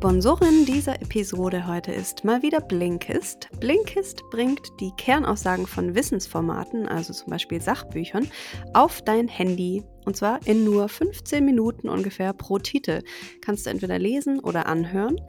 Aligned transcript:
Sponsorin 0.00 0.64
dieser 0.64 1.02
Episode 1.02 1.66
heute 1.66 1.92
ist 1.92 2.24
mal 2.24 2.40
wieder 2.40 2.62
Blinkist. 2.62 3.50
Blinkist 3.60 4.22
bringt 4.30 4.62
die 4.80 4.92
Kernaussagen 4.96 5.66
von 5.66 5.94
Wissensformaten, 5.94 6.88
also 6.88 7.12
zum 7.12 7.28
Beispiel 7.28 7.60
Sachbüchern, 7.60 8.26
auf 8.72 9.02
dein 9.02 9.28
Handy 9.28 9.84
und 10.04 10.16
zwar 10.16 10.40
in 10.46 10.64
nur 10.64 10.88
15 10.88 11.44
Minuten 11.44 11.88
ungefähr 11.88 12.32
pro 12.32 12.58
Titel. 12.58 13.02
Kannst 13.40 13.66
du 13.66 13.70
entweder 13.70 13.98
lesen 13.98 14.40
oder 14.40 14.66
anhören. 14.66 15.20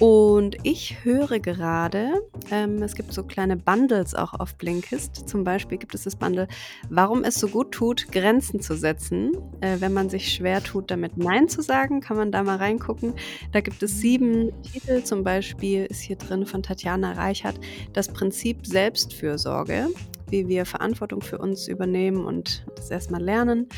Und 0.00 0.56
ich 0.64 1.04
höre 1.04 1.38
gerade, 1.38 2.20
ähm, 2.50 2.82
es 2.82 2.96
gibt 2.96 3.12
so 3.12 3.22
kleine 3.22 3.56
Bundles 3.56 4.14
auch 4.14 4.34
auf 4.34 4.56
Blinkist. 4.56 5.28
Zum 5.28 5.44
Beispiel 5.44 5.78
gibt 5.78 5.94
es 5.94 6.02
das 6.02 6.16
Bundle, 6.16 6.48
warum 6.90 7.22
es 7.22 7.36
so 7.36 7.46
gut 7.46 7.70
tut, 7.70 8.10
Grenzen 8.10 8.60
zu 8.60 8.76
setzen. 8.76 9.32
Äh, 9.60 9.76
wenn 9.78 9.92
man 9.92 10.10
sich 10.10 10.32
schwer 10.32 10.62
tut, 10.64 10.90
damit 10.90 11.16
Nein 11.16 11.48
zu 11.48 11.62
sagen, 11.62 12.00
kann 12.00 12.16
man 12.16 12.32
da 12.32 12.42
mal 12.42 12.56
reingucken. 12.56 13.14
Da 13.52 13.60
gibt 13.60 13.82
es 13.84 14.00
sieben 14.00 14.50
Titel. 14.62 15.04
Zum 15.04 15.22
Beispiel 15.22 15.84
ist 15.84 16.00
hier 16.00 16.16
drin 16.16 16.44
von 16.44 16.62
Tatjana 16.62 17.12
Reichert 17.12 17.60
das 17.92 18.08
Prinzip 18.08 18.66
Selbstfürsorge 18.66 19.90
wie 20.30 20.48
wir 20.48 20.66
Verantwortung 20.66 21.20
für 21.20 21.38
uns 21.38 21.68
übernehmen 21.68 22.24
und 22.24 22.64
das 22.76 22.90
erstmal 22.90 23.22
lernen. 23.22 23.68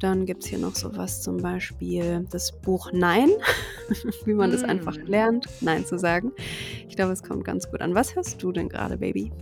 Dann 0.00 0.26
gibt 0.26 0.44
es 0.44 0.50
hier 0.50 0.58
noch 0.58 0.74
sowas, 0.74 1.22
zum 1.22 1.38
Beispiel 1.38 2.26
das 2.30 2.52
Buch 2.52 2.90
Nein, 2.92 3.30
wie 4.24 4.34
man 4.34 4.50
mm. 4.50 4.52
das 4.52 4.62
einfach 4.64 4.96
lernt, 4.96 5.46
Nein 5.60 5.86
zu 5.86 5.98
sagen. 5.98 6.32
Ich 6.88 6.96
glaube, 6.96 7.12
es 7.12 7.22
kommt 7.22 7.44
ganz 7.44 7.70
gut 7.70 7.80
an. 7.80 7.94
Was 7.94 8.14
hörst 8.14 8.42
du 8.42 8.52
denn 8.52 8.68
gerade, 8.68 8.98
Baby? 8.98 9.32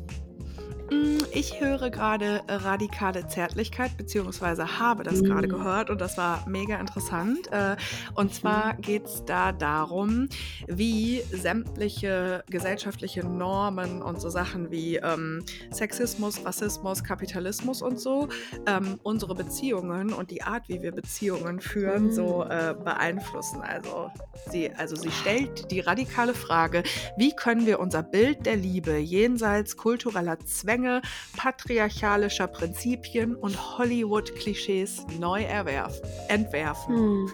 Mm, 0.92 1.18
ich 1.32 1.60
höre 1.60 1.90
gerade 1.90 2.42
radikale 2.48 3.26
Zärtlichkeit, 3.26 3.96
beziehungsweise 3.96 4.78
habe 4.78 5.02
das 5.04 5.22
gerade 5.22 5.48
gehört 5.48 5.90
und 5.90 6.00
das 6.00 6.18
war 6.18 6.44
mega 6.48 6.78
interessant. 6.78 7.50
Äh, 7.50 7.76
und 8.14 8.34
zwar 8.34 8.74
geht 8.74 9.06
es 9.06 9.24
da 9.24 9.52
darum, 9.52 10.28
wie 10.66 11.22
sämtliche 11.30 12.44
gesellschaftliche 12.50 13.24
Normen 13.24 14.02
und 14.02 14.20
so 14.20 14.28
Sachen 14.28 14.70
wie 14.70 14.96
ähm, 14.96 15.44
Sexismus, 15.70 16.44
Rassismus, 16.44 17.02
Kapitalismus 17.02 17.82
und 17.82 17.98
so 17.98 18.28
ähm, 18.66 18.98
unsere 19.02 19.34
Beziehungen 19.34 20.12
und 20.12 20.30
die 20.30 20.42
Art, 20.42 20.68
wie 20.68 20.82
wir 20.82 20.92
Beziehungen 20.92 21.60
führen, 21.60 22.12
so 22.12 22.44
mm. 22.44 22.50
äh, 22.50 22.74
beeinflussen. 22.74 23.62
Also 23.62 24.10
sie, 24.50 24.70
also 24.72 24.96
sie 24.96 25.10
stellt 25.10 25.70
die 25.70 25.80
radikale 25.80 26.34
Frage, 26.34 26.82
wie 27.16 27.34
können 27.34 27.66
wir 27.66 27.80
unser 27.80 28.02
Bild 28.02 28.46
der 28.46 28.56
Liebe 28.56 28.96
jenseits 28.98 29.76
kultureller 29.76 30.38
Zwänge 30.40 30.81
Zwänge, 30.82 31.02
patriarchalischer 31.36 32.46
Prinzipien 32.46 33.36
und 33.36 33.78
Hollywood-Klischees 33.78 35.06
neu 35.18 35.42
erwerfen, 35.42 36.02
entwerfen. 36.28 36.96
Hm. 36.96 37.32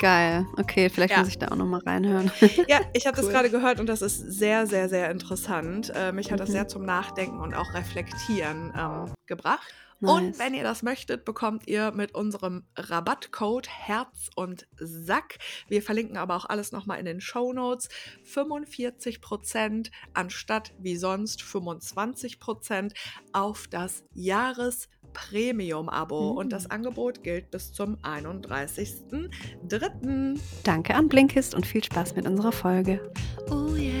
Geil. 0.00 0.46
Okay, 0.58 0.90
vielleicht 0.90 1.12
ja. 1.12 1.20
muss 1.20 1.28
ich 1.28 1.38
da 1.38 1.48
auch 1.48 1.56
noch 1.56 1.66
mal 1.66 1.80
reinhören. 1.80 2.30
Ja, 2.68 2.80
ich 2.92 3.06
habe 3.06 3.16
cool. 3.18 3.24
das 3.24 3.32
gerade 3.32 3.50
gehört 3.50 3.80
und 3.80 3.86
das 3.88 4.02
ist 4.02 4.18
sehr, 4.18 4.66
sehr, 4.66 4.88
sehr 4.88 5.10
interessant. 5.10 5.92
Äh, 5.94 6.12
mich 6.12 6.30
hat 6.30 6.38
das 6.38 6.48
mhm. 6.48 6.52
sehr 6.52 6.68
zum 6.68 6.84
Nachdenken 6.84 7.40
und 7.40 7.54
auch 7.54 7.74
Reflektieren 7.74 8.72
ähm, 8.78 9.12
gebracht. 9.26 9.74
Nice. 10.02 10.10
Und 10.10 10.38
wenn 10.40 10.52
ihr 10.52 10.64
das 10.64 10.82
möchtet, 10.82 11.24
bekommt 11.24 11.68
ihr 11.68 11.92
mit 11.92 12.12
unserem 12.12 12.64
Rabattcode 12.76 13.68
Herz 13.68 14.30
und 14.34 14.66
Sack, 14.76 15.38
wir 15.68 15.80
verlinken 15.80 16.16
aber 16.16 16.34
auch 16.34 16.46
alles 16.46 16.72
nochmal 16.72 16.98
in 16.98 17.04
den 17.04 17.20
Show 17.20 17.52
Notes, 17.52 17.88
45% 18.26 19.92
anstatt 20.12 20.72
wie 20.78 20.96
sonst 20.96 21.42
25% 21.42 22.94
auf 23.32 23.68
das 23.68 24.02
Jahres 24.12 24.88
Premium-Abo 25.12 26.32
mhm. 26.32 26.38
und 26.38 26.52
das. 26.52 26.62
Angebot 26.72 27.22
gilt 27.22 27.50
bis 27.50 27.70
zum 27.72 27.98
31.03. 27.98 30.40
Danke 30.64 30.94
an 30.94 31.08
Blinkist 31.08 31.54
und 31.54 31.66
viel 31.66 31.84
Spaß 31.84 32.16
mit 32.16 32.26
unserer 32.26 32.52
Folge. 32.52 33.12
Oh 33.50 33.74
yeah, 33.74 33.92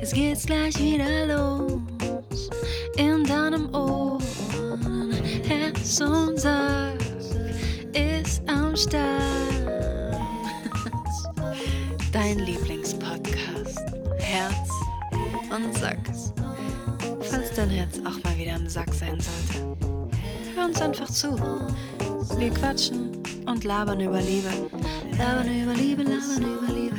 es 0.00 0.12
geht's 0.12 0.46
gleich 0.46 0.78
wieder 0.78 1.26
los 1.26 1.95
in 2.96 3.24
deinem 3.24 3.74
Ohr. 3.74 4.18
Herz 5.46 6.00
und 6.00 6.38
Sack 6.40 6.98
ist 7.92 8.42
am 8.48 8.76
Start. 8.76 9.22
Dein 12.12 12.38
Lieblingspodcast. 12.40 13.80
Herz 14.18 14.70
und 15.54 15.76
Sack. 15.78 15.98
Falls 17.20 17.52
dein 17.54 17.70
Herz 17.70 17.98
auch 18.00 18.22
mal 18.24 18.36
wieder 18.36 18.56
im 18.56 18.68
Sack 18.68 18.92
sein 18.94 19.18
sollte, 19.20 19.76
hör 20.54 20.66
uns 20.66 20.80
einfach 20.80 21.10
zu. 21.10 21.36
Wir 22.38 22.50
quatschen 22.50 23.10
und 23.46 23.64
labern 23.64 24.00
über 24.00 24.20
Liebe. 24.20 24.48
Labern 25.18 25.62
über 25.62 25.74
Liebe, 25.74 26.02
labern 26.02 26.42
über 26.42 26.72
Liebe. 26.72 26.96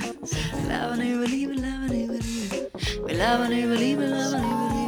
Labern 0.68 1.02
über 1.02 1.26
Liebe, 1.26 1.54
labern 1.54 2.04
über 2.04 2.14
Liebe. 2.14 2.70
Wir 3.06 3.18
labern 3.18 3.52
über 3.52 3.76
Liebe, 3.76 4.06
labern 4.06 4.44
über 4.44 4.76
Liebe. 4.76 4.87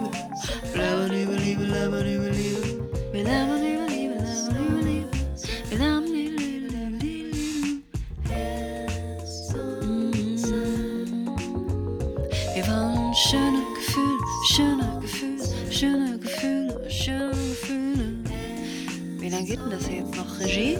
Wir 12.60 12.68
wollen 12.68 13.14
schöne 13.14 13.64
Gefühle, 13.74 14.20
schöne 14.48 15.00
Gefühle, 15.02 15.72
schöne 15.72 16.20
Gefühle, 16.20 16.90
schöne 16.90 17.32
Gefühle. 17.32 18.24
Wie 19.20 19.30
lange 19.30 19.46
geht 19.46 19.60
denn 19.60 19.70
das 19.70 19.88
hier 19.88 20.00
jetzt 20.00 20.16
noch? 20.16 20.40
Regie? 20.40 20.78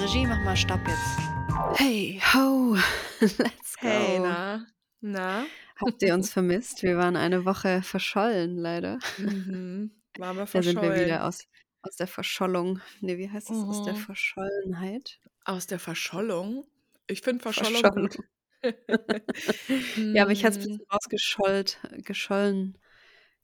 Regie, 0.00 0.26
mach 0.26 0.44
mal 0.44 0.56
Stopp 0.56 0.80
jetzt. 0.86 1.80
Hey, 1.80 2.20
ho, 2.32 2.76
let's 3.20 3.76
go. 3.80 3.88
Hey, 3.88 4.18
na? 4.18 4.66
Na? 5.00 5.44
Habt 5.76 6.02
ihr 6.02 6.14
uns 6.14 6.32
vermisst? 6.32 6.82
Wir 6.82 6.96
waren 6.96 7.16
eine 7.16 7.44
Woche 7.44 7.82
verschollen, 7.82 8.56
leider. 8.56 8.98
Mhm. 9.18 9.90
Waren 10.18 10.36
wir 10.36 10.46
Da 10.46 10.62
sind 10.62 10.80
wir 10.80 10.94
wieder 10.94 11.24
aus, 11.24 11.48
aus 11.82 11.96
der 11.96 12.06
Verschollung. 12.06 12.80
Nee, 13.00 13.18
wie 13.18 13.30
heißt 13.30 13.50
das? 13.50 13.56
Aus 13.56 13.84
der 13.84 13.94
mhm. 13.94 13.98
Verschollenheit? 13.98 15.18
Aus 15.44 15.66
der 15.66 15.78
Verschollung? 15.78 16.64
Ich 17.06 17.20
finde 17.22 17.42
Verschollung 17.42 17.80
Verschollung. 17.80 18.08
gut. 18.08 18.18
Ja, 20.14 20.22
aber 20.22 20.32
ich 20.32 20.42
hatte 20.42 20.58
es 20.58 20.64
ein 20.64 20.70
bisschen 20.70 20.86
rausgeschollt, 20.90 21.78
geschollen, 21.98 22.78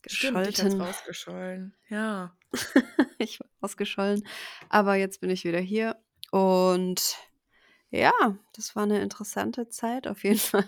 Stimmt, 0.06 0.46
ich 0.46 0.54
gescholten. 0.54 0.80
rausgeschollen. 0.80 1.74
Ja. 1.90 2.34
ich 3.18 3.38
war 3.38 3.46
ausgeschollen. 3.60 4.26
Aber 4.70 4.94
jetzt 4.94 5.20
bin 5.20 5.28
ich 5.28 5.44
wieder 5.44 5.60
hier 5.60 5.96
und 6.30 7.18
ja, 7.90 8.12
das 8.54 8.76
war 8.76 8.84
eine 8.84 9.00
interessante 9.00 9.68
Zeit 9.68 10.06
auf 10.06 10.24
jeden 10.24 10.38
Fall. 10.38 10.64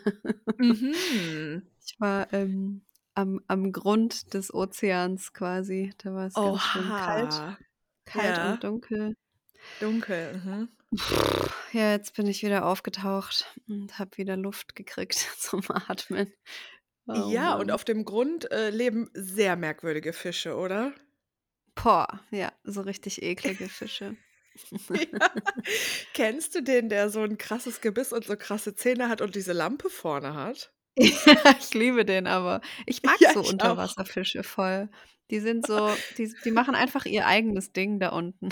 Mhm. 0.59 1.67
Ich 1.85 1.99
war 1.99 2.33
ähm, 2.33 2.83
am, 3.15 3.41
am 3.49 3.73
Grund 3.73 4.35
des 4.35 4.53
Ozeans 4.53 5.33
quasi. 5.33 5.93
Da 5.99 6.15
war 6.15 6.27
es 6.27 6.35
ganz 6.35 6.63
schön 6.63 6.89
kalt. 6.89 7.59
Kalt 8.05 8.37
Ja, 8.37 8.53
und 8.53 8.65
dunkel. 8.65 9.15
dunkel. 9.81 10.43
Mhm. 10.45 10.69
Ja, 11.73 11.93
jetzt 11.93 12.15
bin 12.15 12.27
ich 12.27 12.43
wieder 12.43 12.67
aufgetaucht 12.67 13.47
und 13.67 13.99
habe 13.99 14.17
wieder 14.19 14.37
Luft 14.37 14.77
gekriegt 14.77 15.15
zum 15.39 15.63
Atmen. 15.69 16.33
Oh 17.09 17.31
Ja, 17.33 17.55
und 17.57 17.71
auf 17.73 17.85
dem 17.85 18.05
Grund 18.05 18.51
äh, 18.53 18.71
leben 18.71 19.11
sehr 19.15 19.57
merkwürdige 19.57 20.13
Fische, 20.13 20.57
oder? 20.57 20.93
Boah, 21.75 22.21
ja, 22.31 22.53
so 22.65 22.81
richtig 22.83 23.23
eklige 23.23 23.69
Fische. 23.69 24.17
Ja. 25.13 25.31
Kennst 26.15 26.55
du 26.55 26.63
den, 26.63 26.89
der 26.89 27.11
so 27.11 27.21
ein 27.23 27.39
krasses 27.39 27.81
Gebiss 27.81 28.13
und 28.13 28.25
so 28.25 28.37
krasse 28.37 28.75
Zähne 28.75 29.09
hat 29.09 29.21
und 29.21 29.35
diese 29.35 29.53
Lampe 29.53 29.91
vorne 29.91 30.35
hat? 30.35 30.73
Ja, 30.99 31.55
ich 31.59 31.73
liebe 31.75 32.05
den 32.05 32.27
aber. 32.27 32.61
Ich 32.87 33.03
mag 33.03 33.19
Ja, 33.19 33.31
so 33.33 33.41
ich 33.41 33.61
auch. 33.61 33.79
Unterwasserfische 33.79 34.43
voll. 34.43 34.89
Die 35.31 35.41
sind 35.41 35.67
so 35.67 35.97
die 36.19 36.35
die 36.45 36.51
machen 36.51 36.75
einfach 36.75 37.07
ihr 37.07 37.27
eigenes 37.27 37.73
Ding 37.73 37.99
da 38.01 38.11
unten. 38.11 38.51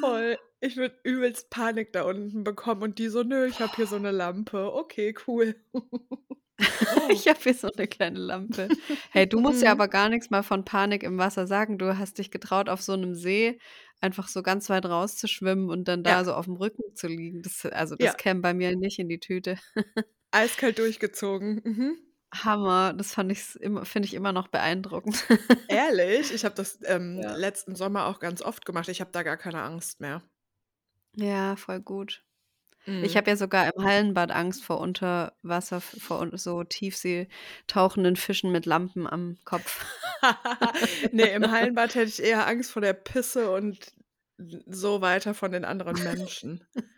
Voll. 0.00 0.38
Ich 0.60 0.76
würde 0.76 0.96
übelst 1.04 1.50
Panik 1.50 1.92
da 1.92 2.02
unten 2.04 2.44
bekommen 2.44 2.82
und 2.82 2.98
die 2.98 3.08
so: 3.08 3.22
„Nö, 3.22 3.46
ich 3.46 3.60
habe 3.60 3.74
hier 3.76 3.86
so 3.86 3.96
eine 3.96 4.10
Lampe. 4.10 4.72
Okay, 4.74 5.14
cool.“ 5.26 5.56
Ich 7.10 7.26
habe 7.28 7.38
hier 7.40 7.54
so 7.54 7.68
eine 7.72 7.88
kleine 7.88 8.18
Lampe. 8.18 8.68
Hey, 9.10 9.28
du 9.28 9.40
musst 9.40 9.62
ja 9.62 9.74
mhm. 9.74 9.80
aber 9.80 9.88
gar 9.88 10.08
nichts 10.08 10.30
mal 10.30 10.42
von 10.42 10.64
Panik 10.64 11.02
im 11.02 11.18
Wasser 11.18 11.46
sagen. 11.46 11.78
Du 11.78 11.98
hast 11.98 12.18
dich 12.18 12.30
getraut, 12.30 12.68
auf 12.68 12.82
so 12.82 12.92
einem 12.92 13.14
See 13.14 13.58
einfach 14.00 14.28
so 14.28 14.42
ganz 14.42 14.70
weit 14.70 14.86
rauszuschwimmen 14.86 15.68
und 15.70 15.88
dann 15.88 16.02
da 16.04 16.10
Ja. 16.10 16.24
so 16.24 16.40
dem 16.40 16.54
Rücken 16.56 16.94
zu 16.94 17.08
liegen. 17.08 17.42
Das 17.42 17.66
also, 17.66 17.96
das 17.96 18.06
Ja. 18.06 18.14
käme 18.14 18.40
bei 18.40 18.54
mir 18.54 18.76
nicht 18.76 18.98
in 18.98 19.08
die 19.08 19.20
Tüte. 19.20 19.58
Eiskalt 20.30 20.78
durchgezogen. 20.78 21.60
Mhm. 21.64 21.96
Hammer, 22.32 22.92
das 22.92 23.12
fand 23.14 23.32
ich 23.32 23.56
immer 23.60 23.84
finde 23.84 24.06
ich 24.06 24.14
immer 24.14 24.32
noch 24.32 24.46
beeindruckend. 24.48 25.24
Ehrlich? 25.68 26.32
Ich 26.32 26.44
habe 26.44 26.54
das, 26.54 26.78
ähm, 26.84 27.18
Ja. 27.20 27.34
letzten 27.34 27.74
Sommer 27.74 28.06
auch 28.06 28.20
ganz 28.20 28.40
oft 28.40 28.64
gemacht. 28.64 28.88
Ich 28.88 29.00
habe 29.00 29.10
da 29.10 29.24
gar 29.24 29.36
keine 29.36 29.62
Angst 29.62 30.00
mehr. 30.00 30.22
Ja, 31.16 31.56
voll 31.56 31.80
gut. 31.80 32.22
Ich 33.00 33.16
mhm. 33.16 33.18
habe 33.18 33.30
ja 33.30 33.36
sogar 33.36 33.72
im 33.74 33.84
Hallenbad 33.84 34.30
Angst 34.32 34.64
vor 34.64 34.80
Unterwasser 34.80 35.80
vor 35.80 36.28
so 36.38 36.64
Tiefsee 36.64 37.28
tauchenden 37.66 38.16
Fischen 38.16 38.52
mit 38.52 38.66
Lampen 38.66 39.06
am 39.06 39.38
Kopf. 39.44 39.84
Ne, 41.12 41.30
im 41.32 41.50
Hallenbad 41.50 41.94
hätte 41.94 42.10
ich 42.10 42.22
eher 42.22 42.46
Angst 42.46 42.72
vor 42.72 42.82
der 42.82 42.92
Pisse 42.94 43.50
und 43.50 43.92
so 44.66 45.00
weiter 45.00 45.34
von 45.34 45.52
den 45.52 45.64
anderen 45.64 46.02
Menschen. 46.02 46.64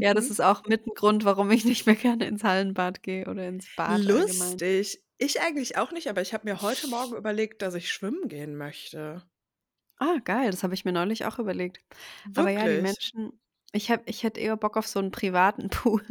Ja, 0.00 0.14
das 0.14 0.30
Mhm. 0.30 0.30
ist 0.30 0.40
auch 0.40 0.64
mit 0.66 0.86
'n 0.86 0.94
Grund, 0.94 1.24
warum 1.24 1.50
ich 1.50 1.64
nicht 1.64 1.86
mehr 1.86 1.94
gerne 1.96 2.26
ins 2.26 2.44
Hallenbad 2.44 3.02
gehe 3.02 3.26
oder 3.28 3.48
ins 3.48 3.68
Bad 3.70 4.06
allgemein. 4.08 4.62
Lustig. 4.66 5.02
Ich 5.18 5.40
eigentlich 5.40 5.76
auch 5.78 5.90
nicht, 5.92 6.08
aber 6.08 6.20
ich 6.22 6.34
habe 6.34 6.44
mir 6.44 6.60
heute 6.60 6.86
Morgen 6.86 7.14
überlegt, 7.16 7.62
dass 7.62 7.72
ich 7.74 7.90
schwimmen 7.92 8.28
gehen 8.28 8.56
möchte. 8.56 9.22
Ah, 9.98 10.18
geil, 10.24 10.50
das 10.50 10.62
habe 10.64 10.74
ich 10.74 10.84
mir 10.84 10.92
neulich 10.92 11.24
auch 11.24 11.38
überlegt. 11.38 11.80
Aber 12.34 12.50
ja, 12.50 12.68
die 12.68 12.78
Wirklich? 12.78 12.78
Menschen 12.78 13.40
ich 13.74 13.90
habe 13.90 14.02
ich 14.06 14.22
hätte 14.22 14.40
eher 14.40 14.56
Bock 14.56 14.76
auf 14.76 14.86
so 14.86 15.00
'n 15.00 15.10
privaten 15.10 15.68
Pool. 15.70 16.02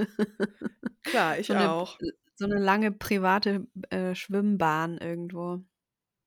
Klar, 1.06 1.38
So 1.42 1.54
ich 1.54 1.56
'ne 1.56 1.66
auch. 1.66 2.00
l 2.00 2.12
so 2.36 2.48
'ne 2.48 2.60
lange 2.60 2.92
private, 2.92 3.68
äh, 3.92 4.16
Schwimmbahn 4.16 4.98
irgendwo. 5.00 5.64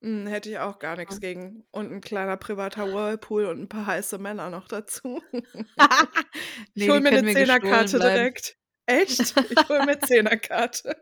Mhm, 0.02 0.26
hätte 0.26 0.50
ich 0.50 0.58
auch 0.58 0.78
gar 0.78 0.96
Ja. 1.08 1.18
gegen. 1.20 1.64
Und 1.70 1.90
'n 1.90 2.00
kleiner 2.00 2.36
privater 2.36 2.90
Whirlpool 2.92 3.46
und 3.46 3.60
'n 3.60 3.68
paar 3.68 3.86
heiße 3.86 4.18
Männer 4.18 4.50
noch 4.50 4.68
dazu. 4.68 5.22
Ich 6.74 6.88
Ne, 6.88 6.90
hole 6.90 7.00
mir 7.00 7.12
'ne 7.12 7.24
gestohlen 7.36 7.94
Zehnerkarte 7.94 7.98
direkt. 8.00 8.56
Echt? 8.86 9.36
Ich 9.48 9.68
hole 9.68 9.82
mir 9.82 9.98
Zehnerkarte. 10.00 10.96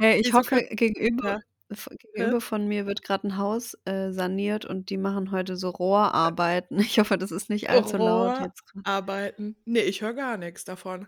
Hey, 0.00 0.20
ich 0.20 0.32
könnt 0.44 0.70
gegenüber. 0.76 1.42
V 1.76 1.90
gegenüber 1.98 2.40
von 2.40 2.66
mir 2.68 2.86
wird 2.86 3.02
grad 3.02 3.24
'n 3.24 3.36
Haus, 3.36 3.74
äh, 3.84 4.10
saniert 4.12 4.64
und 4.64 4.90
die 4.90 4.96
machen 4.98 5.30
heute 5.32 5.56
so 5.56 5.70
Rohrarbeiten. 5.70 6.78
Ich 6.96 6.98
hoffe, 6.98 7.18
das 7.18 7.30
ist 7.32 7.50
nicht 7.50 7.70
allzu 7.70 7.96
laut 7.98 8.38
jetzt. 8.38 8.62
Rohrarbeiten. 8.84 9.56
Ne, 9.64 9.80
ich 9.82 10.02
höre 10.02 10.14
gar 10.14 10.36
nix 10.36 10.64
davon. 10.64 11.06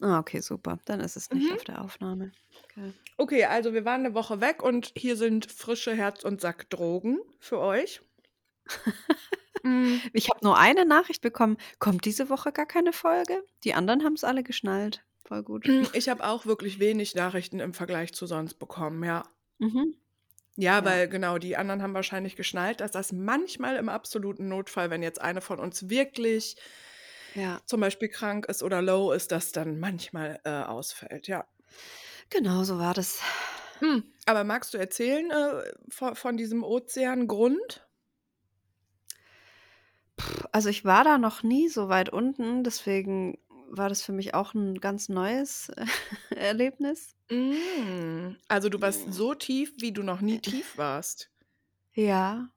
Ah, 0.00 0.18
okay, 0.18 0.40
super. 0.42 0.78
Dann 0.84 1.00
ist 1.00 1.16
es 1.16 1.32
nicht 1.32 1.50
Mhm. 1.50 1.52
auf 1.52 1.64
der 1.64 1.80
Aufnahme. 1.82 2.32
Okay. 2.64 2.92
Okay, 3.18 3.44
also 3.44 3.72
wir 3.74 3.84
waren 3.84 4.02
'ne 4.02 4.14
Woche 4.14 4.40
weg 4.40 4.62
und 4.62 4.92
hier 4.96 5.16
sind 5.16 5.50
frische 5.50 5.94
Herz 5.94 6.24
und 6.24 6.40
Sack-Drogen 6.40 7.18
für 7.40 7.58
euch. 7.60 8.02
Ich 10.12 10.28
habe 10.30 10.40
nur 10.42 10.56
eine 10.58 10.84
Nachricht 10.86 11.22
bekommen: 11.22 11.56
„Kommt 11.78 12.04
diese 12.04 12.28
Woche 12.28 12.52
gar 12.52 12.66
keine 12.66 12.92
Folge?“ 12.92 13.44
Die 13.64 13.74
anderen 13.74 14.04
haben's 14.04 14.24
alle 14.24 14.42
geschnallt. 14.42 15.04
Voll 15.26 15.42
gut. 15.42 15.72
Ich 15.92 16.08
habe 16.08 16.24
auch 16.24 16.46
wirklich 16.46 16.78
wenig 16.78 17.14
Nachrichten 17.14 17.60
im 17.60 17.74
Vergleich 17.74 18.12
zu 18.14 18.26
sonst 18.26 18.54
bekommen, 18.54 19.02
ja. 19.04 19.24
Mhm. 19.60 19.94
Ja, 20.58 20.84
Ja. 20.84 20.86
weil 20.86 21.08
genau, 21.08 21.36
die 21.38 21.56
anderen 21.56 21.82
haben 21.82 21.92
wahrscheinlich 21.94 22.34
geschnallt, 22.34 22.80
dass 22.80 22.90
das 22.90 23.12
manchmal 23.12 23.76
im 23.76 23.90
absoluten 23.90 24.48
Notfall, 24.48 24.88
wenn 24.90 25.02
jetzt 25.02 25.20
eine 25.20 25.42
von 25.42 25.58
uns 25.60 25.90
wirklich 25.90 26.56
Ja. 27.34 27.66
zum 27.66 27.80
Beispiel 27.80 28.08
krank 28.08 28.46
ist 28.46 28.62
oder 28.62 28.80
low 28.82 29.12
ist, 29.12 29.32
dass 29.32 29.52
dann 29.52 29.78
manchmal, 29.80 30.40
äh, 30.44 30.50
ausfällt, 30.50 31.26
ja. 31.28 31.46
Genau 32.30 32.64
so 32.64 32.78
war 32.78 32.94
das. 32.94 33.20
Hm, 33.80 34.04
aber 34.26 34.44
magst 34.44 34.72
du 34.74 34.78
erzählen, 34.78 35.30
äh, 35.30 35.72
vo 35.88 36.14
von 36.14 36.36
diesem 36.36 36.62
Ozeangrund? 36.64 37.86
Also, 40.52 40.68
ich 40.68 40.84
war 40.84 41.04
da 41.04 41.18
noch 41.18 41.42
nie 41.42 41.68
so 41.68 41.88
weit 41.88 42.08
unten, 42.08 42.64
deswegen 42.64 43.38
war 43.70 43.88
das 43.88 44.02
für 44.02 44.12
mich 44.12 44.34
auch 44.34 44.54
'n 44.54 44.80
ganz 44.80 45.08
neues 45.08 45.70
Erlebnis. 46.30 47.14
Hm, 47.30 48.36
also, 48.48 48.68
du 48.68 48.80
warst 48.80 49.12
so 49.12 49.34
tief, 49.34 49.72
wie 49.80 49.92
du 49.92 50.02
noch 50.02 50.20
nie 50.20 50.40
tief 50.40 50.76
warst? 50.76 51.30
Ja. 51.94 52.50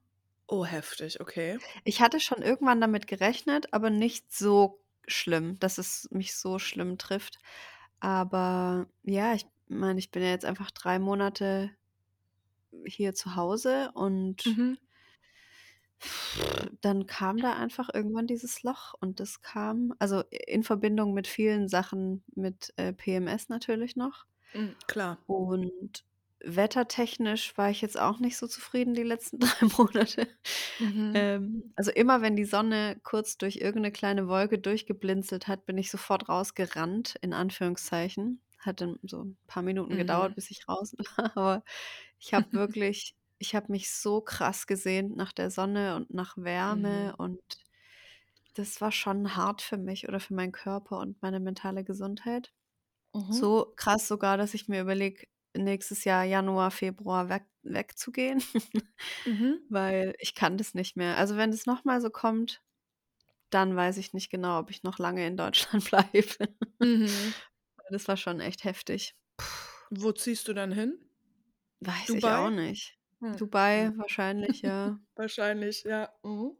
Oh, 0.48 0.64
heftig, 0.66 1.18
okay. 1.20 1.60
Ich 1.84 2.00
hatte 2.00 2.20
schon 2.20 2.42
irgendwann 2.42 2.80
damit 2.80 3.06
gerechnet, 3.06 3.72
aber 3.72 3.90
nicht 3.90 4.32
so 4.32 4.82
schlimm, 5.06 5.58
dass 5.58 5.78
es 5.78 6.08
mich 6.10 6.34
so 6.36 6.58
schlimm 6.58 6.98
trifft. 6.98 7.38
Aber 8.00 8.86
ja, 9.02 9.34
ich 9.34 9.46
meine, 9.68 9.98
ich 9.98 10.10
bin 10.10 10.22
ja 10.22 10.30
jetzt 10.30 10.44
einfach 10.44 10.70
3 10.70 10.98
Monate 10.98 11.70
hier 12.86 13.14
zu 13.14 13.36
Hause 13.36 13.90
und 13.94 14.42
Mhm. 14.44 14.76
Dann 16.80 17.06
kam 17.06 17.40
da 17.40 17.54
einfach 17.54 17.88
irgendwann 17.92 18.26
dieses 18.26 18.62
Loch 18.62 18.94
und 19.00 19.20
das 19.20 19.42
kam 19.42 19.94
also, 19.98 20.22
in 20.30 20.62
Verbindung 20.64 21.12
mit 21.14 21.26
vielen 21.28 21.68
Sachen 21.68 22.24
mit, 22.34 22.72
äh, 22.76 22.92
PMS 22.92 23.48
natürlich 23.48 23.96
noch. 23.96 24.26
Hm, 24.54 24.76
klar. 24.86 25.18
Und 25.26 26.04
wettertechnisch 26.42 27.56
war 27.58 27.70
ich 27.70 27.80
jetzt 27.82 27.98
auch 28.00 28.18
nicht 28.18 28.36
so 28.38 28.46
zufrieden 28.46 28.94
die 28.94 29.02
letzten 29.02 29.38
3 29.40 29.66
Monate. 29.78 30.28
Mhm. 30.80 31.30
Ähm, 31.36 31.72
also, 31.76 31.90
immer 31.92 32.22
wenn 32.22 32.36
die 32.36 32.44
Sonne 32.44 33.00
kurz 33.04 33.36
durch 33.38 33.56
irgend 33.56 33.82
'ne 33.82 33.92
kleine 33.92 34.28
Wolke 34.28 34.58
durchgeblinzelt 34.58 35.48
hat, 35.48 35.66
bin 35.66 35.78
ich 35.78 35.90
sofort 35.90 36.28
rausgerannt, 36.28 37.16
in 37.22 37.32
Anführungszeichen. 37.34 38.42
Hat 38.60 38.80
dann 38.80 38.98
so 39.02 39.20
'n 39.22 39.38
paar 39.46 39.62
Minuten 39.62 39.96
gedauert, 39.96 40.34
Mhm. 40.34 40.36
bis 40.36 40.50
ich 40.50 40.68
raus 40.68 40.94
war, 41.18 41.36
aber 41.36 41.64
ich 42.18 42.34
habe 42.34 42.46
wirklich 42.52 43.14
ich 43.40 43.56
habe 43.56 43.72
mich 43.72 43.92
so 43.92 44.22
krass 44.22 44.68
gesehnt 44.68 45.16
nach 45.16 45.32
der 45.32 45.50
Sonne 45.50 45.96
und 45.96 46.12
nach 46.14 46.36
Wärme 46.38 47.14
Mhm. 47.14 47.16
und 47.18 47.40
das 48.54 48.80
war 48.80 48.92
schon 48.92 49.36
hart 49.36 49.62
für 49.62 49.76
mich 49.78 50.08
oder 50.08 50.20
für 50.20 50.34
meinen 50.34 50.52
Körper 50.52 50.98
und 50.98 51.20
meine 51.22 51.40
mentale 51.40 51.84
Gesundheit. 51.84 52.52
Mhm. 53.14 53.44
So 53.44 53.72
krass 53.76 54.08
sogar, 54.08 54.38
dass 54.38 54.54
ich 54.54 54.68
mir 54.68 54.82
überlege, 54.82 55.26
nächstes 55.56 56.04
Jahr 56.04 56.24
Januar, 56.24 56.70
Februar 56.72 57.28
weg 57.30 57.46
wegzugehen, 57.64 58.42
Mhm. 59.26 59.70
weil 59.70 60.14
ich 60.18 60.34
kann 60.34 60.58
das 60.58 60.74
nicht 60.74 60.96
mehr. 60.96 61.16
Also, 61.18 61.36
wenn 61.36 61.50
das 61.52 61.66
noch 61.66 61.84
mal 61.84 62.00
so 62.00 62.10
kommt, 62.10 62.62
dann 63.50 63.76
weiß 63.76 63.98
ich 63.98 64.14
nicht 64.14 64.30
genau, 64.30 64.60
ob 64.60 64.70
ich 64.70 64.82
noch 64.84 64.98
lange 64.98 65.26
in 65.26 65.36
Deutschland 65.38 65.84
bleibe. 65.90 66.54
Mhm. 66.80 67.34
Das 67.90 68.08
war 68.08 68.16
schon 68.16 68.40
echt 68.40 68.64
heftig. 68.64 69.14
Wo 69.90 70.10
ziehst 70.12 70.48
du 70.48 70.52
dann 70.52 70.72
hin? 70.72 70.98
Weiß 71.80 72.14
ich 72.14 72.32
auch 72.32 72.48
Dubai? 72.48 72.50
nicht. 72.50 72.98
Hm, 73.22 73.36
Dubai 73.36 73.74
hm. 73.74 73.92
wahrscheinlich, 73.96 74.62
ja. 74.62 74.96
Wahrscheinlich, 75.16 75.84
ja. 75.84 76.12
Mhm. 76.24 76.56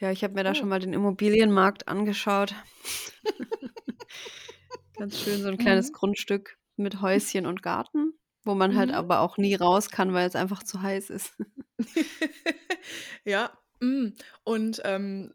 Ja, 0.00 0.10
ich 0.10 0.22
habe 0.22 0.34
mir 0.34 0.44
da 0.44 0.52
Hm. 0.52 0.54
schon 0.54 0.68
mal 0.68 0.78
den 0.78 0.92
Immobilienmarkt 0.92 1.88
angeschaut. 1.88 2.54
Ganz 4.98 5.20
schön 5.20 5.42
so 5.42 5.48
'n 5.48 5.58
kleines 5.58 5.86
Mhm. 5.86 5.92
Grundstück 5.92 6.58
mit 6.76 7.00
Häuschen 7.02 7.46
und 7.46 7.62
Garten, 7.62 8.14
wo 8.44 8.54
man 8.54 8.74
halt 8.76 8.88
Mhm. 8.88 8.92
aber 8.92 9.20
auch 9.20 9.36
nie 9.38 9.54
raus 9.54 9.90
kann, 9.90 10.12
weil's 10.14 10.34
einfach 10.36 10.62
zu 10.64 10.82
heiß 10.82 11.10
ist. 11.10 11.34
Ja, 13.24 13.50
hm, 13.80 14.14
und, 14.44 14.80
ähm, 14.84 15.34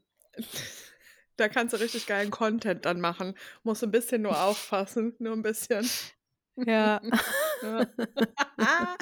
da 1.37 1.49
kannst 1.49 1.73
du 1.73 1.77
richtig 1.79 2.05
geilen 2.07 2.31
Content 2.31 2.85
dann 2.85 3.01
machen. 3.01 3.35
Musst 3.63 3.83
'n 3.83 3.91
bisschen 3.91 4.21
nur 4.23 4.41
aufpassen, 4.43 5.15
nur 5.19 5.33
'n 5.33 5.41
bisschen. 5.43 5.93
Ja. 6.57 7.01
Ja. 7.63 7.85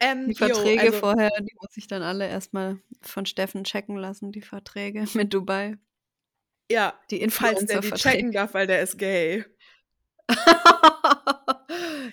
Ähm, 0.00 0.28
Die 0.28 0.34
jo, 0.34 0.36
Verträge 0.38 0.80
also 0.80 0.98
vorher, 1.00 1.30
die 1.40 1.54
muss 1.60 1.76
ich 1.76 1.86
dann 1.86 2.02
alle 2.02 2.28
erst 2.28 2.52
mal 2.52 2.78
von 3.00 3.24
Steffen 3.26 3.64
checken 3.64 3.96
lassen, 3.96 4.32
die 4.32 4.42
Verträge 4.42 5.04
mit 5.14 5.32
Dubai. 5.32 5.78
Ja, 6.70 6.98
Die 7.10 7.28
falls 7.30 7.64
der 7.66 7.80
die 7.80 7.92
checken 7.92 8.32
darf, 8.32 8.54
weil 8.54 8.66
der 8.66 8.82
ist 8.82 8.98
gay. 8.98 9.44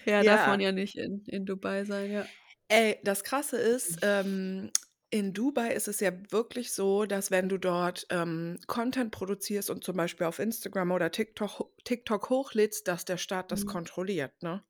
Ja, 0.06 0.24
darf 0.24 0.48
man 0.48 0.60
Ja. 0.60 0.68
ja 0.68 0.72
nicht 0.72 0.96
in 0.98 1.24
in 1.28 1.46
Dubai 1.46 1.86
sein, 1.86 2.12
ja. 2.12 2.26
Ey, 2.70 3.00
das 3.04 3.24
Krasse 3.24 3.58
ist, 3.58 4.00
ähm, 4.04 4.70
in 5.12 5.34
Dubai 5.34 5.74
ist 5.74 5.88
es 5.88 6.00
ja 6.02 6.12
wirklich 6.32 6.72
so, 6.72 7.06
dass 7.06 7.32
wenn 7.32 7.50
du 7.50 7.58
dort, 7.58 8.06
ähm, 8.12 8.60
Content 8.68 9.12
produzierst 9.12 9.70
und 9.72 9.84
zum 9.84 9.98
Beispiel 9.98 10.28
auf 10.28 10.38
Instagram 10.40 10.92
oder 10.92 11.12
TikTok 11.12 11.72
TikTok 11.84 12.30
hochlädst, 12.30 12.88
dass 12.88 13.06
der 13.06 13.18
Staat 13.18 13.52
das 13.52 13.64
Mhm. 13.64 13.70
kontrolliert, 13.70 14.34
ne? 14.44 14.64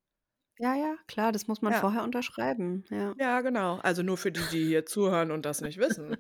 Ja, 0.61 0.75
ja, 0.75 0.97
klar, 1.07 1.31
das 1.31 1.47
muss 1.47 1.61
man 1.61 1.71
Ja. 1.71 1.73
vorher 1.73 2.03
unterschreiben, 2.03 2.83
ja. 2.89 3.15
Ja, 3.17 3.41
genau. 3.41 3.77
Also, 3.79 4.03
nur 4.03 4.17
für 4.17 4.31
die, 4.31 4.47
die 4.47 4.65
hier 4.65 4.85
zuhören 4.85 5.31
und 5.31 5.45
das 5.45 5.61
nicht 5.61 5.77
wissen. 5.79 6.15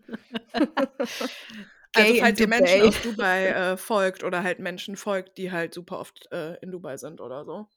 Also, 1.93 2.13
Gay 2.13 2.19
in 2.21 2.35
falls 2.35 2.39
ihr 2.39 2.47
Menschen 2.47 2.81
Dubai. 2.81 2.83
aus 2.83 3.01
Dubai, 3.01 3.47
äh, 3.49 3.77
folgt 3.77 4.23
oder 4.23 4.43
halt 4.43 4.59
Menschen 4.59 4.95
folgt, 4.95 5.37
die 5.37 5.51
halt 5.51 5.73
super 5.73 5.99
oft, 5.99 6.31
äh, 6.31 6.55
in 6.61 6.71
Dubai 6.71 6.97
sind 6.97 7.19
oder 7.21 7.45
so. 7.45 7.69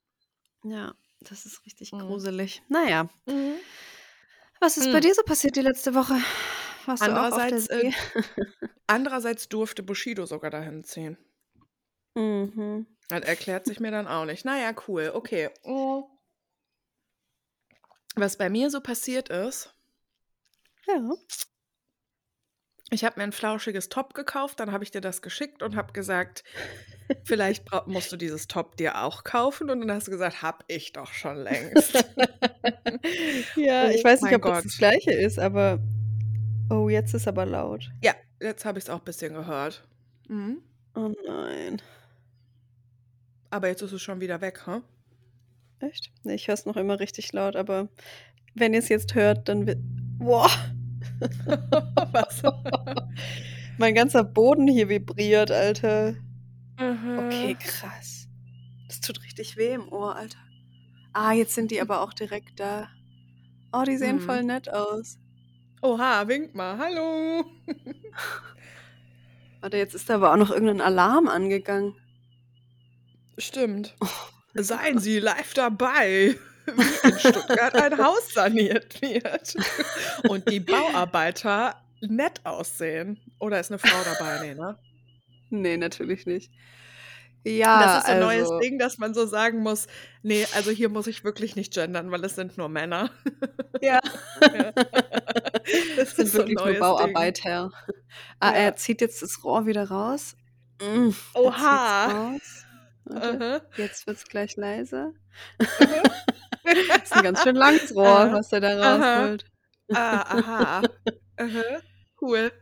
Ja, 0.64 0.94
das 1.20 1.44
ist 1.44 1.66
richtig 1.66 1.92
Mhm. 1.92 1.98
gruselig. 1.98 2.62
Na 2.68 2.88
ja. 2.88 3.08
Mhm. 3.26 3.64
Was 4.60 4.76
ist 4.78 4.90
bei 4.92 5.00
Hm. 5.00 5.02
dir 5.02 5.14
so 5.14 5.22
passiert 5.24 5.56
die 5.56 5.60
letzte 5.62 5.94
Woche? 5.94 6.14
Warst 6.86 7.06
du 7.08 7.16
auch 7.16 7.30
auf 7.32 7.46
der 7.46 7.60
Andererseits, 7.60 7.68
äh 7.68 7.82
See? 7.82 7.94
andererseits 8.86 9.48
durfte 9.48 9.82
Bushido 9.82 10.26
sogar 10.26 10.50
dahin 10.50 10.84
ziehen. 10.84 11.18
Mhm. 12.16 12.86
Das 13.10 13.20
erklärt 13.24 13.66
sich 13.66 13.80
mir 13.80 13.90
dann 13.90 14.06
auch 14.06 14.24
nicht. 14.24 14.44
Na 14.44 14.58
ja, 14.60 14.72
cool, 14.88 15.10
okay. 15.14 15.50
Hm. 15.64 16.11
Was 18.16 18.36
bei 18.36 18.50
mir 18.50 18.68
so 18.68 18.80
passiert 18.82 19.30
ist 19.30 19.74
Ja. 20.86 21.16
ich 22.90 23.04
habe 23.04 23.18
mir 23.18 23.24
'n 23.24 23.32
flauschiges 23.32 23.88
Top 23.88 24.12
gekauft, 24.14 24.60
dann 24.60 24.70
habe 24.72 24.84
ich 24.84 24.90
dir 24.90 25.00
das 25.00 25.22
geschickt 25.22 25.62
und 25.62 25.76
habe 25.76 25.92
gesagt: 25.92 26.44
„Vielleicht 27.24 27.64
musst 27.86 28.12
du 28.12 28.16
dieses 28.16 28.48
Top 28.48 28.76
dir 28.76 29.02
auch 29.02 29.24
kaufen.“ 29.24 29.70
Und 29.70 29.80
dann 29.80 29.92
hast 29.92 30.08
du 30.08 30.10
gesagt: 30.12 30.42
„Habe 30.42 30.64
ich 30.68 30.92
doch 30.92 31.12
schon 31.12 31.36
längst.“ 31.38 32.04
Ja, 33.56 33.90
ich 33.90 34.04
Oh 34.04 34.04
weiß 34.04 34.22
nicht, 34.22 34.34
ob 34.34 34.44
das 34.44 34.62
das 34.62 34.76
Gott. 34.76 34.78
Gleiche 34.78 35.12
ist, 35.12 35.38
aber 35.38 35.78
oh, 36.70 36.88
jetzt 36.88 37.14
ist 37.14 37.28
aber 37.28 37.46
laut. 37.46 37.90
Ja, 38.02 38.14
jetzt 38.40 38.64
habe 38.64 38.78
ich's 38.78 38.90
auch 38.90 39.00
bisschen 39.00 39.32
gehört. 39.34 39.84
Mhm. 40.28 40.62
Oh 40.96 41.08
nein. 41.26 41.80
Aber 43.50 43.68
jetzt 43.68 43.82
ist 43.82 43.92
es 43.92 44.00
schon 44.02 44.20
wieder 44.20 44.40
weg, 44.40 44.66
ha? 44.66 44.82
Echt? 45.82 46.12
Ne, 46.22 46.34
ich 46.34 46.46
höre 46.48 46.54
es 46.54 46.64
noch 46.66 46.76
immer 46.76 47.00
richtig 47.00 47.32
laut, 47.32 47.56
aber 47.56 47.88
wenn 48.54 48.72
ihr's 48.74 48.88
jetzt 48.88 49.14
hört, 49.14 49.48
dann 49.48 49.66
wi 49.66 49.74
boah. 50.18 50.50
Was? 52.12 52.42
Mein 53.78 53.94
ganzer 53.94 54.22
Boden 54.22 54.68
hier 54.68 54.88
vibriert, 54.88 55.50
Alter. 55.50 56.14
Okay, 56.78 57.56
krass. 57.58 58.28
Das 58.86 59.00
tut 59.00 59.22
richtig 59.24 59.56
weh 59.56 59.72
im 59.74 59.88
Ohr, 59.92 60.14
Alter. 60.16 60.38
Ah, 61.12 61.32
jetzt 61.32 61.54
sind 61.54 61.70
die 61.70 61.80
aber 61.80 62.00
auch 62.02 62.12
direkt 62.12 62.60
da. 62.60 62.88
Oh, 63.72 63.82
die 63.84 63.96
sehen 63.96 64.20
voll 64.20 64.42
Mhm. 64.42 64.48
nett 64.48 64.68
aus. 64.72 65.18
Oha, 65.82 66.28
wink 66.28 66.54
mal. 66.54 66.78
Hallo. 66.78 67.44
Warte, 69.60 69.76
jetzt 69.76 69.94
ist 69.94 70.08
da 70.10 70.14
aber 70.16 70.32
auch 70.32 70.36
noch 70.36 70.50
irgendein 70.50 70.80
Alarm 70.80 71.28
angegangen. 71.28 71.94
Stimmt. 73.38 73.96
Oh, 74.00 74.06
Seien 74.54 74.98
Sie 74.98 75.18
live 75.18 75.54
dabei, 75.54 76.36
wie 76.66 77.08
in 77.08 77.18
Stuttgart 77.18 77.74
ein 77.74 77.98
Haus 77.98 78.32
saniert 78.34 79.00
wird 79.02 79.54
und 80.28 80.48
die 80.48 80.60
Bauarbeiter 80.60 81.82
nett 82.00 82.40
aussehen. 82.44 83.20
Oder 83.40 83.60
ist 83.60 83.70
eine 83.70 83.78
Frau 83.78 84.02
dabei? 84.04 84.38
Nee, 84.40 84.54
ne? 84.54 84.78
nee, 85.50 85.76
natürlich 85.76 86.26
nicht. 86.26 86.52
Das 87.44 87.52
Ja, 87.54 87.98
ist 87.98 88.06
so 88.06 88.12
ein 88.12 88.20
neues 88.20 88.42
also, 88.42 88.58
Ding, 88.60 88.78
dass 88.78 88.98
man 88.98 89.14
so 89.14 89.26
sagen 89.26 89.60
muss, 89.60 89.88
nee, 90.22 90.46
also 90.54 90.70
hier 90.70 90.88
muss 90.88 91.06
ich 91.08 91.24
wirklich 91.24 91.56
nicht 91.56 91.74
gendern, 91.74 92.10
weil 92.12 92.24
es 92.24 92.36
sind 92.36 92.56
nur 92.58 92.68
Männer. 92.68 93.10
ja. 93.80 94.00
Ja. 94.54 94.72
Das 95.96 96.14
Das 96.16 96.16
sind 96.16 96.26
ist 96.26 96.32
so 96.32 96.38
wirklich 96.38 96.62
nur 96.64 96.74
neues. 96.74 96.78
Bauarbeiter. 96.78 97.70
Ah, 98.40 98.52
Ja. 98.52 98.56
er 98.56 98.76
zieht 98.76 99.00
jetzt 99.00 99.22
das 99.22 99.42
Rohr 99.44 99.66
wieder 99.66 99.88
raus. 99.88 100.36
Mm, 100.80 101.10
Oha. 101.34 102.06
raus. 102.06 102.61
Aha. 103.16 103.60
jetzt 103.76 104.06
wird's 104.06 104.24
gleich 104.24 104.56
leise. 104.56 105.12
Aha. 105.58 106.02
Das 106.64 107.02
ist 107.04 107.12
ein 107.12 107.22
ganz 107.22 107.42
schön 107.42 107.56
langes 107.56 107.94
Rohr, 107.94 108.06
Aha. 108.06 108.32
was 108.32 108.52
er 108.52 108.60
da 108.60 109.22
rausholt. 109.22 109.44
Ah, 109.92 110.38
aha. 110.38 110.82
Cool. 112.20 112.52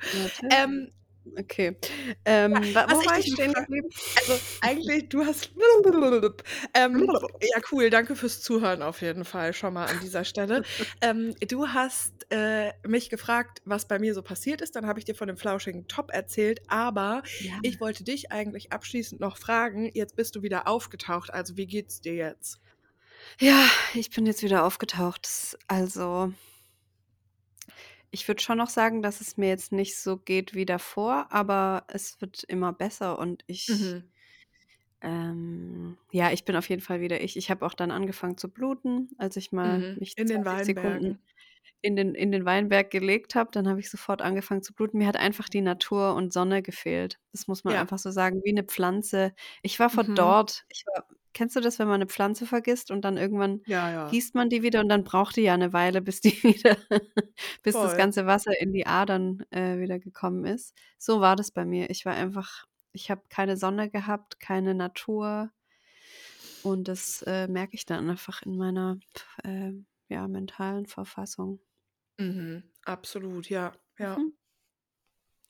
Ähm, 0.51 0.91
Okay. 1.39 1.77
Ähm, 2.25 2.63
ja, 2.63 2.87
wo 2.89 3.05
war 3.05 3.19
ich 3.19 3.33
stehen 3.33 3.53
geblieben? 3.53 3.89
also 4.19 4.39
eigentlich, 4.61 5.09
du 5.09 5.25
hast 5.25 5.51
ähm, 6.75 7.09
ja, 7.43 7.61
cool, 7.73 7.91
danke 7.91 8.17
fürs 8.17 8.41
Zuhören 8.43 8.83
auf 8.83 9.01
jeden 9.01 9.25
Fall 9.25 9.53
schon 9.53 9.75
mal 9.75 9.87
an 9.87 10.01
dieser 10.01 10.25
Stelle. 10.25 10.63
Ähm, 11.01 11.35
du 11.49 11.69
hast 11.69 12.27
äh, 12.31 12.73
mich 12.87 13.11
gefragt, 13.11 13.63
was 13.65 13.87
bei 13.87 13.99
mir 13.99 14.15
so 14.15 14.23
passiert 14.23 14.61
ist, 14.61 14.77
dann 14.77 14.87
habe 14.87 14.99
ich 14.99 15.05
dir 15.05 15.15
von 15.15 15.29
dem 15.29 15.37
flauschigen 15.37 15.87
Top 15.89 16.11
erzählt, 16.13 16.61
aber 16.69 17.23
Ja. 17.41 17.59
ich 17.63 17.81
wollte 17.81 18.05
dich 18.05 18.33
eigentlich 18.33 18.73
abschließend 18.73 19.21
noch 19.21 19.37
fragen, 19.37 19.91
jetzt 19.95 20.17
bist 20.17 20.37
du 20.37 20.43
wieder 20.43 20.69
aufgetaucht, 20.69 21.33
also 21.33 21.57
wie 21.57 21.67
geht's 21.67 22.01
dir 22.01 22.15
jetzt? 22.15 22.61
Ja, 23.41 23.65
ich 23.95 24.11
bin 24.11 24.27
jetzt 24.27 24.43
wieder 24.43 24.65
aufgetaucht. 24.65 25.57
Also, 25.67 26.33
ich 28.11 28.27
würde 28.29 28.43
schon 28.43 28.59
noch 28.59 28.69
sagen, 28.71 29.03
dass 29.03 29.21
es 29.21 29.37
mir 29.37 29.49
jetzt 29.49 29.73
nicht 29.73 29.99
so 29.99 30.17
geht 30.19 30.55
wie 30.55 30.67
davor, 30.67 31.29
aber 31.33 31.85
es 31.89 32.21
wird 32.21 32.45
immer 32.45 32.73
besser 32.73 33.19
und 33.19 33.45
ich, 33.47 33.69
Mhm. 33.69 34.11
ähm, 35.03 35.97
ja, 36.13 36.31
ich 36.33 36.45
bin 36.45 36.57
auf 36.57 36.69
jeden 36.69 36.83
Fall 36.83 37.01
wieder 37.01 37.21
ich. 37.23 37.37
Ich 37.37 37.51
habe 37.51 37.65
auch 37.67 37.75
dann 37.75 37.91
angefangen 37.91 38.37
zu 38.39 38.51
bluten, 38.53 39.11
als 39.19 39.37
ich 39.37 39.53
mal 39.53 39.87
Mhm. 39.87 39.95
mich 39.95 40.17
In 40.17 40.29
den 40.29 40.45
20 40.49 40.65
Sekunden 40.65 41.15
Weinbergen. 41.15 41.23
in 41.83 41.97
den, 41.97 42.15
in 42.17 42.33
den 42.33 42.45
Weinberg 42.47 42.91
gelegt 42.91 43.35
habe, 43.37 43.51
dann 43.53 43.69
habe 43.69 43.81
ich 43.81 43.91
sofort 43.91 44.23
angefangen 44.23 44.63
zu 44.63 44.75
bluten. 44.75 44.99
Mir 44.99 45.07
hat 45.09 45.17
einfach 45.17 45.49
die 45.49 45.63
Natur 45.63 46.15
und 46.17 46.33
Sonne 46.33 46.63
gefehlt. 46.63 47.21
Das 47.33 47.49
muss 47.49 47.65
man 47.65 47.75
Ja. 47.75 47.77
einfach 47.77 47.99
so 47.99 48.11
sagen, 48.11 48.43
wie 48.45 48.51
eine 48.51 48.65
Pflanze. 48.65 49.35
Ich 49.63 49.81
war 49.81 49.91
Mhm. 49.93 50.33
verdorrt. 50.33 50.65
Ich 50.71 50.85
war, 50.87 51.07
kennst 51.33 51.57
du 51.57 51.61
das, 51.61 51.79
wenn 51.79 51.87
man 51.89 51.97
eine 51.97 52.07
Pflanze 52.07 52.47
vergisst 52.47 52.91
und 52.91 53.03
dann 53.03 53.17
irgendwann 53.17 53.63
Ja, 53.67 53.91
ja. 53.91 54.09
gießt 54.11 54.35
man 54.35 54.49
die 54.51 54.63
wieder 54.63 54.81
und 54.81 54.89
dann 54.89 55.05
braucht 55.05 55.37
die 55.37 55.43
ja 55.43 55.55
eine 55.55 55.73
Weile, 55.73 56.01
bis 56.03 56.21
die 56.21 56.33
wieder, 56.45 56.77
bis 57.63 57.75
das 57.75 57.91
Voll. 57.91 57.97
ganze 57.97 58.27
Wasser 58.27 58.53
in 58.61 58.73
die 58.73 58.87
Adern 58.87 59.45
äh, 59.51 59.79
wieder 59.79 59.99
gekommen 59.99 60.45
ist. 60.45 60.75
So 60.99 61.21
war 61.21 61.37
das 61.37 61.51
bei 61.51 61.65
mir. 61.65 61.91
Ich 61.91 62.05
war 62.07 62.15
einfach, 62.15 62.67
ich 62.93 63.11
habe 63.11 63.23
keine 63.29 63.57
Sonne 63.57 63.91
gehabt, 63.91 64.41
keine 64.41 64.75
Natur 64.75 65.51
und 66.63 66.89
das 66.89 67.23
äh, 67.27 67.49
merke 67.49 67.75
ich 67.75 67.87
dann 67.87 68.11
einfach 68.11 68.43
in 68.43 68.57
meiner 68.57 68.99
äh, 69.45 69.73
ja, 70.09 70.29
mentalen 70.29 70.87
Verfassung. 70.87 71.61
Mhm. 72.19 72.65
Absolut, 72.85 73.49
ja, 73.49 73.73
ja. 73.99 74.19
Mhm. 74.19 74.35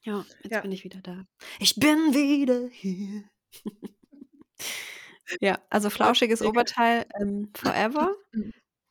Ja, 0.03 0.25
jetzt 0.43 0.53
Ja. 0.53 0.61
bin 0.63 0.73
ich 0.73 0.85
wieder 0.85 1.01
da. 1.03 1.27
Ich 1.59 1.75
bin 1.77 2.15
wieder 2.15 2.69
hier. 2.71 3.25
ja, 5.41 5.59
also 5.71 5.91
flauschiges. 5.91 6.43
Oberteil 6.43 7.07
ähm, 7.21 7.51
forever. 7.57 8.15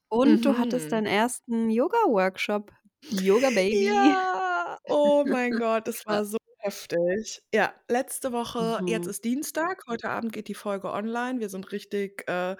Und 0.09 0.45
du 0.45 0.57
hattest 0.57 0.87
Mhm. 0.87 0.89
deinen 0.91 1.05
ersten 1.07 1.69
Yoga-Workshop. 1.69 2.71
Yoga 3.09 3.49
Baby. 3.51 3.85
Ja, 3.85 4.77
oh 4.85 5.25
mein 5.27 5.51
Gott, 5.63 5.87
das 5.87 6.05
war 6.05 6.25
so 6.25 6.37
heftig. 6.59 7.41
Ja, 7.53 7.73
letzte 7.87 8.31
Woche, 8.31 8.81
jetzt 8.85 9.05
Mhm. 9.05 9.09
ist 9.11 9.23
Dienstag, 9.25 9.83
heute 9.87 10.09
Abend 10.09 10.33
geht 10.33 10.47
die 10.47 10.55
Folge 10.55 10.91
online. 10.91 11.39
Wir 11.39 11.49
sind 11.49 11.71
richtig 11.71 12.27
äh, 12.29 12.55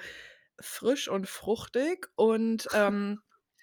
frisch 0.62 1.08
und 1.10 1.28
fruchtig. 1.28 2.08
Und 2.16 2.68
ähm, 2.74 3.22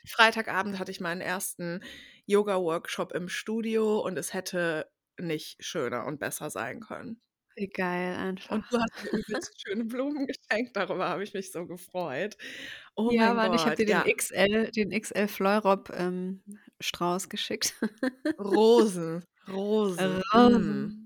Freitagabend 0.09 0.79
hatte 0.79 0.91
ich 0.93 1.01
meinen 1.01 1.21
ersten 1.21 1.83
Yoga-Workshop 2.27 3.13
im 3.13 3.29
Studio 3.29 4.01
und 4.01 4.19
es 4.19 4.35
hätte 4.35 4.91
nicht 5.19 5.63
schöner 5.65 6.07
und 6.07 6.19
besser 6.21 6.51
sein 6.51 6.81
können. 6.81 7.21
Wie 7.57 7.69
geil 7.69 8.17
Und 8.51 8.61
einfach. 8.61 8.69
du 8.71 8.79
hast 8.79 8.93
mir 9.03 9.11
übelst 9.13 9.61
schöne 9.63 9.85
Blumen 9.85 10.27
geschenkt, 10.27 10.77
darüber 10.77 11.09
habe 11.09 11.25
ich 11.25 11.33
mich 11.35 11.53
so 11.53 11.67
gefreut. 11.67 12.37
Oh 12.97 13.11
Ja, 13.11 13.35
mein 13.35 13.35
Mann, 13.35 13.53
ich 13.55 13.67
habe 13.67 13.75
Gott, 13.75 13.79
dir 13.79 13.87
den 13.87 14.03
ja. 14.03 14.05
XL, 14.05 14.71
den 14.73 14.91
XL 14.93 15.29
Fleurop 15.29 15.91
ähm, 15.95 16.43
Strauß 16.81 17.29
geschickt. 17.29 17.75
Rosen, 18.39 19.25
Rosen. 19.49 20.23
Mm. 20.33 20.35
Rosen. 20.35 21.05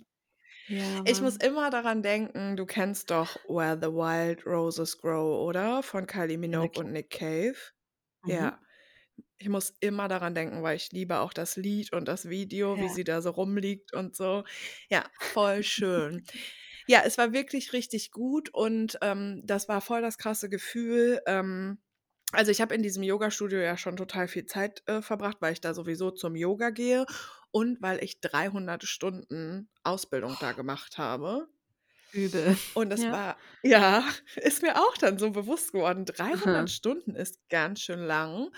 Ja, 0.69 1.05
Ich 1.05 1.21
muss 1.21 1.37
immer 1.37 1.71
daran 1.71 2.03
denken, 2.03 2.57
du 2.57 2.67
kennst 2.67 3.11
doch 3.11 3.37
Where 3.49 3.79
the 3.81 3.89
Wild 3.93 4.47
Roses 4.47 4.99
Grow, 4.99 5.47
oder? 5.49 5.83
Von 5.83 6.07
Kylie 6.07 6.39
Minogue 6.39 6.71
klar. 6.71 6.87
und 6.87 6.93
Nick 6.93 7.11
Cave. 7.11 7.57
Mhm. 8.25 8.31
Ja, 8.31 8.61
ich 9.41 9.49
muss 9.49 9.75
immer 9.81 10.09
daran 10.09 10.35
denken, 10.35 10.63
weil 10.63 10.77
ich 10.77 10.93
liebe 10.93 11.19
auch 11.21 11.33
das 11.33 11.57
Lied 11.57 11.93
und 11.95 12.07
das 12.09 12.29
Video, 12.29 12.81
wie 12.81 12.89
Ja. 12.89 12.91
sie 12.91 13.05
da 13.05 13.23
so 13.23 13.31
rumliegt 13.31 13.95
und 13.95 14.15
so. 14.17 14.45
Ja, 14.91 15.05
voll 15.19 15.63
schön. 15.65 16.27
Ja, 16.87 17.03
es 17.05 17.19
war 17.19 17.33
wirklich 17.33 17.73
richtig 17.73 18.11
gut 18.11 18.51
und 18.53 18.99
ähm, 19.03 19.43
das 19.45 19.69
war 19.69 19.81
voll 19.81 20.03
das 20.03 20.19
krasse 20.19 20.49
Gefühl. 20.49 21.21
Ähm, 21.27 21.79
also 22.33 22.51
ich 22.53 22.61
habe 22.61 22.75
in 22.75 22.83
diesem 22.83 23.03
Yoga-Studio 23.03 23.59
ja 23.61 23.77
schon 23.77 23.97
total 23.97 24.29
viel 24.29 24.47
Zeit 24.47 24.83
äh, 24.87 25.03
verbracht, 25.03 25.39
weil 25.41 25.53
ich 25.55 25.61
da 25.61 25.75
sowieso 25.75 26.11
zum 26.13 26.37
Yoga 26.37 26.71
gehe 26.71 27.07
und 27.51 27.83
weil 27.83 28.03
ich 28.05 28.21
300 28.21 28.85
Stunden 28.85 29.71
Ausbildung 29.85 30.39
da 30.39 30.53
gemacht 30.53 30.99
habe. 30.99 31.49
Übel. 32.13 32.57
Und 32.73 32.91
das 32.91 33.09
Ja. 33.09 33.11
war, 33.11 33.43
ja, 33.63 34.05
ist 34.37 34.63
mir 34.63 34.77
auch 34.81 34.97
dann 34.97 35.19
so 35.19 35.31
bewusst 35.31 35.73
geworden. 35.73 36.05
300 36.05 36.37
Aha. 36.37 36.71
Stunden 36.71 37.15
ist 37.15 37.49
ganz 37.49 37.81
schön 37.81 38.01
lang. 38.01 38.51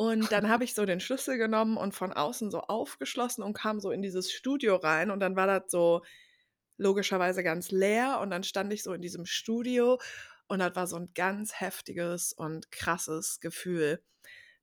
Und 0.00 0.32
dann 0.32 0.48
habe 0.48 0.64
ich 0.64 0.74
so 0.74 0.86
den 0.86 1.00
Schlüssel 1.00 1.36
genommen 1.38 1.76
und 1.76 1.94
von 1.94 2.12
außen 2.12 2.50
so 2.50 2.60
aufgeschlossen 2.62 3.42
und 3.44 3.52
kam 3.54 3.80
so 3.80 3.90
in 3.90 4.02
dieses 4.02 4.32
Studio 4.32 4.76
rein. 4.76 5.10
Und 5.10 5.20
dann 5.20 5.36
war 5.36 5.46
das 5.46 5.70
so 5.70 6.02
logischerweise 6.78 7.42
ganz 7.42 7.70
leer. 7.70 8.20
Und 8.20 8.30
dann 8.30 8.42
stand 8.44 8.72
ich 8.72 8.82
so 8.82 8.92
in 8.92 9.02
diesem 9.02 9.26
Studio 9.26 9.98
und 10.48 10.58
das 10.60 10.74
war 10.76 10.86
so 10.86 10.96
ein 10.96 11.12
ganz 11.14 11.60
heftiges 11.60 12.32
und 12.32 12.70
krasses 12.72 13.40
Gefühl, 13.40 14.02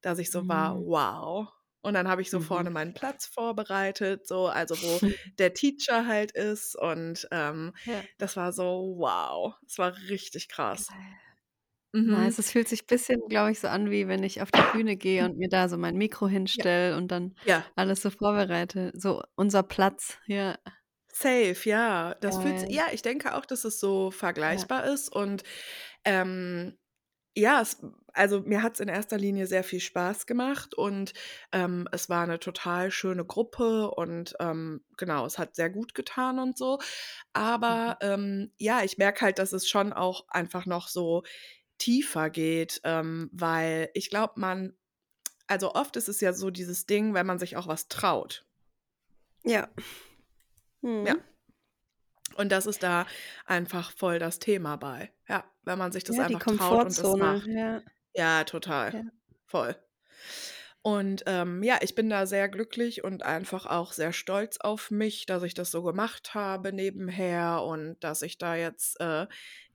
dass 0.01 0.19
ich 0.19 0.31
so 0.31 0.47
war, 0.47 0.75
Mhm. 0.75 0.85
wow. 0.85 1.49
Und 1.81 1.93
dann 1.95 2.07
habe 2.09 2.21
ich 2.21 2.29
so 2.31 2.39
vorne 2.39 2.69
Mhm. 2.69 2.71
meinen 2.71 2.93
Platz 2.93 3.27
vorbereitet, 3.27 4.27
so, 4.27 4.47
also 4.47 4.81
wo 4.81 5.01
der 5.39 5.53
Teacher 5.53 6.07
halt 6.07 6.31
ist. 6.33 6.75
Und 6.77 7.27
ähm, 7.31 7.73
Ja. 7.85 8.07
das 8.19 8.37
war 8.37 8.53
so, 8.53 8.95
wow. 8.97 9.55
Es 9.67 9.77
war 9.77 9.95
richtig 10.09 10.49
krass. 10.49 10.87
Geil. 10.87 11.26
Mhm. 11.93 12.31
Nice. 12.31 12.39
Es 12.39 12.51
fühlt 12.51 12.67
sich 12.69 12.83
ein 12.83 12.87
bisschen, 12.87 13.21
glaube 13.27 13.51
ich, 13.51 13.59
so 13.59 13.67
an, 13.67 13.91
wie 13.91 14.07
wenn 14.07 14.23
ich 14.23 14.41
auf 14.41 14.51
die 14.51 14.63
Bühne 14.63 14.95
gehe 14.97 15.25
und 15.25 15.37
mir 15.37 15.49
da 15.49 15.67
so 15.67 15.77
mein 15.77 15.97
Mikro 15.97 16.27
Ja. 16.55 16.65
hinstelle 16.67 16.95
und 16.97 17.09
dann 17.09 17.35
Ja. 17.43 17.73
alles 17.75 18.01
so 18.01 18.09
vorbereite. 18.11 18.91
So 18.95 19.21
unser 19.35 19.63
Platz. 19.63 20.17
Ja. 20.25 20.57
Safe, 21.11 21.55
ja. 21.69 22.13
Das 22.15 22.37
fühlt 22.37 22.63
Geil. 22.63 22.69
ja, 22.69 22.87
ich 22.91 23.01
denke 23.01 23.33
auch, 23.35 23.45
dass 23.45 23.63
es 23.63 23.79
so 23.79 24.11
Ja. 24.47 24.67
vergleichbar 24.67 24.85
ist. 24.85 25.09
Und 25.09 25.43
ähm, 26.05 26.77
ja, 27.35 27.61
es, 27.61 27.77
also 28.13 28.41
mir 28.41 28.63
hat 28.63 28.75
es 28.75 28.79
in 28.81 28.89
erster 28.89 29.17
Linie 29.17 29.47
sehr 29.47 29.63
viel 29.63 29.79
Spaß 29.81 30.25
gemacht 30.27 30.75
und 30.75 31.13
ähm, 31.53 31.87
es 31.93 32.09
war 32.09 32.23
eine 32.23 32.39
total 32.39 32.91
schöne 32.91 33.25
Gruppe 33.25 33.91
und 33.91 34.35
ähm, 34.39 34.85
genau, 34.97 35.25
es 35.25 35.39
hat 35.39 35.55
sehr 35.55 35.69
gut 35.69 35.95
getan 35.95 36.39
und 36.39 36.57
so. 36.57 36.79
Mhm. 37.67 37.93
Aber 37.93 37.97
ähm, 38.01 38.53
ja, 38.57 38.83
ich 38.83 38.97
merke 38.97 39.21
halt, 39.21 39.39
dass 39.39 39.53
es 39.53 39.69
schon 39.69 39.93
auch 39.93 40.25
einfach 40.29 40.65
noch 40.65 40.87
so 40.89 41.23
tiefer 41.77 42.29
geht, 42.29 42.81
ähm, 42.83 43.29
weil 43.33 43.89
ich 43.93 44.09
glaube, 44.09 44.33
man, 44.39 44.75
also 45.47 45.73
oft 45.75 45.95
ist 45.97 46.09
es 46.09 46.21
ja 46.21 46.33
so 46.33 46.49
dieses 46.51 46.85
Ding, 46.85 47.13
wenn 47.13 47.25
man 47.25 47.39
sich 47.39 47.57
auch 47.57 47.67
was 47.67 47.87
traut. 47.87 48.45
Ja. 49.43 49.67
Ja. 50.81 51.15
Mhm. 51.15 51.21
Und 52.35 52.51
das 52.51 52.65
ist 52.67 52.83
da 52.83 53.07
einfach 53.45 53.91
voll 53.91 54.19
das 54.19 54.39
Thema 54.39 54.75
bei. 54.77 55.11
Ja, 55.27 55.43
wenn 55.63 55.77
man 55.79 55.91
sich 55.91 56.03
das 56.03 56.17
Ja, 56.17 56.25
einfach 56.25 56.43
traut 56.45 56.85
und 56.85 56.97
das 56.97 57.01
Komfortzone. 57.01 57.23
macht. 57.23 57.47
Ja. 57.47 57.81
Ja, 58.13 58.43
total. 58.43 58.93
Ja. 58.93 59.01
Voll. 59.45 59.75
Und, 60.83 61.23
ähm, 61.25 61.63
ja, 61.63 61.79
ich 61.81 61.95
bin 61.95 62.09
da 62.09 62.25
sehr 62.25 62.47
glücklich 62.47 63.03
und 63.03 63.23
einfach 63.23 63.65
auch 63.65 63.91
sehr 63.91 64.13
stolz 64.13 64.57
auf 64.57 64.89
mich, 64.91 65.25
dass 65.25 65.43
ich 65.43 65.53
das 65.53 65.71
so 65.71 65.83
gemacht 65.83 66.33
habe 66.33 66.71
nebenher 66.71 67.63
und 67.63 67.97
dass 68.03 68.21
ich 68.21 68.37
da 68.37 68.55
jetzt, 68.55 68.99
äh 69.01 69.27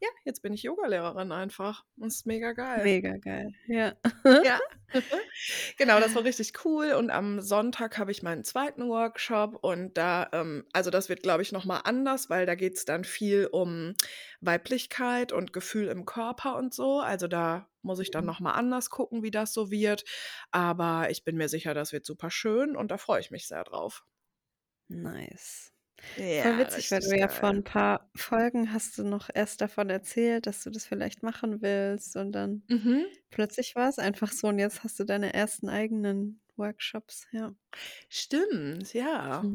ja, 0.02 0.08
jetzt 0.24 0.42
bin 0.42 0.52
ich 0.52 0.62
Yogalehrerin 0.64 1.32
einfach. 1.32 1.84
Das 1.96 2.16
ist 2.16 2.26
mega 2.26 2.52
geil. 2.52 2.82
Mega 2.82 3.16
geil, 3.18 3.52
ja. 3.66 3.94
Ja. 4.42 4.60
Genau, 5.78 6.00
das 6.00 6.14
war 6.14 6.24
richtig 6.24 6.52
cool 6.64 6.92
und 6.92 7.10
am 7.10 7.40
Sonntag 7.40 7.98
habe 7.98 8.10
ich 8.12 8.22
meinen 8.22 8.44
zweiten 8.44 8.88
Workshop 8.88 9.56
und 9.62 9.96
da, 9.96 10.28
ähm 10.32 10.64
also, 10.72 10.90
das 10.90 11.08
wird, 11.08 11.22
glaube 11.22 11.42
ich, 11.42 11.52
noch 11.52 11.64
mal 11.64 11.78
anders, 11.80 12.28
weil 12.30 12.46
da 12.46 12.54
geht's 12.54 12.84
dann 12.84 13.04
viel 13.04 13.46
um 13.50 13.94
Weiblichkeit 14.40 15.32
und 15.32 15.52
Gefühl 15.52 15.88
im 15.88 16.04
Körper 16.06 16.56
und 16.56 16.74
so. 16.74 17.00
Also, 17.00 17.28
da 17.28 17.68
muss 17.82 18.00
ich 18.00 18.10
dann 18.10 18.24
Mhm. 18.24 18.26
noch 18.26 18.40
mal 18.40 18.52
anders 18.52 18.90
gucken, 18.90 19.22
wie 19.22 19.30
das 19.30 19.54
so 19.54 19.70
wird. 19.70 20.04
Aber 20.50 21.08
ich 21.10 21.24
bin 21.24 21.36
mir 21.36 21.48
sicher, 21.48 21.74
das 21.74 21.92
wird 21.92 22.04
super 22.06 22.30
schön 22.30 22.76
und 22.76 22.90
da 22.90 22.98
freue 22.98 23.20
ich 23.20 23.30
mich 23.30 23.46
sehr 23.48 23.64
drauf. 23.64 24.04
Nice. 24.88 25.71
Voll 26.34 26.56
Ja, 26.56 26.58
witzig, 26.58 26.90
weil 26.90 27.00
richtig 27.00 27.16
du 27.16 27.16
ja 27.16 27.28
vor 27.28 27.48
geil. 27.48 27.52
'n 27.52 27.64
paar 27.64 28.10
Folgen 28.16 28.72
hast 28.72 28.98
du 28.98 29.04
noch 29.04 29.28
erst 29.32 29.60
davon 29.60 29.90
erzählt, 29.90 30.46
dass 30.46 30.62
du 30.64 30.70
das 30.70 30.86
vielleicht 30.86 31.22
machen 31.22 31.62
willst 31.62 32.16
und 32.16 32.32
dann 32.32 32.64
Mhm. 32.68 33.22
plötzlich 33.30 33.76
war's 33.76 33.98
einfach 33.98 34.32
so 34.32 34.48
und 34.48 34.58
jetzt 34.58 34.84
hast 34.84 35.00
du 35.00 35.04
deine 35.04 35.34
ersten 35.34 35.68
eigenen 35.68 36.42
Workshops, 36.56 37.26
ja. 37.32 37.54
Stimmt, 38.10 38.92
ja. 38.94 39.52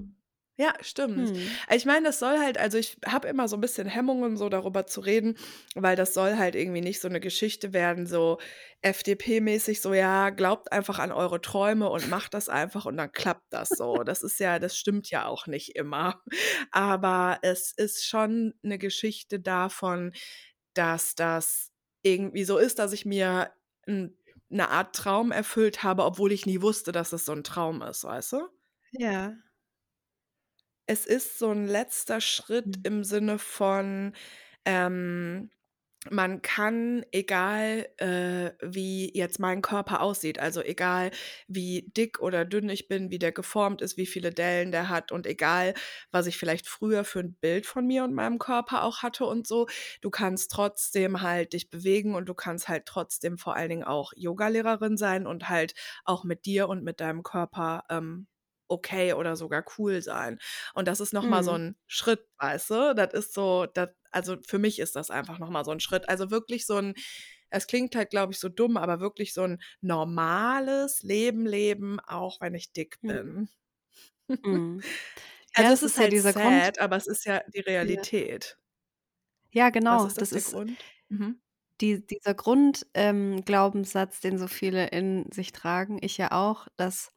Ja, 0.60 0.74
stimmt. 0.82 1.32
Mhm. 1.32 1.60
Ich 1.72 1.86
meine, 1.86 2.08
das 2.08 2.18
soll 2.18 2.40
halt 2.40 2.58
also, 2.58 2.80
ich 2.80 2.98
habe 3.06 3.28
immer 3.28 3.48
so 3.48 3.56
'n 3.58 3.62
bisschen 3.62 3.86
Hemmungen, 3.88 4.38
so 4.38 4.50
darüber 4.50 4.88
zu 4.88 5.02
reden, 5.02 5.38
weil 5.76 5.96
das 5.96 6.16
soll 6.16 6.36
halt 6.36 6.56
irgendwie 6.56 6.82
nicht 6.82 7.00
so 7.00 7.08
'ne 7.08 7.20
Geschichte 7.20 7.74
werden, 7.74 8.08
so 8.08 8.40
FDP-mäßig, 8.82 9.82
so: 9.82 9.94
„Ja, 9.94 10.32
glaubt 10.32 10.72
einfach 10.72 10.98
an 10.98 11.12
eure 11.12 11.42
Träume 11.42 11.88
und 11.92 12.08
macht 12.08 12.34
das 12.34 12.50
einfach 12.50 12.86
und 12.88 12.98
dann 12.98 13.12
klappt 13.12 13.46
das 13.54 13.78
so.“ 13.78 14.02
Das 14.04 14.24
ist 14.24 14.40
ja 14.40 14.58
das 14.58 14.76
stimmt 14.76 15.12
ja 15.12 15.28
auch 15.28 15.46
nicht 15.46 15.76
immer. 15.76 16.24
Aber 16.72 17.38
es 17.44 17.72
ist 17.72 18.04
schon 18.08 18.56
'ne 18.64 18.80
Geschichte 18.80 19.40
davon, 19.40 20.12
dass 20.74 21.14
das 21.14 21.70
irgendwie 22.02 22.46
so 22.46 22.58
ist, 22.58 22.80
dass 22.80 22.94
ich 22.94 23.06
mir 23.06 23.52
'n 23.88 24.18
'ne 24.50 24.70
Art 24.70 24.96
Traum 24.96 25.32
erfüllt 25.32 25.84
habe, 25.84 26.04
obwohl 26.04 26.32
ich 26.32 26.48
nie 26.48 26.62
wusste, 26.64 26.92
dass 26.92 27.14
es 27.14 27.26
so 27.26 27.34
'n 27.34 27.44
Traum 27.44 27.84
ist, 27.84 28.04
weißt 28.06 28.34
du? 28.34 28.48
Ja. 28.94 29.38
Es 30.90 31.06
ist 31.06 31.38
so 31.38 31.52
'n 31.52 31.68
letzter 31.68 32.22
Schritt 32.22 32.78
Mhm. 32.78 32.84
im 32.84 33.04
Sinne 33.04 33.40
von, 33.40 34.14
ähm, 34.66 35.50
man 36.10 36.42
kann, 36.42 37.06
egal, 37.12 37.90
äh, 37.98 38.52
wie 38.62 39.12
jetzt 39.18 39.40
mein 39.40 39.62
Körper 39.62 40.02
aussieht, 40.02 40.40
also 40.40 40.62
egal, 40.62 41.12
wie 41.50 41.92
dick 41.98 42.20
oder 42.22 42.46
dünn 42.46 42.70
ich 42.70 42.88
bin, 42.88 43.12
wie 43.12 43.20
der 43.20 43.34
geformt 43.34 43.82
ist, 43.82 43.98
wie 43.98 44.06
viele 44.06 44.32
Dellen 44.32 44.72
der 44.72 44.88
hat 44.90 45.12
und 45.12 45.28
egal, 45.28 45.74
was 46.12 46.28
ich 46.28 46.38
vielleicht 46.38 46.68
früher 46.68 47.04
für 47.06 47.20
'n 47.22 47.36
Bild 47.42 47.66
von 47.66 47.86
mir 47.88 48.04
und 48.06 48.14
meinem 48.14 48.40
Körper 48.40 48.84
auch 48.84 49.04
hatte 49.04 49.26
und 49.26 49.48
so, 49.48 49.68
du 50.02 50.10
kannst 50.10 50.52
trotzdem 50.52 51.22
halt 51.22 51.52
dich 51.54 51.70
bewegen 51.70 52.16
und 52.16 52.28
du 52.30 52.34
kannst 52.36 52.70
halt 52.70 52.86
trotzdem 52.86 53.38
vor 53.38 53.56
allen 53.58 53.70
Dingen 53.70 53.84
auch 53.84 54.14
Yogalehrerin 54.16 54.98
sein 54.98 55.28
und 55.28 55.50
halt 55.50 55.74
auch 56.06 56.24
mit 56.24 56.46
dir 56.46 56.70
und 56.70 56.84
mit 56.84 57.02
deinem 57.02 57.24
Körper, 57.24 57.84
ähm, 57.90 58.28
okay 58.70 59.14
oder 59.14 59.36
sogar 59.36 59.66
cool 59.78 60.02
sein. 60.02 60.40
Und 60.76 60.88
das 60.88 61.00
ist 61.02 61.14
noch 61.14 61.28
mal 61.28 61.44
so 61.44 61.52
Mhm. 61.52 61.58
'n 61.58 61.78
Schritt, 61.88 62.28
weißt 62.40 62.70
du? 62.72 62.96
Das 62.96 63.14
ist 63.14 63.34
so 63.34 63.66
das 63.68 63.90
also, 64.12 64.38
für 64.48 64.60
mich 64.60 64.80
ist 64.80 64.96
das 64.96 65.12
einfach 65.12 65.40
noch 65.40 65.50
mal 65.52 65.66
so 65.66 65.72
'n 65.72 65.80
Schritt. 65.82 66.10
Also, 66.10 66.32
wirklich 66.32 66.66
so 66.68 66.78
'n 66.78 66.94
es 67.52 67.68
klingt 67.68 67.96
halt, 67.96 68.10
glaube 68.12 68.34
ich, 68.34 68.40
so 68.40 68.50
dumm, 68.50 68.78
aber 68.78 69.00
wirklich 69.02 69.34
so 69.34 69.44
'n 69.44 69.60
normales 69.82 71.04
Leben 71.04 71.46
leben, 71.46 72.00
auch 72.02 72.42
wenn 72.42 72.56
ich 72.56 72.74
dick 72.74 72.98
Mhm. 73.04 73.08
bin. 73.08 73.50
Mhm. 74.44 74.86
Ja, 75.58 75.70
Also, 75.70 75.74
es 75.74 75.82
das 75.82 75.84
ist 75.84 75.96
ist 75.96 76.00
ja 76.00 76.08
halt 76.08 76.10
dieser 76.10 76.34
Grund 76.34 76.68
sad, 76.68 76.80
aber 76.80 76.98
es 76.98 77.08
ist 77.08 77.26
ja 77.26 77.42
die 77.54 77.62
Ja. 77.82 78.08
Realität. 78.12 78.58
Ja, 79.54 79.70
Was 79.90 80.04
genau, 80.04 80.06
ist 80.06 80.22
das, 80.22 80.32
das 80.32 80.32
ist 80.32 80.44
Grund? 80.44 80.92
Mhm. 81.10 81.40
die 81.82 82.06
dieser 82.06 82.34
Grund 82.34 82.88
ähm, 82.96 83.44
Glaubenssatz, 83.46 84.20
den 84.20 84.38
so 84.40 84.48
viele 84.48 84.88
in 84.88 85.32
sich 85.32 85.52
tragen, 85.52 86.00
ich 86.02 86.18
ja 86.18 86.32
auch, 86.32 86.68
dass 86.76 87.12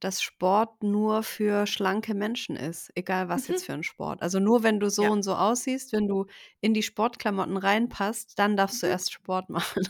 dass 0.00 0.22
Sport 0.22 0.82
nur 0.82 1.22
für 1.22 1.66
schlanke 1.66 2.14
Menschen 2.14 2.56
ist, 2.56 2.90
egal 2.94 3.28
was 3.28 3.48
jetzt 3.48 3.62
Mhm. 3.62 3.64
für 3.64 3.72
'n 3.74 3.82
Sport. 3.82 4.22
Also, 4.22 4.40
nur 4.40 4.62
wenn 4.62 4.80
du 4.80 4.90
so 4.90 5.06
Ja. 5.06 5.10
und 5.10 5.22
so 5.22 5.34
aussiehst, 5.34 5.92
wenn 5.92 6.08
du 6.08 6.26
in 6.60 6.74
die 6.74 6.82
Sportklamotten 6.82 7.56
reinpasst, 7.56 8.38
dann 8.38 8.56
darfst 8.56 8.82
du 8.82 8.86
Mhm. 8.86 8.88
erst 8.88 9.12
Sport 9.12 9.50
machen. 9.50 9.88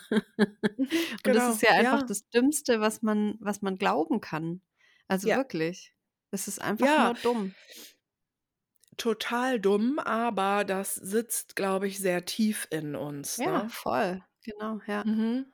Mhm, 0.78 1.18
Und 1.24 1.34
das 1.34 1.48
ist 1.48 1.60
genau, 1.60 1.62
ja 1.62 1.70
einfach 1.72 2.02
ja. 2.02 2.08
das 2.08 2.28
Dümmste, 2.30 2.80
was 2.80 3.02
man 3.02 3.36
was 3.40 3.62
man 3.62 3.76
glauben 3.78 4.20
kann. 4.20 4.62
Also, 5.08 5.32
Ja. 5.32 5.36
wirklich. 5.36 5.94
Es 6.30 6.48
ist 6.48 6.60
einfach 6.60 6.96
Ja. 6.96 6.98
nur 6.98 7.14
dumm. 7.14 7.54
Total 8.98 9.58
dumm, 9.60 9.98
aber 9.98 10.64
das 10.64 10.94
sitzt, 10.94 11.56
glaube 11.56 11.86
ich, 11.88 11.98
sehr 12.00 12.24
tief 12.26 12.66
in 12.70 12.96
uns, 12.96 13.42
Ja, 13.42 13.46
ne? 13.46 13.70
voll, 13.70 14.22
genau, 14.42 14.80
ja. 14.86 15.04
Mhm. 15.04 15.52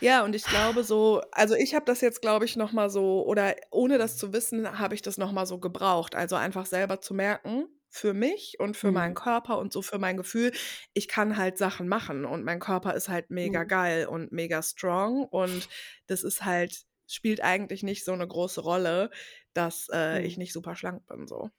Ja, 0.00 0.24
und 0.24 0.34
ich 0.34 0.48
glaube 0.48 0.84
so 0.84 1.20
also, 1.32 1.54
ich 1.54 1.74
habe 1.74 1.84
das 1.84 2.00
jetzt, 2.00 2.22
glaube 2.22 2.44
ich, 2.44 2.56
noch 2.56 2.72
mal 2.72 2.90
so 2.90 3.24
oder 3.26 3.54
ohne 3.70 3.98
das 3.98 4.16
zu 4.16 4.32
wissen, 4.32 4.78
habe 4.78 4.94
ich 4.94 5.02
das 5.02 5.18
noch 5.18 5.32
mal 5.32 5.46
so 5.46 5.58
gebraucht. 5.58 6.14
Also, 6.14 6.36
einfach 6.36 6.66
selber 6.66 7.00
zu 7.00 7.14
merken, 7.14 7.66
für 7.88 8.14
mich 8.14 8.56
und 8.60 8.76
für 8.76 8.92
meinen 8.92 9.14
Mhm. 9.14 9.16
Körper 9.16 9.58
und 9.58 9.72
so 9.72 9.82
für 9.82 9.98
mein 9.98 10.16
Gefühl, 10.16 10.52
ich 10.94 11.08
kann 11.08 11.36
halt 11.36 11.58
Sachen 11.58 11.88
machen 11.88 12.24
und 12.24 12.44
mein 12.44 12.60
Körper 12.60 12.94
ist 12.94 13.08
halt 13.08 13.30
mega 13.30 13.64
Mhm. 13.64 13.64
geil 13.64 14.06
und 14.06 14.30
mega 14.32 14.62
strong 14.62 15.24
und 15.26 15.68
das 16.06 16.22
ist 16.22 16.44
halt 16.44 16.84
spielt 17.08 17.42
eigentlich 17.42 17.82
nicht 17.82 18.04
so 18.04 18.14
'ne 18.14 18.26
große 18.28 18.60
Rolle, 18.60 19.10
dass, 19.54 19.88
äh, 19.92 20.22
ich 20.22 20.36
Mhm. 20.36 20.38
nicht 20.38 20.52
super 20.52 20.76
schlank 20.76 21.06
bin 21.06 21.26
so. 21.26 21.50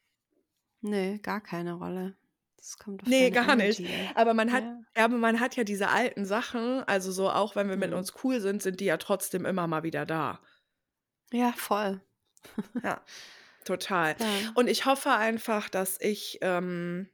Ne, 0.84 1.20
gar 1.20 1.42
keine 1.42 1.74
Rolle. 1.74 2.16
Das 2.62 2.78
kommt 2.78 3.02
auf 3.04 3.14
Ne, 3.14 3.16
deine 3.16 3.32
gar 3.32 3.56
nicht. 3.56 3.84
Energy 3.84 3.94
an. 3.94 4.14
Aber 4.16 4.34
man 4.34 4.52
hat 4.52 4.64
Ja. 4.64 4.84
ja, 4.98 5.06
aber 5.06 5.18
man 5.18 5.40
hat 5.40 5.56
ja 5.56 5.64
diese 5.64 5.88
alten 5.90 6.26
Sachen, 6.26 6.84
also, 6.84 7.12
so 7.14 7.30
auch 7.30 7.56
wenn 7.56 7.70
wir 7.70 7.78
mit 7.78 7.94
Mhm. 7.94 7.94
uns 7.94 8.14
cool 8.24 8.42
sind, 8.42 8.62
sind 8.62 8.82
die 8.82 8.86
ja 8.86 8.98
trotzdem 8.98 9.46
immer 9.46 9.66
mal 9.68 9.84
wieder 9.84 10.06
da. 10.06 10.42
Ja, 11.34 11.52
voll. 11.54 12.02
Ja, 12.84 13.02
total. 13.66 14.18
Ja. 14.20 14.56
Und 14.56 14.68
ich 14.70 14.86
hoffe 14.86 15.12
einfach, 15.12 15.70
dass 15.70 16.00
ich, 16.02 16.40
ähm 16.42 17.10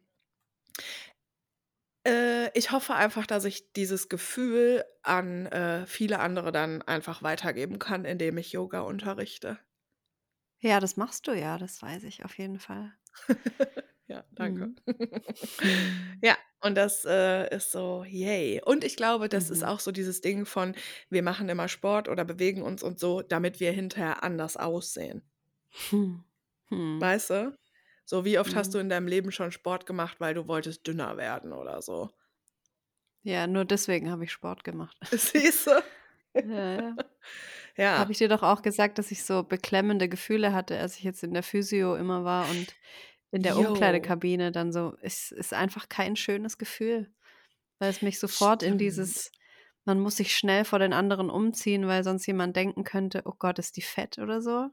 äh, 2.06 2.50
ich 2.58 2.72
hoffe 2.72 2.94
einfach, 2.96 3.26
dass 3.28 3.46
ich 3.46 3.74
dieses 3.74 4.10
Gefühl 4.10 4.84
an, 5.04 5.46
äh, 5.48 5.86
viele 5.86 6.20
andere 6.20 6.52
dann 6.52 6.82
einfach 6.82 7.24
weitergeben 7.24 7.80
kann, 7.80 8.06
indem 8.06 8.38
ich 8.38 8.52
Yoga 8.52 8.82
unterrichte. 8.82 9.60
Ja, 10.60 10.80
das 10.80 10.98
machst 10.98 11.26
du 11.28 11.32
ja, 11.34 11.58
das 11.58 11.82
weiß 11.82 12.04
ich 12.04 12.24
auf 12.24 12.38
jeden 12.38 12.60
Fall. 12.60 12.94
Ja, 14.08 14.24
danke. 14.36 14.70
Mhm. 14.70 14.76
Ja, 16.22 16.38
und 16.62 16.76
das, 16.76 17.06
äh, 17.06 17.54
ist 17.56 17.72
so, 17.72 18.04
yay. 18.06 18.62
Und 18.64 18.84
ich 18.84 18.96
glaube, 18.96 19.30
das 19.30 19.50
ist 19.50 19.64
Mhm. 19.64 19.64
auch 19.64 19.80
so 19.80 19.92
dieses 19.92 20.22
Ding 20.22 20.46
von, 20.46 20.76
wir 21.10 21.24
machen 21.24 21.50
immer 21.50 21.68
Sport 21.68 22.10
oder 22.10 22.26
bewegen 22.26 22.62
uns 22.64 22.84
und 22.84 23.00
so, 23.00 23.22
damit 23.22 23.60
wir 23.60 23.72
hinterher 23.72 24.24
anders 24.24 24.58
aussehen. 24.58 25.24
Mhm. 25.92 26.24
Weißt 27.00 27.30
du? 27.32 27.58
So, 28.06 28.24
wie 28.26 28.38
oft 28.40 28.56
hast 28.56 28.74
du 28.74 28.78
Mhm. 28.78 28.80
in 28.80 28.90
deinem 28.90 29.08
Leben 29.08 29.32
schon 29.32 29.52
Sport 29.52 29.86
gemacht, 29.88 30.20
weil 30.20 30.34
du 30.36 30.48
wolltest 30.48 30.86
dünner 30.88 31.18
werden 31.18 31.52
oder 31.54 31.82
so? 31.82 32.12
Ja, 33.22 33.46
nur 33.48 33.64
deswegen 33.66 34.10
habe 34.10 34.24
ich 34.24 34.32
Sport 34.32 34.64
gemacht. 34.64 34.98
Siehst 35.12 35.68
du? 35.68 35.82
Ja, 36.42 36.98
ja. 37.78 37.98
Habe 37.98 38.12
ich 38.12 38.18
dir 38.20 38.30
doch 38.30 38.44
auch 38.44 38.62
gesagt, 38.62 38.98
dass 39.00 39.12
ich 39.12 39.24
so 39.24 39.44
beklemmende 39.44 40.10
Gefühle 40.10 40.54
hatte, 40.54 40.78
als 40.80 40.98
ich 40.98 41.04
jetzt 41.04 41.24
in 41.24 41.34
der 41.34 41.44
Physio 41.44 41.96
immer 41.96 42.24
war 42.24 42.50
und 42.50 42.78
in 43.32 43.44
der 43.44 43.58
Jo. 43.58 43.60
Umkleidekabine 43.60 44.52
dann 44.52 44.72
so 44.74 44.96
es 45.02 45.32
ist 45.32 45.54
einfach 45.54 45.90
kein 45.90 46.16
schönes 46.16 46.58
Gefühl, 46.58 47.14
weil 47.80 47.90
es 47.92 48.02
mich 48.04 48.20
sofort 48.20 48.64
in 48.64 48.78
Stimmt. 48.78 48.80
dieses 48.80 49.32
man 49.86 50.00
muss 50.02 50.18
sich 50.18 50.36
schnell 50.38 50.66
vor 50.66 50.80
den 50.80 50.94
anderen 50.94 51.30
umziehen, 51.32 51.88
weil 51.88 52.04
sonst 52.06 52.28
jemand 52.28 52.56
denken 52.58 52.84
könnte: 52.86 53.24
„Oh 53.26 53.34
Gott, 53.40 53.60
ist 53.60 53.78
die 53.78 53.82
fett“ 53.84 54.20
oder 54.20 54.42
so. 54.42 54.70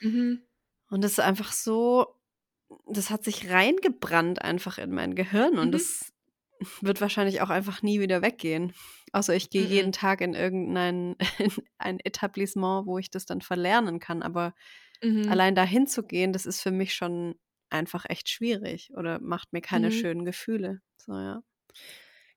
Mhm. 0.00 0.46
Und 0.90 1.02
das 1.02 1.12
ist 1.12 1.20
einfach 1.20 1.52
so 1.52 2.18
das 2.88 3.10
hat 3.10 3.22
sich 3.24 3.50
reingebrannt 3.50 4.42
einfach 4.42 4.78
in 4.78 4.92
mein 4.92 5.14
Gehirn 5.14 5.58
und 5.58 5.72
Mhm. 5.72 5.72
das 5.72 6.12
wird 6.82 7.00
wahrscheinlich 7.02 7.42
auch 7.42 7.50
einfach 7.50 7.82
nie 7.82 8.00
wieder 8.00 8.22
weggehen. 8.22 8.74
Außer 9.12 9.34
ich 9.36 9.50
gehe 9.50 9.64
jeden 9.64 9.92
M-m. 9.92 9.92
Tag 9.92 10.20
in 10.22 10.34
irgendein 10.34 11.16
in 11.38 11.52
ein 11.78 12.00
Etablissement, 12.00 12.86
wo 12.86 12.98
ich 12.98 13.10
das 13.10 13.26
dann 13.26 13.42
verlernen 13.42 14.00
kann, 14.00 14.22
aber 14.22 14.54
Mhm. 15.02 15.22
allein 15.26 15.54
da 15.54 15.64
hinzugehen, 15.64 16.32
das 16.32 16.46
ist 16.46 16.62
für 16.62 16.72
mich 16.72 16.94
schon 16.94 17.36
einfach 17.72 18.04
echt 18.08 18.28
schwierig 18.30 18.92
oder 18.96 19.20
macht 19.20 19.52
mir 19.52 19.60
keine 19.62 19.90
Mhm. 19.90 19.92
schönen 19.92 20.24
Gefühle, 20.24 20.80
so, 20.98 21.12
ja. 21.14 21.42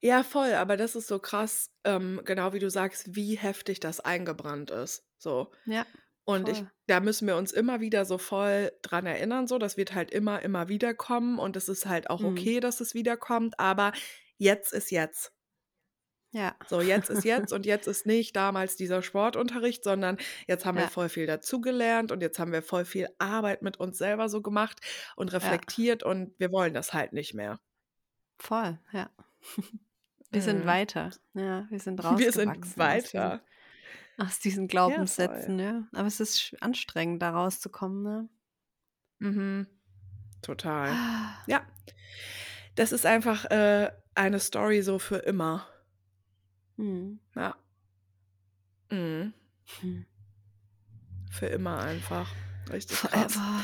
Ja, 0.02 0.24
voll, 0.24 0.54
aber 0.54 0.78
das 0.78 0.95
ist 0.95 1.08
so 1.08 1.19
krass, 1.19 1.71
ähm, 1.84 2.21
genau 2.26 2.54
wie 2.54 2.60
du 2.60 2.69
sagst, 2.69 3.15
wie 3.15 3.36
heftig 3.38 3.80
das 3.80 4.00
eingebrannt 4.00 4.69
ist, 4.71 5.06
so. 5.17 5.52
Ja, 5.65 5.86
Und 6.26 6.50
ich 6.50 6.65
da 6.88 7.02
müssen 7.02 7.28
wir 7.28 7.38
uns 7.38 7.54
immer 7.54 7.82
wieder 7.82 8.06
so 8.06 8.17
voll 8.19 8.71
dran 8.84 9.08
erinnern 9.08 9.48
so, 9.48 9.60
das 9.60 9.78
wird 9.78 9.95
halt 9.95 10.12
immer, 10.12 10.41
immer 10.43 10.69
wieder 10.69 10.95
kommen 10.95 11.39
und 11.39 11.58
es 11.58 11.69
ist 11.69 11.88
halt 11.88 12.10
auch 12.12 12.24
Mhm. 12.24 12.26
okay, 12.26 12.60
dass 12.62 12.82
es 12.82 12.95
wiederkommt, 12.95 13.60
aber 13.60 13.93
jetzt 14.39 14.74
ist 14.74 14.91
jetzt. 14.91 15.34
Ja. 16.36 16.54
So, 16.67 16.82
jetzt 16.82 17.10
ist 17.10 17.24
jetzt 17.24 17.54
und 17.54 17.65
jetzt 17.65 17.88
ist 17.88 18.06
nicht 18.06 18.36
damals 18.36 18.76
dieser 18.76 19.02
Sportunterricht, 19.02 19.86
sondern 19.86 20.17
jetzt 20.48 20.65
haben 20.65 20.76
wir 20.76 20.84
Ja. 20.84 20.89
voll 20.89 21.08
viel 21.08 21.26
dazugelernt 21.28 22.12
und 22.12 22.19
jetzt 22.21 22.39
haben 22.39 22.52
wir 22.52 22.62
voll 22.62 22.84
viel 22.84 23.08
Arbeit 23.19 23.62
mit 23.62 23.78
uns 23.78 23.98
selber 23.98 24.28
so 24.28 24.41
gemacht 24.41 24.82
und 25.15 25.32
Ja. 25.32 25.38
reflektiert 25.38 26.04
und 26.04 26.38
wir 26.38 26.52
wollen 26.52 26.74
das 26.74 26.91
halt 26.93 27.13
nicht 27.13 27.36
mehr. 27.36 27.62
Voll, 28.38 28.78
ja. 28.91 29.10
Wir 30.30 30.41
sind 30.41 30.63
Mhm. 30.63 30.67
weiter. 30.67 31.12
Ja, 31.36 31.67
wir 31.69 31.80
sind 31.80 32.04
Wir 32.19 32.32
sind 32.34 32.50
rausgewachsen 32.50 32.50
aus 32.50 32.58
diesen 32.65 32.78
weiter. 33.21 33.41
aus 34.17 34.39
diesen 34.39 34.63
Ja. 34.63 34.67
Glaubenssätzen, 34.67 35.58
ja. 35.60 35.88
Aber 35.93 36.08
es 36.08 36.19
ist 36.19 36.54
anstrengend, 36.60 37.21
da 37.21 37.30
rauszukommen, 37.30 38.04
ne? 38.04 38.30
Mhm. 39.19 39.67
Total. 40.41 40.89
Ah. 40.89 41.38
Ja. 41.48 41.65
Das 42.76 42.91
ist 42.91 43.06
einfach, 43.06 43.45
äh, 43.45 43.89
eine 44.15 44.39
Story 44.41 44.82
so 44.82 45.00
für 45.00 45.17
immer. 45.19 45.65
Mhm. 46.78 47.20
Ja. 47.36 47.56
Mhm. 48.92 49.34
Hm. 49.82 50.06
Für 51.32 51.48
immer 51.48 51.80
einfach. 51.80 52.30
Richtig 52.72 52.98
krass. 52.98 53.34
Forever. 53.34 53.64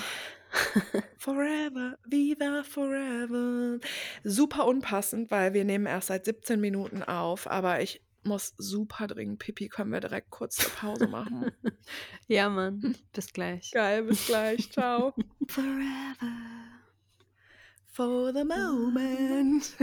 Forever, 1.17 1.97
viva 2.05 2.63
forever. 2.63 3.79
Super 4.23 4.65
unpassend, 4.65 5.31
weil 5.31 5.53
wir 5.53 5.63
nehmen 5.63 5.85
erst 5.85 6.07
seit 6.07 6.25
17 6.25 6.59
Minuten 6.59 7.03
auf, 7.03 7.49
aber 7.49 7.81
ich 7.81 8.01
muss 8.23 8.53
super 8.57 9.07
dringend 9.07 9.39
Pipi. 9.39 9.69
Können 9.69 9.91
wir 9.91 9.99
direkt 10.01 10.29
kurz 10.31 10.57
'ne 10.59 10.69
Pause 10.75 11.07
machen? 11.07 11.51
Ja, 12.27 12.49
Mann. 12.49 12.95
Bis 13.13 13.31
gleich. 13.33 13.71
Geil, 13.71 14.03
bis 14.03 14.25
gleich. 14.25 14.69
Ciao. 14.71 15.13
Forever. 15.47 16.31
For 17.93 18.33
the 18.33 18.43
moment. 18.45 19.75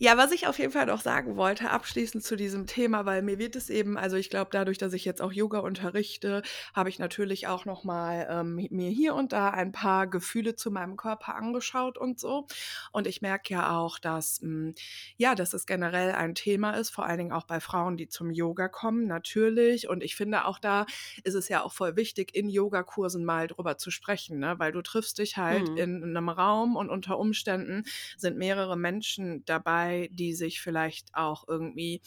Ja, 0.00 0.16
was 0.16 0.30
ich 0.32 0.46
auf 0.46 0.58
jeden 0.58 0.72
Fall 0.72 0.86
noch 0.86 1.00
sagen 1.00 1.36
wollte, 1.36 1.70
abschließend 1.70 2.22
zu 2.22 2.36
diesem 2.36 2.66
Thema, 2.66 3.04
weil 3.04 3.22
mir 3.22 3.38
wird 3.38 3.56
es 3.56 3.68
eben 3.68 3.96
also, 3.98 4.16
ich 4.16 4.30
glaube, 4.30 4.50
dadurch, 4.52 4.78
dass 4.78 4.92
ich 4.92 5.04
jetzt 5.04 5.20
auch 5.20 5.32
Yoga 5.32 5.58
unterrichte, 5.58 6.42
habe 6.74 6.88
ich 6.88 6.98
natürlich 7.00 7.46
auch 7.48 7.64
noch 7.64 7.82
mal, 7.84 8.26
ähm, 8.30 8.54
mir 8.70 8.90
hier 8.90 9.14
und 9.14 9.32
da 9.32 9.50
ein 9.50 9.72
paar 9.72 10.06
Gefühle 10.06 10.54
zu 10.54 10.70
meinem 10.70 10.96
Körper 10.96 11.34
angeschaut 11.34 11.98
und 11.98 12.20
so. 12.20 12.46
Und 12.92 13.06
ich 13.06 13.22
merke 13.22 13.52
ja 13.54 13.76
auch, 13.76 13.98
dass, 13.98 14.38
hm, 14.40 14.74
ja, 15.16 15.34
dass 15.34 15.52
es 15.52 15.66
generell 15.66 16.12
ein 16.12 16.34
Thema 16.34 16.72
ist, 16.72 16.90
vor 16.90 17.04
allen 17.06 17.18
Dingen 17.18 17.32
auch 17.32 17.44
bei 17.46 17.58
Frauen, 17.60 17.96
die 17.96 18.08
zum 18.08 18.30
Yoga 18.30 18.68
kommen, 18.68 19.06
natürlich. 19.06 19.88
Und 19.88 20.02
ich 20.04 20.14
finde, 20.16 20.44
auch 20.44 20.58
da 20.60 20.86
ist 21.24 21.34
es 21.34 21.48
ja 21.48 21.62
auch 21.64 21.72
voll 21.72 21.96
wichtig, 21.96 22.34
in 22.34 22.48
Yogakursen 22.48 23.24
mal 23.24 23.48
drüber 23.48 23.78
zu 23.78 23.90
sprechen, 23.90 24.38
ne? 24.38 24.58
Weil 24.58 24.72
du 24.72 24.82
triffst 24.82 25.18
dich 25.18 25.36
halt 25.36 25.68
Mhm. 25.68 25.74
in 25.74 26.12
'nem 26.12 26.28
Raum 26.28 26.76
und 26.76 26.88
unter 26.90 27.18
Umständen 27.18 27.84
sind 28.16 28.36
mehrere 28.38 28.76
Menschen 28.76 29.44
dabei, 29.44 29.87
die 30.10 30.34
sich 30.34 30.60
vielleicht 30.60 31.08
auch 31.14 31.46
irgendwie 31.48 32.00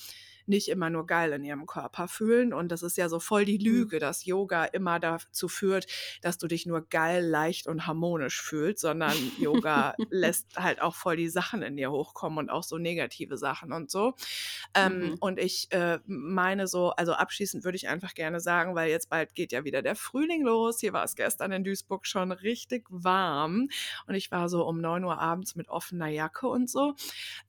nicht 0.46 0.70
immer 0.70 0.90
nur 0.90 1.06
geil 1.08 1.32
in 1.34 1.44
ihrem 1.44 1.66
Körper 1.66 2.08
fühlen. 2.08 2.54
Und 2.54 2.70
das 2.72 2.84
ist 2.84 2.98
ja 2.98 3.10
so 3.10 3.20
voll 3.20 3.46
die 3.46 3.58
Mhm. 3.64 3.92
Lüge, 3.92 4.00
dass 4.00 4.26
Yoga 4.26 4.66
immer 4.66 5.00
dazu 5.00 5.48
führt, 5.48 5.88
dass 6.22 6.38
du 6.38 6.48
dich 6.48 6.66
nur 6.66 6.82
geil, 6.90 7.26
leicht 7.26 7.68
und 7.68 7.88
harmonisch 7.88 8.42
fühlst, 8.42 8.82
sondern 8.82 9.32
Yoga 9.36 9.96
lässt 10.10 10.56
halt 10.58 10.82
auch 10.82 10.96
voll 10.96 11.16
die 11.18 11.30
Sachen 11.30 11.62
in 11.62 11.76
dir 11.78 11.92
hochkommen 11.92 12.40
und 12.40 12.50
auch 12.50 12.64
so 12.64 12.78
negative 12.78 13.38
Sachen 13.38 13.72
und 13.72 13.90
so. 13.92 14.14
Ähm, 14.76 15.14
Mhm. 15.14 15.20
und 15.20 15.40
ich, 15.40 15.68
äh, 15.72 16.00
meine 16.06 16.68
so 16.68 16.92
also, 16.92 17.14
abschließend 17.14 17.64
würde 17.64 17.76
ich 17.78 17.88
einfach 17.88 18.14
gerne 18.14 18.40
sagen, 18.40 18.76
weil 18.76 18.90
jetzt 18.90 19.10
bald 19.10 19.36
geht 19.36 19.52
ja 19.52 19.64
wieder 19.64 19.82
der 19.82 19.96
Frühling 19.96 20.44
los. 20.44 20.80
Hier 20.80 20.94
war 20.94 21.04
es 21.04 21.16
gestern 21.16 21.52
in 21.52 21.64
Duisburg 21.64 22.06
schon 22.08 22.32
richtig 22.32 22.86
warm 22.90 23.70
und 24.08 24.16
ich 24.16 24.32
war 24.32 24.50
so 24.50 24.66
um 24.66 24.80
9:00 24.80 25.18
abends 25.20 25.56
mit 25.56 25.70
offener 25.70 26.08
Jacke 26.08 26.48
und 26.48 26.70
so. 26.70 26.96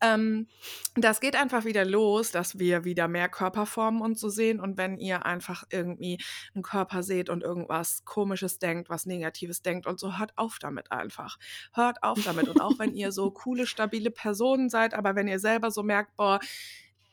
Ähm, 0.01 0.49
das 0.95 1.21
geht 1.21 1.37
einfach 1.37 1.65
wieder 1.65 1.85
los, 1.85 2.31
dass 2.31 2.59
wir 2.59 2.82
wieder 2.85 3.09
mehr 3.09 3.29
Körperformen 3.29 4.03
und 4.03 4.19
so 4.19 4.29
sehen. 4.29 4.61
Und 4.61 4.79
wenn 4.79 4.99
ihr 4.99 5.27
einfach 5.27 5.65
irgendwie 5.71 6.19
'n 6.55 6.63
Körper 6.63 7.03
seht 7.03 7.29
und 7.31 7.43
irgendwas 7.43 8.05
Komisches 8.05 8.59
denkt, 8.59 8.91
was 8.91 9.07
Negatives 9.07 9.63
denkt 9.63 9.87
und 9.87 10.01
so, 10.01 10.19
hört 10.19 10.33
auf 10.37 10.59
damit 10.61 10.93
einfach. 10.93 11.39
Hört 11.75 12.03
auf 12.03 12.23
damit. 12.23 12.49
Und 12.49 12.61
auch 12.61 12.79
wenn 12.79 12.95
ihr 12.95 13.13
so 13.13 13.31
coole, 13.33 13.67
stabile 13.67 14.11
Personen 14.11 14.69
seid, 14.71 14.95
aber 14.95 15.15
wenn 15.17 15.29
ihr 15.29 15.39
selber 15.41 15.71
so 15.71 15.83
merkt: 15.83 16.17
„Boah, 16.17 16.41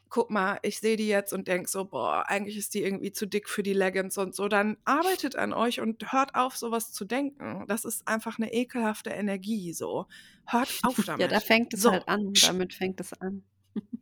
guck 0.09 0.31
mal, 0.31 0.59
ich 0.63 0.79
sehe 0.79 0.97
die 0.97 1.07
jetzt 1.07 1.33
und 1.33 1.47
denke 1.47 1.69
so: 1.69 1.85
‚Boah, 1.85 2.25
eigentlich 2.29 2.57
ist 2.57 2.73
die 2.75 2.83
irgendwie 2.83 3.11
zu 3.13 3.27
dick 3.27 3.49
für 3.49 3.63
die 3.63 3.73
Leggings 3.73 4.17
und 4.17 4.35
so‘“, 4.35 4.47
dann 4.49 4.77
arbeitet 4.85 5.35
an 5.37 5.53
euch 5.53 5.81
und 5.81 6.11
hört 6.13 6.35
auf, 6.35 6.57
so 6.57 6.71
was 6.71 6.91
zu 6.93 7.05
denken. 7.05 7.65
Das 7.67 7.85
ist 7.85 8.07
einfach 8.07 8.37
'ne 8.39 8.53
ekelhafte 8.53 9.11
Energie 9.11 9.73
so. 9.73 10.07
Hört 10.47 10.75
auf 10.83 11.03
Ja, 11.17 11.27
damit. 11.27 11.27
da 11.27 11.39
fängt 11.39 11.73
es 11.73 11.85
So. 11.85 11.91
halt 11.91 12.07
an. 12.07 12.39
Damit 12.39 12.73
fängt 12.73 12.99
es 13.01 13.13
an. 13.13 13.43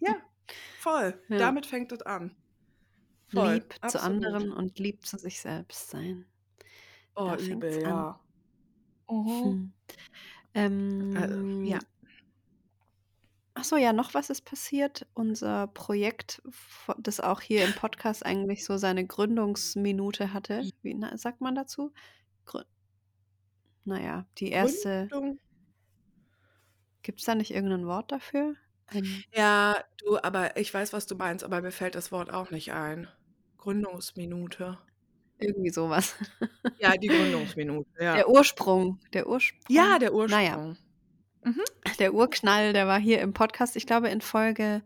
Ja, 0.02 0.14
voll. 0.76 1.22
Ja. 1.30 1.38
Damit 1.38 1.66
fängt 1.66 1.92
es 1.92 2.02
an. 2.04 2.36
Voll, 3.30 3.56
Lieb 3.56 3.74
zu 3.86 4.02
absolut. 4.02 4.04
anderen 4.04 4.52
und 4.54 4.80
lieb 4.80 5.06
zu 5.06 5.18
sich 5.18 5.40
selbst 5.42 5.90
sein. 5.90 6.26
Oh, 7.16 7.32
Da 7.32 7.38
übel, 7.38 7.84
an. 7.84 7.84
ja. 7.84 8.20
Mhm. 9.10 9.44
Hm. 9.44 9.74
Also, 11.14 11.36
ja. 11.64 11.80
Ähm 11.80 11.88
Ach 13.56 13.64
so, 13.64 13.76
ja, 13.76 13.92
noch 13.92 14.14
was 14.14 14.30
ist 14.30 14.44
passiert. 14.44 15.08
Unser 15.16 15.68
Projekt, 15.68 16.42
das 17.00 17.20
auch 17.20 17.42
hier 17.42 17.64
im 17.66 17.74
Podcast 17.74 18.24
eigentlich 18.26 18.64
so 18.66 18.78
seine 18.78 19.06
Gründungsminute 19.08 20.32
hatte. 20.34 20.62
I 20.62 20.72
Wie 20.84 20.94
na 20.94 21.18
sagt 21.18 21.42
man 21.42 21.56
dazu? 21.56 21.92
Grü 22.46 22.64
na 23.86 24.00
ja, 24.02 24.26
die 24.38 24.50
erste 24.52 25.08
Gründung? 25.10 25.40
Gibt's 27.04 27.26
da 27.26 27.36
nicht 27.36 27.52
irgend 27.52 27.70
'nen 27.72 27.88
Wort 27.88 28.12
dafür? 28.12 28.56
Ein 28.90 29.26
Ja, 29.34 29.84
du, 29.98 30.18
aber 30.22 30.58
ich 30.58 30.74
weiß, 30.74 30.94
was 30.94 31.06
du 31.08 31.16
meinst, 31.16 31.44
aber 31.44 31.62
mir 31.62 31.72
fällt 31.72 31.96
das 31.96 32.12
Wort 32.12 32.32
auch 32.32 32.52
nicht 32.52 32.72
ein. 32.74 33.08
Gründungsminute. 33.58 34.78
Irgendwie 35.40 35.70
so 35.70 35.90
was. 35.90 36.16
Ja, 36.80 36.96
die 36.98 37.10
Gründungsminute, 37.10 37.90
ja. 38.04 38.22
Der 38.22 38.30
Ursprung 38.30 39.00
der 39.14 39.28
Ursprung? 39.28 39.60
Ja, 39.70 40.00
der 40.00 40.14
Na 40.26 40.42
ja. 40.44 40.60
Ursprung. 40.60 40.78
Mhm. 41.44 41.64
Der 42.00 42.14
Urknall, 42.14 42.74
der 42.74 42.88
war 42.88 43.00
hier 43.00 43.22
im 43.22 43.34
Podcast. 43.34 43.76
Ich 43.76 43.86
glaube, 43.88 44.10
in 44.10 44.22
Folge 44.22 44.84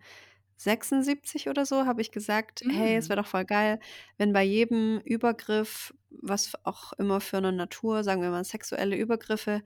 76 0.58 1.50
oder 1.50 1.66
so 1.66 1.86
habe 1.86 2.02
ich 2.02 2.12
gesagt: 2.12 2.64
„Hey, 2.70 2.96
es 2.98 3.10
Mhm. 3.10 3.10
wäre 3.10 3.22
doch 3.22 3.28
voll 3.28 3.46
geil, 3.46 3.80
wenn 4.18 4.34
bei 4.34 4.44
jedem 4.44 5.00
Übergriff, 5.02 5.94
was 6.10 6.54
auch 6.66 6.94
immer 6.94 7.20
für 7.22 7.42
'ne 7.42 7.52
Natur 7.52 8.04
sagen 8.04 8.22
wir 8.22 8.30
mal, 8.32 8.44
sexuelle 8.46 8.96
Übergriffe, 8.98 9.62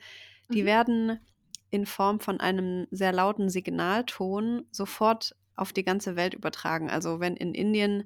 die 0.54 0.66
Mhm. 0.66 0.68
werden 0.68 1.20
in 1.76 1.86
Form 1.86 2.20
von 2.20 2.40
einem 2.40 2.88
sehr 2.92 3.12
lauten 3.14 3.50
Signalton 3.50 4.68
sofort 4.72 5.36
auf 5.56 5.74
die 5.74 5.84
ganze 5.84 6.16
Welt 6.16 6.34
übertragen.“ 6.34 6.90
Also, 6.90 7.20
wenn 7.20 7.36
in 7.38 7.54
Indien 7.54 8.06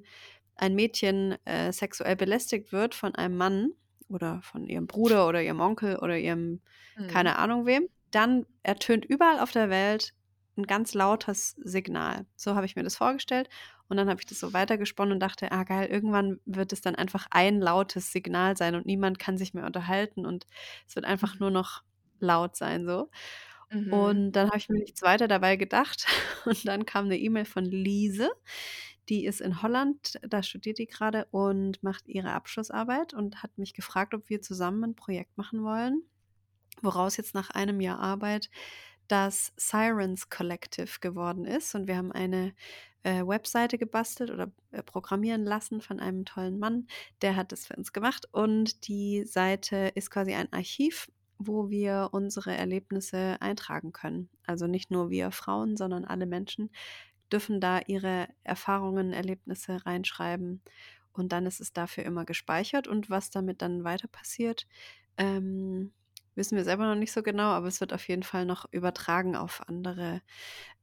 ein 0.56 0.74
Mädchen, 0.74 1.36
äh, 1.46 1.72
sexuell 1.72 2.16
belästigt 2.16 2.72
wird 2.72 2.94
von 2.94 3.14
einem 3.14 3.36
Mann 3.36 3.70
oder 4.08 4.42
von 4.42 4.66
ihrem 4.66 4.86
Bruder 4.86 5.28
oder 5.28 5.42
ihrem 5.42 5.60
Onkel 5.60 5.96
oder 5.98 6.18
ihrem 6.18 6.60
Mhm. 6.96 7.00
keine 7.06 7.38
Ahnung 7.38 7.66
wem, 7.66 7.88
dann 8.10 8.46
ertönt 8.62 9.04
überall 9.04 9.40
auf 9.40 9.52
der 9.52 9.70
Welt 9.70 10.12
'n 10.56 10.66
ganz 10.66 10.94
lautes 10.94 11.52
Signal. 11.64 12.26
So 12.36 12.54
habe 12.56 12.66
ich 12.66 12.76
mir 12.76 12.82
das 12.82 12.96
vorgestellt. 12.96 13.48
Und 13.88 13.96
dann 13.96 14.08
habe 14.08 14.20
ich 14.20 14.26
das 14.26 14.38
so 14.40 14.52
weitergesponnen 14.52 15.14
und 15.14 15.20
dachte: 15.20 15.50
„Ah 15.52 15.64
geil, 15.64 15.88
irgendwann 15.88 16.40
wird 16.44 16.72
es 16.72 16.80
dann 16.82 16.94
einfach 16.96 17.26
ein 17.30 17.60
lautes 17.60 18.12
Signal 18.12 18.56
sein 18.56 18.74
und 18.74 18.86
niemand 18.86 19.18
kann 19.18 19.38
sich 19.38 19.54
mehr 19.54 19.64
unterhalten 19.66 20.26
und 20.26 20.46
es 20.88 20.94
wird 20.96 21.06
einfach 21.06 21.38
Mhm. 21.38 21.40
nur 21.40 21.50
noch 21.50 21.82
laut 22.20 22.56
sein 22.56 22.84
so.“ 22.86 23.10
Mhm. 23.72 24.10
Und 24.10 24.32
dann 24.32 24.48
habe 24.48 24.58
ich 24.58 24.68
mir 24.68 24.78
nichts 24.78 25.02
weiter 25.02 25.28
dabei 25.28 25.56
gedacht 25.56 26.06
und 26.46 26.66
dann 26.66 26.86
kam 26.86 27.08
'ne 27.08 27.18
E-Mail 27.18 27.44
von 27.44 27.64
Liese. 27.64 28.30
Die 29.08 29.24
ist 29.26 29.40
in 29.40 29.62
Holland, 29.62 30.20
da 30.28 30.42
studiert 30.42 30.78
die 30.78 30.86
grade 30.86 31.26
und 31.32 31.82
macht 31.82 32.08
ihre 32.08 32.32
Abschlussarbeit 32.32 33.14
und 33.14 33.42
hat 33.42 33.58
mich 33.58 33.74
gefragt, 33.74 34.14
ob 34.14 34.28
wir 34.28 34.42
zusammen 34.42 34.84
'n 34.92 34.96
Projekt 34.96 35.36
machen 35.38 35.64
wollen, 35.64 36.02
woraus 36.82 37.16
jetzt 37.18 37.34
nach 37.34 37.50
einem 37.50 37.80
Jahr 37.80 38.00
Arbeit 38.00 38.50
das 39.08 39.52
Sirens 39.56 40.30
Collective 40.30 41.00
geworden 41.00 41.44
ist. 41.46 41.74
Und 41.76 41.88
wir 41.88 41.96
haben 41.98 42.12
eine, 42.12 42.54
äh, 43.04 43.22
Webseite 43.26 43.78
gebastelt 43.78 44.30
oder, 44.30 44.52
äh, 44.72 44.82
programmieren 44.84 45.44
lassen 45.44 45.80
von 45.82 46.00
einem 46.00 46.24
tollen 46.26 46.58
Mann, 46.60 46.86
der 47.22 47.36
hat 47.36 47.52
das 47.52 47.66
für 47.68 47.76
uns 47.76 47.92
gemacht. 47.94 48.26
Und 48.32 48.88
die 48.88 49.24
Seite 49.26 49.92
ist 49.96 50.10
quasi 50.10 50.34
ein 50.34 50.52
Archiv, 50.52 51.10
wo 51.40 51.70
wir 51.70 52.10
unsere 52.12 52.56
Erlebnisse 52.56 53.38
eintragen 53.40 53.92
können. 53.92 54.30
Also, 54.46 54.68
nicht 54.68 54.90
nur 54.92 55.10
wir 55.10 55.32
Frauen, 55.32 55.76
sondern 55.78 56.04
alle 56.06 56.26
Menschen 56.26 56.70
dürfen 57.32 57.60
da 57.60 57.80
ihre 57.86 58.28
Erfahrungen, 58.44 59.12
Erlebnisse 59.12 59.84
reinschreiben 59.86 60.62
und 61.12 61.32
dann 61.32 61.46
ist 61.46 61.60
es 61.60 61.72
dafür 61.72 62.04
immer 62.04 62.24
gespeichert. 62.26 62.88
Und 62.88 63.10
was 63.10 63.30
damit 63.30 63.62
dann 63.62 63.84
weiter 63.84 64.08
passiert, 64.08 64.66
ähm, 65.18 65.92
wissen 66.36 66.56
wir 66.56 66.64
selber 66.64 66.86
noch 66.88 66.96
nicht 67.00 67.12
so 67.12 67.22
genau, 67.24 67.50
aber 67.52 67.68
es 67.68 67.80
wird 67.80 67.92
auf 67.94 68.08
jeden 68.08 68.22
Fall 68.24 68.46
noch 68.46 68.66
übertragen 68.72 69.36
auf 69.36 69.62
andere 69.68 70.22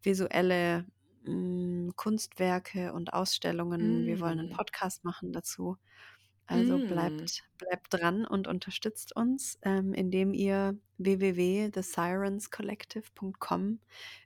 visuelle, 0.04 0.88
hm, 1.26 1.94
Kunstwerke 1.98 2.94
und 2.94 3.14
Ausstellungen. 3.14 4.06
Wir 4.06 4.20
wollen 4.22 4.38
'nen 4.40 4.50
Mhm. 4.50 4.52
Podcast 4.52 5.04
machen 5.06 5.34
dazu. 5.34 5.78
Also 6.48 6.80
Mm. 6.80 6.82
bleibt, 6.82 7.44
bleibt 7.58 7.94
dran 7.94 8.26
und 8.26 8.48
unterstützt 8.48 9.16
uns, 9.16 9.60
ähm, 9.64 9.94
indem 9.94 10.34
ihr 10.34 10.78
www.thesirenscollective.com 10.98 13.80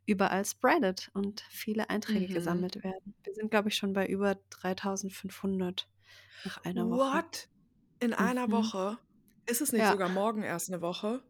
überall 0.06 0.46
spreadet 0.46 1.10
und 1.14 1.42
viele 1.50 1.90
Einträge 1.90 2.28
Mhm. 2.28 2.30
gesammelt 2.30 2.84
werden. 2.84 3.16
Wir 3.24 3.34
sind, 3.34 3.50
glaube 3.52 3.70
ich, 3.70 3.76
schon 3.78 3.94
bei 3.94 4.06
über 4.08 4.36
3500 4.50 5.90
nach 6.44 6.64
einer 6.64 6.90
Woche. 6.90 6.96
What? 6.96 7.50
In 8.02 8.14
einer 8.14 8.48
Mhm. 8.48 8.52
Woche? 8.52 8.98
Ist 9.46 9.62
es 9.62 9.72
nicht 9.72 9.86
Ja. 9.86 9.88
sogar 9.88 10.10
morgen 10.10 10.44
erst 10.44 10.70
eine 10.70 10.82
Woche? 10.82 11.24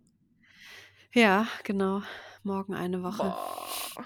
Ja, 1.14 1.48
genau. 1.64 2.02
Morgen 2.44 2.74
eine 2.74 3.04
Woche. 3.04 3.18
Boah. 3.18 4.06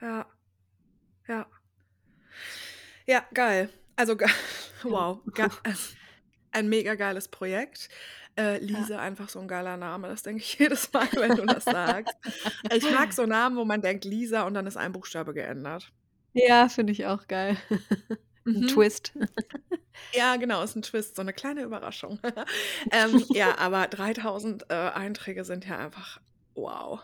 Ja. 0.00 0.35
Ja, 3.06 3.24
geil. 3.34 3.70
Also, 3.96 4.16
ge 4.16 4.28
wow. 4.82 5.20
Ge 5.34 5.48
ein 6.52 6.68
mega 6.68 6.94
geiles 6.94 7.28
Projekt. 7.28 7.88
Äh, 8.38 8.58
Lisa, 8.58 8.98
einfach 8.98 9.30
so 9.30 9.38
ein 9.40 9.48
geiler 9.48 9.76
Name. 9.78 10.08
Das 10.08 10.22
denke 10.22 10.42
ich 10.42 10.54
jedes 10.58 10.92
Mal, 10.92 11.08
wenn 11.12 11.36
du 11.36 11.46
das 11.46 11.64
sagst. 11.64 12.14
Ich 12.72 12.90
mag 12.90 13.12
so 13.12 13.24
Namen, 13.24 13.56
wo 13.56 13.64
man 13.64 13.80
denkt 13.80 14.04
Lisa 14.04 14.42
und 14.42 14.54
dann 14.54 14.66
ist 14.66 14.76
ein 14.76 14.92
Buchstabe 14.92 15.32
geändert. 15.32 15.90
Ja, 16.34 16.68
finde 16.68 16.92
ich 16.92 17.06
auch 17.06 17.26
geil. 17.28 17.56
Ein 18.46 18.60
Mhm. 18.60 18.66
Twist. 18.68 19.12
Ja, 20.12 20.36
genau, 20.36 20.62
ist 20.62 20.76
ein 20.76 20.82
Twist, 20.82 21.16
so 21.16 21.22
eine 21.22 21.32
kleine 21.32 21.62
Überraschung. 21.62 22.20
Ähm, 22.92 23.24
ja, 23.30 23.58
aber 23.58 23.88
3000, 23.88 24.66
äh, 24.70 24.74
Einträge 24.74 25.44
sind 25.44 25.66
ja 25.66 25.78
einfach 25.78 26.20
wow. 26.54 27.00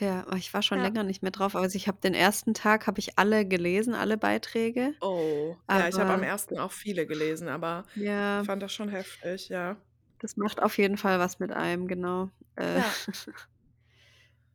Ja, 0.00 0.26
aber 0.26 0.36
ich 0.36 0.52
war 0.52 0.62
schon 0.62 0.78
Ja. 0.78 0.80
länger 0.80 1.04
nicht 1.04 1.22
mehr 1.22 1.30
drauf. 1.30 1.54
Also 1.56 1.76
ich 1.76 1.88
habe 1.88 1.98
den 2.00 2.14
ersten 2.14 2.54
Tag 2.54 2.86
habe 2.86 2.98
ich 2.98 3.18
alle 3.18 3.46
gelesen, 3.46 3.94
alle 3.94 4.16
Beiträge. 4.18 4.94
Oh. 5.00 5.56
Ja, 5.68 5.88
ich 5.88 6.00
habe 6.00 6.12
am 6.12 6.20
Aber 6.20 6.22
ersten 6.22 6.58
auch 6.58 6.72
viele 6.72 7.06
gelesen, 7.06 7.48
aber 7.48 7.84
ich 7.94 8.02
ja, 8.02 8.42
fand 8.44 8.62
das 8.62 8.72
schon 8.72 8.88
heftig, 8.88 9.48
ja. 9.48 9.76
das 10.18 10.36
macht 10.36 10.62
auf 10.62 10.78
jeden 10.78 10.96
Fall 10.96 11.18
was 11.18 11.38
mit 11.38 11.52
einem, 11.52 11.86
genau. 11.88 12.30
Äh, 12.56 12.78
Ja. 12.78 12.84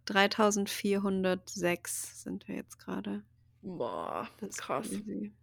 3406 0.05 2.23
sind 2.23 2.47
wir 2.47 2.55
jetzt 2.55 2.79
gerade. 2.79 3.23
Boah, 3.61 4.27
Das 4.37 4.49
ist 4.49 4.57
krass. 4.57 4.89
crazy. 4.89 5.33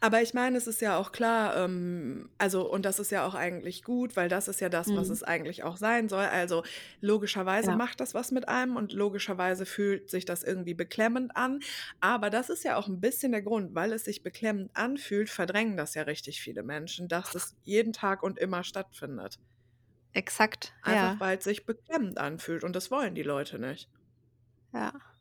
Aber 0.00 0.22
ich 0.22 0.34
meine, 0.34 0.56
es 0.58 0.66
ist 0.66 0.80
ja 0.80 0.96
auch 0.98 1.12
klar, 1.12 1.56
ähm, 1.56 2.30
also 2.38 2.70
und 2.70 2.84
das 2.84 2.98
ist 2.98 3.10
ja 3.10 3.26
auch 3.26 3.34
eigentlich 3.34 3.82
gut, 3.82 4.16
weil 4.16 4.28
das 4.28 4.48
ist 4.48 4.60
ja 4.60 4.68
das, 4.68 4.94
was 4.94 5.08
Mhm. 5.08 5.12
es 5.12 5.22
eigentlich 5.22 5.64
auch 5.64 5.76
sein 5.76 6.08
soll. 6.08 6.24
Also 6.26 6.62
logischerweise 7.00 7.72
Ja. 7.72 7.76
macht 7.76 8.00
das 8.00 8.14
was 8.14 8.30
mit 8.32 8.48
einem 8.48 8.76
und 8.76 8.92
logischerweise 8.92 9.66
fühlt 9.66 10.10
sich 10.10 10.24
das 10.24 10.42
irgendwie 10.42 10.74
beklemmend 10.74 11.36
an. 11.36 11.60
Aber 12.00 12.30
das 12.30 12.50
ist 12.50 12.64
ja 12.64 12.76
auch 12.76 12.88
ein 12.88 13.00
bisschen 13.00 13.32
der 13.32 13.42
Grund, 13.42 13.74
weil 13.74 13.92
es 13.92 14.04
sich 14.04 14.22
beklemmend 14.22 14.70
anfühlt, 14.74 15.30
verdrängen 15.30 15.76
das 15.76 15.94
ja 15.94 16.02
richtig 16.02 16.40
viele 16.40 16.62
Menschen, 16.62 17.08
dass 17.08 17.30
das 17.30 17.56
jeden 17.64 17.92
Tag 17.92 18.22
und 18.22 18.38
immer 18.38 18.64
stattfindet. 18.64 19.38
Exakt, 20.12 20.74
Einfach 20.80 21.12
ja. 21.12 21.20
weil 21.20 21.36
es 21.36 21.44
sich 21.44 21.66
beklemmend 21.66 22.16
anfühlt 22.16 22.64
und 22.64 22.74
das 22.74 22.90
wollen 22.90 23.14
die 23.14 23.22
Leute 23.22 23.58
nicht. 23.58 23.90
Ja. 24.72 25.15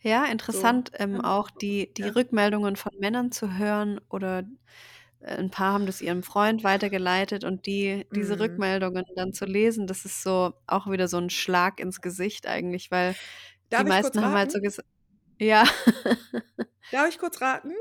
Ja, 0.00 0.26
So, 0.50 0.72
interessant, 0.72 0.92
ähm, 0.94 1.20
ja. 1.20 1.22
auch 1.22 1.50
die, 1.50 1.92
die 1.94 2.08
Ja. 2.08 2.10
Rückmeldungen 2.10 2.76
von 2.76 2.92
Männern 2.98 3.32
zu 3.32 3.56
hören 3.58 4.00
oder 4.08 4.44
äh, 5.20 5.36
ein 5.36 5.50
paar 5.50 5.72
haben 5.74 5.86
das 5.86 6.00
ihrem 6.00 6.22
Freund 6.22 6.64
weitergeleitet 6.64 7.44
und 7.44 7.66
die, 7.66 8.06
diese 8.14 8.38
Mhm. 8.38 8.40
Rückmeldungen 8.40 9.04
dann 9.16 9.32
zu 9.32 9.46
lesen, 9.46 9.86
das 9.86 10.04
ist 10.04 10.22
so 10.22 10.54
auch 10.66 10.90
wieder 10.90 11.08
so 11.08 11.18
ein 11.18 11.30
Schlag 11.30 11.80
ins 11.80 12.00
Gesicht 12.00 12.46
eigentlich, 12.46 12.90
weil 12.90 13.16
die 13.76 13.84
Darf 13.84 13.88
ich 13.88 13.98
kurz 14.00 14.16
meisten 14.16 14.22
haben 14.22 14.36
halt 14.36 14.52
so 14.52 14.60
gesagt, 14.60 14.88
ja, 15.40 15.64
Darf 16.90 17.08
ich 17.08 17.18
kurz 17.18 17.40
raten? 17.40 17.72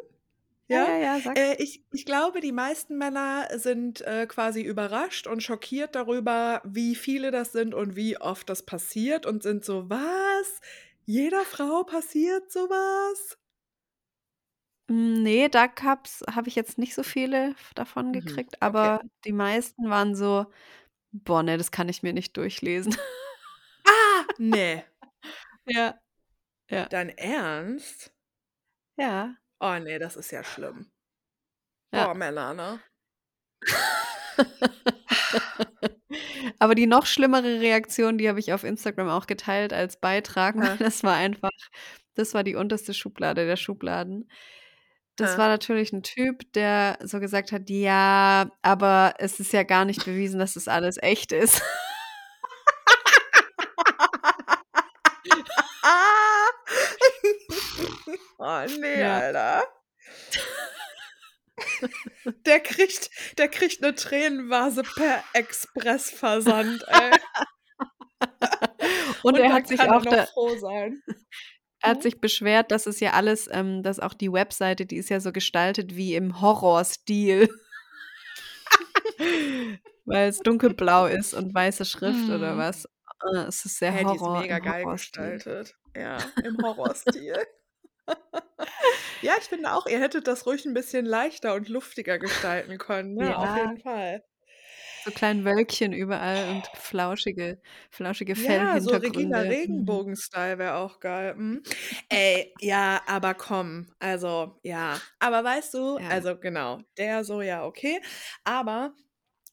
ja, 0.67 0.79
Ja? 0.79 0.87
ja, 0.87 0.97
ja, 0.97 1.21
sag. 1.21 1.37
Äh, 1.37 1.55
ich 1.63 1.85
ich 1.93 2.05
glaube, 2.05 2.41
die 2.41 2.51
meisten 2.53 2.97
Männer 2.97 3.47
sind, 3.59 4.01
äh, 4.01 4.27
quasi 4.27 4.61
überrascht 4.63 5.27
und 5.27 5.43
schockiert 5.43 5.95
darüber, 5.95 6.61
wie 6.65 6.95
viele 6.95 7.31
das 7.31 7.51
sind 7.53 7.73
und 7.75 7.95
wie 7.95 8.17
oft 8.19 8.49
das 8.49 8.65
passiert 8.65 9.25
und 9.25 9.43
sind 9.43 9.65
so: 9.65 9.89
„Was? 9.89 10.61
Jeder 11.07 11.45
Frau 11.45 11.83
passiert 11.83 12.51
so 12.51 12.67
was?“ 12.67 13.37
Hm, 14.89 15.23
ne, 15.23 15.49
da 15.49 15.65
gab's 15.67 16.23
habe 16.29 16.47
ich 16.47 16.55
jetzt 16.55 16.77
nicht 16.77 16.93
so 16.93 17.01
viele 17.03 17.55
davon 17.73 18.11
Mhm, 18.11 18.13
gekriegt, 18.13 18.61
okay. 18.67 18.95
aber 19.01 19.01
die 19.25 19.31
meisten 19.31 19.89
waren 19.89 20.15
so: 20.15 20.45
„Boah, 21.11 21.43
ne, 21.43 21.57
das 21.57 21.71
kann 21.71 21.89
ich 21.89 22.03
mir 22.03 22.13
nicht 22.13 22.37
durchlesen.“ 22.37 22.95
Ah, 23.87 24.27
ne. 24.37 24.85
Ja. 25.67 25.99
Ja. 26.69 26.89
Dein 26.89 27.09
Ernst? 27.09 28.11
Ja. 28.97 29.37
Oh 29.61 29.77
ne, 29.79 29.99
das 29.99 30.15
ist 30.15 30.31
ja 30.31 30.43
schlimm. 30.43 30.91
Ja. 31.93 32.07
Boah, 32.07 32.13
Männer, 32.13 32.53
ne? 32.53 32.79
Aber 36.59 36.75
die 36.75 36.87
noch 36.87 37.05
schlimmere 37.05 37.59
Reaktion, 37.61 38.17
die 38.17 38.29
habe 38.29 38.39
ich 38.39 38.53
auf 38.53 38.63
Instagram 38.63 39.09
auch 39.09 39.27
geteilt 39.27 39.73
als 39.73 39.97
Beitrag, 39.99 40.55
Hä? 40.55 40.77
das 40.79 41.03
war 41.03 41.15
einfach 41.15 41.51
das 42.15 42.33
war 42.33 42.43
die 42.43 42.55
unterste 42.55 42.93
Schublade 42.93 43.45
der 43.45 43.57
Schubladen. 43.57 44.29
Das 45.17 45.33
Hä? 45.33 45.37
war 45.39 45.47
natürlich 45.49 45.91
'n 45.93 46.03
Typ, 46.03 46.51
der 46.53 46.97
so 47.03 47.19
gesagt 47.19 47.51
hat: 47.51 47.69
„Ja, 47.69 48.49
aber 48.61 49.15
es 49.19 49.39
ist 49.39 49.53
ja 49.53 49.63
gar 49.63 49.85
nicht 49.85 50.05
bewiesen, 50.05 50.39
dass 50.39 50.55
das 50.55 50.67
alles 50.67 50.97
echt 51.01 51.31
ist.“ 51.31 51.61
Oh 58.39 58.65
ne, 58.67 58.99
Ja. 58.99 59.17
Alter. 59.19 59.63
Der 62.45 62.59
kriegt 62.59 63.09
der 63.37 63.47
kriegt 63.49 63.81
'ne 63.81 63.95
Tränenvase 63.95 64.83
per 64.83 65.23
Expressversand, 65.33 66.83
ey. 66.87 67.19
Und 69.23 69.37
Und 69.37 69.39
er 69.39 69.53
hat 69.53 69.67
sich 69.67 69.89
auch 69.89 70.05
noch 70.05 70.05
da 70.05 70.25
froh 70.33 70.55
sein. 70.57 71.03
er 71.81 71.91
hat 71.91 71.99
Mhm. 71.99 72.01
sich 72.03 72.21
beschwert, 72.21 72.71
dass 72.71 72.87
es 72.87 72.99
ja 72.99 73.11
alles 73.13 73.49
ähm, 73.51 73.83
dass 73.83 73.99
auch 73.99 74.13
die 74.13 74.31
Webseite, 74.31 74.85
die 74.85 74.97
ist 74.97 75.09
ja 75.09 75.19
so 75.19 75.31
gestaltet 75.31 75.95
wie 75.95 76.15
im 76.15 76.41
Horrorstil. 76.41 77.49
Weil's 80.05 80.39
dunkelblau 80.43 81.07
ist 81.07 81.33
und 81.33 81.53
weiße 81.53 81.85
Schrift 81.85 82.29
oder 82.29 82.55
Mhm. 82.55 82.57
was. 82.57 82.85
Äh, 83.35 83.39
es 83.47 83.65
ist 83.65 83.79
sehr 83.79 83.91
Hä, 83.91 84.03
die 84.05 84.15
ist 84.15 84.21
Horror 84.21 84.41
mega 84.41 84.59
geil 84.59 84.87
gestaltet. 84.87 85.75
Ja, 85.95 86.33
im 86.43 86.61
Horrorstil. 86.61 87.45
Ja, 89.21 89.33
ich 89.39 89.45
finde 89.45 89.73
auch, 89.73 89.87
ihr 89.87 89.99
hättet 90.01 90.27
das 90.27 90.45
ruhig 90.47 90.65
'n 90.65 90.73
bisschen 90.75 91.05
leichter 91.05 91.55
und 91.55 91.69
luftiger 91.69 92.19
gestalten 92.19 92.77
können, 92.79 93.15
ne? 93.15 93.37
Auf 93.39 93.55
Ja. 93.55 93.55
jeden 93.55 93.77
Fall. 93.79 94.23
So 95.03 95.11
kleinen 95.11 95.45
Wölkchen 95.45 95.93
überall 95.93 96.49
und 96.49 96.69
flauschige 96.73 97.61
flauschige 97.91 98.35
Ja, 98.37 98.81
so 98.81 98.95
Regina 98.97 99.37
Fellhintergründe. 99.37 99.55
Mhm. 99.63 100.05
Regenbogen-Style 100.09 100.57
wäre 100.57 100.75
auch 100.75 100.99
geil, 100.99 101.35
mhm. 101.35 101.63
Ey, 102.09 102.53
ja, 102.59 103.01
aber 103.07 103.33
komm, 103.33 103.93
also, 103.99 104.59
ja. 104.61 105.03
Aber 105.19 105.41
weißt 105.45 105.73
du 105.73 105.99
Ja. 105.99 106.09
also 106.09 106.37
genau, 106.37 106.81
der 106.97 107.23
so, 107.23 107.41
ja, 107.41 107.65
okay. 107.65 108.01
Aber 108.43 108.93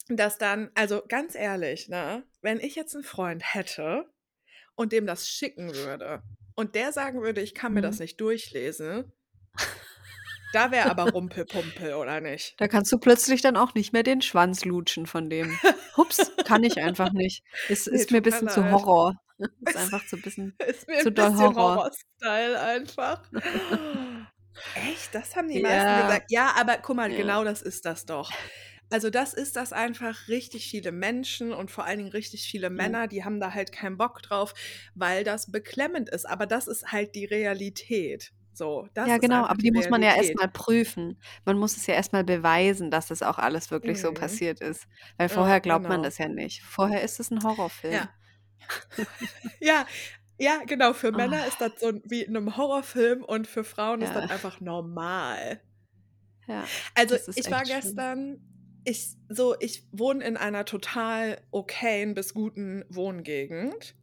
dass 0.09 0.39
dann 0.39 0.71
also 0.75 1.03
ganz 1.09 1.35
ehrlich, 1.37 1.89
ne, 1.89 2.25
wenn 2.43 2.61
ich 2.61 2.77
jetzt 2.77 2.95
'n 2.97 3.05
Freund 3.05 3.55
hätte 3.55 4.07
und 4.77 4.93
dem 4.93 5.07
das 5.07 5.29
schicken 5.29 5.75
würde 5.75 6.23
und 6.55 6.75
der 6.75 6.93
sagen 6.93 7.23
würde, 7.23 7.41
ich 7.41 7.55
kann 7.55 7.73
mir 7.75 7.83
das 7.83 7.99
Mhm. 7.99 8.01
nicht 8.01 8.21
durchlesen 8.21 9.13
da 10.53 10.71
wäre 10.71 10.89
aber 10.89 11.05
Rumpelpumpel, 11.05 11.95
oder 11.95 12.21
nicht? 12.21 12.59
Da 12.59 12.69
kannst 12.69 12.93
du 12.93 12.99
plötzlich 12.99 13.41
dann 13.41 13.57
auch 13.57 13.75
nicht 13.75 13.93
mehr 13.93 14.03
den 14.03 14.21
Schwanz 14.23 14.65
lutschen 14.65 15.07
von 15.07 15.31
dem. 15.31 15.61
Hups, 15.97 16.33
kann 16.45 16.63
ich 16.65 16.81
einfach 16.81 17.13
nicht. 17.13 17.45
Es 17.69 17.87
Ne, 17.91 17.99
ist 17.99 18.11
mir 18.11 18.21
mir 18.21 18.23
bisschen 18.23 18.49
zu. 18.49 18.71
Horror. 18.71 19.15
Ist 19.65 19.77
einfach 19.77 20.05
zu 20.07 20.21
bisschen 20.21 20.59
Ist 20.67 20.89
mir 20.89 21.01
zu 21.01 21.11
'n 21.11 21.15
doll 21.15 21.35
Horror. 21.37 21.81
Horror-Style 21.81 22.61
einfach. 22.61 23.31
Echt? 24.75 25.15
Das 25.15 25.37
haben 25.37 25.49
die 25.49 25.61
meisten 25.61 25.95
Ja. 25.95 25.97
gesagt? 25.97 26.31
Ja, 26.31 26.53
aber 26.57 26.79
guck 26.79 26.97
mal, 26.97 27.13
genau 27.13 27.45
das 27.45 27.63
ist 27.63 27.85
das 27.85 28.07
doch. 28.07 28.41
Also, 28.93 29.09
das 29.09 29.33
ist 29.33 29.57
das 29.57 29.73
einfach 29.73 30.29
richtig 30.29 30.69
viele 30.69 30.93
Menschen 30.93 31.53
und 31.55 31.71
vor 31.71 31.87
allen 31.87 31.97
Dingen 31.99 32.11
richtig 32.13 32.43
viele 32.47 32.69
Mhm. 32.79 32.93
Männer, 32.93 33.09
die 33.09 33.25
haben 33.25 33.41
da 33.41 33.55
halt 33.55 33.73
keinen 33.73 33.97
Bock 33.97 34.21
drauf, 34.23 34.53
weil 34.95 35.25
das 35.25 35.51
beklemmend 35.51 36.11
ist. 36.11 36.27
Aber 36.29 36.45
das 36.47 36.67
ist 36.69 36.93
halt 36.93 37.15
die 37.15 37.25
Realität. 37.25 38.33
So, 38.53 38.89
das 38.93 39.07
Ja, 39.07 39.19
ist 39.19 39.19
genau, 39.19 39.45
aber 39.47 39.61
die 39.63 39.63
die 39.63 39.71
muss 39.73 39.89
man 39.89 40.01
ja 40.03 40.15
erst 40.15 40.35
Realität. 40.35 40.37
mal 40.37 40.49
prüfen. 40.49 41.21
Man 41.45 41.59
muss 41.59 41.77
es 41.77 41.87
ja 41.89 41.95
erst 41.95 42.13
mal 42.13 42.23
beweisen, 42.23 42.89
dass 42.93 43.09
das 43.09 43.23
auch 43.23 43.39
alles 43.39 43.73
wirklich 43.73 44.01
so 44.01 44.13
Mhm. 44.13 44.13
passiert 44.13 44.61
ist. 44.61 44.87
Weil 45.17 45.29
Ja, 45.29 45.29
vorher 45.29 45.61
glaubt 45.61 45.89
man 45.89 46.03
genau. 46.03 46.05
das 46.05 46.19
ja 46.19 46.29
nicht. 46.29 46.63
Vorher 46.63 47.03
ist 47.03 47.19
es 47.19 47.33
'n 47.33 47.43
Horrorfilm. 47.43 48.09
Ja. 48.09 48.15
Ja, 49.61 49.87
ja, 50.39 50.65
genau. 50.67 50.93
Für 50.95 51.13
Oh. 51.15 51.37
Männer 51.39 51.47
ist 51.47 51.61
das 51.61 51.73
so 51.81 51.93
wie 52.05 52.23
in 52.23 52.33
'nem 52.33 52.57
Horrorfilm 52.57 53.23
und 53.25 53.47
für 53.47 53.65
Frauen 53.65 54.03
ist 54.03 54.15
Ja. 54.15 54.17
das 54.17 54.27
einfach 54.29 54.61
normal. 54.61 55.63
Ja, 56.47 56.71
Also, 56.97 57.17
ist 57.27 57.27
ich 57.35 57.51
war 57.51 57.65
schlimm. 57.65 58.05
Ich 58.85 59.15
so 59.29 59.55
ich 59.61 59.87
wohne 59.93 60.25
in 60.25 60.37
einer 60.37 60.65
total 60.65 61.41
okayen 61.53 62.15
bis 62.15 62.35
guten 62.35 62.85
Wohngegend 62.89 63.95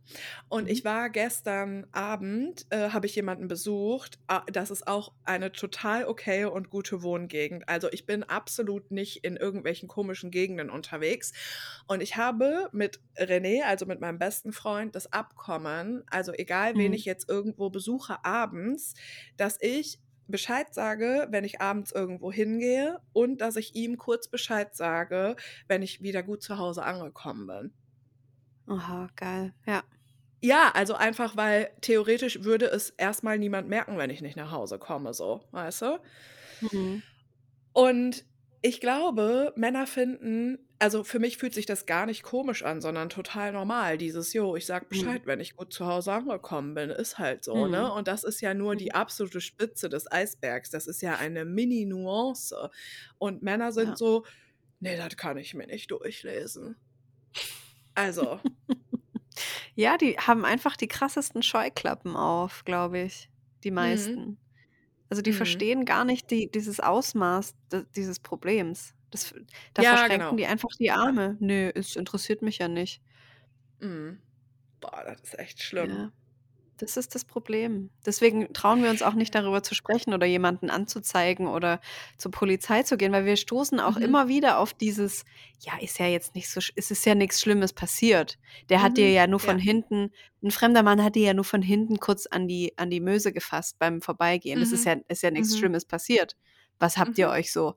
und 0.50 0.70
Mhm. 0.70 0.72
ich 0.72 0.86
war 0.86 1.10
gestern 1.10 1.88
Abend 1.92 2.66
äh, 2.70 2.90
habe 2.92 3.06
ich 3.08 3.16
jemanden 3.16 3.48
besucht. 3.50 4.20
Ah, 4.28 4.44
das 4.52 4.72
ist 4.72 4.88
auch 4.88 5.14
eine 5.26 5.52
total 5.52 6.06
okaye 6.06 6.50
und 6.52 6.70
gute 6.70 7.04
Wohngegend. 7.04 7.68
Also, 7.70 7.90
ich 7.92 8.06
bin 8.06 8.24
absolut 8.24 8.92
nicht 8.92 9.24
in 9.26 9.38
irgendwelchen 9.38 9.90
komischen 9.90 10.32
Gegenden 10.32 10.70
unterwegs. 10.70 11.34
Und 11.88 12.02
ich 12.02 12.16
habe 12.18 12.70
mit 12.72 13.02
René, 13.18 13.64
also 13.64 13.86
mit 13.86 14.00
meinem 14.00 14.20
besten 14.20 14.52
Freund, 14.54 14.96
das 14.96 15.12
Abkommen, 15.12 16.04
also 16.08 16.32
egal 16.34 16.78
wen 16.78 16.94
Mhm. 16.94 16.94
ich 16.94 17.06
jetzt 17.06 17.30
irgendwo 17.30 17.70
besuche 17.70 18.24
abends, 18.26 18.94
dass 19.38 19.58
ich 19.62 20.00
Bescheid 20.32 20.74
sage, 20.74 21.28
wenn 21.32 21.44
ich 21.44 21.62
abends 21.62 21.92
irgendwo 21.92 22.32
hingehe 22.32 23.00
und 23.14 23.42
dass 23.42 23.56
ich 23.56 23.76
ihm 23.76 23.98
kurz 23.98 24.28
Bescheid 24.28 24.76
sage, 24.76 25.36
wenn 25.68 25.82
ich 25.82 26.02
wieder 26.02 26.24
gut 26.24 26.42
zu 26.42 26.58
Hause 26.58 26.84
angekommen 26.84 27.48
bin. 27.48 27.74
Aha, 28.68 29.10
geil, 29.16 29.54
ja. 29.66 29.84
Ja, 30.42 30.72
also 30.74 30.94
einfach, 30.94 31.36
weil 31.36 31.72
theoretisch 31.82 32.44
würde 32.44 32.68
es 32.68 32.92
erst 32.92 33.24
mal 33.24 33.38
niemand 33.38 33.68
merken, 33.68 33.98
wenn 33.98 34.10
ich 34.10 34.22
nicht 34.22 34.38
nach 34.38 34.52
Hause 34.52 34.80
komme 34.80 35.14
so, 35.14 35.42
weißt 35.52 35.82
du? 35.82 36.00
Mhm. 36.62 37.04
Und 37.74 38.26
ich 38.62 38.82
glaube, 38.82 39.54
Männer 39.56 39.88
finden 39.88 40.66
also 40.82 41.04
für 41.04 41.20
mich 41.20 41.38
fühlt 41.38 41.54
sich 41.54 41.66
das 41.66 41.86
gar 41.86 42.06
nicht 42.06 42.24
komisch 42.24 42.64
an, 42.64 42.80
sondern 42.82 43.10
total 43.10 43.52
normal, 43.52 43.98
dieses: 43.98 44.32
„Jo, 44.34 44.56
ich 44.56 44.66
sage 44.66 44.86
Mhm. 44.92 45.20
Bescheid, 45.20 45.24
wenn 45.26 45.42
ich 45.42 45.56
gut 45.58 45.74
zu 45.74 45.86
Hause 45.88 46.14
angekommen 46.14 46.74
bin.“ 46.74 46.90
Ist 46.90 47.18
halt 47.20 47.44
so, 47.44 47.68
ne? 47.68 47.92
Mhm. 47.92 47.94
Und 47.94 48.08
das 48.08 48.24
ist 48.24 48.40
ja 48.42 48.54
nur 48.54 48.78
die 48.78 48.94
Mhm. 48.94 48.96
absolute 48.96 49.42
Spitze 49.42 49.90
des 49.90 50.10
Eisbergs. 50.10 50.70
Das 50.70 50.88
ist 50.88 51.02
ja 51.02 51.16
eine 51.18 51.44
Mini-Nuance. 51.46 52.70
Und 53.18 53.44
Männer 53.44 53.74
sind 53.74 53.98
Ja. 53.98 53.98
so: 53.98 54.26
„Ne, 54.80 54.98
das 54.98 55.18
kann 55.18 55.38
ich 55.38 55.54
mir 55.54 55.68
nicht 55.68 55.92
durchlesen.“ 55.92 56.78
Also 57.96 58.42
Ja, 59.76 59.98
die 59.98 60.18
haben 60.18 60.46
einfach 60.46 60.76
die 60.76 60.88
krassesten 60.88 61.44
Scheuklappen 61.44 62.16
auf, 62.16 62.64
glaube 62.66 63.00
ich, 63.00 63.30
die 63.64 63.72
Mhm. 63.78 64.20
Also, 65.10 65.22
die 65.24 65.34
Mhm. 65.34 65.34
verstehen 65.34 65.86
gar 65.86 66.06
nicht 66.06 66.30
die 66.32 66.52
dieses 66.52 66.80
Ausmaß 66.80 67.56
dieses 67.96 68.20
Problems. 68.20 68.94
Das 69.12 69.34
da 69.74 69.84
Ja, 69.84 69.86
verschränken 69.86 70.10
genau. 70.10 70.38
die 70.38 70.46
einfach 70.46 70.70
die 70.80 70.92
Arme. 70.92 71.36
„Ne, 71.40 71.72
es 71.76 71.96
interessiert 71.96 72.42
mich 72.44 72.60
ja 72.60 72.68
nicht.“ 72.68 73.02
Mhm. 73.82 74.22
Boah, 74.82 75.04
das 75.06 75.22
ist 75.24 75.40
echt 75.40 75.62
schlimm. 75.64 76.02
Ja, 76.02 76.12
das 76.80 76.98
ist 76.98 77.16
das 77.16 77.26
Problem. 77.26 77.92
Deswegen 78.06 78.54
trauen 78.54 78.82
wir 78.82 78.90
uns 78.90 79.02
auch 79.02 79.14
nicht, 79.14 79.36
darüber 79.36 79.62
zu 79.64 79.76
sprechen 79.76 80.14
oder 80.14 80.26
jemanden 80.26 80.70
anzuzeigen 80.70 81.48
oder 81.48 81.80
zur 82.18 82.32
Polizei 82.32 82.84
zu 82.84 82.98
gehen, 82.98 83.12
weil 83.12 83.26
wir 83.26 83.36
stoßen 83.38 83.80
auch 83.80 83.98
Mhm. 83.98 84.14
immer 84.16 84.28
wieder 84.28 84.60
auf 84.60 84.74
dieses: 84.74 85.26
„Ja, 85.60 85.74
ist 85.80 86.00
ja 86.00 86.08
jetzt 86.08 86.36
nicht 86.36 86.50
so 86.50 86.60
es 86.76 86.92
ist 86.92 87.06
ja 87.06 87.16
nix 87.16 87.42
Schlimmes 87.42 87.74
passiert. 87.74 88.38
Der 88.70 88.82
hat 88.82 88.98
dir 88.98 89.10
Mhm. 89.10 89.14
ja 89.14 89.28
nur 89.28 89.40
von 89.40 89.58
Ja. 89.58 89.60
hinten 89.60 90.12
'n 90.44 90.52
fremder 90.52 90.84
Mann 90.84 91.04
hat 91.04 91.16
dir 91.16 91.26
ja 91.28 91.34
nur 91.34 91.46
von 91.46 91.62
hinten 91.62 92.00
kurz 92.00 92.26
an 92.28 92.48
die 92.48 92.74
an 92.78 92.90
die 92.90 93.02
Möse 93.02 93.34
gefasst 93.34 93.78
beim 93.80 94.02
Vorbeigehen. 94.02 94.60
Das 94.60 94.72
ist 94.72 94.84
Mhm. 94.84 94.88
ja 94.88 94.96
ist 95.08 95.24
ja 95.24 95.32
nix 95.32 95.56
Mhm. 95.56 95.58
Schlimmes 95.58 95.86
passiert. 95.86 96.36
Was 96.80 96.98
habt 96.98 97.18
ihr 97.18 97.30
Mhm. 97.30 97.32
euch 97.32 97.52
so“ 97.52 97.76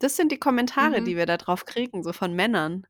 das 0.00 0.16
sind 0.16 0.32
die 0.32 0.38
Kommentare, 0.38 1.02
Mhm. 1.02 1.04
die 1.04 1.16
wir 1.16 1.26
da 1.26 1.38
drauf 1.38 1.66
kriegen, 1.66 2.02
so 2.04 2.12
von 2.12 2.34
Männern. 2.34 2.86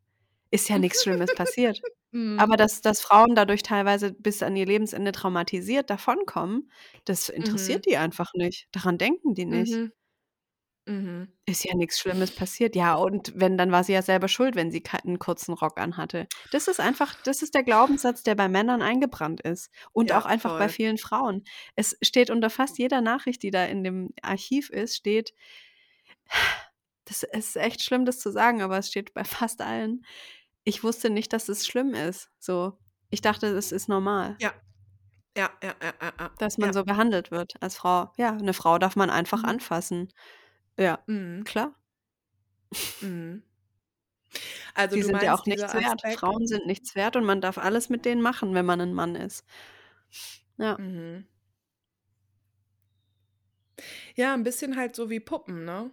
Ist 0.50 0.68
ja 0.70 0.78
nix 0.78 1.02
Schlimmes 1.02 1.32
passiert. 1.32 1.84
Mhm. 2.14 2.46
Aber 2.46 2.56
dass 2.56 2.80
dass 2.80 3.00
Frauen 3.00 3.34
dadurch 3.34 3.62
teilweise 3.62 4.12
bis 4.12 4.42
an 4.42 4.56
ihr 4.56 4.66
Lebensende 4.66 5.12
traumatisiert 5.12 5.90
davonkommen, 5.90 6.70
das 7.04 7.28
Mhm. 7.38 7.78
interessiert 7.78 7.86
die 7.86 7.96
einfach 7.96 8.32
nicht. 8.34 8.68
Daran 8.72 8.98
denken 8.98 9.34
die 9.34 9.46
nicht. 9.46 9.78
Mhm. 9.78 9.92
Mhm. 10.86 11.34
Ist 11.48 11.64
ja 11.64 11.74
nix 11.74 11.98
Schlimmes 12.00 12.32
passiert. 12.34 12.74
Ja, 12.74 12.94
und 12.94 13.32
wenn, 13.38 13.58
dann 13.58 13.70
war 13.70 13.84
sie 13.84 13.92
ja 13.92 14.00
selber 14.02 14.28
schuld, 14.28 14.56
wenn 14.56 14.70
sie 14.70 14.80
kei 14.82 14.98
'n 15.04 15.18
kurzen 15.18 15.52
Rock 15.52 15.78
anhatte. 15.78 16.28
Das 16.52 16.68
ist 16.68 16.80
einfach 16.80 17.14
das 17.22 17.42
ist 17.42 17.54
der 17.54 17.62
Glaubenssatz, 17.64 18.22
der 18.22 18.34
bei 18.34 18.48
Männern 18.48 18.82
eingebrannt 18.82 19.40
ist 19.40 19.70
und 19.92 20.12
auch 20.12 20.24
Ja, 20.24 20.26
einfach 20.26 20.54
bei 20.54 20.68
voll. 20.68 20.68
vielen 20.68 20.98
Frauen. 20.98 21.44
Es 21.74 21.96
steht 22.02 22.30
unter 22.30 22.50
fast 22.50 22.78
jeder 22.78 23.00
Nachricht, 23.00 23.42
die 23.42 23.50
da 23.50 23.64
in 23.64 23.82
dem 23.84 24.10
Archiv 24.22 24.70
ist, 24.70 24.96
steht 24.96 25.32
das 27.06 27.22
ist 27.24 27.56
echt 27.56 27.82
schlimm, 27.84 28.04
das 28.06 28.20
zu 28.20 28.30
sagen, 28.32 28.62
aber 28.62 28.78
es 28.78 28.88
steht 28.88 29.14
bei 29.14 29.24
fast 29.24 29.60
allen: 29.62 30.04
„Ich 30.66 30.82
wusste 30.82 31.10
nicht, 31.10 31.32
dass 31.34 31.48
es 31.50 31.66
schlimm 31.66 31.92
ist“, 31.94 32.30
so. 32.38 32.78
„Ich 33.10 33.20
dachte, 33.20 33.52
das 33.54 33.70
ist 33.70 33.88
normal.“ 33.88 34.40
Ja. 34.40 34.52
Ja, 35.36 35.50
ja, 35.62 35.76
ja, 35.82 35.94
ja, 36.02 36.12
ja. 36.20 36.30
Dass 36.40 36.58
man 36.58 36.72
Ja. 36.72 36.72
so 36.72 36.84
behandelt 36.84 37.30
wird 37.30 37.54
als 37.62 37.76
Frau. 37.76 38.12
Ja, 38.16 38.32
'ne 38.32 38.54
Frau 38.54 38.78
darf 38.78 38.96
man 38.96 39.10
einfach 39.10 39.44
Mhm. 39.44 39.44
anfassen. 39.44 40.08
Ja, 40.78 41.00
Mhm. 41.08 41.44
klar. 41.44 41.74
Mhm. 43.02 43.44
Also, 44.76 44.96
Die 44.96 45.02
sind 45.02 45.22
ja 45.22 45.34
auch 45.34 45.46
nichts 45.46 45.74
wert. 45.74 46.02
Aspekt 46.04 46.06
Frauen 46.08 46.46
sind 46.46 46.66
nichts 46.66 46.94
wert 46.94 47.16
und 47.16 47.24
man 47.24 47.40
darf 47.40 47.58
alles 47.58 47.88
mit 47.88 48.04
denen 48.04 48.22
machen, 48.22 48.54
wenn 48.54 48.66
man 48.66 48.80
'n 48.80 48.94
Mann 48.94 49.16
ist. 49.16 49.42
Ja. 50.58 50.78
Mhm. 50.78 51.26
Ja, 54.16 54.32
'n 54.34 54.44
bisschen 54.44 54.76
halt 54.76 54.94
so 54.94 55.10
wie 55.10 55.18
Puppen, 55.20 55.64
ne? 55.64 55.90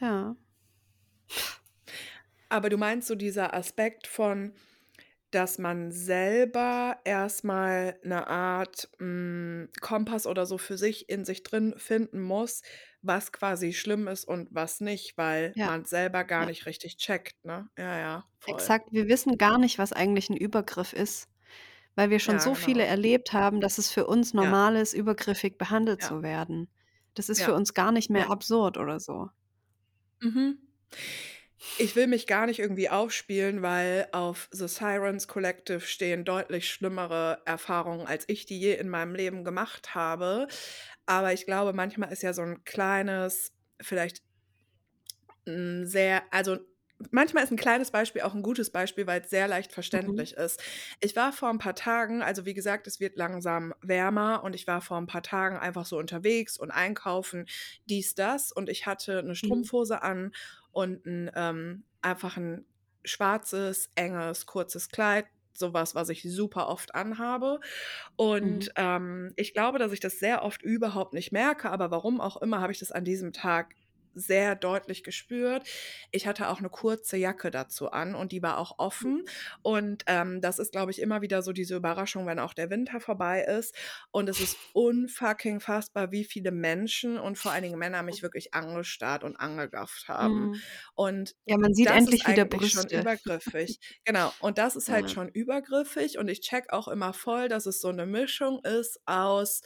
Ja. 0.00 0.36
Aber 2.50 2.68
du 2.68 2.76
meinst 2.76 3.08
so 3.08 3.14
dieser 3.14 3.54
Aspekt 3.54 4.06
von, 4.06 4.54
dass 5.30 5.58
man 5.58 5.92
selber 5.92 6.98
erst 7.04 7.44
mal 7.44 7.98
'ne 8.04 8.26
Art, 8.28 8.90
hm, 8.98 9.70
Kompass 9.80 10.26
oder 10.26 10.46
so 10.46 10.58
für 10.58 10.78
sich 10.78 11.08
in 11.10 11.24
sich 11.24 11.42
drin 11.44 11.74
finden 11.78 12.22
muss, 12.22 12.62
was 13.02 13.32
quasi 13.32 13.72
schlimm 13.74 14.08
ist 14.08 14.24
und 14.26 14.48
was 14.52 14.80
nicht, 14.80 15.18
weil 15.18 15.56
Ja. 15.56 15.70
man's 15.70 15.90
selber 15.90 16.24
gar 16.24 16.44
Ja. 16.44 16.46
nicht 16.46 16.66
richtig 16.66 16.98
checkt, 16.98 17.44
ne? 17.44 17.70
Ja, 17.78 17.98
ja, 17.98 18.24
voll. 18.40 18.74
Exakt. 18.74 18.88
Wir 18.92 19.08
wissen 19.08 19.38
gar 19.38 19.58
nicht, 19.58 19.78
was 19.78 19.92
eigentlich 19.92 20.28
'n 20.30 20.36
Übergriff 20.36 20.92
ist, 20.92 21.28
weil 21.96 22.10
wir 22.10 22.20
schon 22.20 22.38
Ja, 22.38 22.40
so 22.40 22.54
viele 22.54 22.84
genau. 22.84 22.84
erlebt 22.84 23.32
haben, 23.32 23.60
dass 23.60 23.78
es 23.78 23.90
für 23.90 24.06
uns 24.06 24.34
Ja. 24.38 24.54
normal 24.54 24.76
ist, 24.76 24.94
übergriffig 24.94 25.58
behandelt 25.58 26.02
Ja. 26.02 26.14
zu 26.14 26.22
werden. 26.22 26.68
Das 27.14 27.28
ist 27.30 27.42
für 27.42 27.54
Ja. 27.54 27.56
uns 27.56 27.74
gar 27.74 27.92
nicht 27.92 28.10
mehr 28.10 28.28
Ja. 28.28 28.30
absurd 28.30 28.78
oder 28.78 29.00
so. 29.00 29.30
Mhm. 30.22 30.58
Ich 31.78 31.96
will 31.96 32.06
mich 32.06 32.28
gar 32.28 32.46
nicht 32.46 32.60
irgendwie 32.60 32.88
aufspielen, 32.88 33.60
weil 33.62 34.06
auf 34.12 34.48
„The 34.52 34.68
Sirens 34.68 35.26
Collective“ 35.26 35.80
stehen 35.80 36.24
deutlich 36.24 36.70
schlimmere 36.70 37.42
Erfahrungen, 37.46 38.06
als 38.06 38.24
ich 38.28 38.46
die 38.46 38.60
je 38.60 38.74
in 38.74 38.88
meinem 38.88 39.14
Leben 39.16 39.42
gemacht 39.44 39.92
habe. 39.94 40.46
Aber 41.06 41.32
ich 41.32 41.46
glaube, 41.46 41.72
manchmal 41.72 42.12
ist 42.12 42.22
ja 42.22 42.32
so 42.32 42.42
'n 42.42 42.62
kleines 42.64 43.52
vielleicht 43.82 44.20
sehr 45.46 46.22
also, 46.30 46.58
manchmal 47.10 47.44
ist 47.44 47.50
'n 47.52 47.56
kleines 47.58 47.90
Beispiel 47.90 48.22
auch 48.22 48.34
'n 48.34 48.42
gutes 48.42 48.70
Beispiel, 48.72 49.06
weil's 49.06 49.28
sehr 49.28 49.46
leicht 49.46 49.72
Mhm. 49.92 50.24
verständlich 50.24 50.34
ist. 50.34 50.62
Ich 51.00 51.14
war 51.16 51.32
vor 51.32 51.50
'n 51.50 51.58
paar 51.58 51.74
Tagen 51.74 52.22
also, 52.22 52.46
wie 52.46 52.54
gesagt, 52.54 52.86
es 52.86 52.98
wird 53.00 53.16
langsam 53.16 53.74
wärmer 53.82 54.42
und 54.42 54.54
ich 54.54 54.66
war 54.66 54.80
vor 54.80 54.96
'n 54.98 55.06
paar 55.06 55.22
Tagen 55.22 55.58
einfach 55.58 55.84
so 55.86 55.98
unterwegs 55.98 56.56
und 56.58 56.70
einkaufen, 56.70 57.46
dies, 57.86 58.14
das 58.14 58.52
und 58.52 58.70
ich 58.70 58.86
hatte 58.86 59.22
'ne 59.22 59.34
Mhm. 59.42 59.68
Strumpfhose 59.74 60.02
an 60.02 60.32
und 60.74 61.06
'n 61.06 61.30
ähm, 61.36 61.84
einfach 62.02 62.36
'n 62.38 62.66
schwarzes, 63.04 63.90
enges, 63.96 64.46
kurzes 64.46 64.90
Kleid, 64.90 65.26
so 65.54 65.72
was, 65.74 65.94
was 65.94 66.08
ich 66.10 66.22
super 66.24 66.68
oft 66.68 66.94
anhabe. 66.96 67.60
Und, 68.16 68.70
Mhm. 68.70 68.74
ähm, 68.76 69.32
ich 69.36 69.54
glaube, 69.54 69.78
dass 69.78 69.92
ich 69.92 70.00
das 70.00 70.18
sehr 70.18 70.42
oft 70.44 70.62
überhaupt 70.62 71.14
nicht 71.14 71.32
merke, 71.32 71.70
aber 71.70 71.90
warum 71.90 72.20
auch 72.20 72.36
immer, 72.42 72.60
habe 72.60 72.72
ich 72.72 72.78
das 72.80 72.92
an 72.92 73.04
diesem 73.04 73.32
Tag 73.32 73.74
sehr 74.14 74.56
deutlich 74.56 75.02
gespürt. 75.04 75.64
Ich 76.12 76.26
hatte 76.26 76.48
auch 76.48 76.60
'ne 76.60 76.68
kurze 76.70 77.16
Jacke 77.16 77.50
dazu 77.50 77.90
an 77.90 78.14
und 78.14 78.32
die 78.32 78.42
war 78.42 78.58
auch 78.58 78.78
offen. 78.78 79.22
Mhm. 79.22 79.34
Und, 79.62 80.04
ähm, 80.06 80.40
das 80.40 80.58
ist, 80.58 80.72
glaube 80.72 80.90
ich, 80.92 81.00
immer 81.00 81.22
wieder 81.22 81.42
so 81.42 81.52
diese 81.52 81.76
Überraschung, 81.76 82.26
wenn 82.26 82.38
auch 82.38 82.54
der 82.54 82.70
Winter 82.70 83.00
vorbei 83.00 83.42
ist. 83.44 83.74
Und 84.10 84.28
es 84.28 84.40
ist 84.40 84.60
unfucking 84.72 85.60
fassbar, 85.60 86.12
wie 86.12 86.24
viele 86.24 86.50
Menschen 86.52 87.18
und 87.18 87.38
vor 87.38 87.52
allen 87.52 87.62
Dingen 87.64 87.78
Männer 87.78 88.02
mich 88.02 88.22
wirklich 88.22 88.54
angestarrt 88.54 89.24
und 89.24 89.36
angegafft 89.36 90.08
haben. 90.08 90.50
Mhm. 90.50 90.62
Und 90.94 91.34
Ja, 91.46 91.58
man 91.58 91.74
sieht 91.74 91.90
das 91.90 92.06
ist 92.06 92.20
endlich 92.20 92.26
wieder 92.26 92.44
eigentlich 92.44 92.68
schon 92.68 92.88
Brüste. 92.88 92.88
übergriffig. 92.88 93.78
Genau, 94.04 94.34
und 94.40 94.58
das 94.58 94.76
ist 94.76 94.90
halt 94.90 95.10
Ja. 95.10 95.12
schon 95.12 95.28
übergriffig 95.28 96.18
und 96.18 96.28
ich 96.28 96.40
checke 96.42 96.72
auch 96.72 96.88
immer 96.88 97.12
voll, 97.14 97.48
dass 97.48 97.66
es 97.66 97.80
so 97.80 97.92
'ne 97.92 98.06
Mischung 98.06 98.60
ist 98.64 99.00
aus 99.06 99.62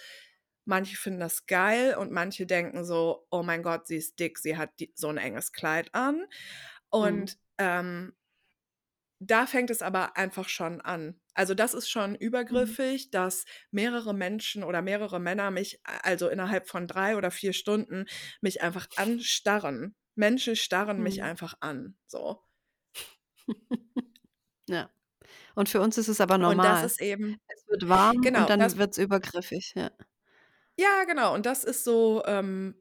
manche 0.69 0.97
finden 0.97 1.21
das 1.21 1.47
geil 1.47 1.97
und 1.97 2.13
manche 2.13 2.47
denken 2.47 2.85
so: 2.85 3.27
„Oh 3.31 3.43
mein 3.43 3.63
Gott, 3.65 3.87
sie 3.89 3.97
ist 3.97 4.19
dick, 4.21 4.39
sie 4.39 4.57
hat 4.59 4.81
die 4.81 4.93
so 4.97 5.09
'n 5.11 5.19
enges 5.19 5.53
Kleid 5.53 5.95
an.“ 5.95 6.27
Mhm. 7.01 7.29
Und, 7.29 7.39
ähm 7.59 8.15
da 9.21 9.47
fängt 9.47 9.71
es 9.71 9.83
aber 9.83 10.17
einfach 10.17 10.49
schon 10.49 10.81
an. 10.81 11.21
Also, 11.35 11.55
das 11.55 11.75
ist 11.75 11.89
schon 11.91 12.15
Mhm. 12.51 12.79
übergriffig, 12.95 13.11
dass 13.11 13.45
mehrere 13.73 14.15
Menschen 14.15 14.63
oder 14.63 14.81
mehrere 14.81 15.19
Männer 15.21 15.51
mich 15.51 15.81
also, 15.85 16.29
innerhalb 16.29 16.69
von 16.69 16.87
3 16.87 17.17
oder 17.17 17.31
4 17.33 17.53
Stunden 17.53 18.07
mich 18.41 18.63
einfach 18.63 18.87
anstarren. 18.95 19.97
Menschen 20.15 20.55
starren 20.57 21.03
mich 21.03 21.23
Mhm. 21.23 21.25
einfach 21.25 21.55
an, 21.61 21.97
so. 22.07 22.43
Ja. 24.69 24.91
Und 25.57 25.69
für 25.69 25.81
uns 25.81 25.99
ist 25.99 26.09
es 26.09 26.21
aber 26.21 26.39
Und 26.45 26.65
das 26.65 26.83
normal. 26.83 26.83
ist 26.83 27.01
eben 27.01 27.41
Es 27.49 27.67
wird 27.69 27.89
warm 27.89 28.31
und 28.35 28.51
genau, 28.51 28.51
dann 28.51 28.63
das 28.63 28.77
wird's 28.79 28.99
übergriffig, 28.99 29.75
ja. 29.77 29.91
Ja, 30.81 31.03
genau. 31.05 31.35
Und 31.35 31.45
das 31.45 31.65
ist 31.65 31.83
so, 31.85 32.23
ähm 32.27 32.75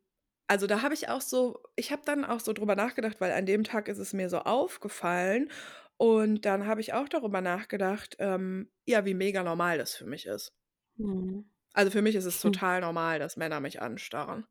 also 0.49 0.65
da 0.65 0.81
habe 0.81 0.93
ich 0.93 1.09
auch 1.09 1.19
so 1.19 1.61
ich 1.75 1.91
habe 1.91 2.03
dann 2.05 2.23
auch 2.23 2.39
so 2.39 2.53
drüber 2.53 2.75
nachgedacht, 2.75 3.19
weil 3.19 3.33
an 3.33 3.45
dem 3.45 3.63
Tag 3.65 3.89
ist 3.89 3.97
es 3.97 4.13
mir 4.13 4.29
so 4.29 4.39
aufgefallen 4.39 5.49
und 5.97 6.45
dann 6.45 6.67
habe 6.67 6.79
ich 6.79 6.93
auch 6.93 7.09
darüber 7.09 7.41
nachgedacht, 7.41 8.15
ähm, 8.19 8.69
ja, 8.85 9.03
wie 9.05 9.15
mega 9.15 9.43
normal 9.43 9.77
das 9.79 9.95
für 9.95 10.05
mich 10.05 10.25
ist. 10.27 10.53
Mhm. 10.97 11.49
Also, 11.73 11.91
für 11.91 12.01
mich 12.01 12.15
ist 12.15 12.25
es 12.25 12.39
total 12.39 12.81
normal, 12.81 13.19
dass 13.19 13.35
Männer 13.37 13.59
mich 13.59 13.81
anstarren. 13.81 14.47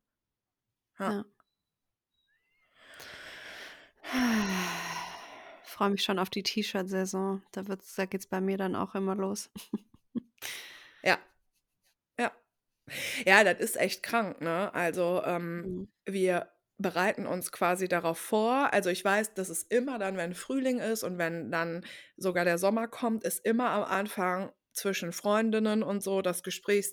Ja. 0.99 1.11
Ja. 1.11 1.25
Freue 5.63 5.89
mich 5.91 6.03
schon 6.03 6.19
auf 6.19 6.29
die 6.29 6.43
T-Shirt-Saison. 6.43 7.41
Da 7.51 7.67
wird's 7.67 7.95
da 7.95 8.05
geht's 8.05 8.27
bei 8.27 8.41
mir 8.41 8.57
dann 8.57 8.75
auch 8.75 8.95
immer 8.95 9.15
los. 9.15 9.49
Ja. 11.03 11.17
Ja, 13.25 13.43
das 13.43 13.59
ist 13.59 13.77
echt 13.77 14.03
krank, 14.03 14.41
ne? 14.41 14.73
Also, 14.73 15.21
ähm, 15.25 15.67
Mhm. 15.67 15.87
wir 16.05 16.49
bereiten 16.77 17.25
uns 17.25 17.51
quasi 17.51 17.87
darauf 17.87 18.17
vor. 18.19 18.71
Also, 18.73 18.89
ich 18.89 19.03
weiß, 19.03 19.33
dass 19.33 19.49
es 19.49 19.63
immer 19.63 19.99
dann, 19.99 20.15
wenn 20.17 20.33
Frühling 20.35 20.79
ist 20.79 21.03
und 21.03 21.17
wenn 21.17 21.51
dann 21.51 21.85
sogar 22.17 22.45
der 22.45 22.57
Sommer 22.57 22.87
kommt, 22.87 23.23
ist 23.23 23.43
immer 23.45 23.69
am 23.71 23.83
Anfang 23.83 24.51
zwischen 24.73 25.11
Freundinnen 25.11 25.81
und 25.83 26.03
so 26.03 26.21
das 26.21 26.43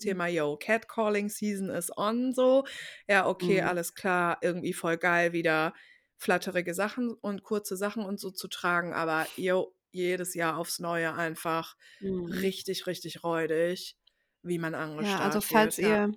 Mhm. 0.00 0.14
Gesprächsthema: 0.20 0.26
„Yo, 0.26 0.56
Catcalling 0.56 1.28
Season 1.28 1.68
is 1.70 1.90
on“, 1.96 2.32
so. 2.32 2.64
Ja, 3.08 3.26
okay, 3.28 3.60
Mhm. 3.60 3.62
alles 3.62 3.94
klar, 3.94 4.38
irgendwie 4.42 4.72
voll 4.72 4.96
geil, 4.96 5.32
wieder 5.32 5.74
flatterige 6.16 6.74
Sachen 6.74 7.12
und 7.12 7.42
kurze 7.42 7.76
Sachen 7.76 8.04
und 8.04 8.18
so 8.18 8.30
zu 8.30 8.48
tragen, 8.48 8.94
aber 8.94 9.28
yo, 9.36 9.74
jedes 9.90 10.34
Jahr 10.34 10.56
aufs 10.58 10.78
Neue 10.78 11.14
einfach 11.14 11.76
Mhm. 12.00 12.44
richtig, 12.44 12.86
richtig 12.86 13.22
räudig, 13.24 13.96
wie 14.44 14.58
man 14.58 14.74
Ja, 14.98 15.18
also 15.20 15.40
angestarrt 15.40 15.40
falls 15.40 15.78
wird, 15.78 15.78
ja. 15.80 15.98
ihr 15.98 16.12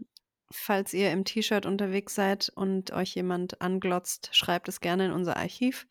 falls 0.51 0.93
ihr 0.93 1.11
im 1.11 1.25
T-Shirt 1.25 1.65
unterwegs 1.65 2.15
seid 2.15 2.49
und 2.55 2.91
euch 2.91 3.15
jemand 3.15 3.59
anglotzt, 3.61 4.29
schreibt 4.33 4.69
es 4.69 4.79
gerne 4.79 5.07
in 5.07 5.11
unser 5.11 5.35
Archiv. 5.37 5.87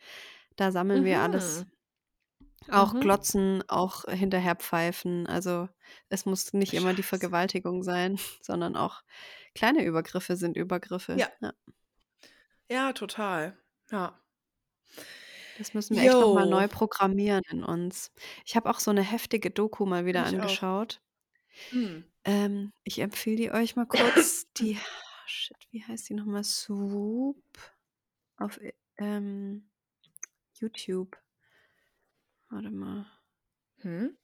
Da 0.56 0.72
sammeln 0.72 1.04
wir 1.04 1.20
alles. 1.20 1.64
Mhm. 1.64 1.72
Auch 2.70 2.94
Mhm. 2.94 3.00
glotzen, 3.00 3.62
auch 3.68 4.04
hinterherpfeifen. 4.06 5.26
Also, 5.28 5.68
es 6.08 6.26
muss 6.26 6.52
nicht 6.52 6.74
immer 6.74 6.94
die 6.94 7.02
Scheiße. 7.02 7.04
Vergewaltigung 7.04 7.82
sein, 7.84 8.18
sondern 8.42 8.76
auch 8.76 9.02
kleine 9.54 9.84
Übergriffe 9.84 10.36
sind 10.36 10.56
Übergriffe. 10.56 11.20
Ja. 11.20 11.28
Ja. 11.40 11.52
Ja, 12.70 12.92
total. 12.92 13.56
Ja. 13.90 14.20
Das 15.58 15.72
müssen 15.72 15.96
wir 15.96 16.04
echt 16.04 16.20
noch 16.20 16.30
mal 16.32 16.44
Jo. 16.44 16.46
neu 16.46 16.68
programmieren 16.68 17.42
in 17.50 17.64
uns. 17.64 18.12
Ich 18.44 18.56
habe 18.56 18.68
auch 18.68 18.78
so 18.78 18.92
'ne 18.92 19.02
heftige 19.02 19.50
Doku 19.50 19.86
mal 19.86 20.04
wieder 20.04 20.24
Ich 20.24 20.26
angeschaut. 20.26 21.00
Mhm. 21.72 22.10
Ähm, 22.26 22.72
ich 22.82 22.98
empfehle 22.98 23.36
die 23.36 23.50
euch 23.52 23.76
mal 23.76 23.86
kurz. 24.26 24.46
Die 24.58 24.76
shit, 25.26 25.56
wie 25.70 25.82
heißt 25.84 26.08
die 26.08 26.14
noch 26.14 26.24
mal? 26.26 26.42
Swoop 26.44 27.36
auf, 28.38 28.58
äh, 28.60 28.72
ähm, 28.98 29.68
YouTube. 30.54 31.16
Warte 32.50 32.70
mal. 32.70 33.06
Mhm. 33.84 34.16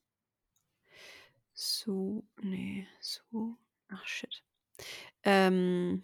Swo 1.56 2.24
ne, 2.42 2.86
Swo 3.00 3.56
ach 3.88 4.06
shit. 4.06 4.42
Ähm, 5.24 6.02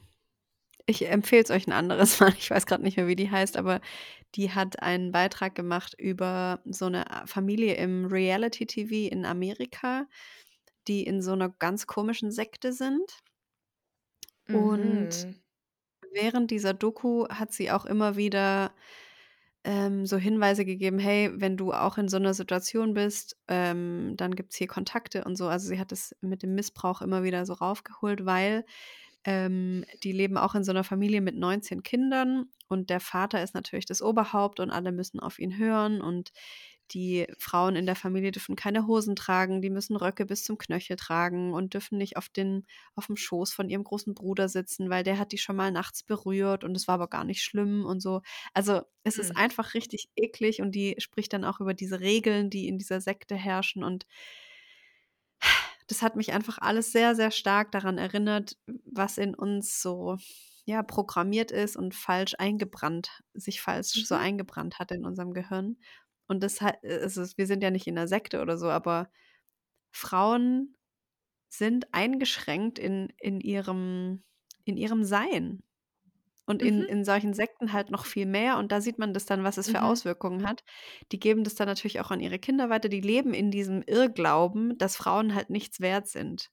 ich 0.87 1.07
empfehle 1.09 1.43
es 1.45 1.51
euch 1.51 1.67
'n 1.69 1.73
anderes 1.73 2.21
Mal. 2.21 2.35
Ich 2.39 2.51
weiß 2.51 2.67
grad 2.67 2.83
nicht 2.83 2.97
mehr, 2.99 3.09
wie 3.09 3.17
die 3.17 3.31
heißt, 3.31 3.57
aber 3.59 3.81
die 4.37 4.53
hat 4.53 4.83
einen 4.83 5.13
Beitrag 5.13 5.55
gemacht 5.55 5.95
über 5.99 6.61
so 6.67 6.89
'ne 6.91 7.11
a 7.11 7.27
Familie 7.27 7.75
im 7.77 8.07
Reality-TV 8.07 9.13
in 9.13 9.27
Amerika, 9.27 10.07
die 10.89 11.05
in 11.05 11.23
so 11.23 11.37
'ner 11.37 11.51
ganz 11.51 11.87
komischen 11.87 12.33
Sekte 12.33 12.73
sind. 12.73 13.21
Und 14.55 15.09
Mhm. 15.15 15.41
während 16.13 16.51
dieser 16.51 16.75
Doku 16.75 17.29
hat 17.29 17.53
sie 17.53 17.71
auch 17.73 17.87
immer 17.87 18.17
wieder, 18.17 18.73
ähm, 19.65 20.07
so 20.07 20.19
Hinweise 20.19 20.65
gegeben: 20.67 20.99
„Hey, 20.99 21.31
wenn 21.37 21.57
du 21.59 21.73
auch 21.73 21.99
in 21.99 22.09
so 22.09 22.19
'ner 22.19 22.35
Situation 22.35 22.95
bist, 22.95 23.37
ähm, 23.49 24.15
dann 24.17 24.35
gibt's 24.37 24.57
hier 24.57 24.69
Kontakte“ 24.69 25.25
und 25.25 25.37
so. 25.37 25.49
Also, 25.49 25.69
sie 25.69 25.81
hat 25.81 25.93
das 25.93 26.17
mit 26.23 26.43
dem 26.45 26.55
Missbrauch 26.57 27.03
immer 27.03 27.25
wieder 27.25 27.47
so 27.47 27.55
raufgeholt, 27.55 28.27
weil, 28.27 28.65
ähm, 29.25 29.85
die 30.05 30.13
leben 30.13 30.39
auch 30.39 30.55
in 30.57 30.65
so 30.65 30.73
'ner 30.73 30.85
Familie 30.85 31.21
mit 31.23 31.37
19 31.37 31.83
Kindern 31.85 32.47
und 32.69 32.91
der 32.91 33.01
Vater 33.01 33.43
ist 33.43 33.55
natürlich 33.55 33.87
das 33.87 34.03
Oberhaupt 34.03 34.61
und 34.61 34.71
alle 34.71 34.93
müssen 34.93 35.21
auf 35.21 35.39
ihn 35.41 35.59
hören 35.59 36.01
und 36.03 36.31
die 36.93 37.27
Frauen 37.39 37.77
in 37.77 37.87
der 37.87 37.97
Familie 37.97 38.33
dürfen 38.33 38.57
keine 38.57 38.87
Hosen 38.87 39.17
tragen, 39.17 39.63
die 39.63 39.71
müssen 39.71 39.97
Röcke 39.97 40.27
bis 40.27 40.45
zum 40.45 40.59
Knöchel 40.59 40.97
tragen 40.97 41.53
und 41.55 41.75
dürfen 41.75 41.99
nicht 41.99 42.17
auf 42.17 42.29
den 42.29 42.67
aufm 42.95 43.17
Schoß 43.17 43.53
von 43.53 43.69
ihrem 43.71 43.85
großen 43.85 44.15
Bruder 44.15 44.49
sitzen, 44.49 44.91
weil 44.91 45.05
der 45.05 45.19
hat 45.19 45.33
die 45.33 45.39
schon 45.39 45.57
mal 45.57 45.71
nachts 45.73 46.03
berührt 46.03 46.65
und 46.65 46.77
es 46.77 46.89
war 46.89 46.95
aber 46.95 47.09
gar 47.09 47.25
nicht 47.25 47.43
schlimm 47.43 47.85
und 47.85 48.01
so. 48.01 48.23
Also, 48.55 48.83
es 49.05 49.19
ist 49.19 49.35
Mhm. 49.35 49.37
einfach 49.37 49.75
richtig 49.75 50.09
eklig 50.17 50.61
und 50.61 50.73
die 50.75 50.97
spricht 50.99 51.33
dann 51.33 51.45
auch 51.45 51.61
über 51.61 51.75
diese 51.75 52.01
Regeln, 52.01 52.51
die 52.51 52.69
in 52.69 52.79
dieser 52.79 53.01
Sekte 53.01 53.35
herrschen 53.37 53.83
und 53.85 54.07
das 55.87 56.03
hat 56.03 56.17
mich 56.17 56.33
einfach 56.33 56.59
alles 56.59 56.93
sehr, 56.93 57.15
sehr 57.15 57.31
stark 57.31 57.73
daran 57.73 57.99
erinnert, 57.99 58.57
was 58.85 59.19
in 59.19 59.35
uns 59.35 59.81
so, 59.81 60.17
ja, 60.65 60.83
programmiert 60.83 61.51
ist 61.51 61.77
und 61.77 61.95
falsch 61.95 62.35
eingebrannt 62.39 63.23
sich 63.35 63.61
falsch 63.63 64.05
so 64.05 64.15
Mhm. 64.15 64.15
eingebrannt 64.15 64.79
hat 64.79 64.91
in 64.93 65.05
unserem 65.07 65.33
Gehirn. 65.33 65.79
Und 66.29 66.43
das 66.43 66.61
äh, 66.63 66.75
es 66.83 67.17
ist 67.17 67.39
wir 67.39 67.47
sind 67.47 67.63
ja 67.63 67.71
nicht 67.71 67.87
in 67.89 67.95
'ner 67.97 68.09
Sekte 68.09 68.43
oder 68.43 68.59
so, 68.59 68.69
aber 68.71 69.11
Frauen 69.93 70.77
sind 71.51 71.95
eingeschränkt 71.95 72.79
in 72.79 73.13
in 73.19 73.41
ihrem 73.41 74.25
in 74.65 74.77
ihrem 74.79 75.05
Sein. 75.05 75.63
Und 76.47 76.63
in 76.63 76.83
Mhm. 76.83 76.87
in 76.87 77.05
solchen 77.05 77.35
Sekten 77.35 77.73
halt 77.75 77.91
noch 77.91 78.07
viel 78.07 78.27
mehr 78.27 78.59
und 78.59 78.73
da 78.73 78.81
sieht 78.81 78.99
man 78.99 79.15
das 79.15 79.27
dann, 79.27 79.45
was 79.45 79.59
es 79.59 79.69
für 79.71 79.83
Mhm. 79.83 79.85
Auswirkungen 79.85 80.45
hat. 80.49 80.65
Die 81.13 81.21
geben 81.21 81.45
das 81.45 81.55
dann 81.57 81.69
natürlich 81.69 82.01
auch 82.01 82.11
an 82.11 82.21
ihre 82.21 82.39
Kinder 82.41 82.71
weiter. 82.71 82.89
Die 82.89 83.01
leben 83.03 83.35
in 83.35 83.51
diesem 83.53 83.83
Irrglauben, 83.83 84.79
dass 84.79 84.97
Frauen 84.97 85.35
halt 85.35 85.51
nichts 85.51 85.81
wert 85.81 86.09
sind. 86.09 86.51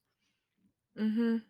Mhm. 0.96 1.46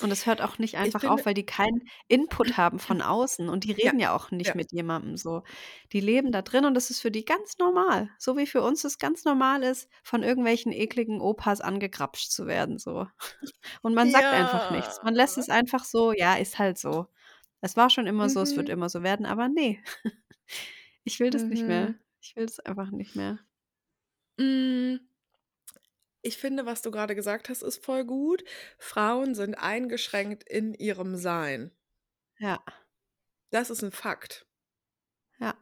Und 0.00 0.12
es 0.12 0.26
hört 0.26 0.40
auch 0.42 0.58
nicht 0.58 0.76
Ich 0.82 0.94
einfach 0.94 1.04
auf, 1.06 1.26
weil 1.26 1.34
die 1.34 1.44
keinen 1.46 1.82
Input 2.06 2.56
haben 2.56 2.78
von 2.78 3.02
außen 3.02 3.48
und 3.48 3.64
die 3.64 3.72
Ja, 3.76 3.92
reden 3.92 3.98
ja 3.98 4.14
auch 4.14 4.30
nicht 4.30 4.54
ja. 4.54 4.54
mit 4.54 4.70
jemandem 4.72 5.16
so. 5.16 5.42
Die 5.92 6.00
leben 6.00 6.30
da 6.30 6.42
drin 6.42 6.64
und 6.64 6.74
das 6.74 6.90
ist 6.90 7.00
für 7.00 7.10
die 7.10 7.24
ganz 7.24 7.58
normal. 7.58 8.08
So 8.18 8.36
wie 8.36 8.46
für 8.46 8.62
uns 8.62 8.84
es 8.84 8.98
ganz 8.98 9.24
normal 9.24 9.64
ist, 9.64 9.88
von 10.04 10.22
irgendwelchen 10.22 10.72
ekligen 10.72 11.20
Opas 11.20 11.60
angegrapscht 11.60 12.30
zu 12.30 12.46
werden 12.46 12.78
so. 12.78 13.06
Und 13.82 13.94
man 13.94 14.10
sagt 14.10 14.32
einfach 14.32 14.68
nichts. 14.70 15.02
Man 15.02 15.14
lässt 15.14 15.36
Ja. 15.36 15.38
es 15.38 15.48
einfach 15.50 15.84
so: 15.84 16.12
„Ja, 16.12 16.36
ist 16.36 16.58
halt 16.58 16.78
so. 16.78 17.06
Es 17.62 17.76
war 17.76 17.90
schon 17.90 18.06
immer 18.06 18.28
so, 18.30 18.40
es 18.42 18.56
wird 18.56 18.68
Mhm. 18.68 18.70
immer 18.70 18.88
so 18.90 19.02
werden“, 19.02 19.26
aber 19.26 19.48
ne. 19.48 19.78
Ich 21.04 21.20
will 21.20 21.30
das 21.30 21.48
nicht 21.50 21.66
mehr. 21.68 21.90
Mhm. 21.90 22.00
Ich 22.22 22.36
will 22.36 22.46
das 22.46 22.60
einfach 22.60 22.90
nicht 22.92 23.14
mehr. 23.16 23.38
Hm. 24.38 24.98
Ich 26.28 26.36
finde, 26.36 26.66
was 26.66 26.82
du 26.82 26.90
grade 26.90 27.14
gesagt 27.14 27.48
hast, 27.48 27.62
ist 27.62 27.82
voll 27.82 28.04
gut. 28.04 28.44
Frauen 28.78 29.34
sind 29.34 29.54
eingeschränkt 29.54 30.42
in 30.46 30.74
ihrem 30.74 31.16
Sein. 31.16 31.70
Ja. 32.40 32.62
Das 33.52 33.70
ist 33.70 33.82
'n 33.82 33.90
Fakt. 33.92 34.44
Ja. 35.40 35.54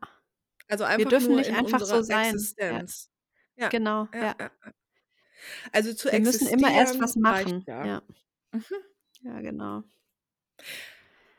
Also, 0.68 0.84
Wir 0.98 1.04
einfach 1.04 1.06
dürfen 1.06 1.34
nur 1.34 1.36
nicht 1.36 1.50
in 1.50 1.58
einfach 1.58 1.82
so 1.82 2.02
sein. 2.02 2.48
Existenz. 2.62 3.10
Ja, 3.56 3.72
Genau, 3.72 4.08
ja, 4.14 4.20
ja. 4.20 4.34
ja, 4.40 4.50
ja. 4.64 4.72
Also, 5.72 5.94
zu 5.94 6.10
Wir 6.10 6.20
müssen 6.20 6.46
immer 6.46 6.72
erst 6.72 7.00
was 7.00 7.16
reicht 7.24 7.56
machen. 7.56 7.66
ja. 7.66 7.88
Ja. 7.88 8.02
Mhm. 8.52 8.64
Ja, 9.22 9.40
genau. 9.40 9.82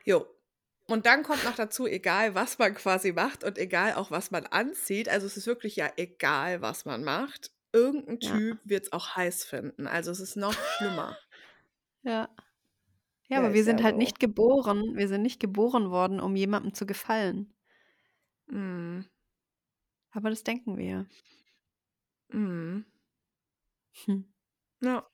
Jo. 0.05 0.25
Und 0.87 1.05
dann 1.05 1.23
kommt 1.23 1.43
noch 1.43 1.55
dazu, 1.55 1.85
egal 1.85 2.33
was 2.35 2.59
man 2.59 2.73
quasi 2.73 3.11
macht 3.11 3.43
und 3.43 3.57
egal 3.57 3.93
auch 3.95 4.09
was 4.11 4.31
man 4.31 4.45
anzieht, 4.45 5.09
also, 5.09 5.25
es 5.27 5.35
ist 5.37 5.47
wirklich 5.47 5.75
ja 5.75 5.91
egal, 5.97 6.61
was 6.61 6.85
man 6.85 7.03
macht, 7.03 7.51
irgend 7.77 8.07
'n 8.09 8.19
Ja. 8.21 8.31
Typ 8.31 8.59
wird's 8.63 8.91
auch 8.91 9.15
heiß 9.15 9.43
finden. 9.45 9.87
Also, 9.87 10.11
es 10.11 10.19
ist 10.19 10.35
noch 10.37 10.53
schlimmer. 10.77 11.17
Ja. 12.03 12.29
Ja, 13.29 13.37
Ja, 13.37 13.39
aber 13.39 13.53
wir 13.53 13.63
sind 13.63 13.83
halt 13.83 13.95
so. 13.95 13.97
nicht 13.97 14.19
geboren 14.19 14.95
wir 14.95 15.07
sind 15.07 15.21
nicht 15.21 15.39
geboren 15.39 15.89
worden, 15.91 16.19
um 16.19 16.35
jemandem 16.35 16.73
zu 16.73 16.85
gefallen. 16.85 17.53
Mhm. 18.49 19.07
Aber 20.11 20.29
das 20.29 20.43
denken 20.43 20.77
wir. 20.77 21.07
Mhm. 22.33 22.85
Hm. 24.05 24.21
Ja. 24.81 25.07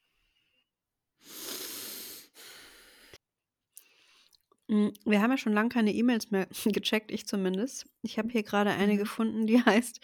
Hm, 4.69 4.93
wir 5.05 5.21
haben 5.21 5.31
ja 5.31 5.37
schon 5.37 5.53
lang 5.53 5.69
keine 5.69 5.93
E-Mails 5.93 6.31
mehr 6.31 6.47
gecheckt, 6.65 7.11
ich 7.11 7.27
zumindest. 7.27 7.85
Ich 8.01 8.17
habe 8.17 8.29
hier 8.29 8.43
grade 8.43 8.71
eine 8.71 8.93
Mhm. 8.93 8.97
gefunden, 8.97 9.47
die 9.47 9.61
heißt: 9.65 9.99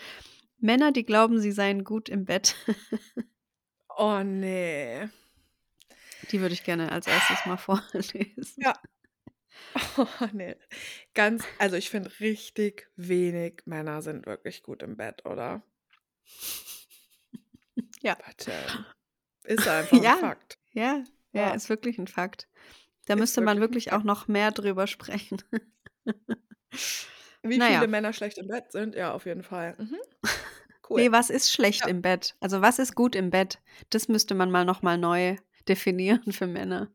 „Männer, 0.62 0.92
die 0.92 1.06
glauben, 1.06 1.40
sie 1.40 1.52
seien 1.52 1.84
gut 1.84 2.10
im 2.10 2.26
Bett.“ 2.26 2.56
Oh, 3.98 4.24
ne. 4.24 5.10
Die 6.32 6.42
würde 6.42 6.54
ich 6.54 6.64
gerne 6.64 6.92
als 6.92 7.08
Erstes 7.08 7.46
mal 7.46 7.58
vorlesen. 7.58 8.56
Ja. 8.58 8.80
Oh, 9.98 10.08
ne. 10.34 10.58
Ganz 11.14 11.48
also, 11.58 11.76
ich 11.76 11.90
finde, 11.90 12.12
richtig 12.20 12.90
wenig 12.96 13.62
Männer 13.66 14.02
sind 14.02 14.26
wirklich 14.26 14.64
gut 14.64 14.84
im 14.84 14.98
Bett, 14.98 15.26
oder? 15.26 15.64
Ja. 18.02 18.18
Was 18.18 18.36
denn? 18.38 18.86
Ist 19.44 19.68
einfach 19.68 20.10
Ja, 20.12 20.16
Fakt. 20.16 20.58
ja, 20.74 21.06
ja, 21.34 21.52
Ja. 21.52 21.54
ist 21.54 21.70
wirklich 21.70 21.98
'n 22.00 22.08
Fakt. 22.08 22.48
Da 23.08 23.16
Ist 23.16 23.18
müsste 23.18 23.42
man 23.42 23.60
wirklich 23.60 23.92
ein 23.92 23.94
auch 23.94 24.04
noch 24.04 24.28
mehr 24.28 24.52
drüber 24.52 24.88
sprechen. 24.88 25.42
Wie 27.44 27.60
Naja. 27.60 27.62
viele 27.62 27.88
Männer 27.88 28.14
schlecht 28.14 28.38
im 28.38 28.48
Bett 28.48 28.72
sind? 28.72 28.96
Ja, 28.96 29.14
auf 29.14 29.26
jeden 29.26 29.44
Fall. 29.44 29.76
Mhm. 29.78 29.98
Cool. 30.90 31.02
Nee, 31.02 31.12
was 31.12 31.30
ist 31.30 31.52
schlecht 31.52 31.82
Ja. 31.82 31.88
im 31.88 32.02
Bett? 32.02 32.36
Also 32.40 32.62
was 32.62 32.80
ist 32.80 32.96
gut 32.96 33.16
im 33.16 33.30
Bett? 33.30 33.62
Das 33.92 34.08
müsste 34.08 34.34
man 34.36 34.50
mal 34.52 34.66
noch 34.66 34.82
mal 34.82 34.98
neu 34.98 35.36
definieren 35.68 36.32
für 36.32 36.48
Männer. 36.48 36.92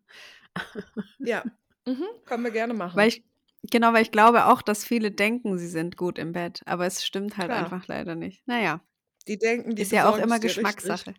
Ja. 1.18 1.44
Mhm. 1.86 2.04
Können 2.24 2.44
wir 2.44 2.50
gerne 2.50 2.72
machen. 2.72 2.96
Weil 2.96 3.08
ich 3.08 3.24
genau, 3.70 3.92
weil 3.92 4.00
ich 4.00 4.10
glaube 4.10 4.46
auch, 4.46 4.62
dass 4.62 4.86
viele 4.86 5.10
denken, 5.10 5.58
sie 5.58 5.68
sind 5.68 5.98
gut 5.98 6.18
im 6.18 6.32
Bett, 6.32 6.62
aber 6.64 6.86
es 6.86 7.04
stimmt 7.04 7.36
halt 7.36 7.50
Klar. 7.50 7.58
einfach 7.62 7.86
leider 7.88 8.14
nicht. 8.14 8.42
Na 8.46 8.58
ja, 8.58 8.80
Die 9.28 9.36
denken, 9.36 9.74
die 9.74 9.82
ist 9.82 9.92
ja 9.92 10.08
auch 10.08 10.16
immer 10.16 10.36
es 10.36 10.40
dir 10.40 10.46
richtig. 10.46 10.62
Geschmackssache. 10.64 11.14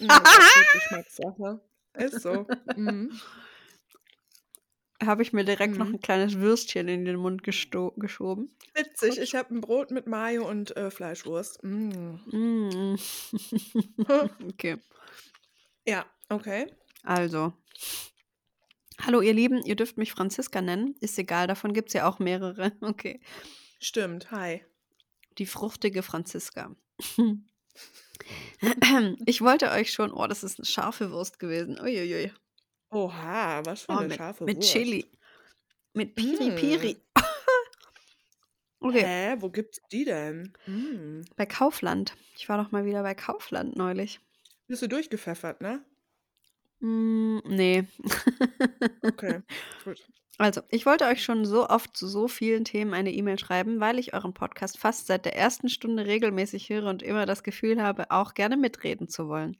Ja, 0.00 0.18
Geschmackssache. 0.74 1.60
Ist 1.94 2.20
so. 2.20 2.46
Mhm. 2.76 3.18
Habe 5.06 5.22
ich 5.22 5.32
mir 5.32 5.44
direkt 5.44 5.76
noch 5.76 5.86
Mhm. 5.88 5.94
ein 5.94 6.00
kleines 6.00 6.38
Würstchen 6.38 6.88
in 6.88 7.04
den 7.04 7.16
Mund 7.16 7.42
geschoben. 7.42 8.50
Witzig, 8.74 9.18
ich 9.18 9.34
habe 9.34 9.54
ein 9.54 9.60
Brot 9.60 9.90
mit 9.90 10.06
Mayo 10.06 10.48
und 10.48 10.76
äh, 10.76 10.90
Fleischwurst. 10.90 11.62
Mm. 11.62 12.18
Mm. 12.30 12.96
Okay, 14.48 14.76
Ja, 15.86 16.06
okay. 16.28 16.66
also. 17.02 17.52
Hallo 19.00 19.20
ihr 19.20 19.34
Lieben, 19.34 19.62
ihr 19.64 19.76
dürft 19.76 19.98
mich 19.98 20.12
Franziska 20.12 20.60
nennen. 20.62 20.94
Ist 21.00 21.18
egal, 21.18 21.46
davon 21.46 21.72
gibt 21.74 21.88
es 21.88 21.94
ja 21.94 22.08
auch 22.08 22.18
mehrere. 22.18 22.72
Okay. 22.80 23.20
Stimmt. 23.80 24.30
Hi. 24.30 24.64
Die 25.38 25.46
fruchtige 25.46 26.02
Franziska. 26.02 26.74
Ich 29.26 29.40
wollte 29.42 29.70
euch 29.72 29.92
schon, 29.92 30.12
oh, 30.12 30.26
das 30.28 30.44
ist 30.44 30.58
eine 30.58 30.64
scharfe 30.66 31.10
Wurst 31.10 31.38
gewesen. 31.40 31.78
Uiuiui. 31.80 32.32
Oha, 32.94 33.62
was 33.64 33.82
für 33.82 33.92
Oh, 33.92 33.96
eine 33.96 34.08
mit, 34.08 34.16
scharfe 34.16 34.44
mit 34.44 34.56
Wurst. 34.58 34.70
Chili. 34.72 35.04
Mit 35.94 36.14
Piri 36.14 36.50
Mm. 36.50 36.54
Piri. 36.56 36.96
Okay, 38.80 39.02
Hä, 39.04 39.36
wo 39.40 39.48
gibt's 39.48 39.80
die 39.92 40.04
denn? 40.04 40.52
Mm. 40.66 41.22
bei 41.36 41.46
Kaufland. 41.46 42.14
Ich 42.36 42.48
war 42.50 42.62
doch 42.62 42.70
mal 42.70 42.84
wieder 42.84 43.02
bei 43.02 43.14
Kaufland 43.14 43.76
neulich. 43.76 44.20
Bist 44.66 44.82
du 44.82 44.88
durchgepfeffert, 44.88 45.60
ne? 45.62 45.82
Mm, 46.80 47.38
nee. 47.46 47.84
Okay, 49.02 49.40
gut. 49.84 50.04
Also, 50.36 50.60
ich 50.68 50.84
wollte 50.84 51.06
euch 51.06 51.22
schon 51.24 51.44
so 51.46 51.68
oft 51.68 51.96
zu 51.96 52.08
so 52.08 52.26
vielen 52.28 52.64
Themen 52.64 52.92
eine 52.92 53.12
E-Mail 53.12 53.38
schreiben, 53.38 53.78
weil 53.80 53.98
ich 53.98 54.12
euren 54.14 54.34
Podcast 54.34 54.78
fast 54.78 55.06
seit 55.06 55.24
der 55.24 55.36
ersten 55.36 55.68
Stunde 55.68 56.04
regelmäßig 56.06 56.68
höre 56.68 56.86
und 56.88 57.02
immer 57.02 57.24
das 57.24 57.42
Gefühl 57.44 57.80
habe, 57.80 58.10
auch 58.10 58.34
gerne 58.34 58.56
mitreden 58.56 59.08
zu 59.08 59.28
wollen. 59.28 59.56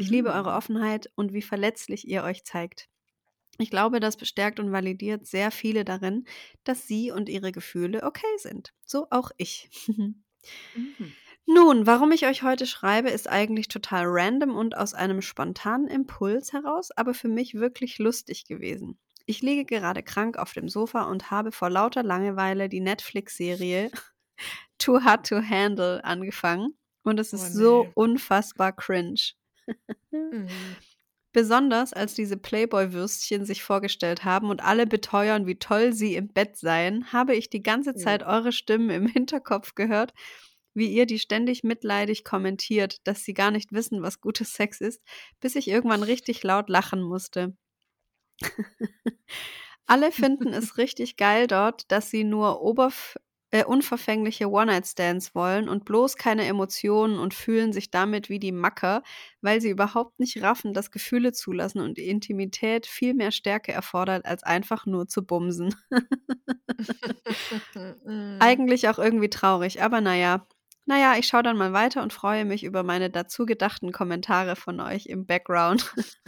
Ich 0.00 0.10
liebe 0.10 0.32
eure 0.32 0.52
Mm. 0.52 0.56
Offenheit 0.56 1.10
und 1.14 1.32
wie 1.32 1.42
verletzlich 1.42 2.08
ihr 2.08 2.24
euch 2.24 2.44
zeigt. 2.44 2.88
Ich 3.58 3.70
glaube, 3.70 4.00
das 4.00 4.16
bestärkt 4.16 4.58
und 4.58 4.72
validiert 4.72 5.26
sehr 5.26 5.50
viele 5.50 5.84
darin, 5.84 6.24
dass 6.64 6.86
sie 6.88 7.10
und 7.10 7.28
ihre 7.28 7.52
Gefühle 7.52 8.02
okay 8.04 8.26
sind. 8.38 8.72
So 8.84 9.06
auch 9.10 9.30
ich. 9.36 9.68
Mhm. 10.74 11.16
Nun, 11.44 11.86
warum 11.86 12.12
ich 12.12 12.26
euch 12.26 12.42
heute 12.42 12.66
schreibe, 12.66 13.10
ist 13.10 13.28
eigentlich 13.28 13.68
total 13.68 14.04
random 14.06 14.56
und 14.56 14.76
aus 14.76 14.94
einem 14.94 15.20
spontanen 15.20 15.88
Impuls 15.88 16.52
heraus, 16.54 16.90
aber 16.92 17.12
für 17.12 17.28
mich 17.28 17.54
wirklich 17.54 17.98
lustig 17.98 18.46
gewesen. 18.46 18.98
Ich 19.26 19.42
liege 19.42 19.66
gerade 19.66 20.02
krank 20.02 20.38
auf 20.38 20.54
dem 20.54 20.68
Sofa 20.70 21.02
und 21.02 21.30
habe 21.30 21.52
vor 21.52 21.68
lauter 21.68 22.02
Langeweile 22.02 22.70
die 22.70 22.80
Netflix-Serie 22.80 23.90
Too 24.78 25.02
Hard 25.02 25.28
to 25.28 25.42
Handle 25.42 26.02
angefangen 26.04 26.74
und 27.02 27.20
es 27.20 27.34
Oh 27.36 27.36
ist 27.36 27.52
so 27.52 27.84
nee. 27.84 27.90
unfassbar 27.94 28.72
cringe. 28.72 29.34
Mhm. 30.12 30.76
Besonders 31.32 31.92
als 31.92 32.14
diese 32.14 32.36
Playboy-Würstchen 32.36 33.44
sich 33.44 33.62
vorgestellt 33.62 34.24
haben 34.24 34.50
und 34.50 34.62
alle 34.64 34.86
beteuern, 34.86 35.46
wie 35.46 35.58
toll 35.58 35.92
sie 35.92 36.16
im 36.16 36.28
Bett 36.28 36.56
seien, 36.56 37.12
habe 37.12 37.34
ich 37.36 37.50
die 37.50 37.62
ganze 37.62 37.94
Mhm. 37.94 37.96
Zeit 37.96 38.22
eure 38.24 38.52
Stimmen 38.52 38.90
im 38.90 39.06
Hinterkopf 39.08 39.74
gehört, 39.76 40.12
wie 40.74 40.88
ihr 40.92 41.06
die 41.06 41.18
ständig 41.20 41.62
mitleidig 41.64 42.24
kommentiert, 42.24 42.98
dass 43.06 43.24
sie 43.24 43.34
gar 43.34 43.50
nicht 43.52 43.72
wissen, 43.72 44.02
was 44.02 44.20
gutes 44.20 44.54
Sex 44.54 44.80
ist, 44.80 45.02
bis 45.40 45.54
ich 45.56 45.68
irgendwann 45.68 46.02
richtig 46.04 46.42
laut 46.42 46.68
lachen 46.68 47.02
musste. 47.02 47.56
Alle 49.86 50.12
finden 50.12 50.52
es 50.52 50.78
richtig 50.78 51.16
geil 51.16 51.46
dort, 51.46 51.90
dass 51.92 52.10
sie 52.10 52.24
nur 52.24 52.62
oberf 52.62 53.16
äh, 53.50 53.64
unverfängliche 53.64 54.48
One-Night-Stands 54.48 55.34
wollen 55.34 55.68
und 55.68 55.84
bloß 55.84 56.16
keine 56.16 56.44
Emotionen 56.46 57.18
und 57.18 57.34
fühlen 57.34 57.72
sich 57.72 57.90
damit 57.90 58.28
wie 58.28 58.38
die 58.38 58.52
Macker, 58.52 59.02
weil 59.40 59.60
sie 59.60 59.70
überhaupt 59.70 60.20
nicht 60.20 60.42
raffen, 60.42 60.74
dass 60.74 60.90
Gefühle 60.90 61.32
zulassen 61.32 61.80
und 61.80 61.98
die 61.98 62.08
Intimität 62.08 62.86
viel 62.86 63.14
mehr 63.14 63.32
Stärke 63.32 63.72
erfordert, 63.72 64.24
als 64.26 64.42
einfach 64.42 64.86
nur 64.86 65.08
zu 65.08 65.24
bumsen. 65.24 65.74
Mhm. 68.04 68.36
Eigentlich 68.40 68.88
auch 68.88 68.98
irgendwie 68.98 69.30
traurig, 69.30 69.82
aber 69.82 70.00
naja. 70.00 70.46
Naja, 70.86 71.14
ich 71.18 71.26
schaue 71.26 71.42
dann 71.42 71.56
mal 71.56 71.72
weiter 71.72 72.02
und 72.02 72.12
freue 72.12 72.44
mich 72.44 72.64
über 72.64 72.82
meine 72.82 73.10
dazu 73.10 73.46
gedachten 73.46 73.92
Kommentare 73.92 74.56
von 74.56 74.80
euch 74.80 75.06
im 75.06 75.26
Background. 75.26 75.92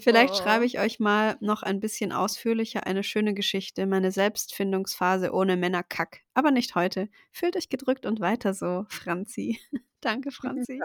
Vielleicht 0.00 0.36
schreibe 0.36 0.62
Oh. 0.64 0.66
ich 0.66 0.78
euch 0.78 1.00
mal 1.00 1.36
noch 1.40 1.62
ein 1.62 1.80
bisschen 1.80 2.12
ausführlicher 2.12 2.86
eine 2.86 3.02
schöne 3.02 3.34
Geschichte, 3.34 3.86
meine 3.86 4.12
Selbstfindungsphase 4.12 5.32
ohne 5.32 5.56
Männerkack. 5.56 6.20
Aber 6.34 6.50
nicht 6.50 6.74
heute. 6.74 7.08
Fühlt 7.32 7.56
euch 7.56 7.68
gedrückt 7.68 8.06
und 8.06 8.20
weiter 8.20 8.54
so, 8.54 8.86
Franzi. 8.88 9.58
Danke, 10.00 10.30
Franzi. 10.30 10.80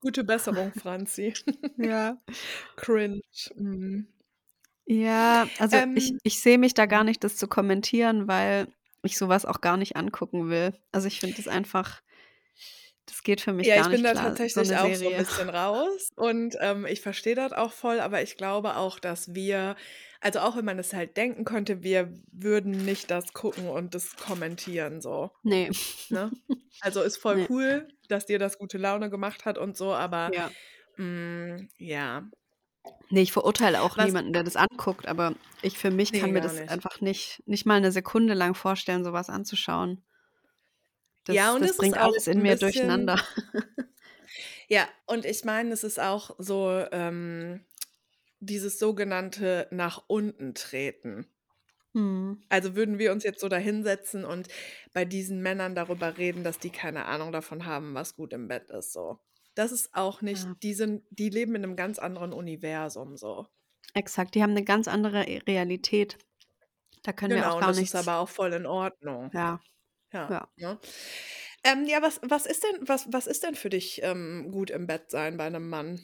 Gute 0.00 0.24
Besserung, 0.24 0.72
Franzi. 0.72 1.34
Ja. 1.78 2.18
Cringe. 2.76 3.20
Mhm. 3.56 4.08
Ja, 4.86 5.48
also 5.58 5.76
ich, 5.94 6.10
Ähm, 6.10 6.18
ich 6.22 6.40
sehe 6.40 6.58
mich 6.58 6.74
da 6.74 6.86
gar 6.86 7.02
nicht, 7.04 7.24
das 7.24 7.36
zu 7.36 7.48
kommentieren, 7.48 8.28
weil 8.28 8.68
ich 9.02 9.18
sowas 9.18 9.44
auch 9.44 9.60
gar 9.60 9.76
nicht 9.76 9.96
angucken 9.96 10.48
will. 10.48 10.74
Also 10.92 11.08
ich 11.08 11.20
finde 11.20 11.36
es 11.40 11.48
einfach, 11.48 12.02
das 13.06 13.22
geht 13.22 13.40
für 13.40 13.52
mich 13.52 13.66
ja, 13.66 13.76
ich 13.76 13.82
gar 13.82 13.88
bin 13.90 14.02
nicht 14.02 14.04
da 14.04 14.12
klar, 14.12 14.24
so 14.24 14.28
tatsächlich 14.30 14.70
eine 14.70 14.82
auch 14.82 14.94
so 14.94 15.08
ein 15.08 15.16
Serie. 15.16 15.18
bisschen 15.24 15.48
raus 15.48 16.08
und 16.16 16.56
ähm, 16.60 16.86
ich 16.86 17.00
verstehe 17.00 17.34
das 17.34 17.52
auch 17.52 17.72
voll, 17.72 18.00
aber 18.00 18.22
ich 18.22 18.36
glaube 18.36 18.76
auch, 18.76 18.98
dass 18.98 19.34
wir, 19.34 19.76
also 20.20 20.40
auch 20.40 20.56
wenn 20.56 20.64
man 20.64 20.78
es 20.78 20.92
halt 20.92 21.16
denken 21.16 21.44
könnte, 21.44 21.82
wir 21.82 22.12
würden 22.32 22.84
nicht 22.84 23.10
das 23.10 23.32
gucken 23.32 23.68
und 23.68 23.94
das 23.94 24.16
kommentieren 24.16 25.00
so. 25.00 25.30
Nee. 25.42 25.70
Ne? 26.10 26.30
Also 26.82 27.00
ist 27.00 27.16
voll 27.16 27.36
Nee. 27.36 27.46
cool, 27.48 27.88
dass 28.08 28.26
dir 28.26 28.38
das 28.38 28.58
gute 28.58 28.76
Laune 28.76 29.08
gemacht 29.08 29.46
hat 29.46 29.56
und 29.56 29.76
so, 29.78 29.94
aber 29.94 30.30
Ja. 30.34 30.50
mm, 30.98 31.68
ja. 31.78 32.28
Nee, 33.08 33.22
ich 33.22 33.32
verurteile 33.32 33.82
auch 33.82 33.96
Was? 33.96 34.06
niemanden, 34.06 34.32
der 34.32 34.42
das 34.44 34.56
anguckt, 34.56 35.06
aber 35.08 35.34
ich 35.62 35.78
für 35.78 35.90
mich 35.90 36.12
Nee, 36.12 36.20
kann 36.20 36.32
mir 36.32 36.40
das 36.40 36.54
nicht. 36.54 36.70
einfach 36.70 37.00
nicht, 37.00 37.42
nicht 37.46 37.64
mal 37.66 37.76
eine 37.76 37.92
Sekunde 37.92 38.34
lang 38.34 38.54
vorstellen, 38.54 39.04
sowas 39.04 39.30
anzuschauen. 39.30 40.04
Das, 41.26 41.36
Ja, 41.36 41.54
und 41.54 41.60
das 41.60 41.70
es 41.70 41.78
ist 41.78 41.78
bringt 41.78 41.98
auch 41.98 42.12
alles 42.12 42.26
in 42.26 42.40
mir 42.42 42.56
durcheinander. 42.56 43.20
ja, 44.68 44.88
und 45.06 45.24
ich 45.24 45.44
meine, 45.44 45.72
es 45.72 45.84
ist 45.84 46.00
auch 46.00 46.34
so 46.38 46.70
ähm, 46.92 47.64
dieses 48.40 48.78
sogenannte 48.78 49.68
nach 49.70 50.04
unten 50.08 50.54
treten. 50.54 51.26
Hm. 51.94 52.42
Also 52.48 52.76
würden 52.76 52.98
wir 52.98 53.12
uns 53.12 53.24
jetzt 53.24 53.40
so 53.40 53.48
dahinsetzen 53.48 54.24
und 54.24 54.48
bei 54.92 55.04
diesen 55.04 55.42
Männern 55.42 55.74
darüber 55.74 56.18
reden, 56.18 56.44
dass 56.44 56.58
die 56.58 56.70
keine 56.70 57.06
Ahnung 57.06 57.32
davon 57.32 57.66
haben, 57.66 57.94
was 57.94 58.14
gut 58.16 58.32
im 58.32 58.48
Bett 58.48 58.70
ist, 58.70 58.92
so. 58.92 59.20
Das 59.56 59.72
ist 59.72 59.92
auch 59.94 60.22
nicht, 60.22 60.46
Ja. 60.46 60.54
die 60.62 60.72
sind, 60.74 61.02
die 61.10 61.30
leben 61.30 61.54
in 61.56 61.64
einem 61.64 61.76
ganz 61.76 61.98
anderen 61.98 62.32
Universum, 62.32 63.16
so. 63.16 63.46
Exakt, 63.94 64.34
die 64.36 64.42
haben 64.44 64.50
eine 64.52 64.62
ganz 64.64 64.86
andere 64.88 65.26
Realität. 65.48 66.18
Da 67.02 67.12
können 67.12 67.34
wir 67.34 67.42
Genau, 67.42 67.52
auch 67.52 67.58
und 67.58 67.60
gar 67.60 67.66
das 67.66 67.80
ist 67.80 67.94
nichts. 67.94 67.94
aber 67.94 68.18
auch 68.18 68.28
voll 68.28 68.52
in 68.52 68.66
Ordnung. 68.66 69.32
Ja, 69.32 69.60
Ja. 70.12 70.28
ja. 70.28 70.48
Ne? 70.56 70.78
Ähm, 71.64 71.84
ja, 71.86 72.00
was, 72.00 72.20
was 72.22 72.46
ist 72.46 72.62
denn, 72.62 72.88
was, 72.88 73.06
was 73.12 73.26
ist 73.26 73.42
denn 73.42 73.54
für 73.54 73.70
dich 73.70 74.00
ähm, 74.02 74.50
gut 74.52 74.70
im 74.70 74.86
Bett 74.86 75.10
sein 75.10 75.36
bei 75.36 75.46
einem 75.46 75.68
Mann? 75.68 76.00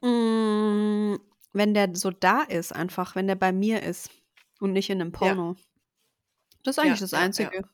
Mm, 0.00 1.16
Wenn 1.52 1.74
der 1.74 1.94
so 1.94 2.10
da 2.10 2.42
ist, 2.42 2.72
einfach, 2.72 3.14
wenn 3.14 3.26
der 3.26 3.34
bei 3.34 3.52
mir 3.52 3.82
ist 3.82 4.10
und 4.60 4.72
nicht 4.72 4.90
in 4.90 5.00
einem 5.00 5.12
Ja, 5.12 5.18
Porno. 5.18 5.56
Das 6.64 6.76
ist 6.76 6.84
ja, 6.84 6.84
eigentlich 6.84 7.00
das 7.00 7.10
ja, 7.10 7.18
ja, 7.18 7.24
Einzige. 7.24 7.68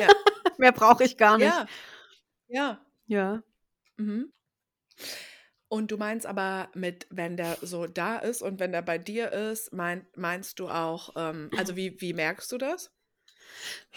ja. 0.00 0.08
Mehr 0.58 0.72
brauche 0.72 1.04
ich 1.04 1.16
gar 1.16 1.36
nicht. 1.36 1.46
Ja, 1.48 1.66
ja. 2.48 2.86
Ja. 3.06 3.42
Mhm. 3.96 4.32
Und 5.68 5.90
du 5.90 5.96
meinst 5.98 6.26
aber 6.26 6.68
mit, 6.74 7.06
wenn 7.10 7.36
der 7.36 7.56
so 7.62 7.86
da 7.86 8.18
ist 8.18 8.42
und 8.42 8.60
wenn 8.60 8.72
der 8.72 8.82
bei 8.82 8.98
dir 8.98 9.32
ist, 9.32 9.72
mein, 9.72 10.06
meinst 10.16 10.58
du 10.58 10.68
auch, 10.68 11.10
ähm, 11.16 11.50
also 11.56 11.76
wie, 11.76 12.00
wie 12.00 12.12
merkst 12.12 12.50
du 12.52 12.58
das? 12.58 12.92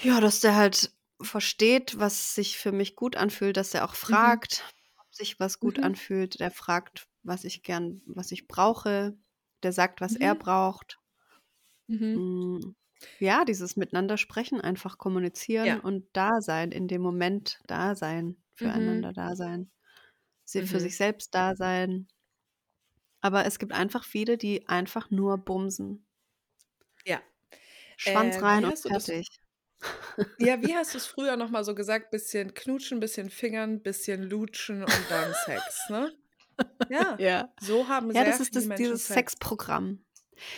Ja, 0.02 0.20
dass 0.20 0.40
der 0.40 0.56
halt 0.56 0.92
versteht, 1.22 1.98
was 2.00 2.36
sich 2.36 2.58
für 2.58 2.72
mich 2.72 2.96
gut 2.96 3.16
anfühlt, 3.16 3.58
dass 3.58 3.74
er 3.74 3.86
auch 3.86 3.96
Mhm. 4.08 4.34
fragt, 4.36 4.66
ob 4.98 5.14
sich 5.14 5.40
was 5.40 5.60
gut 5.60 5.82
Mhm. 5.82 5.84
anfühlt. 5.84 6.40
Der 6.40 6.52
fragt, 6.52 7.08
was 7.24 7.44
ich 7.44 7.64
gern, 7.64 8.02
was 8.06 8.32
ich 8.32 8.48
brauche. 8.48 9.18
Der 9.64 9.72
sagt, 9.74 10.02
was 10.02 10.16
er 10.16 10.36
Mhm. 10.36 10.36
braucht. 10.36 11.00
Mhm. 11.88 12.18
Mm, 12.18 12.76
Ja, 13.20 13.44
dieses 13.46 13.76
Miteinander 13.76 14.18
sprechen, 14.18 14.62
einfach 14.62 14.98
kommunizieren 14.98 15.76
Ja. 15.76 15.80
und 15.80 16.06
da 16.14 16.42
sein, 16.42 16.72
in 16.72 16.88
dem 16.88 17.02
Moment 17.02 17.60
da 17.68 17.96
sein, 17.96 18.44
Mhm. 18.60 19.06
füreinander 19.06 19.14
da 19.14 19.36
sein, 19.36 19.72
sie 20.46 20.64
für 20.64 20.80
Mhm. 20.80 20.82
sich 20.82 20.98
selbst 20.98 21.36
da 21.36 21.56
sein. 21.56 22.08
Aber 23.22 23.46
es 23.48 23.58
gibt 23.58 23.72
einfach 23.72 24.04
viele, 24.04 24.38
die 24.38 24.68
einfach 24.70 25.10
nur 25.10 25.40
bumsen. 25.40 26.06
Ja. 27.06 27.22
Schwanz 27.98 28.40
Äh, 28.40 28.44
rein 28.44 28.64
wie 28.64 28.66
und 28.66 28.72
hast 28.72 28.86
du 28.86 28.90
das 28.92 29.10
fertig. 29.10 29.28
Ja, 30.40 30.62
wie 30.62 30.76
hast 30.76 30.94
du's 30.96 31.06
früher 31.06 31.36
noch 31.38 31.50
mal 31.50 31.64
so 31.64 31.76
gesagt? 31.76 32.12
Bisschen 32.12 32.54
knutschen, 32.54 33.00
bisschen 33.00 33.30
fingern, 33.30 33.82
bisschen 33.82 34.24
lutschen 34.24 34.84
und 34.84 35.06
dann 35.10 35.34
Sex, 35.46 35.90
ne? 35.90 36.12
Ja, 36.90 37.18
Ja. 37.20 37.54
so 37.60 37.88
haben 37.88 38.12
Ja, 38.12 38.24
das 38.24 38.38
sehr 38.38 38.42
ist 38.42 38.54
viele 38.54 38.60
das 38.62 38.66
Menschen 38.68 38.84
dieses 38.84 39.08
Sex. 39.08 39.16
Sexprogramm. 39.34 40.06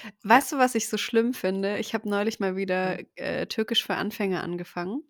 Ja. 0.03 0.11
Weißt 0.23 0.51
du, 0.51 0.57
was 0.57 0.76
ich 0.76 0.89
so 0.89 0.97
schlimm 0.97 1.34
finde? 1.34 1.78
Ich 1.80 1.93
habe 1.93 2.09
neulich 2.09 2.39
mal 2.39 2.55
wieder, 2.55 2.97
Mhm. 2.99 3.07
äh, 3.15 3.45
Türkisch 3.47 3.86
für 3.86 3.95
Anfänger 3.95 4.43
angefangen. 4.43 5.03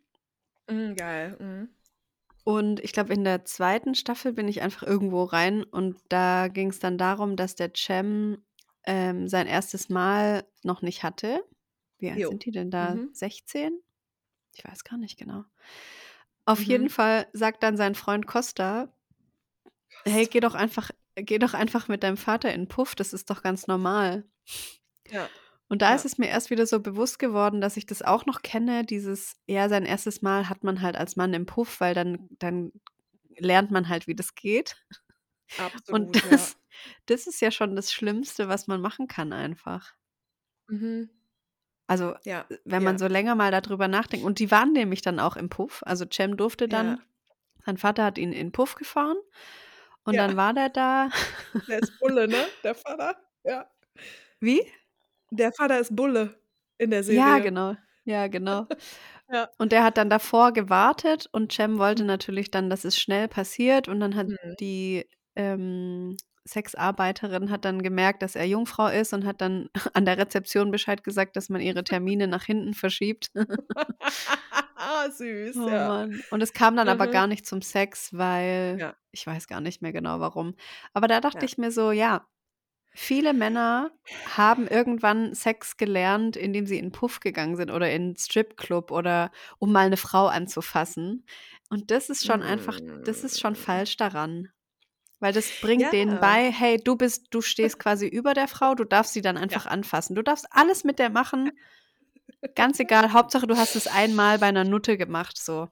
Mhm, 0.69 0.95
geil. 0.95 1.37
Mhm. 1.39 1.69
Und 2.43 2.79
ich 2.81 2.91
glaube, 2.93 3.13
in 3.13 3.23
der 3.23 3.45
zweiten 3.45 3.95
Staffel 3.95 4.31
bin 4.33 4.47
ich 4.47 4.61
einfach 4.61 4.83
irgendwo 4.83 5.23
rein 5.23 5.63
und 5.63 5.97
da 6.09 6.47
ging's 6.47 6.79
dann 6.79 6.97
darum, 6.97 7.35
dass 7.35 7.55
der 7.55 7.71
Cem, 7.75 8.43
ähm, 8.85 9.27
sein 9.27 9.47
1. 9.47 9.89
Mal 9.89 10.45
noch 10.63 10.81
nicht 10.83 11.03
hatte. 11.03 11.43
Wie 11.97 12.11
alt 12.11 12.19
Jo. 12.19 12.29
sind 12.29 12.45
die 12.45 12.51
denn 12.51 12.69
da? 12.71 12.95
Mhm. 12.95 13.09
16? 13.13 13.79
Ich 14.57 14.63
weiß 14.63 14.83
gar 14.85 14.97
nicht 14.97 15.17
genau. 15.19 15.43
Auf 16.47 16.63
jeden 16.63 16.89
Mhm. 16.89 16.91
Fall 16.91 17.27
sagt 17.33 17.63
dann 17.63 17.75
sein 17.77 17.95
Freund 17.95 18.27
Costa: 18.27 18.89
„Hey, 20.07 20.27
geh 20.27 20.39
doch 20.39 20.53
einfach 20.53 20.91
geh 21.15 21.39
doch 21.39 21.53
einfach 21.55 21.87
mit 21.87 22.03
deinem 22.03 22.17
Vater 22.17 22.53
in 22.53 22.67
Puff, 22.67 22.93
das 22.95 23.13
ist 23.13 23.29
doch 23.31 23.41
ganz 23.41 23.67
normal.“ 23.67 24.25
Ja. 25.09 25.31
Und 25.71 25.81
da 25.81 25.95
ist 25.95 26.05
Ja. 26.05 26.05
es 26.05 26.17
mir 26.17 26.27
erst 26.27 26.49
wieder 26.51 26.67
so 26.67 26.79
bewusst 26.79 27.17
geworden, 27.19 27.59
dass 27.61 27.77
ich 27.77 27.85
das 27.87 28.01
auch 28.03 28.25
noch 28.25 28.41
kenne, 28.43 28.85
dieses 28.85 29.37
ja, 29.47 29.67
sein 29.69 29.85
1. 29.85 30.21
Mal 30.21 30.47
hat 30.49 30.63
man 30.63 30.81
halt 30.81 30.95
als 30.95 31.15
Mann 31.15 31.33
im 31.33 31.45
Puff, 31.47 31.79
weil 31.81 31.93
dann 31.95 32.27
dann 32.39 32.71
lernt 33.37 33.71
man 33.71 33.89
halt, 33.89 34.07
wie 34.07 34.15
das 34.15 34.35
geht. 34.35 34.77
Und 35.89 36.09
Absolut, 36.09 36.21
ja. 36.23 36.53
das 36.53 36.57
das 37.07 37.27
ist 37.27 37.41
ja 37.41 37.51
schon 37.51 37.75
das 37.75 37.93
Schlimmste, 37.93 38.47
was 38.49 38.67
man 38.67 38.81
machen 38.81 39.07
kann 39.07 39.33
einfach. 39.33 39.95
Mhm. 40.69 41.14
Also, 41.89 42.15
Ja, 42.23 42.49
wenn 42.65 42.83
man 42.83 42.97
ja. 42.97 42.99
so 42.99 43.07
länger 43.07 43.35
mal 43.35 43.51
da 43.51 43.61
drüber 43.61 43.87
nachdenkt 43.87 44.25
und 44.25 44.39
die 44.39 44.51
waren 44.51 44.73
nämlich 44.73 45.01
dann 45.01 45.19
auch 45.19 45.35
im 45.35 45.49
Puff. 45.49 45.83
Also, 45.85 46.05
Cem 46.11 46.37
durfte 46.37 46.67
Ja. 46.69 46.69
dann 46.69 47.01
sein 47.65 47.77
Vater 47.77 48.05
hat 48.05 48.17
ihn 48.19 48.33
in 48.33 48.51
Puff 48.51 48.75
gefahren 48.75 49.17
und 50.05 50.17
dann 50.17 50.35
Ja. 50.35 50.37
war 50.37 50.53
der 50.53 50.69
da. 50.69 51.09
Der 51.67 51.79
ist 51.79 51.97
Bulle, 51.99 52.27
ne, 52.27 52.51
der 52.63 52.75
Vater? 52.75 53.15
Ja. 53.43 53.69
Wie? 54.41 54.61
Der 55.31 55.51
Vater 55.53 55.79
ist 55.79 55.95
Bulle 55.95 56.39
in 56.77 56.91
der 56.91 57.03
Ja, 57.07 57.39
Serie. 57.39 57.39
genau. 57.39 57.75
Ja, 58.03 58.27
genau. 58.27 58.67
Ja. 59.29 59.49
Und 59.57 59.71
der 59.71 59.83
hat 59.83 59.97
dann 59.97 60.09
davor 60.09 60.53
gewartet 60.53 61.27
und 61.31 61.51
Cem 61.53 61.77
wollte 61.79 62.03
Mhm. 62.03 62.05
natürlich 62.05 62.51
dann, 62.51 62.69
dass 62.69 62.85
es 62.85 62.99
schnell 62.99 63.27
passiert 63.29 63.87
und 63.89 63.99
dann 64.01 64.15
hat 64.15 64.29
Mhm. 64.29 64.55
die, 64.59 65.07
ähm, 65.35 66.17
Sexarbeiterin 66.47 67.49
hat 67.51 67.65
dann 67.65 67.81
gemerkt, 67.83 68.21
dass 68.21 68.35
er 68.35 68.45
Jungfrau 68.45 68.87
ist 68.87 69.13
und 69.13 69.25
hat 69.25 69.41
dann 69.41 69.69
an 69.93 70.05
der 70.05 70.17
Rezeption 70.17 70.71
Bescheid 70.71 71.03
gesagt, 71.03 71.35
dass 71.37 71.49
man 71.49 71.61
ihre 71.61 71.83
Termine 71.83 72.27
nach 72.27 72.43
hinten 72.45 72.73
verschiebt. 72.73 73.31
Süß, 75.11 75.65
Oh 75.67 75.69
ja. 75.69 75.79
Mann. 75.79 76.21
Und 76.29 76.41
es 76.43 76.53
kam 76.53 76.75
dann 76.75 76.89
aber 76.89 77.07
Mhm. 77.07 77.07
gar 77.07 77.27
nicht 77.27 77.45
zum 77.45 77.61
Sex, 77.61 78.13
weil 78.13 78.81
Ja. 78.81 78.95
ich 79.11 79.25
weiß 79.25 79.47
gar 79.47 79.61
nicht 79.61 79.81
mehr 79.81 79.93
genau 79.93 80.19
warum. 80.19 80.55
Aber 80.93 81.07
da 81.07 81.21
dachte 81.21 81.45
Ja. 81.45 81.47
ich 81.47 81.57
mir 81.57 81.71
so, 81.71 81.91
ja, 81.91 82.27
viele 82.93 83.33
Männer 83.33 83.91
haben 84.23 84.67
irgendwann 84.67 85.35
Sex 85.35 85.77
gelernt, 85.77 86.37
indem 86.37 86.67
sie 86.67 86.79
in 86.79 86.91
Puff 86.93 87.19
gegangen 87.21 87.57
sind 87.57 87.71
oder 87.71 87.91
in 87.91 88.15
Stripclub 88.17 88.91
oder 88.91 89.31
um 89.59 89.71
mal 89.73 89.89
'ne 89.89 89.97
Frau 89.97 90.27
anzufassen. 90.27 91.25
Und 91.69 91.91
das 91.91 92.09
ist 92.09 92.25
schon 92.25 92.43
einfach 92.43 92.79
das 93.05 93.23
ist 93.23 93.39
schon 93.41 93.55
Hm. 93.55 93.55
falsch 93.55 93.97
daran. 93.97 94.51
Weil 95.25 95.33
das 95.33 95.53
bringt 95.53 95.91
denen 95.91 96.11
Ja. 96.11 96.19
bei: 96.19 96.51
„Hey, 96.51 96.77
du 96.77 96.95
bist 96.95 97.29
du 97.31 97.41
stehst 97.41 97.79
quasi 97.79 98.05
über 98.07 98.35
der 98.35 98.47
Frau, 98.47 98.75
du 98.75 98.83
darfst 98.83 99.13
sie 99.13 99.23
dann 99.23 99.37
Ja. 99.49 99.59
einfach 99.59 99.65
anfassen. 99.65 100.15
Du 100.15 100.21
darfst 100.21 100.45
alles 100.51 100.83
mit 100.83 100.99
der 100.99 101.09
machen. 101.09 101.57
Ganz 102.55 102.79
egal, 102.79 103.13
Hauptsache, 103.13 103.47
du 103.47 103.57
hast 103.57 103.75
es 103.75 103.87
einmal 103.87 104.39
bei 104.39 104.51
'ner 104.51 104.65
Nutte 104.65 104.97
gemacht, 104.97 105.37
so.“ 105.37 105.69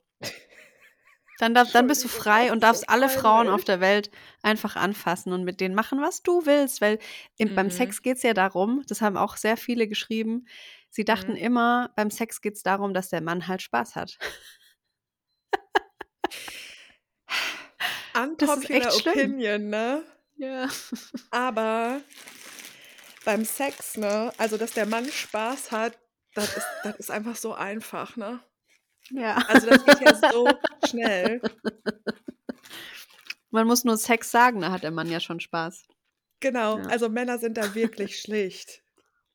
Dann 1.40 1.54
darf 1.56 1.72
dann 1.72 1.88
bist 1.88 2.04
du 2.04 2.08
frei 2.08 2.52
und 2.52 2.62
darfst 2.64 2.90
alle 2.90 3.10
Frauen 3.10 3.50
auf 3.50 3.64
der 3.64 3.80
Welt 3.80 4.12
einfach 4.44 4.76
anfassen 4.76 5.34
und 5.34 5.44
mit 5.44 5.60
denen 5.62 5.76
machen, 5.76 6.00
was 6.02 6.22
du 6.24 6.46
willst, 6.46 6.80
weil 6.82 7.00
im 7.38 7.54
beim 7.54 7.70
Mhm. 7.70 7.72
Sex 7.72 8.02
geht's 8.02 8.24
ja 8.24 8.34
darum 8.34 8.84
das 8.88 9.02
haben 9.02 9.18
auch 9.18 9.36
sehr 9.38 9.58
viele 9.58 9.88
geschrieben, 9.88 10.46
sie 10.90 11.06
dachten 11.06 11.36
Mhm. 11.36 11.38
immer, 11.38 11.92
beim 11.96 12.12
Sex 12.12 12.42
geht's 12.42 12.64
darum, 12.64 12.94
dass 12.94 13.10
der 13.10 13.22
Mann 13.22 13.48
halt 13.48 13.62
Spaß 13.64 13.96
hat. 13.96 14.20
Das 18.38 18.56
ist 18.58 18.70
echt 18.70 18.88
Unpopular 18.88 18.92
schlimm. 18.92 19.14
opinion, 19.14 19.70
ne? 19.70 20.04
Ja. 20.38 20.68
Aber 21.32 22.02
beim 23.26 23.46
Sex, 23.46 23.98
ne 23.98 24.32
also, 24.38 24.58
dass 24.58 24.74
der 24.74 24.86
Mann 24.86 25.06
Spaß 25.10 25.72
hat, 25.72 25.98
das 26.36 26.58
ist 26.58 26.68
das 26.84 26.96
ist 26.98 27.12
einfach 27.12 27.36
so 27.36 27.54
einfach, 27.54 28.16
ne? 28.18 28.42
Ja. 29.12 29.44
Also, 29.48 29.68
das 29.68 29.86
geht 29.86 30.02
ja 30.02 30.16
so 30.16 30.60
schnell. 30.88 31.42
Man 33.52 33.68
muss 33.68 33.84
nur 33.84 33.98
Sex 33.98 34.32
sagen, 34.32 34.62
da 34.62 34.72
hat 34.72 34.84
der 34.84 34.92
Mann 34.92 35.10
ja 35.12 35.20
schon 35.20 35.40
Spaß. 35.40 35.84
Genau, 36.42 36.78
Ja. 36.80 36.86
also, 36.88 37.10
Männer 37.10 37.38
sind 37.40 37.58
da 37.58 37.74
wirklich 37.76 38.20
schlicht. 38.20 38.82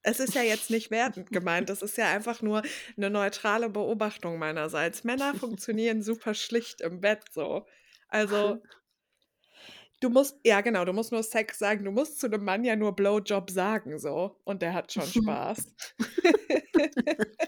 Es 0.03 0.21
ist 0.21 0.35
ja 0.35 0.43
jetzt 0.43 0.71
nicht 0.71 0.91
wertend 0.91 1.31
gemeint, 1.33 1.69
das 1.71 1.83
ist 1.83 1.97
ja 1.99 2.09
einfach 2.11 2.43
nur 2.43 2.63
'ne 2.97 3.11
neutrale 3.11 3.69
Beobachtung 3.71 4.39
meinerseits. 4.39 5.05
Männer 5.05 5.35
funktionieren 5.35 6.03
super 6.03 6.35
schlicht 6.35 6.81
im 6.83 7.01
Bett 7.01 7.25
so. 7.33 7.67
Also 8.11 8.63
du 10.01 10.11
musst 10.11 10.39
ja 10.45 10.61
genau, 10.61 10.85
du 10.85 10.93
musst 10.93 11.13
nur 11.13 11.23
Sex 11.23 11.59
sagen. 11.59 11.85
Du 11.85 11.91
musst 11.91 12.21
zu 12.21 12.29
'nem 12.29 12.45
Mann 12.45 12.65
ja 12.65 12.77
nur 12.77 12.95
Blowjob 12.95 13.51
sagen 13.51 13.99
so 13.99 14.41
und 14.45 14.63
der 14.63 14.75
hat 14.75 14.93
schon 14.93 15.13
Spaß. 15.13 15.75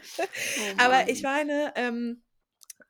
Oh 0.57 0.75
Aber 0.77 1.09
ich 1.09 1.23
meine, 1.23 1.73
ähm, 1.77 2.23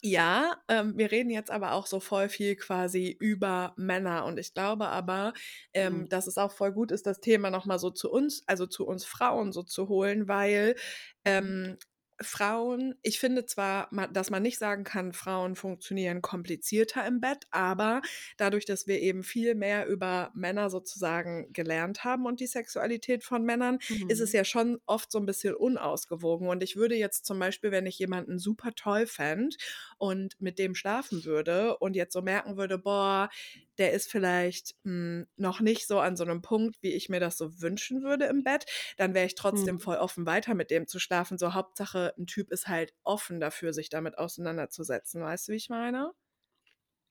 ja, 0.02 0.56
ähm, 0.68 0.98
wir 0.98 1.12
reden 1.12 1.30
jetzt 1.30 1.50
aber 1.50 1.72
auch 1.74 1.86
so 1.86 2.00
voll 2.00 2.28
viel 2.28 2.56
quasi 2.56 3.16
über 3.20 3.74
Männer 3.76 4.26
und 4.26 4.38
ich 4.38 4.54
glaube 4.54 4.88
aber, 4.88 5.34
ähm, 5.74 6.08
Mhm. 6.08 6.10
dass 6.10 6.26
es 6.28 6.38
auch 6.38 6.52
voll 6.52 6.72
gut 6.72 6.92
ist, 6.92 7.06
das 7.06 7.20
Thema 7.20 7.50
noch 7.50 7.66
mal 7.66 7.78
so 7.78 7.90
zu 7.90 8.10
uns 8.12 8.42
also, 8.48 8.66
zu 8.66 8.86
uns 8.86 9.04
Frauen 9.06 9.52
so 9.52 9.62
zu 9.64 9.88
holen, 9.88 10.28
weil, 10.28 10.76
ähm, 11.24 11.78
Frauen 12.22 12.94
ich 13.02 13.18
finde 13.18 13.46
zwar, 13.46 13.88
dass 14.12 14.30
man 14.30 14.42
nicht 14.42 14.58
sagen 14.58 14.84
kann, 14.84 15.12
Frauen 15.12 15.56
funktionieren 15.56 16.20
komplizierter 16.22 17.06
im 17.06 17.20
Bett, 17.20 17.46
aber 17.50 18.02
dadurch, 18.36 18.66
dass 18.66 18.86
wir 18.86 19.00
eben 19.00 19.22
viel 19.22 19.54
mehr 19.54 19.86
über 19.86 20.30
Männer 20.34 20.68
sozusagen 20.70 21.52
gelernt 21.52 22.04
haben 22.04 22.26
und 22.26 22.40
die 22.40 22.46
Sexualität 22.46 23.24
von 23.24 23.44
Männern, 23.44 23.78
ist 24.06 24.20
es 24.20 24.32
Mhm. 24.32 24.34
ja 24.34 24.44
schon 24.44 24.78
oft 24.86 25.10
so 25.12 25.18
'n 25.18 25.26
bisschen 25.26 25.54
unausgewogen. 25.54 26.48
Und 26.48 26.62
ich 26.62 26.76
würde 26.76 26.94
jetzt 26.96 27.24
zum 27.26 27.38
Beispiel, 27.38 27.70
wenn 27.70 27.86
ich 27.86 27.98
jemanden 27.98 28.38
super 28.38 28.72
toll 28.74 29.06
fände 29.06 29.56
und 29.98 30.40
mit 30.40 30.58
dem 30.58 30.74
schlafen 30.74 31.24
würde 31.24 31.78
und 31.78 31.96
jetzt 31.96 32.12
so 32.12 32.22
merken 32.22 32.56
würde: 32.56 32.78
„Boah, 32.78 33.30
der 33.78 33.92
ist 33.92 34.10
vielleicht, 34.10 34.74
hm, 34.84 35.26
noch 35.36 35.60
nicht 35.60 35.86
so 35.86 36.00
an 36.00 36.16
so 36.16 36.24
'nem 36.24 36.42
Punkt, 36.42 36.76
wie 36.82 36.92
ich 36.92 37.08
mir 37.08 37.20
das 37.20 37.38
so 37.38 37.60
wünschen 37.62 38.02
würde 38.02 38.26
im 38.26 38.44
Bett“, 38.44 38.66
dann 38.98 39.14
wäre 39.14 39.26
ich 39.26 39.34
trotzdem 39.36 39.78
Mhm. 39.78 39.80
voll 39.80 39.96
offen, 39.96 40.26
weiter 40.26 40.54
mit 40.54 40.70
dem 40.70 40.86
zu 40.86 40.98
schlafen. 40.98 41.38
So 41.38 41.54
Hauptsache 41.54 42.09
'n 42.18 42.26
Typ 42.26 42.50
ist 42.52 42.68
halt 42.68 42.94
offen 43.04 43.40
dafür, 43.40 43.72
sich 43.72 43.88
damit 43.90 44.18
auseinanderzusetzen. 44.18 45.22
Weißt 45.22 45.48
du, 45.48 45.52
wie 45.52 45.56
ich 45.56 45.68
meine? 45.70 46.12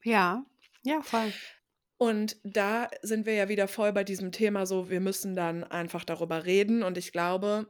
Ja, 0.04 0.46
ja, 0.84 1.02
voll. 1.04 1.40
Und 2.02 2.38
da 2.46 2.90
sind 3.02 3.26
wir 3.26 3.34
ja 3.34 3.50
wieder 3.50 3.68
voll 3.68 3.92
bei 3.92 4.06
diesem 4.06 4.32
Thema 4.32 4.66
so, 4.66 4.90
wir 4.90 5.02
müssen 5.02 5.36
dann 5.36 5.66
einfach 5.66 6.06
darüber 6.06 6.46
reden 6.46 6.82
und 6.82 6.98
ich 6.98 7.12
glaube 7.12 7.68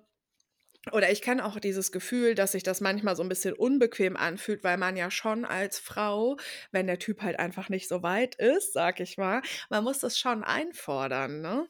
oder 0.94 1.12
ich 1.12 1.22
kenne 1.24 1.46
auch 1.46 1.60
dieses 1.60 1.92
Gefühl, 1.92 2.36
dass 2.36 2.54
sich 2.54 2.64
das 2.64 2.82
manchmal 2.82 3.16
so 3.16 3.24
'n 3.24 3.30
bisschen 3.30 3.54
unbequem 3.56 4.18
anfühlt, 4.18 4.64
weil 4.64 4.78
man 4.78 4.98
ja 4.98 5.12
schon 5.12 5.46
als 5.46 5.80
Frau, 5.80 6.38
wenn 6.72 6.88
der 6.88 7.00
Typ 7.00 7.22
halt 7.24 7.40
einfach 7.40 7.70
nicht 7.70 7.88
so 7.90 8.04
weit 8.04 8.36
ist, 8.36 8.74
sage 8.74 9.04
ich 9.04 9.18
mal 9.18 9.42
man 9.70 9.84
muss 9.86 10.00
das 10.00 10.20
schon 10.20 10.44
einfordern, 10.44 11.42
ne? 11.42 11.68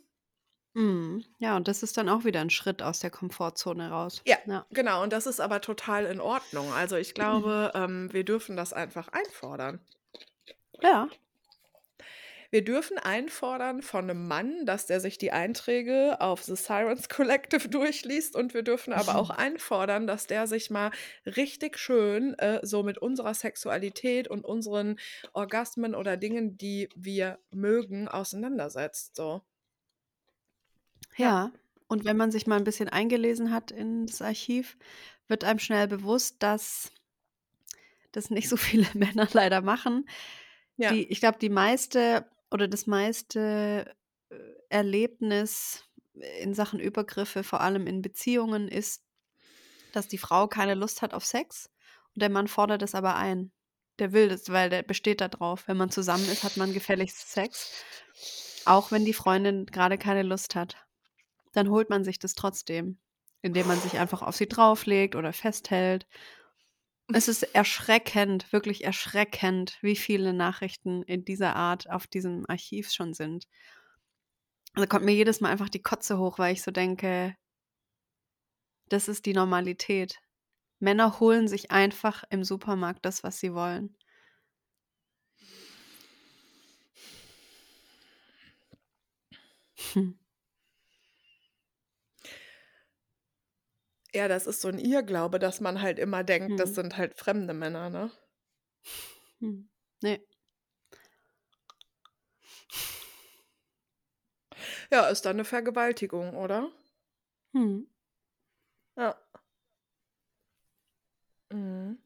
Mhm. 0.76 1.26
Ja, 1.40 1.56
und 1.58 1.68
das 1.68 1.84
ist 1.84 1.98
dann 1.98 2.10
auch 2.10 2.24
wieder 2.26 2.42
'n 2.42 2.50
Schritt 2.50 2.82
aus 2.82 3.00
der 3.00 3.10
Komfortzone 3.12 3.90
raus. 3.90 4.24
Ja, 4.26 4.38
Ja. 4.46 4.66
genau. 4.70 5.04
Und 5.04 5.12
das 5.14 5.26
ist 5.28 5.40
aber 5.42 5.62
total 5.62 6.06
in 6.06 6.20
Ordnung. 6.22 6.72
Also, 6.74 6.96
ich 6.98 7.14
glaube, 7.14 7.72
ähm, 7.76 8.12
wir 8.14 8.24
dürfen 8.26 8.56
das 8.56 8.74
einfach 8.74 9.08
einfordern. 9.10 9.86
Ja. 10.82 11.10
Wir 12.54 12.64
dürfen 12.64 12.98
einfordern 12.98 13.84
von 13.84 14.08
'nem 14.08 14.28
Mann, 14.28 14.66
dass 14.66 14.88
der 14.88 15.00
sich 15.00 15.20
die 15.20 15.32
Einträge 15.32 16.20
auf 16.20 16.42
The 16.44 16.56
Sirens 16.56 17.08
Collective 17.08 17.70
durchliest 17.70 18.36
und 18.36 18.56
wir 18.56 18.64
dürfen 18.64 18.92
aber 18.92 19.18
auch 19.18 19.30
einfordern, 19.32 20.08
dass 20.08 20.26
der 20.26 20.48
sich 20.48 20.72
mal 20.72 20.90
richtig 21.28 21.78
schön, 21.78 22.34
äh, 22.40 22.60
so 22.64 22.82
mit 22.82 22.98
unserer 22.98 23.36
Sexualität 23.36 24.28
und 24.28 24.46
unseren 24.46 24.98
Orgasmen 25.34 25.94
oder 25.94 26.18
Dingen, 26.18 26.58
die 26.58 26.90
wir 26.96 27.38
mögen, 27.52 28.08
auseinandersetzt, 28.08 29.16
so. 29.16 29.42
Ja. 31.18 31.30
Ja, 31.30 31.52
und 31.88 32.06
wenn 32.06 32.18
man 32.18 32.32
sich 32.32 32.48
mal 32.48 32.58
'n 32.60 32.64
bisschen 32.64 32.90
eingelesen 32.90 33.52
hat 33.52 33.72
in 33.72 34.06
das 34.06 34.22
Archiv, 34.22 34.78
wird 35.28 35.44
einem 35.44 35.60
schnell 35.60 35.88
bewusst, 35.88 36.38
dass 36.44 36.92
das 38.16 38.30
nicht 38.30 38.50
so 38.50 38.58
viele 38.58 38.88
Männer 38.94 39.28
leider 39.34 39.62
machen. 39.62 40.08
Ja. 40.78 40.92
Die 40.92 41.06
ich 41.12 41.20
glaube, 41.20 41.40
die 41.40 41.50
meiste 41.50 42.26
oder 42.52 42.68
das 42.68 42.88
meiste 42.88 43.96
Erlebnis 44.70 45.84
in 46.42 46.54
Sachen 46.54 46.80
Übergriffe, 46.80 47.44
vor 47.44 47.62
allem 47.62 47.88
in 47.88 48.02
Beziehungen, 48.02 48.68
ist, 48.68 49.04
dass 49.94 50.08
die 50.08 50.18
Frau 50.18 50.48
keine 50.48 50.76
Lust 50.76 51.02
hat 51.02 51.14
auf 51.14 51.26
Sex 51.26 51.70
und 52.16 52.22
der 52.22 52.30
Mann 52.30 52.48
fordert 52.48 52.82
es 52.84 52.96
aber 52.96 53.16
ein. 53.16 53.52
Der 54.00 54.14
will 54.14 54.30
das, 54.30 54.50
weil 54.50 54.70
der 54.70 54.84
besteht 54.84 55.22
da 55.22 55.28
drauf. 55.28 55.68
Wenn 55.68 55.78
man 55.78 55.92
zusammen 55.92 56.26
ist, 56.30 56.44
hat 56.44 56.58
man 56.58 56.74
gefälligst 56.74 57.32
Sex, 57.32 57.72
auch 58.66 58.92
wenn 58.92 59.06
die 59.06 59.14
Freundin 59.14 59.66
gerade 59.68 59.98
keine 59.98 60.24
Lust 60.24 60.56
hat. 60.56 60.78
Dann 61.54 61.70
holt 61.70 61.90
man 61.90 62.04
sich 62.04 62.20
das 62.20 62.36
trotzdem, 62.36 63.00
indem 63.42 63.68
man 63.68 63.80
sich 63.80 63.98
einfach 64.00 64.22
auf 64.22 64.36
sie 64.36 64.48
drauflegt 64.48 65.16
oder 65.16 65.34
festhält. 65.34 66.08
Es 67.12 67.28
ist 67.28 67.44
erschreckend, 67.56 68.52
wirklich 68.54 68.84
erschreckend, 68.84 69.78
wie 69.82 69.96
viele 69.96 70.32
Nachrichten 70.34 71.02
in 71.04 71.26
dieser 71.26 71.56
Art 71.56 71.90
auf 71.90 72.06
diesem 72.06 72.46
Archiv 72.48 72.92
schon 72.92 73.14
sind. 73.14 73.48
Da 74.76 74.86
kommt 74.86 75.06
mir 75.06 75.14
jedes 75.14 75.42
Mal 75.42 75.50
einfach 75.50 75.70
die 75.70 75.82
Kotze 75.82 76.20
hoch, 76.20 76.38
weil 76.38 76.54
ich 76.54 76.62
so 76.62 76.72
denke, 76.72 77.36
das 78.90 79.08
ist 79.08 79.26
die 79.26 79.34
Normalität. 79.34 80.20
Männer 80.80 81.20
holen 81.20 81.48
sich 81.48 81.72
einfach 81.72 82.24
im 82.30 82.44
Supermarkt 82.44 83.06
das, 83.06 83.24
was 83.24 83.40
sie 83.40 83.54
wollen. 83.54 83.96
Hm. 89.94 90.14
Ja, 94.14 94.28
das 94.28 94.48
ist 94.48 94.62
so 94.62 94.70
ein 94.70 94.80
Irrglaube, 94.80 95.38
dass 95.38 95.62
man 95.62 95.82
halt 95.82 96.00
immer 96.00 96.24
denkt, 96.24 96.60
das 96.60 96.70
Hm. 96.70 96.76
sind 96.76 96.98
halt 96.98 97.16
fremde 97.16 97.54
Männer, 97.54 97.90
ne? 97.92 98.10
Hm. 99.42 99.70
Ne. 100.04 100.20
Ja, 104.92 105.08
ist 105.08 105.26
dann 105.26 105.36
'ne 105.38 105.46
Vergewaltigung, 105.46 106.36
oder? 106.36 106.70
Mhm. 107.54 107.88
Ja. 108.98 109.20
Mhm. 111.52 112.00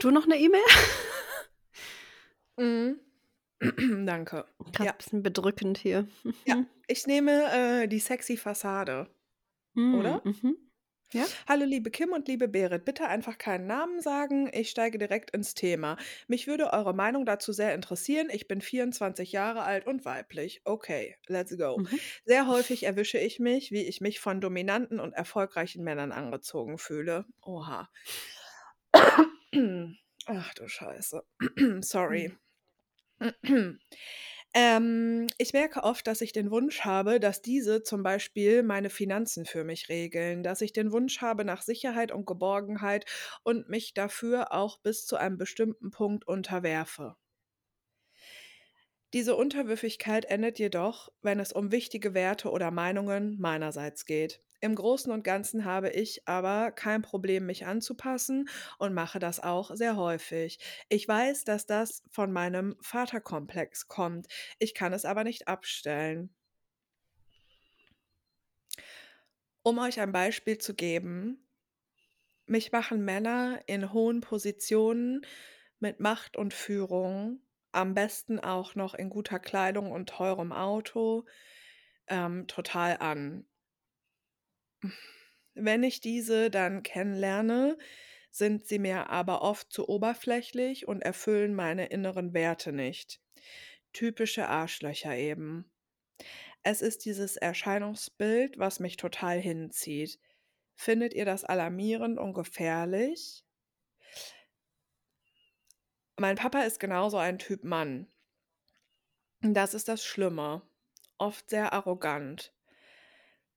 Du 0.00 0.10
noch 0.10 0.26
'ne 0.26 0.36
E-Mail? 0.38 0.62
Mhm. 2.58 3.03
Danke. 4.06 4.44
Grad 4.72 4.86
Ja. 4.86 4.92
bisschen 4.92 5.22
bedrückend 5.22 5.78
hier. 5.78 6.08
Ja, 6.44 6.64
ich 6.86 7.06
nehme, 7.06 7.82
äh, 7.82 7.88
die 7.88 7.98
sexy 7.98 8.36
Fassade. 8.36 9.08
Hm, 9.74 9.94
Oder? 9.94 10.20
mhm. 10.24 10.56
Ja. 11.12 11.26
Hallo 11.46 11.64
liebe 11.64 11.92
Kim 11.92 12.10
und 12.12 12.26
liebe 12.26 12.48
Berit, 12.48 12.84
bitte 12.84 13.06
einfach 13.06 13.38
keinen 13.38 13.68
Namen 13.68 14.00
sagen. 14.00 14.50
Ich 14.52 14.70
steige 14.70 14.98
direkt 14.98 15.30
ins 15.30 15.54
Thema. 15.54 15.96
Mich 16.26 16.48
würde 16.48 16.72
eure 16.72 16.92
Meinung 16.92 17.24
dazu 17.24 17.52
sehr 17.52 17.72
interessieren. 17.72 18.28
Ich 18.32 18.48
bin 18.48 18.60
24 18.60 19.30
Jahre 19.30 19.62
alt 19.62 19.86
und 19.86 20.04
weiblich. 20.04 20.60
Okay, 20.64 21.16
let's 21.28 21.56
go. 21.56 21.78
Mhm. 21.78 22.00
Sehr 22.24 22.48
häufig 22.48 22.82
erwische 22.82 23.18
ich 23.18 23.38
mich, 23.38 23.70
wie 23.70 23.86
ich 23.86 24.00
mich 24.00 24.18
von 24.18 24.40
dominanten 24.40 24.98
und 24.98 25.12
erfolgreichen 25.12 25.84
Männern 25.84 26.10
angezogen 26.10 26.78
fühle. 26.78 27.26
Oha. 27.42 27.88
Ach 30.26 30.54
du 30.54 30.66
Scheiße. 30.66 31.22
Sorry. 31.80 32.36
Ähm, 34.56 35.26
ich 35.38 35.52
merke 35.52 35.82
oft, 35.82 36.06
dass 36.06 36.20
ich 36.20 36.32
den 36.32 36.50
Wunsch 36.50 36.82
habe, 36.82 37.18
dass 37.20 37.42
diese 37.42 37.82
zum 37.82 38.02
Beispiel 38.04 38.62
meine 38.62 38.88
Finanzen 38.90 39.46
für 39.46 39.64
mich 39.64 39.88
regeln, 39.88 40.42
dass 40.44 40.60
ich 40.60 40.72
den 40.72 40.92
Wunsch 40.92 41.20
habe 41.20 41.44
nach 41.44 41.62
Sicherheit 41.62 42.12
und 42.12 42.26
Geborgenheit 42.26 43.04
und 43.42 43.68
mich 43.68 43.94
dafür 43.94 44.52
auch 44.52 44.78
bis 44.80 45.06
zu 45.06 45.16
einem 45.16 45.38
bestimmten 45.38 45.90
Punkt 45.90 46.26
unterwerfe. 46.28 47.16
Diese 49.14 49.34
Unterwürfigkeit 49.34 50.26
endet 50.26 50.58
jedoch, 50.58 51.08
wenn 51.22 51.40
es 51.40 51.54
um 51.54 51.72
wichtige 51.72 52.12
Werte 52.12 52.50
oder 52.50 52.70
Meinungen 52.70 53.40
meinerseits 53.40 54.04
geht. 54.04 54.42
Im 54.64 54.76
Großen 54.76 55.12
und 55.12 55.24
Ganzen 55.24 55.66
habe 55.66 55.90
ich 55.90 56.26
aber 56.26 56.72
kein 56.72 57.02
Problem, 57.02 57.44
mich 57.44 57.66
anzupassen 57.66 58.48
und 58.78 58.94
mache 58.94 59.18
das 59.18 59.38
auch 59.38 59.76
sehr 59.76 59.94
häufig. 59.96 60.58
Ich 60.88 61.06
weiß, 61.06 61.44
dass 61.44 61.66
das 61.66 62.02
von 62.10 62.32
meinem 62.32 62.74
Vaterkomplex 62.80 63.88
kommt. 63.88 64.26
Ich 64.58 64.72
kann 64.72 64.94
es 64.94 65.04
aber 65.04 65.22
nicht 65.22 65.48
abstellen. 65.48 66.34
Um 69.62 69.78
euch 69.78 70.00
ein 70.00 70.12
Beispiel 70.12 70.56
zu 70.56 70.72
geben, 70.72 71.46
mich 72.46 72.72
machen 72.72 73.04
Männer 73.04 73.60
in 73.66 73.92
hohen 73.92 74.22
Positionen 74.22 75.26
mit 75.78 76.00
Macht 76.00 76.38
und 76.38 76.54
Führung, 76.54 77.42
am 77.72 77.92
besten 77.92 78.40
auch 78.40 78.74
noch 78.76 78.94
in 78.94 79.10
guter 79.10 79.40
Kleidung 79.40 79.92
und 79.92 80.08
teurem 80.08 80.52
Auto, 80.52 81.26
ähm, 82.06 82.46
total 82.46 82.96
an. 82.96 83.44
Wenn 85.54 85.82
ich 85.82 86.00
diese 86.00 86.50
dann 86.50 86.82
kennenlerne, 86.82 87.78
sind 88.30 88.66
sie 88.66 88.78
mir 88.78 89.10
aber 89.10 89.42
oft 89.42 89.72
zu 89.72 89.88
oberflächlich 89.88 90.88
und 90.88 91.02
erfüllen 91.02 91.54
meine 91.54 91.86
inneren 91.86 92.34
Werte 92.34 92.72
nicht. 92.72 93.20
Typische 93.92 94.48
Arschlöcher 94.48 95.16
eben. 95.16 95.70
Es 96.64 96.82
ist 96.82 97.04
dieses 97.04 97.36
Erscheinungsbild, 97.36 98.58
was 98.58 98.80
mich 98.80 98.96
total 98.96 99.38
hinzieht. 99.38 100.18
Findet 100.74 101.14
ihr 101.14 101.24
das 101.24 101.44
alarmierend 101.44 102.18
und 102.18 102.32
gefährlich? 102.32 103.44
Mein 106.16 106.36
Papa 106.36 106.62
ist 106.62 106.80
genauso 106.80 107.18
ein 107.18 107.38
Typ 107.38 107.64
Mann. 107.64 108.08
Das 109.42 109.74
ist 109.74 109.88
das 109.88 110.04
Schlimme. 110.04 110.62
Oft 111.18 111.50
sehr 111.50 111.72
arrogant. 111.72 112.53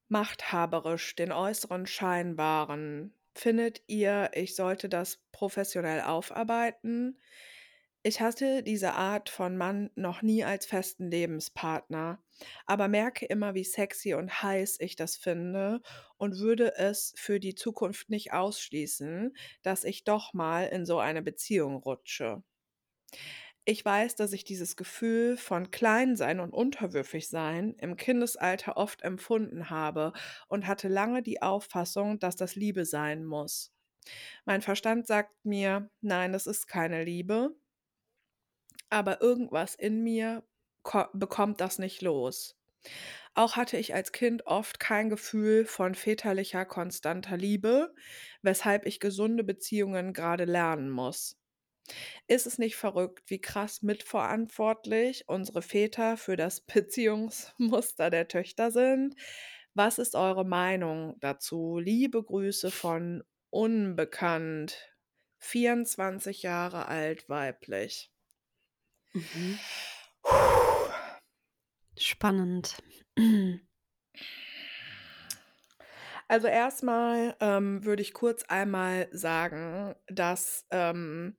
Machthaberisch, 0.10 1.16
den 1.16 1.32
äußeren 1.32 1.86
Schein 1.86 2.38
wahren. 2.38 3.14
Findet 3.36 3.84
ihr, 3.88 4.32
ich 4.34 4.55
sollte 4.55 4.89
das 4.89 5.22
professionell 5.32 6.01
aufarbeiten? 6.01 7.20
Ich 8.03 8.22
hatte 8.22 8.64
diese 8.64 8.93
Art 8.93 9.30
von 9.30 9.58
Mann 9.58 9.91
noch 9.95 10.22
nie 10.22 10.43
als 10.43 10.66
festen 10.66 11.12
Lebenspartner, 11.12 12.24
aber 12.66 12.88
merke 12.88 13.26
immer, 13.26 13.53
wie 13.55 13.66
sexy 13.66 14.14
und 14.14 14.41
heiß 14.43 14.78
ich 14.80 14.95
das 14.95 15.18
finde 15.18 15.82
und 16.18 16.39
würde 16.39 16.76
es 16.78 17.14
für 17.18 17.39
die 17.39 17.55
Zukunft 17.55 18.10
nicht 18.10 18.34
ausschließen, 18.34 19.36
dass 19.64 19.84
ich 19.84 20.03
doch 20.05 20.34
mal 20.34 20.68
in 20.68 20.86
so 20.86 20.99
eine 20.99 21.22
Beziehung 21.22 21.76
rutsche. 21.78 22.43
Ich 23.70 23.84
weiß, 23.86 24.15
dass 24.15 24.32
ich 24.34 24.45
dieses 24.45 24.76
Gefühl 24.78 25.36
von 25.38 25.70
Kleinsein 25.72 26.39
und 26.39 26.53
unterwürfig 26.53 27.28
sein 27.28 27.74
im 27.80 27.95
Kindesalter 27.97 28.78
oft 28.78 29.01
empfunden 29.03 29.70
habe 29.70 30.13
und 30.47 30.65
hatte 30.68 30.88
lange 30.88 31.22
die 31.22 31.41
Auffassung, 31.41 32.18
dass 32.20 32.36
das 32.38 32.55
Liebe 32.55 32.86
sein 32.86 33.26
muss. 33.26 33.74
Mein 34.45 34.61
Verstand 34.61 35.07
sagt 35.07 35.34
mir, 35.45 35.89
nein, 36.01 36.34
das 36.34 36.47
ist 36.47 36.68
keine 36.68 37.03
Liebe, 37.03 37.55
aber 38.89 39.22
irgendwas 39.22 39.76
in 39.76 40.03
mir 40.03 40.43
ko 40.84 41.05
bekommt 41.13 41.61
das 41.61 41.80
nicht 41.80 42.01
los. 42.01 42.55
Auch 43.36 43.55
hatte 43.57 43.78
ich 43.78 43.93
als 43.95 44.11
Kind 44.13 44.47
oft 44.47 44.80
kein 44.80 45.09
Gefühl 45.09 45.65
von 45.65 45.95
väterlicher, 45.95 46.65
konstanter 46.65 47.38
Liebe, 47.38 47.93
weshalb 48.43 48.86
ich 48.88 48.99
gesunde 49.01 49.43
Beziehungen 49.45 50.13
gerade 50.13 50.45
lernen 50.45 50.89
muss. 50.91 51.38
Ist 52.27 52.47
es 52.47 52.57
nicht 52.57 52.75
verrückt, 52.75 53.29
wie 53.29 53.39
krass 53.39 53.81
mitverantwortlich 53.81 55.27
unsere 55.27 55.61
Väter 55.61 56.17
für 56.17 56.35
das 56.35 56.61
Beziehungsmuster 56.61 58.09
der 58.09 58.27
Töchter 58.27 58.71
sind? 58.71 59.15
Was 59.73 59.99
ist 59.99 60.15
eure 60.15 60.45
Meinung 60.45 61.15
dazu? 61.19 61.77
Liebe 61.77 62.23
Grüße 62.23 62.71
von 62.71 63.23
unbekannt, 63.49 64.91
24 65.39 66.43
Jahre 66.43 66.88
alt, 66.88 67.29
weiblich. 67.29 68.11
Mhm. 69.13 69.59
Spannend. 71.97 72.77
Also 76.27 76.47
erstmal 76.47 77.35
ähm, 77.39 77.85
würde 77.85 78.01
ich 78.01 78.13
kurz 78.13 78.43
einmal 78.43 79.07
sagen, 79.11 79.95
dass 80.07 80.65
ähm, 80.71 81.38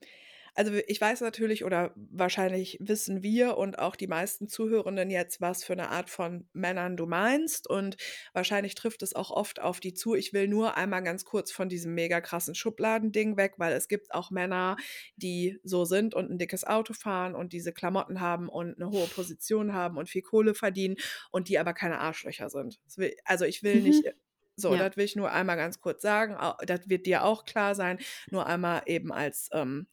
also 0.59 0.73
ich 0.89 1.01
weiß 1.01 1.21
natürlich 1.21 1.65
oder 1.65 1.93
wahrscheinlich 1.95 2.79
wissen 2.81 3.23
wir 3.23 3.57
und 3.57 3.79
auch 3.79 3.95
die 3.95 4.09
meisten 4.09 4.49
Zuhörenden 4.49 5.09
jetzt, 5.09 5.41
was 5.41 5.63
für 5.63 5.73
eine 5.75 5.91
Art 5.91 6.11
von 6.11 6.49
Männern 6.53 6.97
du 6.97 7.07
meinst 7.07 7.71
und 7.71 7.97
wahrscheinlich 8.33 8.75
trifft 8.75 9.03
es 9.05 9.15
auch 9.15 9.31
oft 9.31 9.61
auf 9.61 9.79
die 9.79 9.95
zu. 9.95 10.17
Ich 10.17 10.33
will 10.33 10.49
nur 10.49 10.77
einmal 10.77 11.05
ganz 11.05 11.25
kurz 11.25 11.53
von 11.53 11.69
diesem 11.69 11.95
mega 11.95 12.21
krassen 12.21 12.57
Schubladending 12.57 13.37
weg, 13.37 13.55
weil 13.59 13.73
es 13.73 13.87
gibt 13.87 14.13
auch 14.13 14.33
Männer, 14.33 14.77
die 15.17 15.59
so 15.63 15.85
sind 15.85 16.15
und 16.15 16.29
ein 16.31 16.39
dickes 16.39 16.65
Auto 16.65 16.93
fahren 16.93 17.37
und 17.37 17.53
diese 17.53 17.73
Klamotten 17.73 18.21
haben 18.21 18.49
und 18.49 18.81
eine 18.83 18.91
hohe 18.91 19.07
Position 19.07 19.73
haben 19.75 19.97
und 19.97 20.09
viel 20.09 20.23
Kohle 20.23 20.55
verdienen 20.55 20.97
und 21.31 21.49
die 21.49 21.59
aber 21.61 21.73
keine 21.73 22.01
Arschlöcher 22.01 22.51
sind. 22.51 22.81
Also 23.25 23.45
ich 23.45 23.63
will 23.63 23.83
nicht 23.83 24.05
Mhm. 24.05 24.11
so, 24.57 24.75
Ja. 24.75 24.89
das 24.89 24.97
will 24.97 25.05
ich 25.05 25.15
nur 25.15 25.31
einmal 25.31 25.57
ganz 25.57 25.81
kurz 25.81 26.03
sagen. 26.03 26.37
Das 26.67 26.89
wird 26.89 27.07
dir 27.07 27.23
auch 27.25 27.45
klar 27.45 27.77
sein. 27.77 27.99
Nur 28.33 28.47
einmal 28.47 28.83
eben 28.87 29.13
als 29.13 29.49
ähm, 29.53 29.87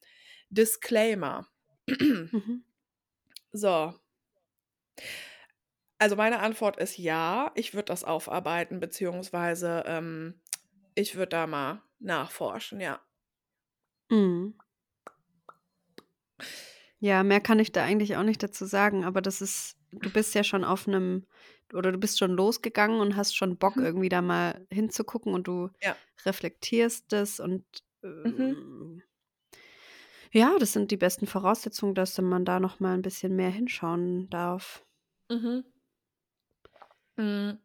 Disclaimer. 0.56 1.46
Mhm. 2.34 2.64
So. 3.54 4.00
Also 6.00 6.16
meine 6.16 6.40
Antwort 6.40 6.78
ist 6.78 6.98
ja, 6.98 7.52
ich 7.56 7.74
würde 7.74 7.86
das 7.86 8.04
aufarbeiten, 8.04 8.80
beziehungsweise 8.80 9.84
ähm, 9.88 10.42
ich 10.96 11.16
würde 11.16 11.30
da 11.30 11.48
mal 11.48 11.84
nachforschen, 12.00 12.80
ja. 12.82 13.02
Mhm. 14.12 14.56
Ja, 17.00 17.24
mehr 17.24 17.42
kann 17.42 17.60
ich 17.60 17.72
da 17.72 17.84
eigentlich 17.84 18.16
auch 18.18 18.24
nicht 18.24 18.42
dazu 18.42 18.66
sagen, 18.66 19.04
aber 19.06 19.22
das 19.22 19.42
ist 19.42 19.78
du 19.92 20.10
bist 20.12 20.34
ja 20.36 20.44
schon 20.44 20.64
auf 20.66 20.88
einem 20.88 21.26
oder 21.74 21.92
du 21.92 21.98
bist 21.98 22.20
schon 22.20 22.32
losgegangen 22.32 23.00
und 23.00 23.16
hast 23.16 23.36
schon 23.36 23.58
Bock, 23.58 23.76
Mhm. 23.78 23.86
irgendwie 23.86 24.10
da 24.10 24.22
mal 24.22 24.66
hinzugucken 24.72 25.34
und 25.34 25.48
du 25.48 25.70
Ja. 25.82 25.98
reflektierst 26.26 27.12
das 27.12 27.40
und, 27.40 27.66
Mhm. 28.24 28.56
Ja, 30.36 30.58
das 30.60 30.74
sind 30.74 30.92
die 30.92 30.98
besten 30.98 31.28
Voraussetzungen, 31.28 31.96
dass 31.96 32.20
man 32.22 32.46
da 32.46 32.60
noch 32.60 32.80
mal 32.80 32.94
'n 32.96 33.02
bisschen 33.02 33.36
mehr 33.36 33.50
hinschauen 33.50 34.30
darf. 34.30 34.86
Mhm. 35.30 35.66
Mhm. 37.18 37.60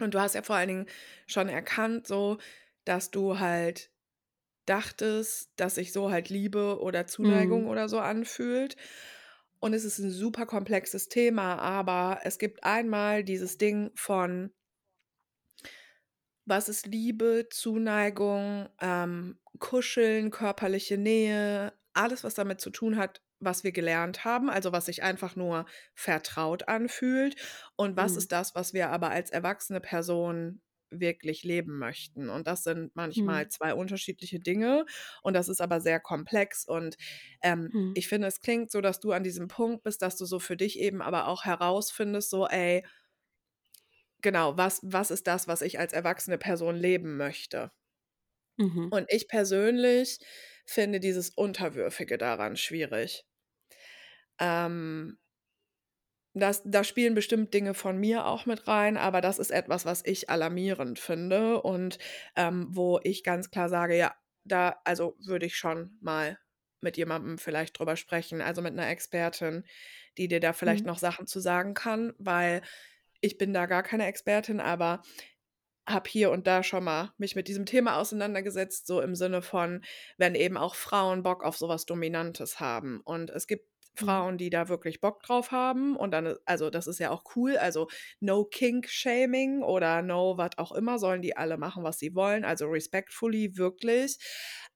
Und 0.00 0.14
du 0.14 0.20
hast 0.20 0.34
ja 0.34 0.42
vor 0.42 0.56
allen 0.56 0.68
Dingen 0.68 0.86
schon 1.26 1.48
erkannt 1.48 2.06
so, 2.06 2.38
dass 2.84 3.10
du 3.10 3.38
halt 3.40 3.90
dachtest, 4.66 5.52
dass 5.56 5.76
sich 5.76 5.92
so 5.92 6.10
halt 6.12 6.30
Liebe 6.30 6.80
oder 6.80 7.06
Zuneigung 7.06 7.66
Mhm. 7.66 7.68
oder 7.68 7.88
so 7.88 8.00
anfühlt. 8.00 8.76
Und 9.60 9.74
es 9.74 9.84
ist 9.84 9.98
'n 10.00 10.10
super 10.10 10.46
komplexes 10.46 11.08
Thema, 11.08 11.56
aber 11.58 12.20
es 12.24 12.38
gibt 12.38 12.64
einmal 12.64 13.24
dieses 13.24 13.58
Ding 13.58 13.92
von 13.96 14.52
was 16.46 16.68
ist 16.68 16.86
Liebe, 16.86 17.46
Zuneigung, 17.50 18.68
ähm, 18.80 19.38
Kuscheln, 19.60 20.30
körperliche 20.30 20.98
Nähe, 20.98 21.72
alles, 21.94 22.24
was 22.24 22.34
damit 22.34 22.60
zu 22.60 22.70
tun 22.70 22.96
hat, 22.96 23.22
was 23.40 23.64
wir 23.64 23.72
gelernt 23.72 24.24
haben, 24.24 24.48
also 24.50 24.72
was 24.72 24.86
sich 24.86 25.02
einfach 25.02 25.36
nur 25.36 25.66
vertraut 25.94 26.68
anfühlt. 26.68 27.36
Und 27.76 27.96
was 27.96 28.16
Mhm. 28.16 28.18
ist 28.18 28.32
das, 28.32 28.54
was 28.54 28.72
wir 28.72 28.90
aber 28.90 29.10
als 29.10 29.30
erwachsene 29.30 29.80
Person 29.80 30.62
wirklich 30.90 31.42
leben 31.42 31.78
möchten? 31.78 32.28
Und 32.30 32.46
das 32.46 32.62
sind 32.64 32.94
manchmal 32.94 33.48
Mhm. 33.48 33.48
2 33.48 33.74
unterschiedliche 33.74 34.40
Dinge 34.40 34.84
und 35.22 35.34
das 35.34 35.48
ist 35.48 35.60
aber 35.60 35.80
sehr 35.80 36.00
komplex. 36.00 36.64
Und, 36.66 36.96
ähm, 37.42 37.72
Mhm. 37.72 37.94
ich 37.94 38.08
finde, 38.08 38.28
es 38.28 38.40
klingt 38.40 38.70
so, 38.70 38.80
dass 38.80 39.00
du 39.00 39.12
an 39.12 39.22
diesem 39.24 39.48
Punkt 39.48 39.82
bist, 39.82 40.02
dass 40.02 40.16
du 40.16 40.24
so 40.24 40.38
für 40.38 40.56
dich 40.56 40.78
eben 40.78 41.02
aber 41.02 41.26
auch 41.28 41.44
herausfindest, 41.44 42.30
so: 42.30 42.46
„Ey“ 42.46 42.84
Genau, 44.22 44.56
was 44.56 44.80
was 44.82 45.10
ist 45.10 45.26
das, 45.26 45.48
was 45.48 45.60
ich 45.62 45.78
als 45.78 45.92
erwachsene 45.92 46.38
Person 46.38 46.76
leben 46.76 47.16
möchte? 47.18 47.72
Mhm. 48.58 48.92
Und 48.92 49.06
ich 49.10 49.28
persönlich 49.28 50.18
finde 50.66 51.00
dieses 51.00 51.30
Unterwürfige 51.30 52.18
daran 52.18 52.56
schwierig. 52.56 53.24
Ähm 54.38 55.18
das 56.34 56.62
da 56.64 56.82
spielen 56.82 57.14
bestimmt 57.14 57.52
Dinge 57.52 57.74
von 57.74 57.98
mir 57.98 58.24
auch 58.26 58.46
mit 58.46 58.66
rein, 58.66 58.96
aber 58.96 59.20
das 59.20 59.38
ist 59.38 59.50
etwas, 59.50 59.84
was 59.84 60.02
ich 60.04 60.30
alarmierend 60.30 60.98
finde 60.98 61.60
und, 61.62 61.98
ähm, 62.36 62.68
wo 62.70 62.98
ich 63.02 63.22
ganz 63.22 63.50
klar 63.50 63.68
sage: 63.68 63.96
„Ja, 63.98 64.14
da 64.44 64.80
also, 64.84 65.14
würde 65.26 65.44
ich 65.46 65.56
schon 65.56 65.98
mal 66.00 66.38
mit 66.80 66.96
jemandem 66.96 67.36
vielleicht 67.38 67.78
drüber 67.78 67.96
sprechen, 67.96 68.40
also 68.40 68.62
mit 68.62 68.74
'ner 68.74 68.88
Expertin, 68.88 69.64
die 70.18 70.26
dir 70.28 70.40
da 70.40 70.52
vielleicht 70.54 70.84
Mhm. 70.84 70.86
noch 70.86 70.98
Sachen 70.98 71.26
zu 71.26 71.38
sagen 71.38 71.74
kann“, 71.74 72.14
weil 72.18 72.62
ich 73.20 73.36
bin 73.38 73.52
da 73.54 73.66
gar 73.66 73.82
keine 73.82 74.06
Expertin, 74.06 74.58
aber 74.60 75.02
habe 75.88 76.08
hier 76.08 76.30
und 76.30 76.46
da 76.46 76.62
schon 76.62 76.84
mal 76.84 77.12
mich 77.18 77.34
mit 77.36 77.48
diesem 77.48 77.66
Thema 77.66 77.96
auseinandergesetzt, 77.98 78.86
so 78.86 79.00
im 79.00 79.14
Sinne 79.14 79.42
von, 79.42 79.84
wenn 80.16 80.34
eben 80.34 80.56
auch 80.56 80.74
Frauen 80.74 81.22
Bock 81.22 81.44
auf 81.44 81.56
so 81.56 81.68
was 81.68 81.86
Dominantes 81.86 82.60
haben. 82.60 83.00
Und 83.04 83.30
es 83.30 83.46
gibt 83.46 83.66
Mhm. 84.00 84.22
Frauen, 84.22 84.38
die 84.38 84.48
da 84.48 84.68
wirklich 84.68 85.02
Bock 85.02 85.22
drauf 85.22 85.50
haben 85.50 85.96
und 85.96 86.12
dann 86.12 86.34
also, 86.46 86.70
das 86.70 86.86
ist 86.86 86.98
ja 86.98 87.10
auch 87.10 87.24
cool, 87.36 87.58
also 87.58 87.88
no 88.20 88.44
Kink-Shaming 88.46 89.62
oder 89.62 90.00
no 90.00 90.38
was 90.38 90.56
auch 90.56 90.72
immer, 90.72 90.98
sollen 90.98 91.20
die 91.20 91.36
alle 91.36 91.58
machen, 91.58 91.84
was 91.84 91.98
sie 91.98 92.14
wollen, 92.14 92.42
also 92.46 92.66
respectfully, 92.68 93.58
wirklich. 93.58 94.16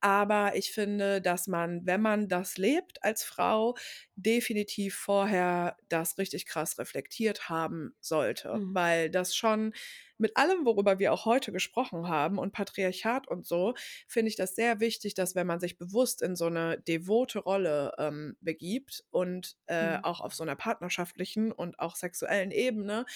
Aber 0.01 0.55
ich 0.55 0.71
finde, 0.73 1.21
dass 1.21 1.47
man, 1.47 1.81
wenn 1.87 2.03
man 2.03 2.29
das 2.29 2.59
lebt 2.59 3.03
als 3.03 3.25
Frau, 3.25 3.75
definitiv 4.17 4.95
vorher 4.97 5.77
das 5.89 6.19
richtig 6.19 6.47
krass 6.47 6.79
reflektiert 6.79 7.49
haben 7.49 7.95
sollte, 8.01 8.61
Mhm. 8.61 8.75
weil 8.75 9.11
das 9.11 9.35
schon 9.35 9.73
mit 10.19 10.37
allem, 10.37 10.65
worüber 10.67 10.99
wir 10.99 11.13
auch 11.13 11.25
heute 11.27 11.53
gesprochen 11.53 12.09
haben 12.09 12.39
und 12.39 12.53
Patriarchat 12.53 13.29
und 13.29 13.47
so, 13.47 13.75
finde 14.09 14.29
ich 14.31 14.37
das 14.37 14.55
sehr 14.57 14.81
wichtig, 14.81 15.15
dass 15.15 15.35
wenn 15.35 15.47
man 15.47 15.61
sich 15.61 15.79
bewusst 15.79 16.23
in 16.23 16.37
so 16.37 16.49
'ne 16.51 16.79
devote 16.89 17.41
Rolle, 17.41 17.93
ähm, 17.99 18.37
begibt 18.41 19.05
und, 19.11 19.57
äh, 19.67 19.99
Mhm. 19.99 20.03
auch 20.03 20.21
auf 20.21 20.35
so 20.35 20.45
'ner 20.45 20.57
partnerschaftlichen 20.57 21.53
und 21.53 21.79
auch 21.81 21.97
sexuellen 21.97 22.51
Ebene, 22.53 23.07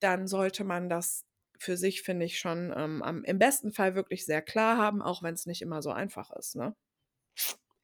dann 0.00 0.26
sollte 0.28 0.64
man 0.64 0.88
das 0.88 1.24
für 1.58 1.76
sich, 1.76 2.02
finde 2.02 2.26
ich, 2.26 2.38
schon, 2.38 2.72
ähm, 2.76 3.02
am 3.02 3.24
im 3.24 3.38
besten 3.38 3.72
Fall 3.72 3.94
wirklich 3.94 4.24
sehr 4.26 4.42
klar 4.42 4.78
haben, 4.78 5.02
auch 5.02 5.22
wenn's 5.22 5.46
nicht 5.46 5.62
immer 5.62 5.82
so 5.82 5.90
einfach 5.92 6.30
ist, 6.32 6.56
ne? 6.56 6.74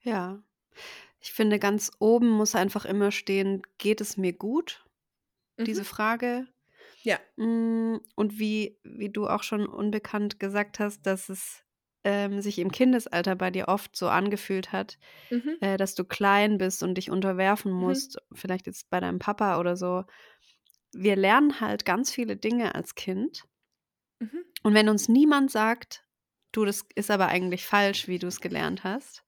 Ja. 0.03 0.43
Ich 1.21 1.33
finde, 1.33 1.59
ganz 1.59 1.91
oben 1.99 2.29
muss 2.29 2.55
einfach 2.55 2.85
immer 2.85 3.11
stehen: 3.11 3.63
„Geht 3.77 4.01
es 4.01 4.17
mir 4.17 4.33
gut?“ 4.33 4.85
Diese 5.67 5.83
Mhm. 5.83 5.85
Frage. 5.85 6.47
Ja. 7.07 7.19
Hm, 7.37 8.01
und 8.15 8.39
wie 8.39 8.79
wie 8.83 9.09
du 9.09 9.27
auch 9.27 9.43
schon 9.43 9.67
unbekannt 9.67 10.39
gesagt 10.39 10.79
hast, 10.79 11.03
dass 11.05 11.29
es, 11.29 11.63
ähm, 12.03 12.41
sich 12.41 12.57
im 12.59 12.71
Kindesalter 12.71 13.35
bei 13.35 13.51
dir 13.51 13.67
oft 13.67 13.95
so 13.95 14.07
angefühlt 14.09 14.71
hat, 14.71 14.97
Mhm. 15.31 15.57
äh, 15.59 15.77
dass 15.77 15.95
du 15.95 16.03
klein 16.05 16.57
bist 16.57 16.83
und 16.83 16.95
dich 16.95 17.11
unterwerfen 17.11 17.71
Mhm. 17.79 17.97
musst, 17.97 18.19
vielleicht 18.33 18.67
jetzt 18.67 18.89
bei 18.89 18.99
deinem 18.99 19.19
Papa 19.19 19.59
oder 19.59 19.77
so. 19.77 20.05
Wir 20.93 21.15
lernen 21.17 21.61
halt 21.61 21.85
ganz 21.85 22.11
viele 22.11 22.37
Dinge 22.37 22.75
als 22.75 22.95
Kind. 22.95 23.45
Mhm. 24.21 24.41
Und 24.61 24.75
wenn 24.75 24.87
uns 24.89 25.09
niemand 25.09 25.49
sagt: 25.49 26.05
„Du, 26.51 26.63
das 26.63 26.85
ist 26.93 27.09
aber 27.09 27.25
eigentlich 27.27 27.65
falsch, 27.65 28.07
wie 28.07 28.19
du's 28.19 28.39
gelernt 28.39 28.83
hast“ 28.83 29.23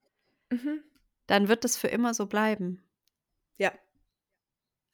Mhm. 0.51 0.83
dann 1.27 1.47
wird 1.47 1.63
das 1.63 1.77
für 1.77 1.87
immer 1.87 2.13
so 2.13 2.25
bleiben. 2.25 2.83
Ja. 3.59 3.73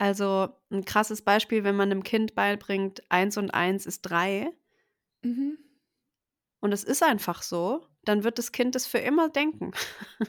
Also, 0.02 0.50
'n 0.72 0.84
krasses 0.84 1.22
Beispiel, 1.22 1.64
wenn 1.64 1.76
man 1.78 1.88
'nem 1.89 2.04
Kind 2.04 2.36
beibringt, 2.36 3.02
1 3.10 3.38
und 3.38 3.52
1 3.54 3.86
ist 3.86 4.02
3 4.02 4.52
Mhm. 5.24 5.66
und 6.64 6.72
es 6.74 6.84
ist 6.84 7.04
einfach 7.04 7.41
so, 7.43 7.86
dann 8.04 8.24
wird 8.24 8.38
das 8.38 8.52
Kind 8.52 8.76
das 8.76 8.88
für 8.88 9.00
immer 9.00 9.30
denken. 9.30 9.72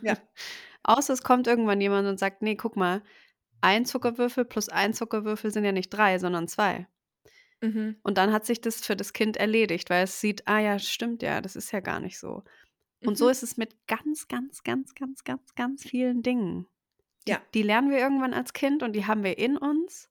Ja. 0.01 0.17
Außer 0.85 1.13
es 1.15 1.23
kommt 1.23 1.47
irgendwann 1.47 1.81
jemand 1.81 2.09
und 2.09 2.19
sagt: 2.19 2.43
„Ne, 2.43 2.57
guck 2.57 2.77
mal, 2.77 3.03
1 3.63 3.87
Zuckerwürfel 3.87 4.45
plus 4.47 4.69
1 4.71 4.95
Zuckerwürfel 4.95 5.51
sind 5.53 5.65
ja 5.65 5.73
nicht 5.73 5.91
3, 5.91 6.19
sondern 6.21 6.49
2.“ 6.49 6.89
Mhm. 7.63 7.97
Und 8.07 8.19
dann 8.19 8.33
hat 8.33 8.47
sich 8.47 8.61
das 8.61 8.85
für 8.87 8.95
das 8.97 9.13
Kind 9.13 9.37
erledigt, 9.37 9.91
weil 9.91 10.05
es 10.05 10.21
sieht: 10.21 10.47
„Ah 10.47 10.61
ja, 10.61 10.79
stimmt 10.79 11.23
ja, 11.23 11.41
das 11.41 11.57
ist 11.57 11.73
ja 11.73 11.81
gar 11.81 11.99
nicht 12.01 12.19
so.“ 12.21 12.45
Und 13.05 13.19
so 13.19 13.29
Mhm. 13.29 13.31
ist 13.31 13.43
es 13.43 13.57
mit 13.59 13.87
ganz, 13.89 14.29
ganz, 14.29 14.63
ganz, 14.65 14.95
ganz, 14.95 15.25
ganz, 15.25 15.55
ganz 15.57 15.85
vielen 15.85 16.23
Dingen. 16.23 16.67
Die 17.29 17.39
Ja. 17.39 17.47
die 17.55 17.63
lernen 17.63 17.91
wir 17.91 17.99
irgendwann 17.99 18.35
als 18.35 18.53
Kind 18.53 18.83
und 18.83 18.93
die 18.95 19.07
haben 19.07 19.25
wir 19.25 19.39
in 19.39 19.57
uns. 19.57 20.11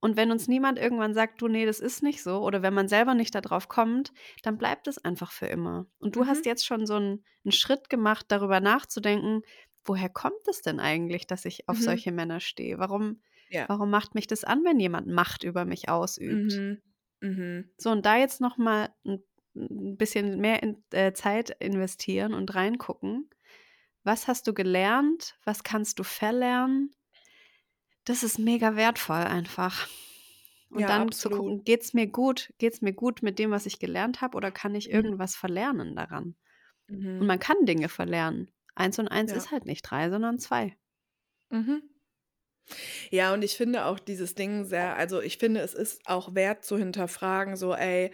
Und 0.00 0.16
wenn 0.16 0.32
uns 0.32 0.48
niemand 0.48 0.78
irgendwann 0.78 1.14
sagt: 1.14 1.42
„Du, 1.42 1.48
ne, 1.48 1.66
das 1.66 1.80
ist 1.80 2.02
nicht 2.02 2.22
so“, 2.22 2.40
oder 2.42 2.62
wenn 2.62 2.74
man 2.74 2.88
selber 2.88 3.14
nicht 3.14 3.34
da 3.34 3.40
drauf 3.42 3.68
kommt, 3.68 4.12
dann 4.42 4.58
bleibt 4.58 4.88
es 4.88 4.98
einfach 5.04 5.32
für 5.32 5.46
immer. 5.46 5.86
Und 6.00 6.16
du 6.16 6.26
hast 6.26 6.44
Mhm. 6.44 6.46
jetzt 6.46 6.66
schon 6.66 6.86
so 6.86 6.96
'n 6.96 7.24
'n 7.46 7.52
Schritt 7.52 7.90
gemacht, 7.90 8.26
darüber 8.30 8.60
nachzudenken: 8.60 9.42
„Woher 9.84 10.10
kommt 10.10 10.48
es 10.48 10.62
denn 10.62 10.80
eigentlich, 10.80 11.26
dass 11.28 11.44
ich 11.46 11.68
auf 11.68 11.80
Mhm. 11.80 11.80
solche 11.80 12.12
Männer 12.12 12.40
stehe? 12.40 12.78
Warum 12.78 13.22
Ja. 13.50 13.68
warum 13.68 13.90
macht 13.90 14.14
mich 14.16 14.26
das 14.28 14.44
an, 14.44 14.64
wenn 14.64 14.80
jemand 14.80 15.08
Macht 15.08 15.44
über 15.44 15.64
mich 15.66 15.88
ausübt?“ 15.90 16.62
Mhm. 16.62 16.82
Mhm. 17.22 17.74
So, 17.80 17.90
und 17.90 18.06
da 18.06 18.16
jetzt 18.16 18.40
noch 18.40 18.56
mal 18.56 18.90
'n 19.04 19.22
'n 19.56 19.96
bisschen 19.96 20.40
mehr 20.40 20.62
in 20.62 20.82
äh, 20.92 21.12
Zeit 21.12 21.50
investieren 21.60 22.34
und 22.34 22.54
reingucken. 22.54 23.28
Was 24.06 24.28
hast 24.28 24.46
du 24.46 24.52
gelernt? 24.52 25.38
Was 25.44 25.62
kannst 25.64 25.98
du 25.98 26.04
verlernen? 26.04 26.94
Das 28.06 28.22
ist 28.22 28.38
mega 28.38 28.76
wertvoll 28.76 29.16
einfach. 29.16 29.88
Und 30.70 30.88
Ja, 30.88 30.90
dann 30.90 31.14
zu 31.14 31.30
absolut. 31.30 31.30
gucken: 31.30 31.64
„Geht's 31.64 31.94
mir 31.94 32.06
gut? 32.06 32.52
Geht's 32.58 32.82
mir 32.82 32.92
gut 32.92 33.22
mit 33.22 33.38
dem, 33.38 33.50
was 33.50 33.66
ich 33.66 33.78
gelernt 33.78 34.20
habe, 34.20 34.36
oder 34.36 34.50
kann 34.50 34.74
ich 34.74 34.90
Mhm. 34.92 34.94
irgendwas 34.94 35.36
verlernen 35.36 35.96
daran?“ 35.96 36.36
Und 37.18 37.26
Mhm. 37.28 37.28
man 37.28 37.38
kann 37.40 37.66
Dinge 37.66 37.88
verlernen. 37.90 38.50
1 38.76 38.98
und 38.98 39.08
1 39.08 39.32
Ja. 39.32 39.34
ist 39.34 39.52
halt 39.52 39.66
nicht 39.66 39.82
3, 39.82 40.10
sondern 40.10 40.38
2. 40.40 40.76
Mhm. 41.50 41.94
Ja, 43.12 43.32
und 43.34 43.42
ich 43.42 43.56
finde 43.56 43.84
auch 43.86 43.98
dieses 43.98 44.34
Ding 44.34 44.64
sehr 44.64 44.96
also, 44.96 45.20
ich 45.20 45.38
finde, 45.38 45.60
es 45.60 45.74
ist 45.74 46.06
auch 46.06 46.34
wert 46.34 46.64
zu 46.64 46.78
hinterfragen, 46.78 47.56
so: 47.56 47.74
„Ey, 47.74 48.12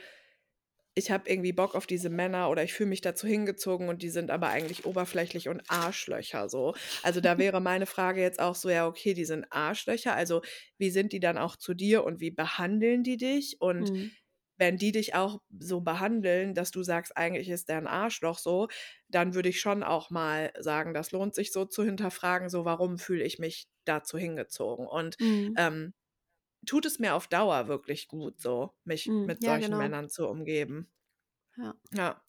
ich 1.01 1.11
habe 1.11 1.29
irgendwie 1.29 1.53
Bock 1.53 1.75
auf 1.75 1.87
diese 1.87 2.11
Männer 2.11 2.51
oder 2.51 2.63
ich 2.63 2.73
fühle 2.73 2.91
mich 2.91 3.01
dazu 3.01 3.27
hingezogen 3.27 3.89
und 3.89 4.03
die 4.03 4.11
sind 4.11 4.31
aber 4.31 4.49
eigentlich 4.51 4.85
oberflächlich 4.85 5.49
und 5.49 5.63
Arschlöcher“, 5.69 6.49
so. 6.49 6.75
Also, 7.03 7.21
da 7.21 7.39
wäre 7.39 7.61
meine 7.61 7.87
Frage 7.87 8.21
jetzt 8.23 8.41
auch 8.41 8.55
so: 8.55 8.71
„Ja, 8.71 8.87
okay, 8.87 9.15
die 9.15 9.25
sind 9.25 9.47
Arschlöcher, 9.51 10.15
also, 10.15 10.43
wie 10.79 10.91
sind 10.91 11.13
die 11.13 11.21
dann 11.21 11.39
auch 11.39 11.57
zu 11.57 11.75
dir 11.75 12.05
und 12.05 12.21
wie 12.21 12.31
behandeln 12.31 13.03
die 13.03 13.17
dich?“ 13.17 13.57
Und 13.61 13.91
Mhm. 13.91 14.11
wenn 14.59 14.77
die 14.77 14.93
dich 14.93 15.15
auch 15.15 15.41
so 15.59 15.81
behandeln, 15.81 16.55
dass 16.55 16.71
du 16.71 16.83
sagst, 16.83 17.17
eigentlich 17.17 17.49
ist 17.49 17.69
der 17.71 17.79
ein 17.79 17.87
Arschloch 17.87 18.39
so, 18.39 18.69
dann 19.09 19.35
würde 19.35 19.49
ich 19.49 19.61
schon 19.61 19.83
auch 19.83 20.11
mal 20.11 20.53
sagen, 20.59 20.93
das 20.93 21.13
lohnt 21.13 21.35
sich 21.35 21.51
so 21.53 21.65
zu 21.65 21.83
hinterfragen, 21.85 22.51
so 22.51 22.65
warum 22.67 22.99
fühle 22.99 23.25
ich 23.25 23.39
mich 23.39 23.69
dazu 23.87 24.19
hingezogen? 24.19 24.87
Und 24.87 25.17
Mhm. 25.21 25.57
ähm, 25.57 25.95
tut 26.67 26.87
es 26.87 26.99
mir 26.99 27.15
auf 27.15 27.29
Dauer 27.29 27.69
wirklich 27.69 28.09
gut, 28.09 28.41
so 28.41 28.75
mich 28.85 29.15
Mhm. 29.15 29.25
mit 29.25 29.43
Ja, 29.43 29.59
solchen 29.59 29.59
genau. 29.59 29.77
Männern 29.77 30.09
zu 30.11 30.29
umgeben. 30.29 30.91
Ja. 31.57 31.75
Ja. 31.93 32.23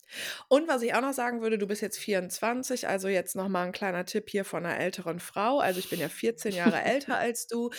Und 0.50 0.68
was 0.68 0.82
ich 0.82 0.94
auch 0.96 1.02
noch 1.02 1.14
sagen 1.14 1.42
würde, 1.42 1.58
du 1.60 1.68
bist 1.68 1.82
jetzt 1.84 2.00
24, 2.00 2.88
also 2.88 3.08
jetzt 3.08 3.36
noch 3.36 3.48
mal 3.50 3.66
'n 3.68 3.72
kleiner 3.72 4.06
Tipp 4.06 4.30
hier 4.30 4.44
von 4.46 4.66
einer 4.66 4.80
älteren 4.80 5.20
Frau. 5.20 5.60
Also, 5.60 5.80
ich 5.80 5.90
bin 5.90 6.00
ja 6.00 6.10
14 6.10 6.56
Jahre 6.56 6.82
älter 6.82 7.18
als 7.20 7.48
du. 7.48 7.70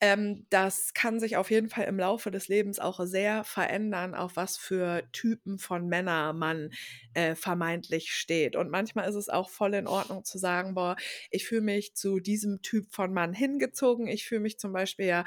Ähm, 0.00 0.46
das 0.50 0.94
kann 0.94 1.20
sich 1.20 1.36
auf 1.36 1.50
jeden 1.50 1.68
Fall 1.70 1.84
im 1.86 1.98
Laufe 1.98 2.30
des 2.32 2.48
Lebens 2.48 2.80
auch 2.80 3.00
sehr 3.04 3.44
verändern, 3.44 4.14
auf 4.16 4.36
was 4.36 4.58
für 4.58 5.04
Typen 5.12 5.58
von 5.58 5.88
Männer 5.88 6.32
man, 6.32 6.70
äh, 7.14 7.34
vermeintlich 7.36 8.12
steht. 8.14 8.56
Und 8.56 8.70
manchmal 8.70 9.08
ist 9.08 9.14
es 9.16 9.28
auch 9.28 9.50
voll 9.50 9.74
in 9.74 9.86
Ordnung 9.88 10.24
zu 10.24 10.38
sagen: 10.38 10.74
„Boah, 10.74 10.96
ich 11.30 11.46
fühle 11.46 11.62
mich 11.62 11.94
zu 11.96 12.20
diesem 12.20 12.62
Typ 12.62 12.92
von 12.92 13.12
Mann 13.14 13.32
hingezogen.“ 13.34 14.08
Ich 14.08 14.26
fühle 14.26 14.40
mich 14.42 14.58
zum 14.58 14.72
Beispiel 14.72 15.06
ja 15.06 15.24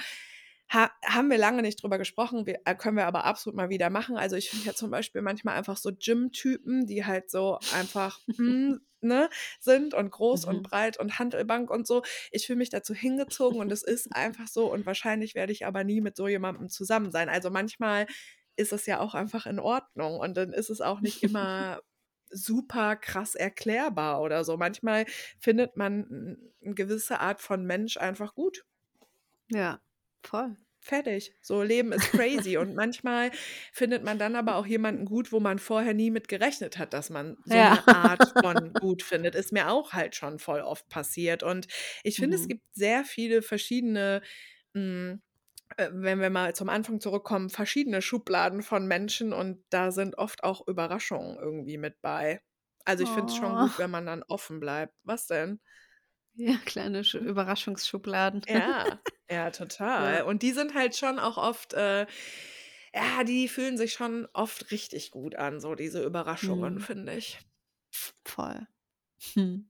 ha 0.74 0.92
haben 1.06 1.30
wir 1.30 1.38
lange 1.38 1.62
nicht 1.62 1.82
drüber 1.84 1.98
gesprochen, 1.98 2.46
wir 2.46 2.60
äh, 2.66 2.76
können 2.76 2.98
wir 2.98 3.06
aber 3.08 3.26
absolut 3.26 3.56
mal 3.58 3.70
wieder 3.70 3.90
machen. 3.90 4.18
Also, 4.18 4.36
ich 4.36 4.50
finde 4.50 4.66
ja 4.68 4.74
zum 4.74 4.92
Beispiel 4.92 5.22
manchmal 5.22 5.58
einfach 5.58 5.78
so 5.78 5.92
Gym-Typen, 5.94 6.88
die 6.88 7.06
halt 7.06 7.30
so 7.32 7.60
einfach, 7.68 8.20
hm, 8.38 8.82
ne, 9.02 9.30
sind 9.60 9.94
und 9.94 10.12
groß 10.12 10.46
und 10.46 10.62
Mhm. 10.62 10.64
breit 10.64 10.98
und 11.00 11.20
Hantelbank 11.20 11.70
und 11.72 11.88
so. 11.88 12.04
Ich 12.32 12.48
fühle 12.48 12.58
mich 12.60 12.70
dazu 12.70 12.94
hingezogen 12.94 13.60
und 13.60 13.72
es 13.72 13.84
ist 13.84 14.10
einfach 14.16 14.48
so 14.48 14.72
und 14.72 14.86
wahrscheinlich 14.86 15.36
werde 15.36 15.52
ich 15.54 15.66
aber 15.66 15.84
nie 15.84 16.02
mit 16.02 16.16
so 16.16 16.28
jemandem 16.28 16.70
zusammen 16.70 17.12
sein. 17.12 17.30
Also, 17.30 17.50
manchmal 17.50 18.08
ist 18.56 18.74
es 18.74 18.86
ja 18.86 19.00
auch 19.00 19.16
einfach 19.16 19.46
in 19.46 19.60
Ordnung 19.60 20.20
und 20.20 20.36
dann 20.38 20.54
ist 20.54 20.70
es 20.70 20.82
auch 20.82 21.02
nicht 21.02 21.24
immer 21.24 21.82
super 22.30 22.96
krass 22.96 23.36
erklärbar 23.36 24.22
oder 24.22 24.44
so. 24.46 24.56
Manchmal 24.58 25.06
findet 25.40 25.76
man 25.78 26.54
'n 26.62 26.76
gewisse 26.76 27.20
Art 27.20 27.42
von 27.42 27.66
Mensch 27.66 27.98
einfach 27.98 28.34
gut. 28.36 28.64
Ja, 29.50 29.82
voll. 30.24 30.56
Fertig. 30.84 31.36
So, 31.42 31.62
Leben 31.62 31.92
ist 31.92 32.10
crazy 32.10 32.58
und 32.58 32.74
manchmal 32.76 33.30
findet 33.72 34.04
man 34.04 34.18
dann 34.18 34.36
aber 34.36 34.56
auch 34.56 34.66
jemanden 34.66 35.06
gut, 35.06 35.32
wo 35.32 35.40
man 35.40 35.60
vorher 35.60 35.94
nie 35.94 36.10
mit 36.10 36.28
gerechnet 36.28 36.80
hat, 36.80 36.94
dass 36.94 37.12
man 37.12 37.38
so 37.46 37.64
Ja. 37.66 37.70
'ne 37.70 37.88
Art 37.88 38.24
von 38.42 38.76
gut 38.80 39.04
findet. 39.04 39.36
Ist 39.36 39.52
mir 39.52 39.70
auch 39.70 39.94
halt 39.94 40.16
schon 40.16 40.40
voll 40.40 40.62
oft 40.62 40.90
passiert 40.90 41.44
und 41.44 41.68
ich 42.04 42.18
finde, 42.18 42.36
es 42.36 42.48
Mhm. 42.48 42.48
gibt 42.48 42.64
sehr 42.74 43.06
viele 43.06 43.44
verschiedene, 43.44 44.24
hm, 44.74 45.22
äh, 45.78 45.90
wenn 45.94 46.22
wir 46.22 46.30
mal 46.32 46.56
zum 46.56 46.70
Anfang 46.70 47.02
zurückkommen, 47.02 47.50
verschiedene 47.52 48.02
Schubladen 48.02 48.64
von 48.64 48.88
Menschen 48.88 49.34
und 49.34 49.66
da 49.72 49.92
sind 49.92 50.18
oft 50.18 50.44
auch 50.46 50.68
Überraschungen 50.68 51.38
irgendwie 51.40 51.78
mit 51.78 52.02
bei. 52.02 52.42
Also, 52.86 53.04
ich 53.04 53.14
finde 53.14 53.32
es 53.32 53.36
schon 53.38 53.58
gut, 53.58 53.74
Oh. 53.74 53.80
wenn 53.80 53.92
man 53.92 54.06
dann 54.08 54.24
offen 54.24 54.60
bleibt. 54.62 54.96
Was 55.04 55.28
denn? 55.28 55.62
Ja, 56.36 56.58
kleine 56.66 57.04
Sch 57.04 57.16
Hm? 57.16 57.26
Überraschungsschubladen. 57.26 58.42
Ja, 58.48 59.00
ja, 59.30 59.52
total. 59.52 60.24
Ja. 60.24 60.24
Und 60.24 60.42
die 60.44 60.52
sind 60.52 60.74
halt 60.74 60.96
schon 60.96 61.20
auch 61.20 61.38
oft, 61.38 61.74
äh 61.74 62.06
ja, 62.94 63.24
die 63.24 63.48
fühlen 63.48 63.78
sich 63.78 63.94
schon 63.94 64.28
oft 64.34 64.72
richtig 64.72 65.12
gut 65.12 65.36
an, 65.36 65.62
so 65.62 65.76
diese 65.76 66.04
Überraschungen, 66.04 66.80
Mhm. 66.80 66.82
finde 66.82 67.16
ich. 67.16 67.40
Voll. 68.26 68.68
Hm. 69.36 69.66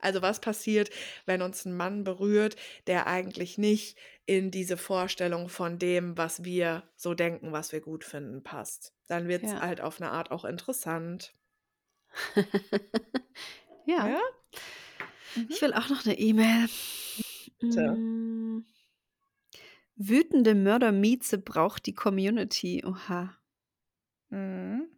Also, 0.00 0.22
was 0.22 0.40
passiert, 0.40 0.90
wenn 1.26 1.42
uns 1.42 1.64
'n 1.66 1.76
Mann 1.76 2.04
berührt, 2.04 2.56
der 2.86 3.06
eigentlich 3.06 3.58
nicht 3.58 3.98
in 4.26 4.50
diese 4.50 4.76
Vorstellung 4.76 5.48
von 5.48 5.78
dem, 5.78 6.16
was 6.16 6.44
wir 6.44 6.84
so 6.96 7.14
denken, 7.14 7.52
was 7.52 7.72
wir 7.72 7.80
gut 7.80 8.04
finden, 8.04 8.42
passt? 8.42 8.94
Dann 9.08 9.26
wird's 9.28 9.54
Ja. 9.54 9.60
halt 9.60 9.80
auf 9.80 9.98
'ne 10.00 10.10
Art 10.10 10.30
auch 10.30 10.44
interessant. 10.44 11.34
Ja. 13.86 14.04
Ja? 14.04 14.20
Mhm. 15.36 15.58
Ich 15.58 15.60
will 15.62 15.72
auch 15.74 15.88
noch 15.88 16.04
'ne 16.04 16.18
E-Mail. 16.18 16.68
Bitte. 17.60 17.98
Hm. 17.98 18.62
Wütende 19.96 20.54
Mördermieze 20.54 21.38
braucht 21.38 21.86
die 21.86 21.94
Community. 21.94 22.84
Oha. 22.86 23.38
Mhm. 24.30 24.88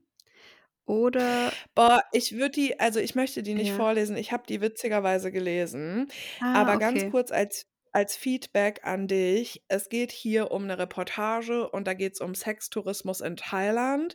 Oder 0.86 1.58
Boah, 1.76 2.02
ich 2.12 2.32
würde 2.32 2.50
die 2.50 2.80
also, 2.80 2.98
ich 3.00 3.14
möchte 3.14 3.42
die 3.42 3.54
nicht 3.54 3.72
Ja. 3.72 3.72
vorlesen. 3.72 4.16
Ich 4.16 4.32
habe 4.32 4.42
die 4.48 4.60
witzigerweise 4.60 5.30
gelesen, 5.30 6.10
Ah, 6.38 6.52
aber 6.52 6.76
ganz 6.78 7.04
okay. 7.04 7.12
kurz 7.12 7.30
als 7.30 7.66
als 7.92 8.16
Feedback 8.16 8.80
an 8.84 9.08
dich. 9.08 9.64
Es 9.68 9.88
geht 9.88 10.10
hier 10.12 10.50
um 10.50 10.66
'ne 10.66 10.78
Reportage 10.78 11.68
und 11.70 11.86
da 11.86 11.94
geht's 11.94 12.20
um 12.20 12.34
Sextourismus 12.34 13.20
in 13.20 13.36
Thailand. 13.36 14.14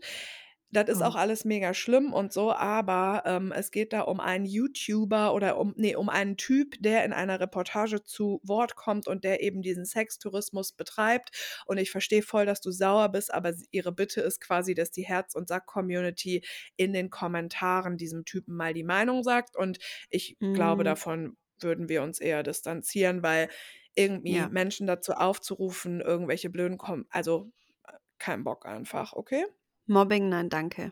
Das 0.75 0.89
ist 0.89 1.01
auch 1.01 1.15
Oh. 1.15 1.15
alles 1.15 1.45
mega 1.45 1.73
schlimm 1.73 2.11
und 2.13 2.33
so, 2.33 2.51
aber, 2.51 3.23
ähm, 3.25 3.51
es 3.55 3.71
geht 3.71 3.93
da 3.93 4.01
um 4.01 4.19
einen 4.19 4.45
YouTuber 4.45 5.33
oder 5.33 5.57
um 5.57 5.73
ne, 5.77 5.95
um 5.95 6.09
einen 6.09 6.37
Typ, 6.37 6.75
der 6.81 7.05
in 7.05 7.13
einer 7.13 7.39
Reportage 7.39 8.03
zu 8.03 8.41
Wort 8.43 8.75
kommt 8.75 9.07
und 9.07 9.23
der 9.23 9.41
eben 9.41 9.61
diesen 9.61 9.85
Sextourismus 9.85 10.73
betreibt. 10.73 11.63
Und 11.65 11.77
ich 11.77 11.91
verstehe 11.91 12.21
voll, 12.23 12.45
dass 12.45 12.61
du 12.61 12.71
sauer 12.71 13.09
bist, 13.09 13.33
aber 13.33 13.53
ihre 13.71 13.91
Bitte 13.91 14.21
ist 14.21 14.41
quasi, 14.41 14.73
dass 14.75 14.91
die 14.91 15.05
Herz 15.05 15.35
und 15.35 15.47
Sack-Community 15.47 16.43
in 16.75 16.93
den 16.93 17.09
Kommentaren 17.09 17.97
diesem 17.97 18.25
Typen 18.25 18.55
mal 18.55 18.73
die 18.73 18.83
Meinung 18.83 19.23
sagt. 19.23 19.55
Und 19.55 19.79
ich 20.09 20.37
glaube, 20.53 20.83
Mhm. 20.83 20.85
davon 20.85 21.37
würden 21.59 21.89
wir 21.89 22.03
uns 22.03 22.19
eher 22.19 22.43
distanzieren, 22.43 23.23
weil 23.23 23.49
irgendwie 23.95 24.45
Ja. 24.45 24.49
Menschen 24.49 24.87
dazu 24.87 25.13
aufzurufen, 25.13 26.01
irgendwelche 26.01 26.49
blöden 26.49 26.77
Kom 26.77 27.05
also, 27.09 27.51
äh, 27.87 27.93
kein 28.19 28.43
Bock 28.43 28.65
einfach, 28.65 29.13
okay? 29.13 29.45
Mobbing, 29.87 30.29
nein, 30.29 30.49
danke. 30.49 30.91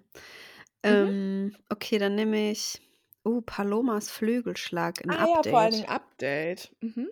Mhm. 0.87 1.13
Ähm, 1.23 1.57
okay, 1.69 1.97
dann 1.99 2.15
nehme 2.15 2.51
ich 2.51 2.81
oh, 3.23 3.41
Palomas 3.41 4.09
Flügelschlag, 4.11 5.03
'n 5.05 5.13
Ah 5.13 5.25
ja, 5.29 5.43
vor 5.43 5.59
allen 5.59 5.81
Update. 5.81 5.85
Update. 5.85 6.75
Mhm. 6.81 7.07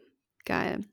Geil. 0.46 0.86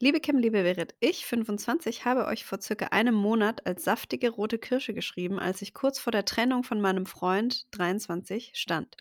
Liebe 0.00 0.20
Kim, 0.20 0.38
liebe 0.38 0.62
Berit, 0.62 0.94
ich, 1.00 1.26
25, 1.26 2.04
habe 2.06 2.26
euch 2.26 2.44
vor 2.46 2.60
circa 2.60 2.86
einem 2.88 3.14
Monat 3.14 3.66
als 3.66 3.84
saftige 3.84 4.30
rote 4.30 4.58
Kirsche 4.58 4.94
geschrieben, 4.94 5.38
als 5.40 5.62
ich 5.62 5.74
kurz 5.74 5.98
vor 6.00 6.12
der 6.12 6.24
Trennung 6.26 6.64
von 6.64 6.80
meinem 6.80 7.06
Freund, 7.06 7.66
23, 7.72 8.52
stand. 8.54 8.96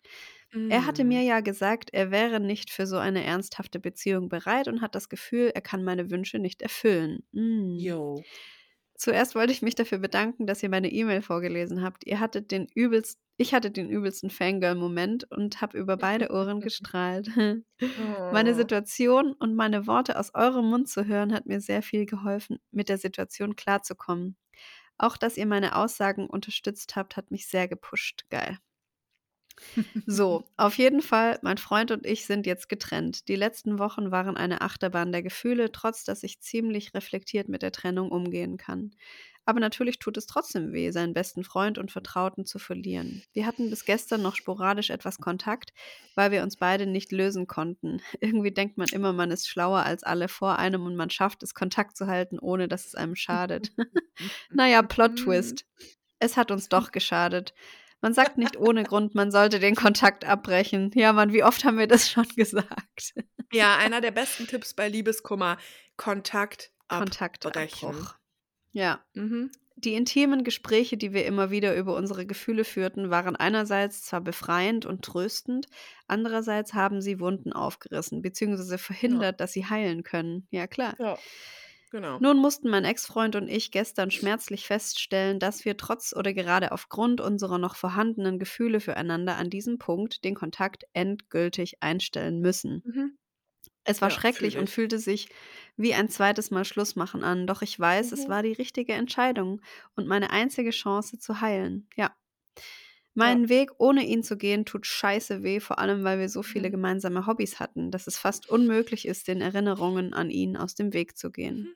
Er 0.69 0.85
hatte 0.85 1.05
mir 1.05 1.21
Mhm. 1.21 1.23
ja 1.23 1.41
gesagt, 1.41 1.91
er 1.93 2.11
wäre 2.11 2.39
nicht 2.41 2.71
für 2.71 2.87
so 2.87 2.97
eine 2.97 3.23
ernsthafte 3.23 3.79
Beziehung 3.79 4.29
bereit 4.29 4.67
und 4.69 4.81
hat 4.81 4.95
das 4.95 5.09
Gefühl, 5.09 5.51
er 5.55 5.61
kann 5.61 5.83
meine 5.83 6.11
Wünsche 6.11 6.39
nicht 6.39 6.61
erfüllen. 6.63 7.25
Hm. 7.33 7.85
Jo. 7.85 8.27
Zuerst 8.97 9.35
wollte 9.35 9.53
ich 9.53 9.61
mich 9.61 9.75
dafür 9.75 9.99
bedanken, 9.99 10.47
dass 10.47 10.63
ihr 10.63 10.69
meine 10.69 10.91
E-Mail 10.91 11.21
vorgelesen 11.21 11.83
habt. 11.83 12.05
Ihr 12.05 12.19
hattet 12.19 12.51
den 12.51 12.67
übelst 12.73 13.19
ich 13.39 13.53
hatte 13.53 13.69
den 13.69 13.87
übelsten 13.91 14.31
Fangirl-Moment 14.31 15.29
und 15.31 15.61
habe 15.61 15.77
über 15.77 15.95
beide 15.97 16.31
Ohren 16.31 16.59
gestrahlt. 16.59 17.29
Meine 18.31 18.55
Oh. 18.55 18.55
Situation 18.55 19.33
und 19.33 19.55
meine 19.55 19.85
Worte 19.87 20.17
aus 20.19 20.33
eurem 20.33 20.69
Mund 20.69 20.89
zu 20.89 21.05
hören, 21.05 21.33
hat 21.33 21.45
mir 21.45 21.61
sehr 21.61 21.83
viel 21.83 22.05
geholfen, 22.07 22.57
mit 22.71 22.89
der 22.89 22.97
Situation 22.97 23.55
klarzukommen. 23.55 24.37
Auch, 24.97 25.17
dass 25.17 25.37
ihr 25.37 25.45
meine 25.45 25.75
Aussagen 25.75 26.27
unterstützt 26.27 26.95
habt, 26.95 27.17
hat 27.17 27.31
mich 27.31 27.47
sehr 27.47 27.67
gepusht. 27.67 28.25
Geil. 28.29 28.57
So, 30.05 30.45
auf 30.57 30.77
jeden 30.77 31.01
Fall, 31.01 31.39
mein 31.41 31.57
Freund 31.57 31.91
und 31.91 32.05
ich 32.05 32.25
sind 32.25 32.45
jetzt 32.45 32.69
getrennt. 32.69 33.27
Die 33.27 33.35
letzten 33.35 33.79
Wochen 33.79 34.11
waren 34.11 34.37
eine 34.37 34.61
Achterbahn 34.61 35.11
der 35.11 35.23
Gefühle, 35.23 35.71
trotz 35.71 36.03
dass 36.03 36.23
ich 36.23 36.39
ziemlich 36.39 36.93
reflektiert 36.93 37.49
mit 37.49 37.61
der 37.61 37.71
Trennung 37.71 38.11
umgehen 38.11 38.57
kann. 38.57 38.91
Aber 39.47 39.61
natürlich 39.61 39.97
tut 39.99 40.17
es 40.17 40.25
trotzdem 40.27 40.73
weh, 40.73 40.91
seinen 40.91 41.13
besten 41.13 41.45
Freund 41.45 41.77
und 41.77 41.89
Vertrauten 41.89 42.45
zu 42.45 42.59
verlieren. 42.59 43.23
Wir 43.31 43.45
hatten 43.45 43.69
bis 43.69 43.85
gestern 43.85 44.21
noch 44.21 44.35
sporadisch 44.35 44.89
etwas 44.89 45.19
Kontakt, 45.19 45.71
weil 46.15 46.31
wir 46.31 46.43
uns 46.43 46.57
beide 46.57 46.85
nicht 46.85 47.13
lösen 47.13 47.47
konnten. 47.47 48.01
Irgendwie 48.19 48.51
denkt 48.51 48.77
man 48.77 48.89
immer, 48.89 49.13
man 49.13 49.31
ist 49.31 49.47
schlauer 49.47 49.83
als 49.83 50.03
alle 50.03 50.27
vor 50.27 50.59
einem 50.59 50.85
und 50.85 50.97
man 50.97 51.09
schafft 51.09 51.43
es, 51.43 51.53
Kontakt 51.53 51.95
zu 51.95 52.07
halten, 52.07 52.39
ohne 52.39 52.67
dass 52.67 52.85
es 52.85 52.95
einem 52.95 53.15
schadet. 53.15 53.71
Na 54.51 54.67
ja, 54.67 54.81
Plot-Twist. 54.81 55.65
Es 56.19 56.35
hat 56.35 56.49
uns 56.49 56.67
doch 56.67 56.91
geschadet. 56.91 57.53
Man 58.01 58.13
sagt 58.13 58.37
nicht 58.37 58.57
ohne 58.57 58.83
Grund, 58.83 59.15
man 59.15 59.31
sollte 59.31 59.59
den 59.59 59.75
Kontakt 59.75 60.23
abbrechen. 60.25 60.91
Ja, 60.93 61.13
Mann, 61.13 61.33
wie 61.33 61.43
oft 61.43 61.63
haben 61.65 61.77
wir 61.77 61.87
das 61.87 62.09
schon 62.09 62.27
gesagt? 62.35 63.13
Ja, 63.51 63.77
einer 63.77 64.01
der 64.01 64.11
besten 64.11 64.47
Tipps 64.47 64.73
bei 64.73 64.87
Liebeskummer: 64.87 65.57
Kontakt 65.95 66.71
abbrechen. 66.87 68.07
Ja. 68.71 69.03
Mhm. 69.13 69.51
Die 69.79 69.93
intimen 69.93 70.43
Gespräche, 70.43 70.97
die 70.97 71.13
wir 71.13 71.25
immer 71.27 71.51
wieder 71.51 71.75
über 71.75 71.95
unsere 71.95 72.25
Gefühle 72.25 72.63
führten, 72.63 73.11
waren 73.11 73.35
einerseits 73.35 74.03
zwar 74.03 74.21
befreiend 74.21 74.87
und 74.87 75.03
tröstend, 75.05 75.67
andererseits 76.07 76.73
haben 76.73 76.99
sie 76.99 77.19
Wunden 77.19 77.53
aufgerissen 77.53 78.23
beziehungsweise 78.23 78.71
Ja. 78.73 78.77
verhindert, 78.79 79.39
dass 79.39 79.53
sie 79.53 79.65
heilen 79.67 80.01
können. 80.01 80.47
Ja, 80.49 80.65
klar. 80.65 80.95
Ja, 80.97 81.19
genau. 81.97 82.19
Nun 82.19 82.37
mussten 82.37 82.69
mein 82.69 82.85
Ex-Freund 82.85 83.35
und 83.35 83.47
ich 83.47 83.71
gestern 83.71 84.11
schmerzlich 84.11 84.65
feststellen, 84.67 85.39
dass 85.39 85.65
wir 85.65 85.77
trotz 85.77 86.13
oder 86.15 86.33
gerade 86.33 86.71
aufgrund 86.71 87.21
unserer 87.21 87.57
noch 87.57 87.75
vorhandenen 87.75 88.39
Gefühle 88.39 88.79
füreinander 88.79 89.35
an 89.37 89.49
diesem 89.49 89.77
Punkt 89.79 90.23
den 90.23 90.35
Kontakt 90.35 90.85
endgültig 90.93 91.81
einstellen 91.83 92.39
müssen. 92.39 92.83
Mhm. 92.83 93.17
Es 93.85 94.01
war 94.03 94.09
Ja, 94.09 94.11
schrecklich 94.11 94.57
und 94.59 94.69
fühlte 94.69 94.99
sich 94.99 95.29
wie 95.77 95.93
ein 95.95 96.09
zweites 96.09 96.51
Mal 96.51 96.63
Schluss 96.65 96.95
machen 96.95 97.23
an, 97.23 97.47
doch 97.47 97.61
ich 97.63 97.79
weiß, 97.79 98.11
es 98.11 98.27
Mhm. 98.27 98.27
war 98.27 98.43
die 98.43 98.53
richtige 98.53 98.93
Entscheidung 98.93 99.61
und 99.95 100.07
meine 100.07 100.29
einzige 100.29 100.69
Chance 100.71 101.17
zu 101.19 101.41
heilen. 101.41 101.89
Ja. 101.95 102.15
Ja. 103.21 103.37
Meinen 103.37 103.49
Weg 103.49 103.71
ohne 103.79 104.05
ihn 104.05 104.23
zu 104.23 104.37
gehen 104.37 104.65
tut 104.65 104.85
scheiße 104.85 105.43
weh, 105.43 105.59
vor 105.59 105.79
allem 105.79 106.03
weil 106.03 106.19
wir 106.19 106.29
so 106.29 106.43
viele 106.43 106.69
Mhm. 106.69 106.71
gemeinsame 106.71 107.25
Hobbys 107.27 107.59
hatten, 107.59 107.91
dass 107.91 108.07
es 108.07 108.17
fast 108.17 108.47
unmöglich 108.49 109.07
ist, 109.07 109.27
den 109.27 109.41
Erinnerungen 109.41 110.13
an 110.13 110.29
ihn 110.29 110.55
aus 110.57 110.75
dem 110.75 110.93
Weg 110.93 111.17
zu 111.17 111.31
gehen. 111.31 111.67
Mhm. 111.67 111.75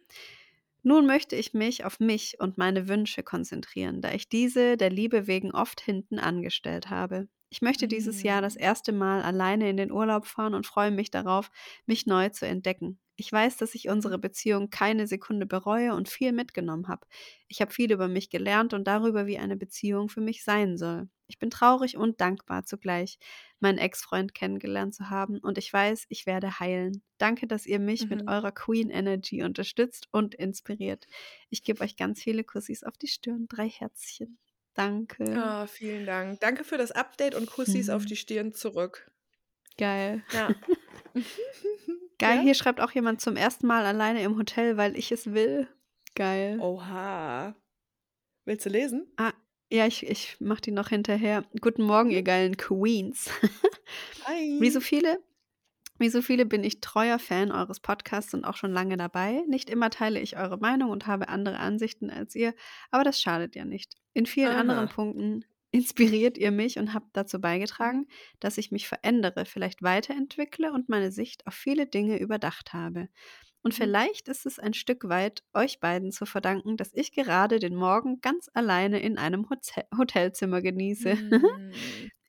Nun 0.84 1.06
möchte 1.08 1.36
ich 1.36 1.54
mich 1.54 1.86
auf 1.86 2.00
mich 2.00 2.38
und 2.39 2.58
meine 2.58 2.88
Wünsche 2.88 3.24
konzentrieren, 3.24 4.02
da 4.02 4.12
ich 4.14 4.30
diese 4.30 4.78
der 4.78 4.89
Liebe 4.92 5.28
wegen 5.28 5.52
oft 5.52 5.82
hinten 5.82 6.20
angestellt 6.20 6.89
habe. 6.89 7.28
Ich 7.50 7.62
möchte 7.62 7.88
dieses 7.88 8.24
Jahr 8.24 8.42
das 8.42 8.56
Mhm. 8.56 8.58
erste 8.58 8.92
Mal 8.94 9.22
alleine 9.24 9.70
in 9.70 9.78
den 9.78 9.92
Urlaub 9.92 10.26
fahren 10.26 10.54
und 10.56 10.66
freue 10.68 10.92
mich 10.92 11.12
darauf, 11.12 11.52
mich 11.86 12.06
neu 12.08 12.30
zu 12.30 12.48
entdecken. 12.48 13.00
Ich 13.22 13.32
weiß, 13.32 13.58
dass 13.58 13.76
ich 13.76 13.88
unsere 13.88 14.18
Beziehung 14.18 14.70
keine 14.72 15.06
Sekunde 15.06 15.46
bereue 15.46 15.94
und 15.94 16.10
viel 16.10 16.32
mitgenommen 16.32 16.88
habe. 16.88 17.06
Ich 17.48 17.62
habe 17.62 17.72
viel 17.72 17.92
über 17.92 18.08
mich 18.08 18.30
gelernt 18.32 18.74
und 18.74 18.86
darüber, 18.88 19.28
wie 19.28 19.38
eine 19.38 19.58
Beziehung 19.58 20.10
für 20.10 20.22
mich 20.22 20.44
sein 20.44 20.76
soll. 20.78 21.08
Ich 21.28 21.38
bin 21.38 21.52
traurig 21.52 21.98
und 21.98 22.20
dankbar 22.20 22.66
zugleich, 22.66 23.20
meinen 23.60 23.78
Ex-Freund 23.78 24.34
kennengelernt 24.34 24.96
zu 24.96 25.10
haben 25.12 25.38
und 25.40 25.58
ich 25.60 25.72
weiß, 25.72 26.08
ich 26.10 26.26
werde 26.26 26.60
heilen. 26.60 27.04
Danke, 27.20 27.46
dass 27.46 27.68
ihr 27.68 27.80
mich 27.80 28.10
mit 28.10 28.24
Mhm. 28.24 28.28
eurer 28.28 28.52
Queen 28.52 28.90
Energy 28.90 29.44
unterstützt 29.44 30.08
und 30.12 30.34
inspiriert. 30.34 31.06
Ich 31.50 31.64
gebe 31.64 31.84
euch 31.84 31.96
ganz 31.96 32.22
viele 32.24 32.44
Kussis 32.44 32.84
auf 32.84 32.98
die 32.98 33.08
Stirn. 33.08 33.48
Drei 33.48 33.70
Herzchen. 33.70 34.40
Danke. 34.74 35.44
Ah, 35.44 35.68
vielen 35.68 36.06
Dank. 36.06 36.40
Danke 36.40 36.64
für 36.64 36.78
das 36.78 36.92
Update 36.94 37.36
und 37.36 37.46
Kussis 37.46 37.90
auf 37.90 38.06
Mhm. 38.06 38.06
die 38.06 38.16
Stirn 38.16 38.54
zurück. 38.54 39.11
Geil. 39.82 40.22
Ja. 40.32 40.50
Geil, 42.20 42.36
Ja? 42.38 42.42
hier 42.44 42.54
schreibt 42.54 42.80
auch 42.82 42.92
jemand 42.92 43.20
zum 43.20 43.36
ersten 43.36 43.66
Mal 43.66 43.84
alleine 43.84 44.22
im 44.22 44.38
Hotel, 44.38 44.78
weil 44.78 44.96
ich 44.96 45.12
es 45.12 45.34
will. 45.34 45.68
Geil. 46.14 46.60
Oha. 46.62 47.56
Willst 48.46 48.64
du 48.68 48.70
lesen? 48.70 49.08
Ah, 49.18 49.34
ja, 49.72 49.88
ich, 49.88 50.06
ich 50.08 50.38
mach 50.40 50.60
die 50.60 50.70
noch 50.70 50.90
hinterher. 50.90 51.46
Guten 51.62 51.82
Morgen, 51.82 52.12
ihr 52.12 52.22
geilen 52.22 52.58
Queens. 52.58 53.32
Wie 54.60 54.70
so 54.70 54.80
Hi. 54.80 54.86
viele 54.86 55.20
Wie 55.98 56.10
so 56.10 56.22
viele 56.22 56.46
bin 56.46 56.64
ich 56.64 56.80
treuer 56.82 57.18
Fan 57.18 57.52
eures 57.52 57.80
Podcasts 57.80 58.36
und 58.36 58.46
auch 58.46 58.58
schon 58.58 58.72
lange 58.74 58.98
dabei. 58.98 59.42
Nicht 59.48 59.68
immer 59.68 59.90
teile 59.90 60.20
ich 60.20 60.38
eure 60.38 60.58
Meinung 60.60 60.92
und 60.92 61.08
habe 61.08 61.28
andere 61.28 61.58
Ansichten 61.58 62.12
als 62.12 62.36
ihr, 62.36 62.54
aber 62.92 63.04
das 63.04 63.20
schadet 63.20 63.56
ja 63.56 63.66
nicht. 63.66 63.96
In 64.14 64.28
vielen 64.28 64.52
anderen 64.56 64.86
Aha. 64.88 64.94
Punkten 64.94 65.44
inspiriert 65.72 66.38
ihr 66.38 66.52
mich 66.52 66.78
und 66.80 66.94
habt 66.94 67.16
dazu 67.18 67.40
Mhm. 67.42 67.42
beigetragen, 67.42 68.08
dass 68.40 68.58
ich 68.58 68.72
mich 68.72 68.88
verändere, 68.88 69.46
vielleicht 69.46 69.82
weiterentwickle 69.84 70.72
und 70.74 70.90
meine 70.90 71.12
Sicht 71.12 71.48
auf 71.48 71.54
viele 71.54 71.88
Dinge 71.88 72.20
überdacht 72.20 72.74
habe. 72.74 73.10
Und 73.64 73.74
Mhm. 73.76 73.76
vielleicht 73.76 74.28
ist 74.28 74.46
es 74.48 74.60
ein 74.60 74.74
Stück 74.74 75.08
weit 75.10 75.44
euch 75.54 75.80
beiden 75.80 76.12
zu 76.12 76.26
verdanken, 76.26 76.78
dass 76.78 76.94
ich 76.94 77.12
gerade 77.14 77.60
den 77.60 77.76
Morgen 77.76 78.22
ganz 78.22 78.50
alleine 78.54 79.00
in 79.02 79.18
einem 79.18 79.50
Hotel 79.50 79.86
Hotelzimmer 79.98 80.62
genieße. 80.62 81.18
Mhm. 81.32 81.32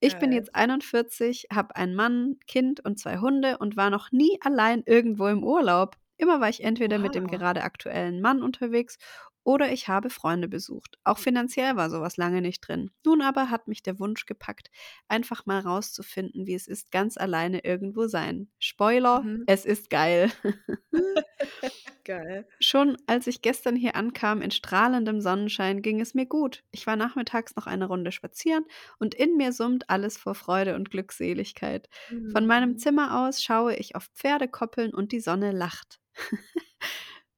Ich 0.01 0.19
bin 0.19 0.33
jetzt 0.33 0.55
41, 0.55 1.47
habe 1.53 1.77
einen 1.77 1.95
Mann, 1.95 2.39
Kind 2.49 2.85
und 2.85 2.99
zwei 2.99 3.19
Hunde 3.19 3.59
und 3.59 3.77
war 3.77 3.91
noch 3.91 4.11
nie 4.11 4.39
allein 4.43 4.83
irgendwo 4.87 5.29
im 5.29 5.45
Urlaub. 5.45 5.97
Immer 6.17 6.41
war 6.41 6.49
ich 6.49 6.63
entweder 6.65 6.99
mit 6.99 7.15
dem 7.15 7.27
gerade 7.27 7.63
aktuellen 7.63 8.21
Mann 8.21 8.43
unterwegs 8.43 8.99
oder 9.45 9.73
ich 9.73 9.89
habe 9.89 10.11
Freunde 10.11 10.49
besucht. 10.49 10.99
Auch 11.05 11.19
Mhm. 11.19 11.23
finanziell 11.23 11.77
war 11.77 11.91
sowas 11.91 12.17
lange 12.17 12.41
nicht 12.43 12.61
drin. 12.67 12.91
Nun 13.05 13.23
aber 13.23 13.51
hat 13.51 13.69
mich 13.69 13.83
der 13.83 13.99
Wunsch 13.99 14.27
gepackt, 14.27 14.71
einfach 15.09 15.47
mal 15.47 15.61
rauszufinden, 15.61 16.47
wie 16.47 16.55
es 16.55 16.67
ist, 16.69 16.91
ganz 16.91 17.17
alleine 17.17 17.65
irgendwo 17.65 18.07
sein. 18.07 18.51
Spoiler, 18.59 19.25
Mhm. 19.25 19.47
es 19.47 19.65
ist 19.65 19.91
geil. 19.91 20.31
Geil. 22.05 22.47
Schon 22.61 22.97
als 23.07 23.27
ich 23.27 23.43
gestern 23.43 23.75
hier 23.77 23.97
ankam 23.97 24.41
in 24.41 24.51
strahlendem 24.53 25.21
Sonnenschein, 25.21 25.83
ging 25.83 26.01
es 26.01 26.15
mir 26.15 26.27
gut. 26.27 26.63
Ich 26.71 26.87
war 26.87 26.97
nachmittags 26.97 27.57
noch 27.57 27.67
eine 27.67 27.87
Runde 27.87 28.13
spazieren 28.13 28.65
und 28.99 29.15
in 29.15 29.37
mir 29.37 29.53
summt 29.53 29.91
alles 29.91 30.17
vor 30.17 30.35
Freude 30.35 30.77
und 30.77 30.91
Glückseligkeit. 30.91 31.89
Von 32.27 32.47
meinem 32.47 32.77
Mhm. 32.77 32.79
Zimmer 32.79 33.27
aus 33.27 33.43
schaue 33.43 33.75
ich 33.77 33.97
auf 33.97 34.07
Pferdekoppeln 34.15 34.95
und 34.95 35.13
die 35.13 35.21
Sonne 35.21 35.51
lacht. 35.53 35.99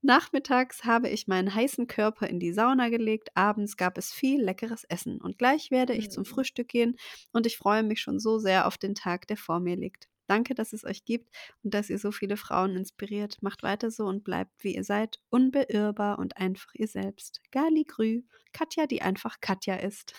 Nachmittags 0.05 0.85
habe 0.85 1.09
ich 1.09 1.29
meinen 1.29 1.55
heißen 1.55 1.87
Körper 1.87 2.29
in 2.29 2.39
die 2.39 2.53
Sauna 2.53 2.91
gelegt, 2.91 3.31
abends 3.35 3.79
gab 3.79 3.97
es 3.97 4.13
viel 4.13 4.43
leckeres 4.43 4.85
Essen 4.85 5.19
und 5.19 5.39
gleich 5.39 5.71
werde 5.71 5.95
ich 5.95 6.11
zum 6.11 6.25
Mhm. 6.25 6.27
Frühstück 6.27 6.69
gehen 6.69 6.97
und 7.33 7.47
ich 7.47 7.57
freue 7.57 7.83
mich 7.83 8.03
schon 8.03 8.19
so 8.19 8.39
sehr 8.39 8.67
auf 8.67 8.77
den 8.77 8.95
Tag, 8.95 9.27
der 9.29 9.39
vor 9.39 9.61
mir 9.61 9.77
liegt. 9.77 10.09
Danke, 10.27 10.55
dass 10.55 10.75
es 10.75 10.85
euch 10.85 11.07
gibt 11.07 11.35
und 11.63 11.73
dass 11.73 11.89
ihr 11.89 11.99
so 11.99 12.13
viele 12.13 12.37
Frauen 12.37 12.77
inspiriert. 12.77 13.43
Macht 13.43 13.63
weiter 13.63 13.91
so 13.91 14.05
und 14.05 14.25
bleibt, 14.25 14.53
wie 14.63 14.75
ihr 14.75 14.85
seid, 14.85 15.21
unbeirrbar 15.31 16.19
und 16.19 16.37
einfach 16.37 16.75
ihr 16.75 16.89
selbst. 16.89 17.41
Gali 17.51 17.85
Grü, 17.85 18.23
Katja, 18.53 18.87
die 18.87 19.01
einfach 19.03 19.41
Katja 19.41 19.77
ist. 19.77 20.13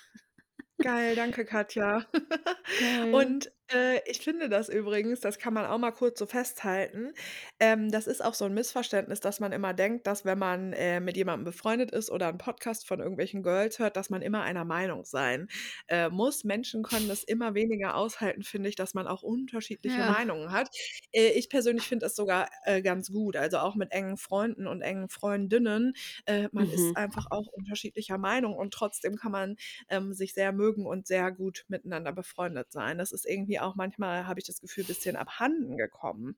Geil, 0.82 1.16
danke, 1.16 1.46
Katja. 1.46 2.06
Geil. 2.80 3.14
Und 3.14 3.52
äh, 3.72 4.00
ich 4.10 4.20
finde 4.20 4.50
das 4.50 4.70
übrigens, 4.70 5.20
das 5.22 5.40
kann 5.40 5.54
man 5.54 5.66
auch 5.66 5.78
mal 5.78 5.92
kurz 5.92 6.20
so 6.20 6.26
festhalten. 6.26 7.14
Ähm, 7.60 7.92
das 7.92 8.08
ist 8.08 8.24
auch 8.24 8.34
so 8.34 8.46
ein 8.46 8.54
Missverständnis, 8.54 9.20
dass 9.20 9.40
man 9.40 9.52
immer 9.52 9.74
denkt, 9.74 10.06
dass 10.08 10.26
wenn 10.26 10.38
man 10.40 10.74
äh, 10.74 11.00
mit 11.00 11.18
jemandem 11.18 11.46
befreundet 11.46 11.92
ist 11.92 12.12
oder 12.12 12.28
einen 12.28 12.38
Podcast 12.38 12.88
von 12.88 13.00
irgendwelchen 13.00 13.44
Girls 13.44 13.80
hört, 13.80 13.96
dass 13.98 14.10
man 14.10 14.22
immer 14.22 14.42
einer 14.44 14.66
Meinung 14.66 15.04
sein 15.06 15.48
äh, 15.88 16.10
muss. 16.10 16.44
Menschen 16.44 16.84
können 16.84 17.08
das 17.08 17.24
immer 17.24 17.56
weniger 17.56 17.96
aushalten, 17.96 18.44
finde 18.44 18.70
ich, 18.70 18.76
dass 18.76 18.94
man 18.94 19.08
auch 19.08 19.24
unterschiedliche 19.24 20.04
Ja. 20.04 20.04
Meinungen 20.04 20.52
hat. 20.52 20.70
Äh, 21.12 21.30
ich 21.32 21.50
persönlich 21.50 21.88
finde 21.88 22.06
das 22.06 22.16
sogar 22.16 22.50
äh, 22.64 22.82
ganz 22.82 23.12
gut. 23.12 23.36
Also 23.36 23.58
auch 23.60 23.76
mit 23.76 23.92
engen 23.92 24.18
Freunden 24.18 24.68
und 24.68 24.82
engen 24.82 25.10
Freundinnen. 25.10 25.94
Äh, 26.26 26.50
man 26.52 26.68
Mhm. 26.68 26.70
ist 26.70 26.96
einfach 26.96 27.28
auch 27.32 27.48
unterschiedlicher 27.48 28.18
Meinung 28.18 28.56
und 28.56 28.74
trotzdem 28.74 29.16
kann 29.18 29.32
man 29.32 29.56
ähm, 29.90 30.14
sich 30.14 30.34
sehr 30.34 30.52
mögen 30.52 30.86
und 30.86 31.08
sehr 31.08 31.32
gut 31.32 31.66
miteinander 31.68 32.12
befreundet 32.14 32.72
sein. 32.72 32.98
Das 32.98 33.12
ist 33.12 33.26
irgendwie 33.26 33.55
auch 33.60 33.76
manchmal, 33.76 34.28
habe 34.28 34.40
ich 34.40 34.46
das 34.46 34.62
Gefühl, 34.62 34.84
ein 34.84 34.88
bisschen 34.88 35.16
abhanden 35.16 35.78
gekommen. 35.78 36.38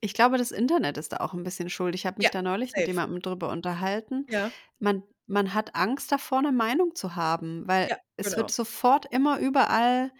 Ich 0.00 0.14
glaube, 0.14 0.36
das 0.38 0.50
Internet 0.50 0.96
ist 0.98 1.12
da 1.12 1.18
auch 1.18 1.32
ein 1.32 1.44
bisschen 1.44 1.70
schuld. 1.70 1.94
Ich 1.94 2.06
habe 2.06 2.18
mich 2.18 2.28
Ja, 2.28 2.30
da 2.30 2.42
neulich 2.42 2.74
mit 2.76 2.86
safe. 2.86 2.88
jemandem 2.88 3.20
drüber 3.22 3.50
unterhalten. 3.50 4.26
Ja, 4.26 4.52
Man 4.78 5.04
man 5.26 5.54
hat 5.54 5.76
Angst 5.76 6.10
davor, 6.12 6.42
'ne 6.42 6.50
Meinung 6.52 6.94
zu 6.96 7.14
haben, 7.16 7.66
weil 7.68 7.90
ja, 7.90 7.96
es 8.16 8.36
genau. 8.36 8.36
wird 8.36 8.50
sofort 8.50 9.06
immer 9.12 9.38
überall 9.38 10.12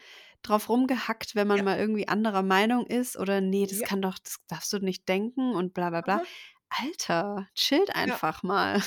drauf 0.42 0.68
rumgehackt, 0.68 1.34
wenn 1.34 1.48
man 1.48 1.62
mal 1.64 1.78
irgendwie 1.78 2.08
anderer 2.08 2.42
Meinung 2.42 2.86
ist 2.86 3.16
oder 3.18 3.40
„Ne, 3.40 3.66
das 3.66 3.82
kann 3.84 4.00
doch 4.02 4.18
das 4.18 4.36
darfst 4.48 4.72
du 4.72 4.78
nicht 4.78 5.08
denken“ 5.08 5.54
und 5.56 5.74
bla 5.74 5.90
bla 5.90 6.00
bla. 6.02 6.20
Aha. 6.20 6.26
Alter, 6.70 7.48
chillt 7.54 7.94
einfach 7.96 8.42
mal. 8.44 8.80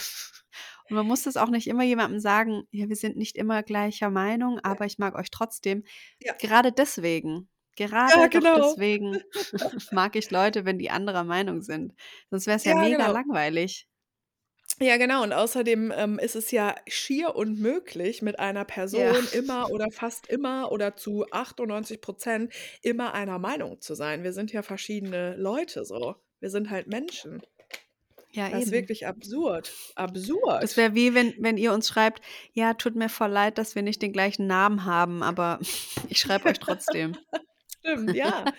Und 0.89 0.95
man 0.97 1.05
muss 1.07 1.23
das 1.23 1.37
auch 1.37 1.49
nicht 1.49 1.67
immer 1.67 1.83
jemandem 1.83 2.19
sagen: 2.19 2.63
„Ja, 2.71 2.89
wir 2.89 2.95
sind 2.95 3.17
nicht 3.17 3.35
immer 3.37 3.63
gleicher 3.63 4.09
Meinung, 4.09 4.59
ja, 4.67 4.75
aber 4.75 4.85
ich 4.85 4.97
mag 4.99 5.15
euch 5.15 5.31
trotzdem.“ 5.31 5.83
ja. 6.19 6.35
Gerade 6.39 6.71
deswegen 6.71 7.49
Ja, 8.07 8.17
gerade 8.17 8.29
doch 8.31 8.47
genau. 8.47 8.55
deswegen 8.55 9.25
mag 9.91 10.15
ich 10.15 10.31
Leute, 10.31 10.65
wenn 10.65 10.79
die 10.79 10.89
anderer 10.91 11.23
Meinung 11.25 11.61
sind. 11.61 11.93
Sonst 12.31 12.47
wär's 12.47 12.65
ja 12.65 12.73
Ja, 12.73 12.75
mega 12.75 13.07
genau. 13.07 13.07
langweilig. 13.07 13.87
Ja, 14.81 14.97
genau. 14.97 15.23
Und 15.23 15.31
außerdem 15.31 15.93
ähm, 15.95 16.19
ist 16.19 16.35
es 16.35 16.51
ja 16.51 16.75
schier 16.87 17.35
unmöglich, 17.35 18.21
mit 18.21 18.39
einer 18.39 18.65
Ja. 18.91 19.15
Person 19.15 19.27
immer 19.27 19.69
oder 19.69 19.87
fast 19.89 20.27
immer 20.27 20.69
oder 20.71 20.97
zu 20.97 21.25
98% 21.31 22.53
immer 22.81 23.13
einer 23.13 23.39
Meinung 23.39 23.79
zu 23.79 23.95
sein. 23.95 24.23
Wir 24.23 24.33
sind 24.33 24.51
ja 24.51 24.63
verschiedene 24.63 25.35
Leute 25.37 25.85
so. 25.85 26.15
Wir 26.41 26.49
sind 26.49 26.69
halt 26.71 26.87
Menschen. 26.87 27.41
Ja, 28.35 28.49
Das 28.49 28.65
ist 28.65 28.71
eben. 28.71 28.73
wirklich 28.73 29.07
absurd. 29.07 29.73
Das 30.59 30.75
Absurd. 30.75 30.77
wäre 30.77 30.95
wie, 30.95 31.13
wenn 31.13 31.33
wenn 31.39 31.57
ihr 31.57 31.73
uns 31.73 31.87
schreibt: 31.87 32.21
„Ja, 32.53 32.73
tut 32.73 32.95
mir 32.95 33.09
voll 33.09 33.29
leid, 33.29 33.57
dass 33.57 33.75
wir 33.75 33.81
nicht 33.83 34.01
den 34.01 34.13
gleichen 34.13 34.47
Namen 34.47 34.85
haben, 34.85 35.21
aber 35.23 35.59
ich 36.09 36.19
schreibe 36.19 36.47
euch 36.49 36.59
trotzdem.“ 36.59 37.17
Stimmt, 37.79 38.13
ja. 38.13 38.49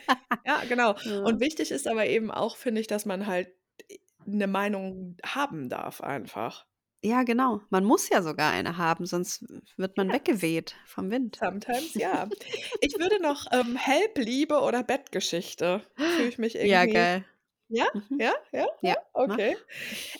Ja, 0.44 0.64
genau. 0.64 0.96
Ja. 1.04 1.22
Und 1.22 1.40
wichtig 1.40 1.70
ist 1.70 1.88
aber 1.88 2.06
eben 2.06 2.30
auch, 2.30 2.56
finde 2.56 2.80
ich, 2.80 2.86
dass 2.86 3.06
man 3.06 3.26
halt 3.26 3.48
äh, 3.88 3.98
'ne 4.26 4.46
Meinung 4.46 5.16
haben 5.24 5.68
darf 5.68 6.00
einfach. 6.00 6.66
Ja, 7.04 7.22
genau. 7.22 7.60
Man 7.70 7.84
muss 7.84 8.08
ja 8.10 8.22
sogar 8.22 8.52
eine 8.52 8.76
haben, 8.78 9.06
sonst 9.06 9.44
wird 9.78 9.96
man 9.96 10.10
Ja. 10.10 10.12
weggeweht 10.12 10.76
vom 10.84 11.10
Wind. 11.10 11.42
Sometimes, 11.42 11.96
ja. 11.98 12.32
Ich 12.80 12.98
würde 12.98 13.20
noch 13.20 13.46
ähm, 13.52 13.76
Help, 13.76 14.16
Liebe 14.18 14.60
oder 14.60 14.82
Bettgeschichte. 14.82 15.82
Fühle 16.06 16.28
ich 16.28 16.38
mich 16.38 16.56
Ja, 16.60 16.86
irgendwie 16.86 16.86
geil. 16.86 17.24
Ja? 17.68 17.86
Mhm. 17.94 18.20
Ja? 18.20 18.34
Ja? 18.52 18.66
Ja, 18.82 18.90
Ja? 18.90 18.96
Okay. 19.12 19.56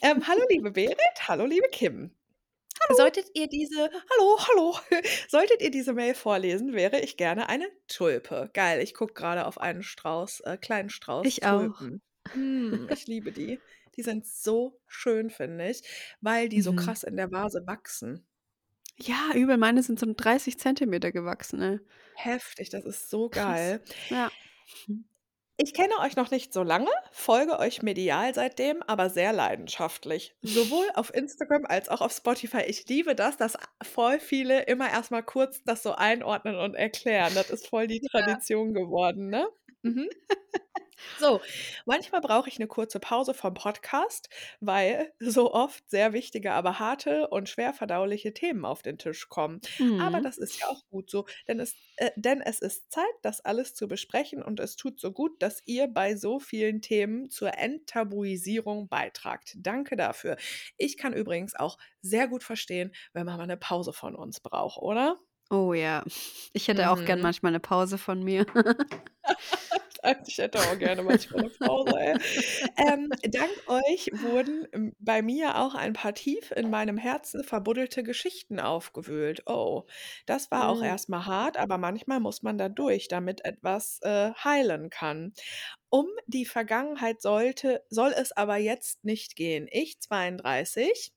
Ähm, 0.02 0.27
hallo 0.27 0.43
liebe 0.48 0.70
Berit, 0.70 0.97
hallo 1.28 1.44
liebe 1.47 1.68
Kim. 1.70 2.10
Hallo. 2.89 2.97
Solltet 2.98 3.27
ihr 3.35 3.48
diese 3.48 3.90
hallo, 4.10 4.39
hallo. 4.48 4.78
Solltet 5.28 5.62
ihr 5.62 5.70
diese 5.70 5.94
Mail 5.94 6.14
vorlesen, 6.14 6.74
wäre 6.74 7.01
ich 7.01 7.16
gerne 7.16 7.48
eine 7.48 7.66
Tulpe. 7.89 8.51
Geil, 8.52 8.81
ich 8.82 8.94
gucke 8.94 9.14
gerade 9.14 9.47
auf 9.47 9.59
einen 9.59 9.82
Strauß, 9.82 10.40
äh, 10.40 10.56
kleinen 10.59 10.90
Strauß 10.90 11.27
Ich 11.27 11.44
auch. 11.47 11.60
Tulpen. 11.60 12.02
Hm, 12.32 12.89
ich 12.93 13.06
liebe 13.06 13.32
die. 13.32 13.60
Die 13.97 14.02
sind 14.02 14.27
so 14.27 14.78
schön, 14.86 15.31
finde 15.31 15.70
ich, 15.70 15.82
weil 16.20 16.48
die 16.51 16.60
so 16.60 16.73
Mhm. 16.73 16.77
krass 16.77 17.02
in 17.02 17.16
der 17.16 17.31
Vase 17.32 17.62
wachsen. 17.66 18.27
Ja, 18.98 19.31
übel. 19.35 19.56
Meine 19.56 19.82
sind 19.82 19.98
so 19.98 20.06
30 20.14 20.59
Zentimeter 20.59 21.12
gewachsen, 21.12 21.62
ey. 21.62 21.81
Heftig, 22.14 22.70
das 22.70 22.85
ist 22.85 23.09
so 23.10 23.28
Krass. 23.31 23.44
geil. 23.44 23.81
Ja. 24.10 24.31
Ich 25.59 25.73
kenne 25.74 25.95
euch 26.01 26.16
noch 26.16 26.31
nicht 26.31 26.53
so 26.53 26.62
lange, 26.62 26.91
folge 27.12 27.59
euch 27.59 27.83
medial 27.83 28.35
seitdem, 28.35 28.83
aber 28.83 29.09
sehr 29.11 29.33
leidenschaftlich. 29.33 30.35
Sowohl 30.43 30.87
auf 30.95 31.12
Instagram 31.15 31.65
als 31.66 31.89
auch 31.89 32.01
auf 32.01 32.12
Spotify. 32.12 32.62
Ich 32.66 32.87
liebe 32.89 33.15
das, 33.15 33.37
dass 33.37 33.57
voll 33.83 34.20
viele 34.20 34.62
immer 34.65 34.89
erst 34.91 35.11
mal 35.11 35.23
kurz 35.23 35.62
das 35.65 35.83
so 35.83 35.93
einordnen 35.95 36.57
und 36.57 36.74
erklären. 36.74 37.35
Das 37.35 37.51
ist 37.51 37.66
voll 37.69 37.87
die 37.87 38.01
Ja. 38.12 38.39
Tradition 38.41 38.74
geworden, 38.74 39.28
ne? 39.28 39.47
Mhm. 39.87 40.09
So, 41.19 41.43
manchmal 41.87 42.21
brauche 42.21 42.49
ich 42.49 42.59
'ne 42.59 42.67
kurze 42.67 43.01
Pause 43.01 43.35
vom 43.35 43.55
Podcast, 43.55 44.29
weil 44.61 45.13
so 45.21 45.53
oft 45.53 45.89
sehr 45.91 46.13
wichtige, 46.13 46.53
aber 46.53 46.79
harte 46.79 47.29
und 47.29 47.49
schwer 47.49 47.73
verdauliche 47.75 48.35
Themen 48.35 48.65
auf 48.67 48.83
den 48.83 48.99
Tisch 48.99 49.29
kommen. 49.29 49.61
Aber 49.97 50.21
Mhm. 50.21 50.23
das 50.23 50.39
ist 50.39 50.61
ja 50.61 50.69
auch 50.69 50.83
gut 50.91 51.11
so, 51.11 51.27
denn 51.49 51.61
es 51.61 51.77
äh, 51.97 52.11
denn 52.17 52.43
es 52.43 52.61
ist 52.61 52.93
Zeit, 52.93 53.05
das 53.23 53.41
alles 53.45 53.75
zu 53.75 53.89
besprechen 53.89 54.43
und 54.43 54.61
es 54.61 54.77
tut 54.77 55.01
so 55.01 55.13
gut, 55.13 55.43
dass 55.43 55.63
ihr 55.67 55.89
bei 55.89 56.17
so 56.17 56.39
vielen 56.41 56.83
Themen 56.83 57.31
zur 57.31 57.57
Enttabuisierung 57.59 58.89
beitragt. 58.89 59.55
Danke 59.59 59.97
dafür. 59.97 60.37
Ich 60.79 60.99
kann 60.99 61.15
übrigens 61.15 61.55
auch 61.57 61.79
sehr 62.03 62.29
gut 62.29 62.45
verstehen, 62.45 62.93
wenn 63.15 63.27
man 63.27 63.39
mal 63.39 63.47
'ne 63.47 63.57
Pause 63.57 63.93
von 63.95 64.15
uns 64.17 64.41
braucht, 64.41 64.79
oder? 64.83 65.19
Oh 65.51 65.73
ja, 65.74 66.02
ich 66.52 66.66
hätte 66.66 66.90
auch 66.90 67.05
gern 67.05 67.20
Mhm. 67.20 67.23
manchmal 67.23 67.52
'ne 67.52 67.60
Pause 67.60 67.98
von 67.98 68.23
mir. 68.23 68.47
Ich 70.28 70.39
hätte 70.39 70.62
auch 70.64 70.77
gerne 70.78 71.02
manchmal 71.02 71.40
'ne 71.43 71.51
Pause, 71.51 71.94
ey. 71.98 72.16
Ähm, 72.78 73.14
dank 73.23 73.52
euch 73.66 74.10
wurden, 74.14 74.66
bei 74.98 75.23
mir 75.23 75.59
auch 75.59 75.74
ein 75.74 75.94
paar 75.94 76.14
tief 76.14 76.52
in 76.52 76.70
meinem 76.70 76.98
Herzen 76.98 77.44
verbuddelte 77.44 78.02
Geschichten 78.05 78.60
aufgewühlt. 78.60 79.43
Oh, 79.47 79.85
das 80.27 80.51
war 80.51 80.68
auch 80.68 80.82
Mhm. 80.82 80.82
erst 80.82 81.09
mal 81.10 81.27
hart, 81.27 81.56
aber 81.59 81.78
manchmal 81.78 82.20
muss 82.20 82.43
man 82.43 82.59
da 82.59 82.68
durch, 82.68 83.09
damit 83.09 83.44
etwas, 83.44 84.01
äh, 84.02 84.32
heilen 84.35 84.90
kann. 84.90 85.35
Um 85.90 86.06
die 86.27 86.47
Vergangenheit 86.47 87.23
sollte 87.23 87.85
soll 87.90 88.12
es 88.16 88.32
aber 88.32 88.56
jetzt 88.59 89.05
nicht 89.05 89.36
gehen. 89.36 89.68
Ich, 89.70 90.01
32, 90.01 91.12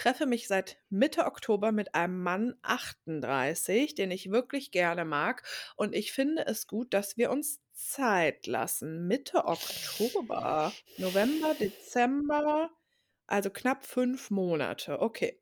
treffe 0.00 0.24
mich 0.24 0.48
seit 0.48 0.78
Mitte 0.88 1.26
Oktober 1.26 1.72
mit 1.72 1.94
einem 1.94 2.22
Mann, 2.22 2.54
38, 2.62 3.94
den 3.94 4.10
ich 4.10 4.30
wirklich 4.30 4.70
gerne 4.70 5.04
mag 5.04 5.42
und 5.76 5.94
ich 5.94 6.12
finde 6.12 6.46
es 6.46 6.66
gut, 6.66 6.94
dass 6.94 7.18
wir 7.18 7.30
uns 7.30 7.60
Zeit 7.74 8.46
lassen. 8.46 9.06
Mitte 9.06 9.44
Oktober, 9.44 10.72
November, 10.96 11.54
Dezember, 11.54 12.70
also 13.26 13.50
knapp 13.50 13.84
5 13.84 14.30
Monate, 14.30 15.00
okay. 15.00 15.38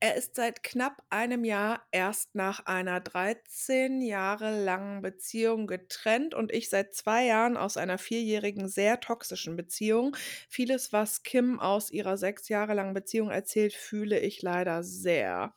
Er 0.00 0.14
ist 0.14 0.36
seit 0.36 0.62
knapp 0.62 1.02
einem 1.10 1.44
Jahr 1.44 1.82
erst 1.90 2.36
nach 2.36 2.66
einer 2.66 3.00
13 3.00 4.00
Jahre 4.00 4.62
langen 4.64 5.02
Beziehung 5.02 5.66
getrennt 5.66 6.34
und 6.34 6.52
ich 6.52 6.68
seit 6.70 6.94
2 6.94 7.24
Jahren 7.26 7.56
aus 7.56 7.76
einer 7.76 7.98
vierjährigen, 7.98 8.68
sehr 8.68 9.00
toxischen 9.00 9.56
Beziehung. 9.56 10.16
Vieles, 10.48 10.92
was 10.92 11.24
Kim 11.24 11.58
aus 11.58 11.90
ihrer 11.90 12.16
6 12.16 12.48
Jahre 12.48 12.74
langen 12.74 12.94
Beziehung 12.94 13.30
erzählt, 13.30 13.74
fühle 13.74 14.20
ich 14.20 14.40
leider 14.40 14.84
sehr. 14.84 15.52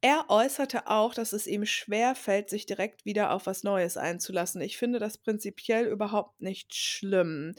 Er 0.00 0.26
äußerte 0.28 0.86
auch, 0.86 1.12
dass 1.14 1.32
es 1.32 1.46
ihm 1.48 1.64
schwerfällt, 1.66 2.50
sich 2.50 2.66
direkt 2.66 3.04
wieder 3.04 3.32
auf 3.32 3.46
was 3.46 3.64
Neues 3.64 3.96
einzulassen. 3.96 4.60
Ich 4.60 4.76
finde 4.78 5.00
das 5.00 5.18
prinzipiell 5.18 5.86
überhaupt 5.86 6.40
nicht 6.40 6.74
schlimm. 6.74 7.54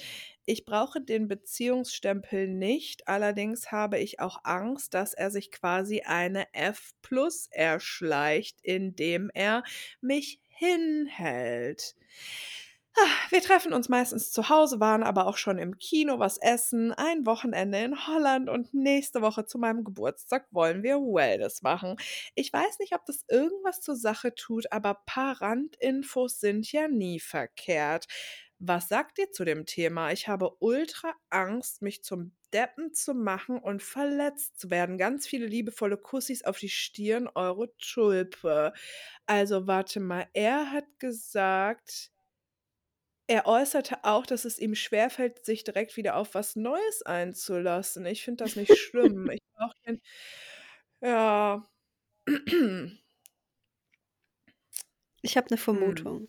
Ich 0.45 0.63
brauche 0.65 1.01
den 1.01 1.27
Beziehungsstempel 1.27 2.47
nicht, 2.47 3.07
allerdings 3.09 3.71
habe 3.73 3.99
ich 3.99 4.19
auch 4.21 4.39
Angst, 4.45 4.93
dass 4.93 5.13
er 5.13 5.31
sich 5.31 5.51
quasi 5.51 6.01
eine 6.05 6.45
F+ 6.53 6.93
erschleicht, 7.51 8.59
indem 8.61 9.29
er 9.33 9.63
mich 10.01 10.39
hinhält. 10.47 11.95
Wir 13.29 13.41
treffen 13.41 13.73
uns 13.73 13.89
meistens 13.89 14.31
zu 14.31 14.49
Hause, 14.49 14.79
waren 14.79 15.03
aber 15.03 15.27
auch 15.27 15.37
schon 15.37 15.57
im 15.59 15.77
Kino 15.77 16.19
was 16.19 16.37
essen, 16.39 16.91
ein 16.91 17.25
Wochenende 17.25 17.77
in 17.77 18.07
Holland 18.07 18.49
und 18.49 18.73
nächste 18.73 19.21
Woche 19.21 19.45
zu 19.45 19.59
meinem 19.59 19.83
Geburtstag 19.83 20.47
wollen 20.51 20.81
wir 20.81 20.97
Wellness 20.97 21.61
machen. 21.61 21.95
Ich 22.35 22.51
weiß 22.51 22.79
nicht, 22.79 22.93
ob 22.95 23.05
das 23.05 23.23
irgendwas 23.29 23.81
zur 23.81 23.95
Sache 23.95 24.33
tut, 24.33 24.71
aber 24.71 25.01
paar 25.05 25.41
Randinfos 25.41 26.39
sind 26.39 26.71
ja 26.71 26.87
nie 26.87 27.19
verkehrt. 27.19 28.07
Was 28.57 28.89
sagt 28.89 29.19
ihr 29.19 29.31
zu 29.31 29.45
dem 29.45 29.65
Thema? 29.65 30.11
Ich 30.11 30.27
habe 30.27 30.51
ultra 30.59 31.13
Angst, 31.29 31.81
mich 31.81 32.03
zum 32.03 32.33
Deppen 32.51 32.93
zu 32.93 33.13
machen 33.13 33.57
und 33.59 33.83
verletzt 33.83 34.59
zu 34.59 34.69
werden. 34.69 34.97
Ganz 34.97 35.27
viele 35.27 35.45
liebevolle 35.45 35.97
Kussis 35.97 36.43
auf 36.43 36.57
die 36.57 36.69
Stirn, 36.69 37.29
eure 37.35 37.71
Tulpe. 37.77 38.73
Also, 39.27 39.67
warte 39.67 39.99
mal, 39.99 40.27
er 40.33 40.71
hat 40.71 40.85
gesagt 40.99 42.11
er 43.29 43.47
äußerte 43.47 44.03
auch, 44.03 44.25
dass 44.25 44.45
es 44.45 44.59
ihm 44.59 44.75
schwerfällt, 44.75 45.45
sich 45.45 45.63
direkt 45.63 45.97
wieder 45.97 46.17
auf 46.17 46.35
was 46.35 46.55
Neues 46.57 47.03
einzulassen. 47.03 48.05
Ich 48.07 48.23
finde 48.23 48.43
das 48.45 48.55
nicht 48.55 48.75
schlimm. 48.75 49.29
Ich 49.33 49.41
brauche 49.55 49.75
den 49.87 50.01
ja. 51.01 51.63
Ich 55.23 55.37
habe 55.37 55.47
'ne 55.49 55.57
Mhm. 55.57 55.59
Vermutung. 55.59 56.27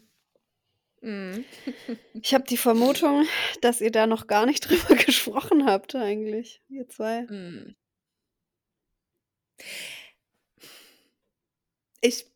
Mhm. 1.02 1.44
Ich 2.22 2.35
habe 2.35 2.44
die 2.44 2.56
Vermutung, 2.59 3.27
dass 3.62 3.81
ihr 3.81 3.90
da 3.93 4.06
noch 4.06 4.27
gar 4.27 4.47
nicht 4.47 4.60
drüber 4.70 4.97
gesprochen 4.97 5.66
habt 5.66 5.94
eigentlich, 5.94 6.62
ihr 6.68 6.89
2. 6.89 7.22
Mhm. 7.31 7.74
Ich 12.02 12.30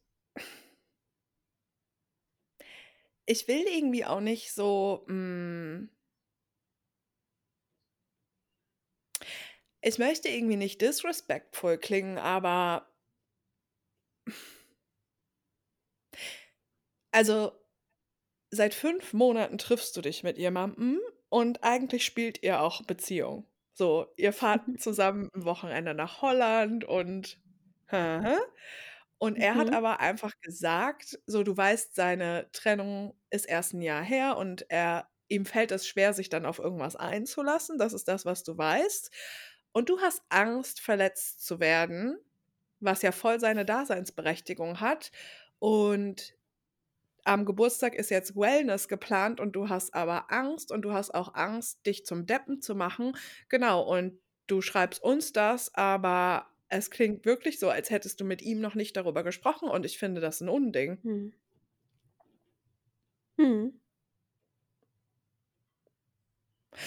ich 3.27 3.49
will 3.49 3.65
irgendwie 3.69 4.05
auch 4.05 4.21
nicht 4.21 4.53
so, 4.55 5.05
hm 5.09 5.89
ich 9.87 9.99
möchte 9.99 10.29
irgendwie 10.31 10.57
nicht 10.57 10.81
disrespectful 10.81 11.77
klingen, 11.77 12.17
aber 12.19 12.87
also, 17.15 17.53
seit 18.51 18.75
5 18.75 19.13
Monaten 19.15 19.59
triffst 19.59 19.97
du 19.97 20.03
dich 20.03 20.23
mit 20.25 20.39
jemandem 20.39 21.01
und 21.31 21.65
eigentlich 21.65 22.05
spielt 22.05 22.43
ihr 22.43 22.63
auch 22.63 22.83
Beziehung. 22.85 23.47
So, 23.75 24.07
ihr 24.17 24.33
fahrt 24.33 24.63
zusammen 24.81 25.31
'n 25.35 25.45
Wochenende 25.47 25.95
nach 25.95 26.23
Holland 26.23 26.85
und 26.85 27.39
und 29.19 29.37
er 29.37 29.57
hat 29.57 29.73
Mhm. 29.73 29.75
aber 29.75 30.01
einfach 30.01 30.33
gesagt 30.41 31.19
so, 31.27 31.43
du 31.43 31.57
weißt, 31.57 31.95
seine 31.95 32.51
Trennung 32.53 33.15
ist 33.31 33.47
erst 33.47 33.75
'n 33.75 33.83
Jahr 33.83 34.03
her 34.03 34.37
und 34.37 34.67
er 34.71 35.09
ihm 35.29 35.47
fällt 35.47 35.73
es 35.73 35.87
schwer, 35.89 36.13
sich 36.15 36.29
dann 36.29 36.47
auf 36.47 36.59
irgendwas 36.59 36.97
einzulassen. 36.97 37.79
Das 37.79 37.93
ist 37.95 38.09
das, 38.09 38.27
was 38.27 38.45
du 38.45 38.57
weißt. 38.59 39.11
Und 39.73 39.89
du 39.89 40.01
hast 40.01 40.23
Angst, 40.29 40.81
verletzt 40.81 41.45
zu 41.47 41.61
werden, 41.61 42.19
was 42.81 43.03
ja 43.03 43.13
voll 43.13 43.41
seine 43.41 43.65
Daseinsberechtigung 43.65 44.81
hat. 44.81 45.13
Und 45.59 46.35
am 47.25 47.45
Geburtstag 47.47 47.95
ist 47.95 48.11
jetzt 48.11 48.37
Wellness 48.37 48.89
geplant 48.89 49.41
und 49.41 49.53
du 49.57 49.69
hast 49.69 49.95
aber 49.95 50.31
Angst 50.31 50.71
und 50.73 50.83
du 50.83 50.93
hast 50.93 51.15
auch 51.15 51.35
Angst, 51.35 51.87
dich 51.87 52.05
zum 52.05 52.27
Deppen 52.27 52.61
zu 52.61 52.75
machen. 52.75 53.17
Genau, 53.49 53.83
und 53.83 54.21
du 54.47 54.61
schreibst 54.61 55.03
uns 55.03 55.33
das, 55.33 55.75
aber 55.75 56.49
es 56.79 56.91
klingt 56.91 57.25
wirklich 57.27 57.59
so, 57.59 57.71
als 57.71 57.91
hättest 57.91 58.21
du 58.21 58.25
mit 58.25 58.43
ihm 58.43 58.61
noch 58.61 58.75
nicht 58.75 58.97
darüber 58.97 59.23
gesprochen 59.25 59.69
und 59.69 59.87
ich 59.87 59.99
finde 59.99 60.21
das 60.21 60.41
'n 60.43 60.49
Unding. 60.49 60.99
Mhm. 61.03 61.35
Mhm. 63.39 63.75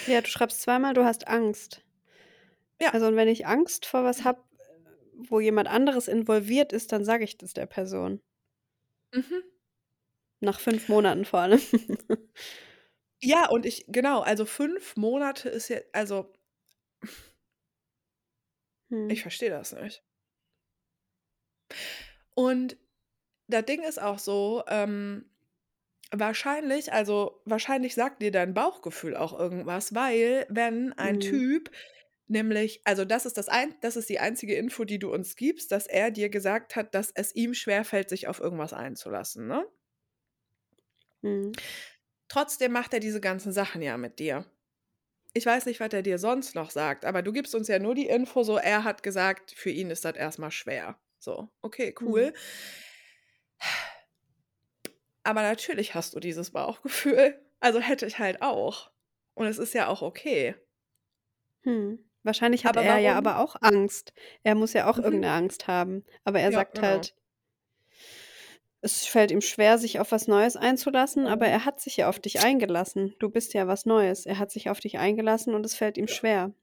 Ja, 0.06 0.20
du 0.20 0.28
schreibst 0.28 0.62
zweimal, 0.62 0.94
du 0.94 1.04
hast 1.04 1.28
Angst. 1.28 1.82
Ja. 2.80 2.92
Also, 2.92 3.06
und 3.08 3.16
wenn 3.16 3.28
ich 3.28 3.46
Angst 3.46 3.86
vor 3.86 4.04
was 4.04 4.24
habe, 4.24 4.42
wo 5.14 5.40
jemand 5.40 5.68
anderes 5.68 6.08
involviert 6.08 6.72
ist, 6.72 6.92
dann 6.92 7.04
sage 7.04 7.24
ich 7.24 7.38
das 7.38 7.54
der 7.54 7.66
Person. 7.66 8.20
Mhm. 9.14 9.42
Nach 10.40 10.60
5 10.60 10.88
Monaten 10.88 11.24
vor 11.24 11.40
allem. 11.40 11.60
Ja, 13.22 13.48
und 13.50 13.66
ich 13.66 13.84
genau, 13.88 14.20
also 14.20 14.46
5 14.46 14.96
Monate 14.96 15.48
ist 15.48 15.68
ja 15.68 15.78
also 15.92 16.32
Mhm. 18.90 19.08
ich 19.08 19.22
verstehe 19.22 19.50
das 19.50 19.72
nicht. 19.72 20.04
Und 22.34 22.76
das 23.48 23.64
Ding 23.66 23.82
ist 23.82 24.00
auch 24.02 24.18
so, 24.18 24.64
ähm, 24.68 25.26
wahrscheinlich 26.12 26.92
also, 26.92 27.42
wahrscheinlich 27.46 27.94
sagt 27.94 28.22
dir 28.22 28.32
dein 28.32 28.54
Bauchgefühl 28.54 29.16
auch 29.16 29.38
irgendwas, 29.38 29.94
weil 29.94 30.46
wenn 30.50 30.92
ein 30.94 31.20
Mhm. 31.20 31.20
Typ 31.20 31.70
nämlich 32.28 32.82
also, 32.84 33.04
das 33.06 33.26
ist 33.26 33.38
das 33.38 33.48
ein 33.48 33.74
das 33.82 33.96
ist 33.96 34.08
die 34.10 34.20
einzige 34.20 34.56
Info, 34.56 34.84
die 34.84 34.98
du 35.00 35.12
uns 35.12 35.36
gibst, 35.36 35.72
dass 35.72 35.86
er 35.86 36.10
dir 36.12 36.30
gesagt 36.30 36.76
hat, 36.76 36.94
dass 36.94 37.12
es 37.14 37.34
ihm 37.36 37.54
schwerfällt, 37.54 38.10
sich 38.10 38.28
auf 38.28 38.40
irgendwas 38.40 38.72
einzulassen, 38.74 39.48
ne? 39.48 39.66
Mhm. 41.22 41.58
Trotzdem 42.28 42.72
macht 42.72 42.94
er 42.94 43.00
diese 43.00 43.20
ganzen 43.20 43.52
Sachen 43.52 43.82
ja 43.82 43.98
mit 43.98 44.18
dir. 44.18 44.46
Ich 45.34 45.46
weiß 45.46 45.66
nicht, 45.66 45.80
was 45.80 45.92
er 45.92 46.02
dir 46.02 46.18
sonst 46.18 46.54
noch 46.54 46.70
sagt, 46.70 47.04
aber 47.04 47.22
du 47.22 47.32
gibst 47.32 47.54
uns 47.54 47.68
ja 47.68 47.78
nur 47.78 47.94
die 47.94 48.06
Info 48.08 48.42
so, 48.42 48.56
er 48.56 48.84
hat 48.84 49.02
gesagt, 49.02 49.52
für 49.52 49.70
ihn 49.70 49.90
ist 49.90 50.04
das 50.04 50.16
erst 50.16 50.38
mal 50.38 50.50
schwer. 50.50 50.98
So, 51.18 51.48
okay, 51.62 51.94
Mhm. 52.00 52.28
cool. 52.28 52.32
aber 55.24 55.42
natürlich 55.42 55.94
hast 55.94 56.14
du 56.14 56.20
dieses 56.20 56.50
Bauchgefühl. 56.50 57.40
Also 57.60 57.80
hätte 57.80 58.06
ich 58.06 58.20
halt 58.20 58.40
auch. 58.40 58.92
Und 59.34 59.46
es 59.48 59.58
ist 59.58 59.74
ja 59.74 59.88
auch 59.88 60.00
okay. 60.02 60.54
Hm. 61.64 61.98
Wahrscheinlich 62.24 62.64
hat 62.64 62.76
Aber 62.76 62.86
er 62.86 62.98
ja 62.98 63.16
warum 63.16 63.16
aber 63.16 63.38
auch 63.38 63.56
Angst. 63.60 64.12
Er 64.42 64.54
muss 64.54 64.72
ja 64.72 64.90
auch 64.90 64.98
Mhm. 64.98 64.98
irgend 64.98 65.20
'ne 65.22 65.32
Angst 65.32 65.66
haben. 65.68 66.04
Aber 66.24 66.40
er 66.40 66.50
Ja, 66.50 66.62
sagt 66.62 66.80
genau. 66.80 66.82
halt 66.82 67.14
es 68.82 69.06
fällt 69.06 69.30
ihm 69.32 69.40
schwer, 69.40 69.78
sich 69.78 70.00
auf 70.00 70.12
was 70.12 70.28
Neues 70.28 70.56
einzulassen, 70.56 71.26
aber 71.26 71.46
er 71.48 71.64
hat 71.64 71.80
sich 71.80 71.96
ja 71.98 72.08
auf 72.08 72.20
dich 72.20 72.40
eingelassen. 72.40 73.14
Du 73.18 73.30
bist 73.30 73.54
ja 73.54 73.66
was 73.68 73.86
Neues. 73.86 74.26
Er 74.26 74.38
hat 74.38 74.50
sich 74.52 74.70
auf 74.70 74.80
dich 74.80 74.98
eingelassen 74.98 75.54
und 75.54 75.66
es 75.66 75.74
fällt 75.74 75.98
ihm 75.98 76.08
Ja. 76.08 76.18
schwer. 76.18 76.54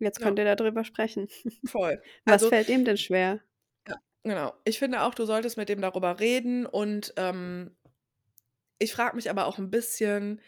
Jetzt 0.00 0.20
Ja. 0.20 0.30
könnt 0.30 0.38
ihr 0.38 0.44
da 0.46 0.56
drüber 0.56 0.84
sprechen. 0.84 1.28
Voll. 1.64 2.02
Was 2.24 2.44
Also 2.44 2.46
fällt 2.46 2.68
ihm 2.70 2.84
denn 2.84 2.96
schwer? 2.96 3.40
Ja, 3.88 3.96
genau. 4.22 4.52
Ich 4.64 4.78
finde 4.78 5.02
auch, 5.02 5.14
du 5.14 5.24
solltest 5.24 5.56
mit 5.56 5.68
dem 5.68 5.80
darüber 5.80 6.20
reden 6.20 6.66
und, 6.66 7.14
ähm 7.16 7.76
ich 8.82 8.94
frage 8.94 9.14
mich 9.14 9.28
aber 9.30 9.46
auch 9.46 9.58
'n 9.58 9.70
bisschen, 9.70 10.40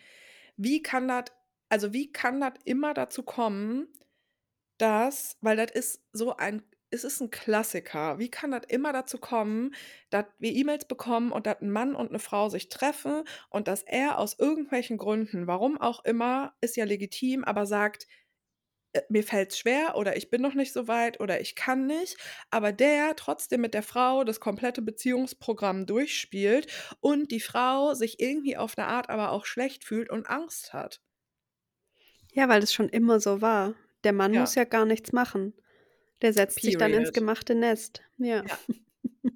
wie 0.56 0.82
kann 0.82 1.06
das 1.08 1.24
also, 1.68 1.92
wie 1.94 2.12
kann 2.12 2.40
das 2.40 2.54
immer 2.64 2.94
dazu 2.94 3.22
kommen, 3.22 3.88
dass 4.78 5.38
weil 5.42 5.56
das 5.58 5.72
ist 5.72 6.04
so 6.12 6.36
ein 6.36 6.62
es 6.92 7.04
ist 7.04 7.20
'n 7.20 7.30
Klassiker. 7.30 8.18
Wie 8.18 8.30
kann 8.30 8.50
das 8.52 8.62
immer 8.68 8.92
dazu 8.92 9.18
kommen, 9.18 9.74
dass 10.10 10.26
wir 10.38 10.52
E-Mails 10.52 10.86
bekommen 10.86 11.32
und 11.32 11.46
dass 11.46 11.60
'n 11.62 11.70
Mann 11.70 11.94
und 11.94 12.12
'ne 12.12 12.18
Frau 12.18 12.48
sich 12.48 12.68
treffen 12.68 13.24
und 13.50 13.68
dass 13.68 13.82
er 13.82 14.18
aus 14.18 14.38
irgendwelchen 14.38 14.98
Gründen, 14.98 15.46
warum 15.46 15.80
auch 15.80 16.04
immer, 16.04 16.54
ist 16.60 16.76
ja 16.76 16.84
legitim, 16.84 17.44
aber 17.44 17.66
sagt: 17.66 18.06
„Äh, 18.94 19.02
mir 19.10 19.24
fällt's 19.24 19.58
schwer“ 19.58 19.96
oder 19.96 20.16
„Ich 20.16 20.30
bin 20.30 20.42
noch 20.42 20.54
nicht 20.54 20.72
so 20.72 20.88
weit“ 20.88 21.20
oder 21.20 21.40
„Ich 21.40 21.54
kann 21.56 21.86
nicht“, 21.86 22.16
aber 22.50 22.72
der 22.72 23.16
trotzdem 23.16 23.60
mit 23.62 23.74
der 23.74 23.82
Frau 23.84 24.24
das 24.24 24.40
komplette 24.40 24.82
Beziehungsprogramm 24.82 25.86
durchspielt 25.86 26.68
und 27.00 27.32
die 27.32 27.40
Frau 27.40 27.94
sich 27.94 28.20
irgendwie 28.20 28.56
auf 28.58 28.76
'ne 28.78 28.86
Art 28.88 29.10
aber 29.10 29.32
auch 29.32 29.46
schlecht 29.46 29.84
fühlt 29.84 30.10
und 30.10 30.28
Angst 30.30 30.72
hat. 30.74 30.98
Ja, 32.34 32.48
weil 32.48 32.60
das 32.60 32.72
schon 32.72 32.88
immer 32.88 33.20
so 33.20 33.40
war. 33.42 33.74
Der 34.04 34.12
Mann 34.12 34.36
muss 34.36 34.54
Ja. 34.54 34.54
ja 34.54 34.64
gar 34.64 34.84
nichts 34.86 35.12
machen. 35.12 35.52
Der 36.22 36.32
setzt 36.32 36.62
sich 36.62 36.78
dann 36.78 36.92
ins 36.92 37.10
Period. 37.10 37.14
gemachte 37.14 37.54
Nest. 37.54 38.02
Ja. 38.18 38.44
Ja. 38.44 38.58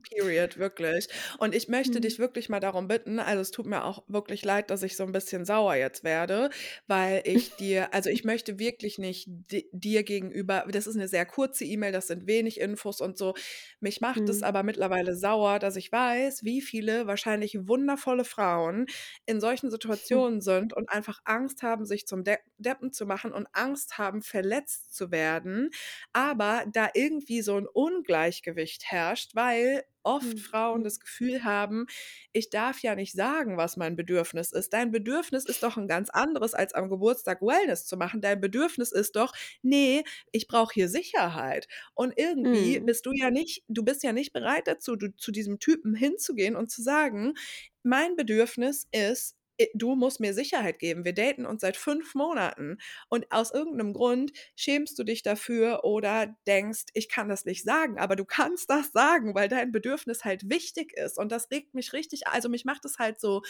Period, 0.03 0.57
wirklich. 0.59 1.09
Und 1.39 1.55
ich 1.55 1.69
möchte 1.69 2.01
Mhm. 2.01 2.01
dich 2.01 2.19
wirklich 2.19 2.49
mal 2.49 2.61
darum 2.61 2.87
bitten 2.89 3.19
also, 3.19 3.41
es 3.41 3.51
tut 3.51 3.67
mir 3.67 3.85
auch 3.85 4.05
wirklich 4.09 4.45
leid, 4.45 4.71
dass 4.71 4.83
ich 4.85 4.97
so 4.97 5.05
'n 5.05 5.13
bisschen 5.13 5.45
sauer 5.45 5.75
jetzt 5.75 6.05
werde, 6.05 6.51
weil 6.87 7.23
ich 7.25 7.57
dir 7.57 7.93
also, 7.93 8.09
ich 8.11 8.25
möchte 8.25 8.59
wirklich 8.61 8.99
nicht 8.99 9.27
di 9.29 9.69
dir 9.73 10.05
gegenüber 10.05 10.65
das 10.71 10.87
ist 10.87 10.95
'ne 10.97 11.09
sehr 11.09 11.27
kurze 11.27 11.65
E-Mail, 11.65 11.93
das 11.93 12.07
sind 12.07 12.27
wenig 12.29 12.61
Infos 12.61 13.01
und 13.01 13.19
so. 13.19 13.35
Mich 13.81 14.01
macht 14.01 14.29
es 14.29 14.43
Mhm. 14.43 14.45
aber 14.45 14.63
mittlerweile 14.63 15.17
sauer, 15.17 15.59
dass 15.59 15.77
ich 15.77 15.91
weiß, 15.91 16.45
wie 16.45 16.61
viele 16.63 17.07
wahrscheinlich 17.09 17.57
wundervolle 17.69 18.25
Frauen 18.25 18.87
in 19.27 19.41
solchen 19.41 19.71
Situationen 19.71 20.41
sind 20.41 20.73
und 20.73 20.89
einfach 20.91 21.21
Angst 21.25 21.63
haben, 21.63 21.85
sich 21.85 22.07
zum 22.07 22.23
Depp 22.25 22.41
Deppen 22.59 22.93
zu 22.93 23.07
machen 23.07 23.33
und 23.33 23.49
Angst 23.53 23.99
haben, 23.99 24.23
verletzt 24.23 24.95
zu 24.95 25.11
werden, 25.11 25.71
aber 26.13 26.65
da 26.73 26.89
irgendwie 26.95 27.43
so 27.43 27.57
'n 27.57 27.67
Ungleichgewicht 27.67 28.85
herrscht, 28.91 29.35
weil 29.35 29.76
oft 30.03 30.39
Frauen 30.40 30.82
Mhm. 30.82 30.85
das 30.85 31.01
Gefühl 31.01 31.44
haben: 31.44 31.86
„Ich 32.32 32.51
darf 32.51 32.81
ja 32.82 32.94
nicht 32.94 33.15
sagen, 33.15 33.57
was 33.57 33.77
mein 33.77 33.97
Bedürfnis 33.97 34.53
ist.“ 34.53 34.73
Dein 34.73 34.90
Bedürfnis 34.93 35.44
ist 35.44 35.62
doch 35.62 35.77
'n 35.77 35.89
ganz 35.89 36.11
anderes, 36.11 36.55
als 36.55 36.74
am 36.74 36.89
Geburtstag 36.90 37.43
Wellness 37.43 37.86
zu 37.86 37.97
machen. 37.97 38.20
Dein 38.20 38.40
Bedürfnis 38.40 38.93
ist 38.93 39.16
doch: 39.16 39.32
„Ne, 39.62 40.05
ich 40.32 40.47
brauche 40.48 40.74
hier 40.74 40.89
Sicherheit.“ 40.89 41.69
Und 41.94 42.15
irgendwie 42.16 42.78
Mhm. 42.78 42.85
bist 42.85 43.07
du 43.07 43.12
ja 43.15 43.31
nicht 43.31 43.65
du 43.69 43.82
bist 43.85 44.03
ja 44.03 44.12
nicht 44.12 44.32
bereit 44.32 44.66
dazu, 44.69 44.97
du 44.97 45.15
zu 45.16 45.32
diesem 45.32 45.59
Typen 45.59 45.94
hinzugehen 45.94 46.57
und 46.57 46.70
zu 46.70 46.82
sagen: 46.82 47.35
„Mein 47.82 48.16
Bedürfnis 48.16 48.86
ist, 48.93 49.36
du 49.74 49.95
musst 49.97 50.20
mir 50.20 50.35
Sicherheit 50.35 50.78
geben. 50.78 51.05
Wir 51.05 51.15
daten 51.15 51.47
uns 51.47 51.61
seit 51.62 51.77
5 51.77 52.15
Monaten 52.15 52.78
und 53.09 53.31
aus 53.33 53.53
irgend 53.53 53.77
'nem 53.77 53.93
Grund 53.95 54.33
schämst 54.57 54.99
du 54.99 55.05
dich 55.05 55.23
dafür 55.23 55.85
oder 55.85 56.37
denkst, 56.47 56.85
ich 56.95 57.09
kann 57.09 57.28
das 57.28 57.45
nicht 57.45 57.65
sagen.“ 57.65 57.99
Aber 57.99 58.16
du 58.16 58.24
kannst 58.24 58.70
das 58.70 58.93
sagen, 58.93 59.35
weil 59.35 59.49
dein 59.49 59.73
Bedürfnis 59.73 60.24
halt 60.24 60.49
wichtig 60.51 60.93
ist. 60.95 61.19
Und 61.19 61.33
das 61.33 61.51
regt 61.51 61.74
mich 61.74 61.93
richtig 61.93 62.27
also, 62.28 62.49
mich 62.49 62.65
macht 62.65 62.85
es 62.85 62.99
halt 62.99 63.20
so 63.20 63.43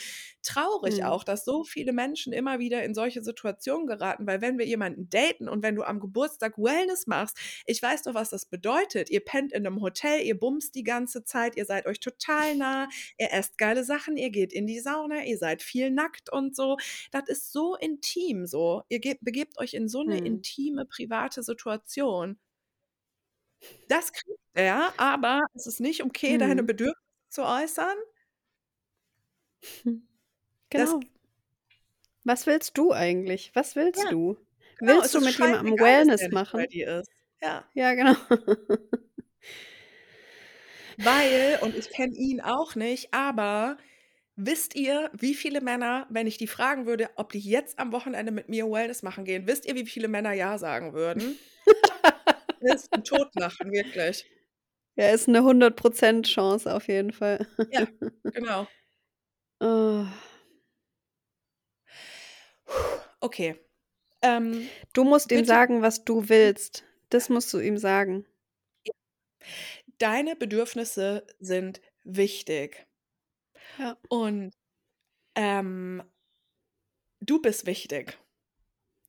traurig 0.43 1.05
Mhm. 1.05 1.05
auch, 1.05 1.24
dass 1.24 1.45
so 1.45 1.65
viele 1.65 1.93
Menschen 1.93 2.33
immer 2.33 2.59
wieder 2.59 2.85
in 2.85 2.95
solche 2.95 3.23
Situationen 3.23 3.87
geraten, 3.87 4.27
weil 4.27 4.41
wenn 4.41 4.59
wir 4.59 4.66
jemanden 4.66 5.09
daten 5.11 5.49
und 5.49 5.62
wenn 5.62 5.77
du 5.77 5.83
am 5.85 6.01
Geburtstag 6.01 6.59
Wellness 6.59 7.07
machst 7.07 7.39
ich 7.66 7.83
weiß 7.83 8.03
doch, 8.03 8.15
was 8.15 8.31
das 8.31 8.47
bedeutet. 8.47 9.11
Ihr 9.11 9.20
pennt 9.24 9.53
in 9.53 9.62
'nem 9.65 9.81
Hotel, 9.83 10.20
ihr 10.23 10.39
bumst 10.39 10.74
die 10.74 10.85
ganze 10.85 11.24
Zeit, 11.24 11.57
ihr 11.57 11.65
seid 11.65 11.87
euch 11.87 12.01
total 12.01 12.57
nah, 12.57 12.89
ihr 13.19 13.33
esst 13.33 13.59
geile 13.59 13.85
Sachen, 13.85 14.16
ihr 14.16 14.31
geht 14.31 14.53
in 14.53 14.66
die 14.66 14.81
Sauna, 14.81 15.24
ihr 15.24 15.39
seid 15.39 15.62
viel 15.62 15.91
nackt 15.97 16.32
und 16.32 16.56
so. 16.56 16.78
Das 17.12 17.28
ist 17.28 17.52
so 17.52 17.77
intim 17.77 18.47
so. 18.47 18.85
Ihr 18.90 19.01
gebt 19.01 19.24
begebt 19.24 19.59
euch 19.59 19.74
in 19.74 19.89
so 19.89 20.05
'ne 20.05 20.18
Mhm. 20.18 20.47
intime, 20.47 20.86
private 20.86 21.43
Situation. 21.44 22.39
Das 23.90 24.12
kriegt 24.12 24.40
er, 24.55 24.94
aber 24.98 25.43
es 25.55 25.66
ist 25.66 25.81
nicht 25.81 26.02
okay, 26.02 26.39
deine 26.39 26.62
Mhm. 26.62 26.64
Bedürfnisse 26.64 26.97
zu 27.28 27.43
äußern. 27.44 27.97
Das 30.77 30.94
Genau. 30.94 31.06
Was 32.24 32.47
willst 32.47 32.77
du 32.77 32.93
eigentlich? 32.93 33.52
Was 33.55 33.77
willst 33.77 34.10
Ja, 34.10 34.12
du? 34.12 34.36
genau, 34.77 35.01
Willst 35.01 35.14
du 35.14 35.20
mit 35.20 35.39
jemandem 35.39 35.78
Wellness 35.78 36.31
bei 36.52 36.66
machen? 36.66 36.66
Ja. 37.43 37.70
Ja, 37.74 37.94
genau. 37.94 38.16
Weil 40.98 41.59
und 41.60 41.74
ich 41.77 41.90
kenne 41.90 42.14
ihn 42.16 42.40
auch 42.40 42.74
nicht, 42.74 43.12
aber 43.12 43.77
wisst 44.37 44.75
ihr, 44.77 45.11
wie 45.15 45.35
viele 45.35 45.61
Männer, 45.61 46.07
wenn 46.11 46.27
ich 46.27 46.39
die 46.39 46.47
fragen 46.47 46.87
würde, 46.87 47.11
ob 47.17 47.33
die 47.33 47.41
jetzt 47.41 47.79
am 47.79 47.93
Wochenende 47.93 48.33
mit 48.33 48.49
mir 48.49 48.67
Wellness 48.71 49.03
machen 49.03 49.25
gehen, 49.25 49.47
wisst 49.47 49.67
ihr, 49.67 49.75
wie 49.75 49.87
viele 49.87 50.09
Männer 50.09 50.33
ja 50.33 50.59
sagen 50.59 50.93
würden? 50.95 51.41
Willst 52.61 52.89
du 52.95 53.03
totlachen, 53.03 53.73
wirklich. 53.73 54.27
Ja, 54.99 55.11
ist 55.11 55.29
'ne 55.29 55.43
100 55.45 55.77
% 55.77 56.27
Chance 56.27 56.75
auf 56.75 56.89
jeden 56.89 57.13
Fall. 57.13 57.47
Ja, 57.71 57.87
genau. 58.33 58.69
Oh. 59.61 60.07
Okay. 63.23 63.57
Ähm, 64.23 64.73
Du 64.95 65.05
musst 65.05 65.33
ihm 65.33 65.45
sagen, 65.45 65.83
was 65.83 66.05
du 66.05 66.29
willst. 66.29 66.85
Das 67.11 67.29
musst 67.29 67.53
du 67.55 67.61
ihm 67.61 67.79
sagen. 67.79 68.27
Deine 70.01 70.37
Bedürfnisse 70.37 71.27
sind 71.41 71.81
wichtig. 72.05 72.87
Ja. 73.79 73.97
Und, 74.09 74.53
ähm 75.37 76.03
du 77.23 77.41
bist 77.41 77.67
wichtig. 77.67 78.19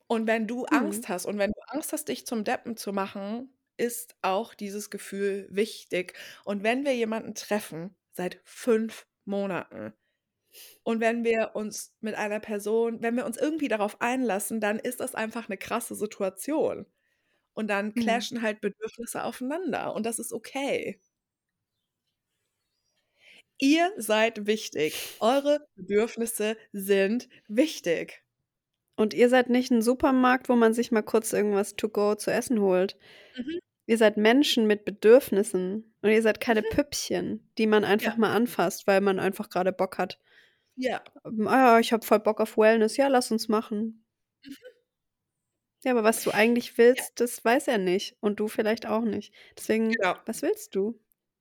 Und 0.08 0.26
wenn 0.26 0.46
du 0.46 0.66
Mhm. 0.70 1.04
Angst 1.04 1.08
hast 1.08 1.26
und 1.26 1.38
wenn 1.38 1.52
du 1.52 1.60
Angst 1.68 1.92
hast, 1.92 2.08
dich 2.08 2.26
zum 2.26 2.44
Deppen 2.44 2.76
zu 2.76 2.92
machen, 2.92 3.54
ist 3.78 4.16
auch 4.22 4.54
dieses 4.54 4.90
Gefühl 4.90 5.48
wichtig. 5.50 6.14
Und 6.44 6.62
wenn 6.64 6.84
wir 6.84 6.94
jemanden 6.96 7.34
treffen 7.34 7.96
seit 8.12 8.40
5 8.44 9.06
Monaten 9.26 9.94
und 10.84 11.00
wenn 11.00 11.24
wir 11.24 11.52
uns 11.56 11.94
mit 12.00 12.14
einer 12.16 12.40
Person 12.40 13.02
wenn 13.02 13.16
wir 13.16 13.26
uns 13.26 13.36
irgendwie 13.38 13.68
darauf 13.68 14.00
einlassen, 14.02 14.60
dann 14.60 14.78
ist 14.80 15.00
das 15.00 15.14
einfach 15.14 15.48
'ne 15.48 15.58
krasse 15.58 15.94
Situation. 15.96 16.86
Und 17.54 17.68
dann 17.68 17.94
Mhm. 17.96 18.28
clashen 18.34 18.42
halt 18.42 18.60
Bedürfnisse 18.62 19.24
aufeinander 19.24 19.94
und 19.94 20.06
das 20.06 20.18
ist 20.20 20.32
okay. 20.32 21.00
Ihr 23.60 23.92
seid 23.96 24.46
wichtig. 24.46 25.08
Eure 25.20 25.66
Bedürfnisse 25.74 26.56
sind 26.72 27.28
wichtig. 27.48 28.22
Und 28.98 29.14
ihr 29.14 29.28
seid 29.28 29.48
nicht 29.48 29.70
'n 29.70 29.80
Supermarkt, 29.80 30.48
wo 30.48 30.56
man 30.56 30.74
sich 30.74 30.90
mal 30.90 31.02
kurz 31.02 31.32
irgendwas 31.32 31.76
to 31.76 31.88
go 31.88 32.16
zu 32.16 32.32
essen 32.32 32.60
holt. 32.60 32.96
Mhm. 33.36 33.58
Ihr 33.86 33.98
seid 33.98 34.16
Menschen 34.18 34.66
mit 34.66 34.84
Bedürfnissen 34.84 35.94
und 36.02 36.10
ihr 36.10 36.22
seid 36.22 36.40
keine 36.40 36.62
Mhm. 36.62 36.64
Püppchen, 36.64 37.50
die 37.58 37.66
man 37.68 37.84
Ja. 38.00 38.12
einfach 38.12 38.16
mal 38.16 38.34
anfasst, 38.34 38.86
weil 38.86 39.00
man 39.02 39.20
einfach 39.20 39.50
grade 39.50 39.72
Bock 39.72 39.98
hat. 39.98 40.18
Ja. 40.76 41.02
Ähm, 41.24 41.46
„Ah 41.48 41.58
ja, 41.74 41.78
ich 41.80 41.92
habe 41.92 42.04
voll 42.04 42.20
Bock 42.20 42.40
auf 42.40 42.56
Wellness. 42.56 42.96
Ja, 42.96 43.08
lass 43.08 43.30
uns 43.30 43.48
machen.“ 43.48 44.04
Mhm. 44.44 44.78
Ja, 45.84 45.92
aber 45.92 46.02
was 46.02 46.22
du 46.22 46.32
eigentlich 46.32 46.76
Ja. 46.96 47.04
willst, 47.04 47.20
das 47.20 47.44
weiß 47.44 47.68
er 47.68 47.78
nicht 47.78 48.16
und 48.20 48.40
du 48.40 48.48
vielleicht 48.48 48.86
auch 48.86 49.02
nicht. 49.04 49.32
Deswegen, 49.56 50.00
Genau. 50.00 50.18
was 50.24 50.42
willst 50.42 50.74
du? 50.74 50.98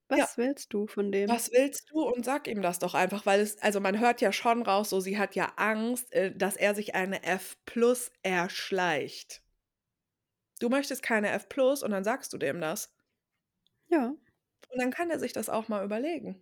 Ja. 0.10 0.24
Was 0.24 0.38
willst 0.38 0.74
du 0.74 0.88
von 0.88 1.12
dem? 1.12 1.28
Was 1.30 1.52
willst 1.52 1.90
du? 1.92 2.02
Und 2.02 2.24
sag 2.26 2.48
ihm 2.48 2.62
das 2.62 2.80
doch 2.80 2.94
einfach, 2.94 3.26
weil 3.26 3.42
es 3.42 3.62
also, 3.62 3.80
man 3.82 4.00
hört 4.00 4.22
ja 4.22 4.32
schon 4.32 4.62
raus, 4.64 4.90
so 4.90 5.00
sie 5.02 5.18
hat 5.18 5.36
ja 5.36 5.52
Angst, 5.58 6.12
äh, 6.14 6.34
dass 6.36 6.56
er 6.56 6.76
sich 6.76 6.96
eine 6.96 7.24
F+ 7.24 7.58
erschleicht. 8.24 9.42
Du 10.60 10.70
möchtest 10.70 11.02
keine 11.02 11.32
F+ 11.32 11.48
und 11.84 11.90
dann 11.92 12.04
sagst 12.04 12.32
du 12.34 12.38
dem 12.38 12.62
das. 12.62 12.94
Ja. 13.90 14.08
Und 14.70 14.82
dann 14.82 14.92
kann 14.92 15.10
er 15.10 15.20
sich 15.20 15.34
das 15.34 15.50
auch 15.50 15.68
mal 15.68 15.84
überlegen. 15.84 16.42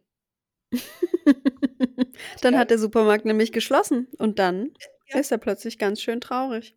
Dann 2.41 2.57
hat 2.57 2.69
der 2.69 2.79
Supermarkt 2.79 3.25
nämlich 3.25 3.51
geschlossen 3.51 4.07
und 4.17 4.39
dann 4.39 4.71
Äh, 4.79 5.13
ja. 5.13 5.19
ist 5.19 5.31
er 5.31 5.37
plötzlich 5.37 5.77
ganz 5.77 6.01
schön 6.01 6.21
traurig. 6.21 6.75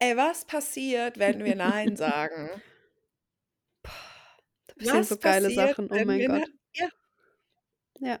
Ey, 0.00 0.16
was 0.16 0.44
passiert, 0.44 1.18
wenn 1.18 1.44
wir 1.44 1.54
nein 1.56 1.96
sagen? 1.96 2.62
Da 4.78 4.84
passieren 4.84 5.00
Was 5.00 5.06
so 5.06 5.18
geile 5.18 5.50
Sachen, 5.50 5.90
oh 5.92 6.00
mein 6.00 6.24
Gott. 6.24 6.50
ja. 6.74 6.88
Ja. 8.00 8.20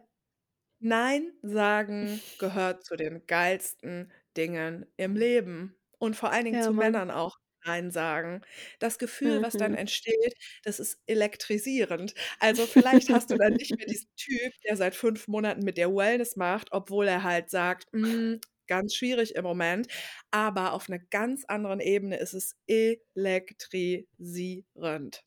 Nein 0.80 1.32
sagen 1.42 2.22
gehört 2.38 2.84
zu 2.84 2.96
den 2.96 3.26
geilsten 3.26 4.10
Dingen 4.36 4.86
im 4.96 5.16
Leben 5.16 5.76
und 5.98 6.16
vor 6.16 6.30
allen 6.32 6.44
Dingen 6.46 6.54
Ja, 6.58 6.60
zu 6.60 6.70
Mann. 6.70 6.74
Männern 6.74 7.10
auch 7.10 7.36
Nein 7.64 7.90
sagen. 7.90 8.42
Das 8.80 8.98
Gefühl, 8.98 9.40
was 9.42 9.56
dann 9.56 9.70
Mhm. 9.70 9.74
entsteht, 9.74 10.34
das 10.64 10.80
ist 10.80 11.00
elektrisierend. 11.06 12.14
Also, 12.40 12.66
vielleicht 12.68 13.10
hast 13.10 13.30
du 13.30 13.36
dann 13.36 13.54
nicht 13.54 13.76
mehr 13.78 13.86
diesen 13.86 14.08
Typ, 14.16 14.52
der 14.64 14.76
seit 14.76 14.94
5 14.96 15.28
Monaten 15.28 15.62
mit 15.64 15.76
dir 15.78 15.94
Wellness 15.94 16.36
macht, 16.36 16.68
obwohl 16.72 17.06
er 17.08 17.22
halt 17.24 17.50
sagt: 17.50 17.86
„Hm, 17.92 18.40
ganz 18.68 18.94
schwierig 18.96 19.34
im 19.36 19.44
Moment.“ 19.44 19.88
Aber 20.30 20.72
auf 20.74 20.88
'ner 20.88 20.98
ganz 21.00 21.44
anderen 21.46 21.80
Ebene 21.80 22.16
ist 22.18 22.34
es 22.34 22.56
elektrisierend. 22.68 25.22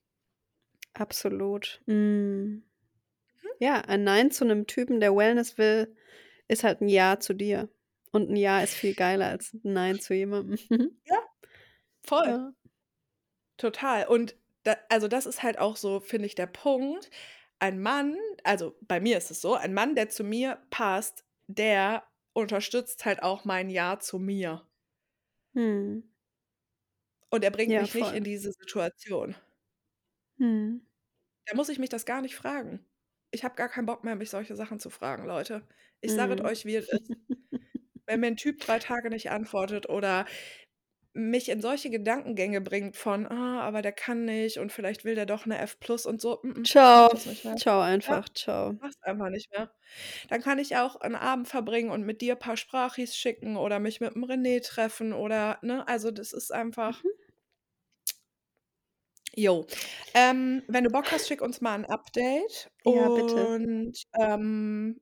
Absolut. 0.95 1.81
Mhm. 1.87 2.63
Mhm. 3.43 3.49
Ja, 3.59 3.81
ein 3.81 4.03
Nein 4.03 4.31
zu 4.31 4.45
'nem 4.45 4.67
Typen, 4.67 4.99
der 5.01 5.15
Wellness 5.15 5.57
will, 5.57 5.95
ist 6.47 6.63
halt 6.63 6.81
'n 6.81 6.89
Ja 6.89 7.19
zu 7.19 7.33
dir. 7.35 7.69
Und 8.11 8.29
'n 8.29 8.35
Ja 8.37 8.61
ist 8.61 8.75
viel 8.75 8.95
geiler 8.95 9.27
als 9.27 9.53
'n 9.53 9.73
Nein 9.73 9.99
zu 9.99 10.13
jemandem. 10.15 10.59
Ja, 11.05 11.17
voll. 12.03 12.37
Ja. 12.37 12.53
Total. 13.59 14.05
Und 14.07 14.35
da 14.63 14.75
also, 14.89 15.07
das 15.07 15.25
ist 15.25 15.43
halt 15.43 15.57
auch 15.59 15.75
so, 15.77 15.99
finde 15.99 16.25
ich, 16.27 16.35
der 16.35 16.47
Punkt. 16.47 17.09
Ein 17.59 17.79
Mann 17.81 18.17
also, 18.43 18.75
bei 18.81 18.99
mir 18.99 19.17
ist 19.17 19.31
es 19.31 19.41
so, 19.41 19.55
ein 19.55 19.73
Mann, 19.73 19.95
der 19.95 20.09
zu 20.09 20.23
mir 20.23 20.59
passt, 20.69 21.25
der 21.47 22.03
unterstützt 22.33 23.05
halt 23.05 23.21
auch 23.23 23.45
mein 23.45 23.69
Ja 23.69 23.99
zu 23.99 24.17
mir. 24.19 24.65
Mhm. 25.55 26.11
Und 27.33 27.45
er 27.45 27.51
bringt 27.51 27.77
Ja, 27.77 27.77
mich 27.77 27.95
nicht 27.95 28.11
voll. 28.11 28.13
in 28.13 28.25
diese 28.25 28.51
Situation. 28.51 29.35
Mhm. 30.41 30.81
Da 31.47 31.55
muss 31.55 31.69
ich 31.69 31.79
mich 31.79 31.89
das 31.89 32.05
gar 32.05 32.21
nicht 32.21 32.35
fragen. 32.35 32.85
Ich 33.31 33.43
habe 33.43 33.55
gar 33.55 33.69
keinen 33.69 33.85
Bock 33.85 34.03
mehr, 34.03 34.15
mich 34.15 34.29
solche 34.29 34.55
Sachen 34.55 34.79
zu 34.79 34.89
fragen, 34.89 35.25
Leute. 35.25 35.67
Ich 36.01 36.13
sage 36.13 36.35
es 36.37 36.43
Mhm. 36.43 36.49
euch, 36.49 36.65
wie 36.65 36.75
es 36.75 36.87
ist. 36.87 37.11
Wenn 38.07 38.19
mir 38.21 38.27
'n 38.29 38.37
Typ 38.37 38.59
3 38.59 38.79
Tage 38.79 39.09
nicht 39.09 39.31
antwortet 39.31 39.89
oder 39.89 40.25
mich 41.13 41.49
in 41.49 41.61
solche 41.61 41.89
Gedankengänge 41.91 42.61
bringt 42.61 42.97
von: 42.97 43.27
„Ah, 43.27 43.61
aber 43.61 43.81
der 43.83 43.93
kann 43.93 44.25
nicht 44.25 44.59
und 44.59 44.71
vielleicht 44.73 45.05
will 45.05 45.15
der 45.15 45.25
doch 45.27 45.45
'ne 45.47 45.59
F+ 45.59 45.77
und 46.07 46.21
so.“ 46.21 46.41
Mm-mm, 46.43 46.69
ich 46.83 46.95
mache 46.95 47.07
Tschau. 47.07 47.09
das 47.09 47.25
nicht 47.25 47.45
mehr. 47.45 47.57
Tschau 47.57 47.79
Ja, 48.07 48.19
einfach. 48.19 48.27
Tschau. 48.29 48.75
mache 48.79 48.91
es 48.91 49.03
einfach 49.03 49.29
nicht 49.29 49.51
mehr. 49.51 49.73
Dann 50.29 50.41
kann 50.43 50.59
ich 50.59 50.77
auch 50.77 51.01
'n 51.01 51.15
Abend 51.15 51.47
verbringen 51.49 51.91
und 51.91 52.03
mit 52.05 52.21
dir 52.21 52.35
paar 52.35 52.57
Sprachis 52.57 53.15
schicken 53.17 53.57
oder 53.57 53.79
mich 53.79 54.01
mit 54.01 54.15
dem 54.15 54.25
René 54.25 54.63
treffen 54.63 55.13
oder 55.13 55.59
ne? 55.63 55.87
Also, 55.87 56.11
das 56.11 56.33
ist 56.33 56.51
einfach 56.53 57.03
Mhm. 57.03 57.30
Jo. 59.35 59.65
Ähm, 60.13 60.63
wenn 60.67 60.83
du 60.83 60.89
Bock 60.91 61.11
hast, 61.11 61.27
schick 61.27 61.41
uns 61.41 61.61
mal 61.61 61.75
'n 61.75 61.85
Update 61.85 62.69
Ja, 62.85 63.09
bitte. 63.09 63.51
und, 63.53 63.93
ähm, 64.19 65.01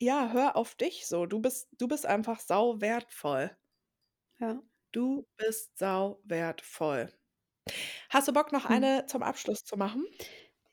ja, 0.00 0.30
hör 0.32 0.56
auf 0.56 0.74
dich 0.74 1.06
so. 1.06 1.26
Du 1.26 1.40
bist 1.40 1.68
du 1.78 1.88
bist 1.88 2.04
einfach 2.06 2.40
sau 2.40 2.80
wertvoll. 2.80 3.50
Ja. 4.40 4.62
Du 4.94 5.24
bist 5.36 5.78
sau 5.78 6.20
wertvoll. 6.24 7.12
Hast 8.10 8.28
du 8.28 8.32
Bock, 8.32 8.52
noch 8.52 8.66
Hm. 8.68 8.90
eine 8.90 9.06
zum 9.06 9.22
Abschluss 9.22 9.64
zu 9.64 9.76
machen? 9.76 10.04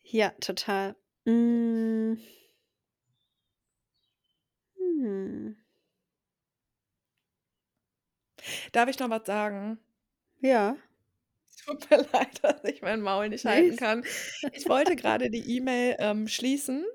Ja, 0.04 0.32
total. 0.40 0.96
Hm. 1.26 2.18
Hm. 4.78 5.58
Darf 8.76 8.90
ich 8.90 9.00
noch 9.00 9.10
was 9.10 9.26
sagen? 9.26 9.80
Ja. 10.42 10.78
Tut 11.66 11.90
mir 11.90 11.98
leid, 12.14 12.44
dass 12.44 12.64
ich 12.64 12.82
mein 12.82 13.02
Maul 13.02 13.30
nicht 13.30 13.46
halten 13.46 13.76
kann. 13.76 14.06
Ich 14.52 14.70
wollte 14.70 14.96
grade 14.96 15.30
die 15.30 15.56
E-Mail, 15.58 15.96
ähm, 16.00 16.28
schließen 16.28 16.86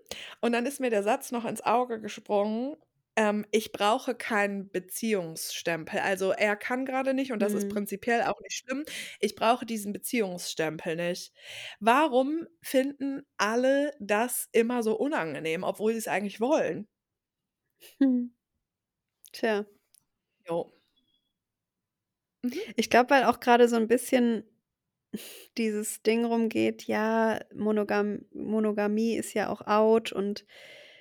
und 0.40 0.52
dann 0.52 0.66
ist 0.66 0.80
mir 0.80 0.90
der 0.90 1.02
Satz 1.02 1.32
noch 1.32 1.44
ins 1.44 1.60
Auge 1.62 2.00
gesprungen, 2.00 2.76
ähm: 3.16 3.44
„Ich 3.50 3.72
brauche 3.72 4.14
keinen 4.14 4.70
Beziehungsstempel.“ 4.70 6.00
Also, 6.00 6.30
er 6.32 6.56
kann 6.56 6.86
grade 6.86 7.12
nicht 7.14 7.32
und 7.32 7.40
das 7.42 7.54
ist 7.54 7.68
Mhm. 7.68 7.68
prinzipiell 7.68 8.22
auch 8.22 8.40
nicht 8.40 8.54
schlimm. 8.64 8.84
Ich 9.20 9.34
brauche 9.34 9.66
diesen 9.66 9.92
Beziehungsstempel 9.92 10.96
nicht. 10.96 11.32
Warum 11.80 12.46
finden 12.62 13.22
alle 13.36 13.92
das 14.00 14.48
immer 14.52 14.82
so 14.82 14.96
unangenehm, 14.98 15.64
obwohl 15.64 15.92
sie's 15.94 16.08
eigentlich 16.08 16.40
wollen? 16.40 16.86
Mhm. 18.00 18.32
Tja. 19.32 19.64
Jo. 20.48 20.72
Mhm. 22.44 22.60
Ich 22.76 22.90
glaube, 22.90 23.10
weil 23.10 23.24
auch 23.24 23.40
grade 23.40 23.68
so 23.68 23.76
'n 23.76 23.86
bisschen 23.88 24.44
dieses 25.58 26.02
Ding 26.02 26.24
rumgeht, 26.24 26.84
ja, 26.84 27.40
Monogam 27.54 28.20
Monogamie 28.32 29.16
ist 29.16 29.34
ja 29.34 29.48
auch 29.50 29.62
out 29.66 30.12
und 30.12 30.44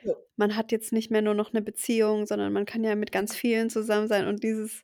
Jo. 0.04 0.26
man 0.38 0.56
hat 0.58 0.72
jetzt 0.72 0.92
nicht 0.94 1.12
mehr 1.12 1.22
nur 1.22 1.34
noch 1.36 1.54
'ne 1.54 1.62
Beziehung, 1.62 2.26
sondern 2.28 2.54
man 2.54 2.66
kann 2.66 2.84
ja 2.84 2.96
mit 2.96 3.12
ganz 3.12 3.36
vielen 3.36 3.70
zusammen 3.70 4.08
sein 4.08 4.28
und 4.28 4.44
dieses 4.44 4.84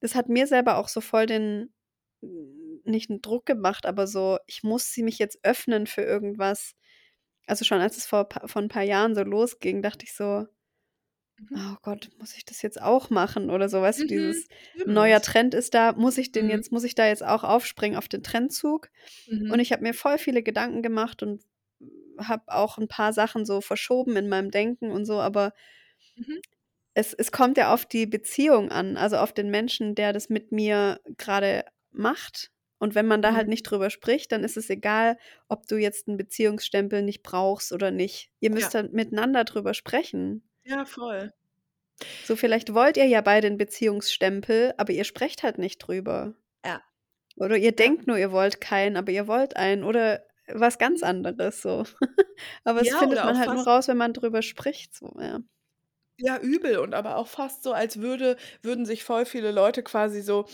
das 0.00 0.14
hat 0.14 0.28
mir 0.28 0.46
selber 0.46 0.78
auch 0.78 0.88
so 0.88 1.00
voll 1.00 1.26
den 1.26 1.72
nicht 2.84 3.10
'n 3.10 3.20
Druck 3.22 3.46
gemacht, 3.46 3.86
aber 3.86 4.06
so, 4.06 4.38
ich 4.46 4.62
muss 4.62 4.92
sie 4.92 5.02
mich 5.02 5.18
jetzt 5.18 5.38
öffnen 5.44 5.86
für 5.86 6.02
irgendwas. 6.02 6.74
Also, 7.46 7.64
schon 7.64 7.80
als 7.80 7.96
es 7.98 8.06
vor 8.06 8.28
vor 8.46 8.62
'n 8.62 8.68
paar 8.68 8.82
Jahren 8.84 9.14
so 9.16 9.22
losging, 9.24 9.82
dachte 9.82 10.04
ich 10.06 10.14
so: 10.14 10.46
Mhm. 11.40 11.56
„Oh 11.56 11.76
Gott, 11.82 12.10
muss 12.18 12.36
ich 12.36 12.44
das 12.44 12.62
jetzt 12.62 12.80
auch 12.80 13.10
machen?“ 13.10 13.50
Oder 13.50 13.68
so, 13.68 13.80
weißt 13.80 14.02
du, 14.02 14.06
Mhm, 14.08 14.44
dieses 14.44 14.46
'n 14.86 14.92
neuer. 14.92 15.20
Trend 15.20 15.54
ist 15.54 15.74
da, 15.74 15.92
muss 15.92 16.16
ich 16.18 16.32
den 16.32 16.48
Mhm. 16.48 16.50
jetzt 16.50 16.70
muss 16.72 16.84
ich 16.84 16.94
da 16.94 17.06
jetzt 17.08 17.24
auch 17.24 17.42
aufspringen 17.44 17.96
auf 17.98 18.08
den 18.08 18.22
Trendzug? 18.22 18.88
Und 19.48 19.58
Mhm. 19.58 19.60
ich 19.60 19.72
habe 19.72 19.82
mir 19.82 19.94
voll 19.94 20.18
viele 20.18 20.42
Gedanken 20.42 20.82
gemacht 20.82 21.22
und 21.22 21.42
habe 22.18 22.44
auch 22.48 22.78
'n 22.78 22.88
paar 22.88 23.12
Sachen 23.12 23.44
so 23.46 23.60
verschoben 23.60 24.16
in 24.16 24.28
meinem 24.28 24.50
Denken 24.50 24.90
und 24.92 25.06
so, 25.06 25.20
aber 25.20 25.52
Mhm. 26.16 26.40
es 26.96 27.14
es 27.14 27.30
kommt 27.32 27.56
ja 27.56 27.72
auf 27.72 27.86
die 27.86 28.06
Beziehung 28.06 28.70
an, 28.70 28.96
also, 28.96 29.16
auf 29.18 29.32
den 29.32 29.50
Menschen, 29.50 29.94
der 29.94 30.12
das 30.12 30.28
mit 30.28 30.50
mir 30.52 31.00
grade 31.18 31.64
macht. 31.92 32.50
Und 32.78 32.94
wenn 32.94 33.06
man 33.06 33.22
da 33.22 33.34
halt 33.34 33.46
Mhm. 33.46 33.50
nicht 33.50 33.62
drüber 33.64 33.90
spricht, 33.90 34.32
dann 34.32 34.42
ist 34.42 34.56
es 34.56 34.70
egal, 34.70 35.18
ob 35.48 35.66
du 35.68 35.76
jetzt 35.76 36.08
'n 36.08 36.16
Beziehungsstempel 36.16 37.02
nicht 37.02 37.22
brauchst 37.22 37.72
oder 37.72 37.90
nicht. 37.92 38.30
Ihr 38.40 38.50
müsst 38.50 38.72
Ja. 38.72 38.74
dann 38.74 38.90
miteinander 38.92 39.44
drüber 39.44 39.74
sprechen. 39.74 40.49
Ja, 40.70 40.84
voll. 40.86 41.32
So, 42.22 42.36
vielleicht 42.36 42.74
wollt 42.74 42.96
ihr 42.98 43.06
ja 43.06 43.22
beide 43.22 43.46
'n 43.48 43.56
Beziehungsstempel, 43.56 44.74
aber 44.76 44.92
ihr 44.92 45.04
sprecht 45.04 45.42
halt 45.42 45.58
nicht 45.58 45.78
drüber. 45.78 46.34
Ja. 46.64 46.82
Oder 47.36 47.56
ihr 47.56 47.72
Ja. 47.78 47.94
denkt 47.96 48.06
nur, 48.06 48.18
ihr 48.18 48.32
wollt 48.32 48.60
keinen, 48.60 48.96
aber 48.96 49.12
ihr 49.12 49.26
wollt 49.28 49.56
einen 49.56 49.84
oder 49.84 50.24
was 50.48 50.78
ganz 50.78 51.02
anderes 51.02 51.62
so. 51.62 51.84
Aber 52.64 52.80
das 52.80 52.90
Ja, 52.90 52.96
findet 52.96 53.22
oder 53.22 53.28
auch 53.28 53.36
man 53.36 53.38
halt 53.38 53.52
nur 53.52 53.62
fast 53.62 53.66
raus, 53.66 53.88
wenn 53.88 53.96
man 53.98 54.12
drüber 54.14 54.42
spricht 54.42 54.94
so, 54.96 55.12
ja. 55.20 55.40
Ja, 56.18 56.38
übel 56.38 56.78
und 56.78 56.94
aber 56.94 57.16
auch 57.16 57.28
fast 57.28 57.62
so, 57.62 57.72
als 57.72 58.00
würde 58.00 58.36
würden 58.62 58.84
sich 58.84 59.04
voll 59.04 59.24
viele 59.24 59.52
Leute 59.52 59.82
quasi 59.82 60.20
so 60.22 60.46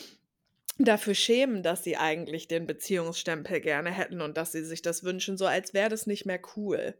dafür 0.78 1.14
schämen, 1.14 1.62
dass 1.62 1.84
sie 1.84 1.96
eigentlich 1.98 2.48
den 2.48 2.66
Beziehungsstempel 2.66 3.60
gerne 3.60 3.90
hätten 3.92 4.20
und 4.22 4.36
dass 4.38 4.52
sie 4.52 4.64
sich 4.64 4.82
das 4.82 5.04
wünschen, 5.04 5.36
so 5.38 5.46
als 5.46 5.74
wäre 5.74 5.90
das 5.90 6.06
nicht 6.06 6.26
mehr 6.26 6.40
cool. 6.56 6.96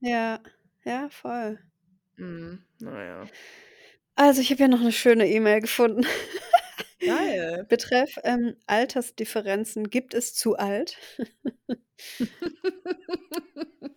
Ja, 0.00 0.40
ja, 0.84 1.08
voll. 1.10 1.58
Mhm, 2.18 2.62
na 2.80 3.02
ja. 3.04 3.30
Also, 4.18 4.40
ich 4.40 4.48
habe 4.50 4.56
hier 4.58 4.68
noch 4.68 4.80
'ne 4.80 4.92
schöne 4.92 5.28
E-Mail 5.28 5.60
gefunden. 5.60 6.06
Geil. 7.04 7.66
Betreff, 7.68 8.18
ähm, 8.24 8.56
Altersdifferenzen: 8.66 9.90
„Gibt 9.90 10.14
es 10.14 10.34
zu 10.34 10.56
alt?“ 10.56 10.98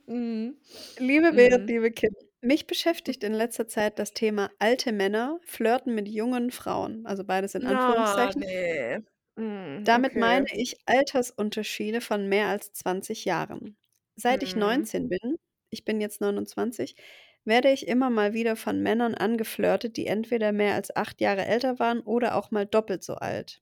Mhm. 0.07 0.57
Liebe 0.97 1.33
Berit, 1.33 1.61
Mhm. 1.61 1.69
liebe 1.69 1.91
Kim, 1.91 2.09
mich 2.41 2.67
beschäftigt 2.67 3.23
in 3.23 3.33
letzter 3.33 3.67
Zeit 3.67 3.99
das 3.99 4.13
Thema 4.13 4.49
alte 4.59 4.91
Männer 4.91 5.39
flirten 5.43 5.93
mit 5.93 6.07
jungen 6.07 6.51
Frauen, 6.51 7.05
also, 7.05 7.23
beides 7.23 7.55
in 7.55 7.65
Na, 7.65 7.65
Anführungszeichen. 7.65 8.45
ne. 8.45 9.03
Mhm, 9.37 9.87
Damit 9.87 10.15
meine 10.15 10.45
okay. 10.45 10.59
ich 10.59 10.75
Altersunterschiede 10.85 12.01
von 12.01 12.27
mehr 12.27 12.47
als 12.47 12.73
20 12.73 13.25
Jahren. 13.25 13.77
Seit 14.15 14.43
ich 14.43 14.55
Mhm. 14.55 14.89
19 14.95 15.07
bin 15.09 15.37
ich 15.71 15.85
bin 15.85 16.01
jetzt 16.01 16.19
29, 16.19 16.95
werde 17.45 17.71
ich 17.71 17.87
immer 17.87 18.09
mal 18.09 18.33
wieder 18.33 18.55
von 18.55 18.81
Männern 18.81 19.15
angeflirtet, 19.15 19.97
die 19.97 20.07
entweder 20.07 20.51
mehr 20.51 20.75
als 20.75 20.95
8 20.95 21.21
Jahre 21.21 21.45
älter 21.45 21.79
waren 21.79 21.99
oder 22.01 22.35
auch 22.35 22.51
mal 22.51 22.65
doppelt 22.65 23.03
so 23.03 23.15
alt. 23.15 23.61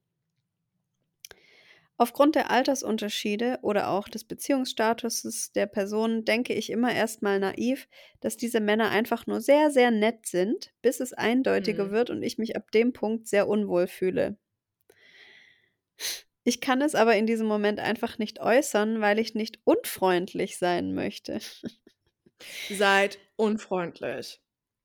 Aufgrund 1.99 2.33
der 2.35 2.49
Altersunterschiede 2.51 3.59
oder 3.61 3.89
auch 3.89 4.07
des 4.07 4.23
Beziehungsstatuses 4.23 5.51
der 5.51 5.65
Person 5.67 6.25
denke 6.25 6.53
ich 6.53 6.69
immer 6.71 6.91
erst 6.93 7.21
mal 7.23 7.39
naiv, 7.39 7.87
dass 8.19 8.35
diese 8.37 8.59
Männer 8.59 8.89
einfach 8.91 9.25
nur 9.27 9.41
sehr, 9.41 9.69
sehr 9.71 9.89
nett 9.91 10.25
sind, 10.27 10.73
bis 10.81 10.99
es 10.99 11.13
eindeutiger 11.13 11.89
Mhm. 11.89 11.91
wird 11.91 12.09
und 12.11 12.21
ich 12.23 12.37
mich 12.39 12.55
ab 12.55 12.71
dem 12.71 12.93
Punkt 12.93 13.27
sehr 13.27 13.47
unwohl 13.47 13.85
fühle. 13.87 14.37
Ich 16.43 16.61
kann 16.61 16.81
es 16.81 16.95
aber 16.95 17.15
in 17.15 17.27
diesem 17.27 17.45
Moment 17.47 17.79
einfach 17.79 18.17
nicht 18.17 18.39
äußern, 18.39 19.01
weil 19.01 19.19
ich 19.19 19.35
nicht 19.35 19.59
unfreundlich 19.65 20.57
sein 20.57 20.93
möchte. 20.95 21.39
Seid 22.69 23.19
unfreundlich. 23.35 24.41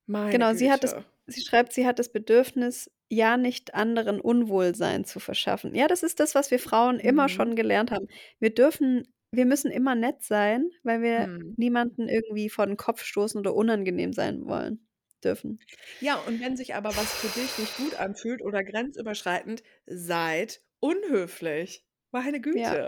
Meine 0.06 0.44
Genau, 0.44 0.54
sie 0.54 0.70
hat 0.70 0.84
das 0.84 0.94
Güte. 0.94 1.06
sie 1.26 1.42
schreibt, 1.42 1.72
sie 1.72 1.86
hat 1.86 1.98
das 1.98 2.10
Bedürfnis, 2.10 2.90
ja 3.10 3.36
nicht 3.36 3.74
anderen 3.74 4.20
Unwohlsein 4.20 5.04
zu 5.04 5.20
verschaffen. 5.20 5.74
Ja, 5.74 5.86
das 5.86 6.02
ist 6.02 6.18
das, 6.20 6.34
was 6.34 6.50
wir 6.50 6.58
Frauen 6.58 6.98
immer 6.98 7.28
Mhm. 7.28 7.28
schon 7.28 7.54
gelernt 7.56 7.90
haben. 7.90 8.06
Wir 8.38 8.54
dürfen 8.54 9.06
wir 9.34 9.46
müssen 9.46 9.70
immer 9.70 9.94
nett 9.94 10.22
sein, 10.22 10.70
weil 10.82 11.00
wir 11.00 11.28
Mhm. 11.28 11.56
niemanden 11.56 12.06
irgendwie 12.08 12.50
vor 12.50 12.66
den 12.66 12.76
Kopf 12.76 13.02
stoßen 13.02 13.38
oder 13.40 13.54
unangenehm 13.54 14.12
sein 14.12 14.46
wollen. 14.46 14.86
dürfen. 15.24 15.64
Ja, 16.00 16.16
und 16.16 16.40
wenn 16.40 16.56
sich 16.56 16.74
aber 16.74 16.96
was 16.96 17.14
für 17.14 17.30
dich 17.30 17.56
nicht 17.58 17.74
gut 17.76 17.94
anfühlt 17.94 18.42
oder 18.42 18.64
grenzüberschreitend, 18.64 19.62
seid 19.86 20.62
unhöflich. 20.80 21.86
Meine 22.10 22.40
Ja. 22.52 22.82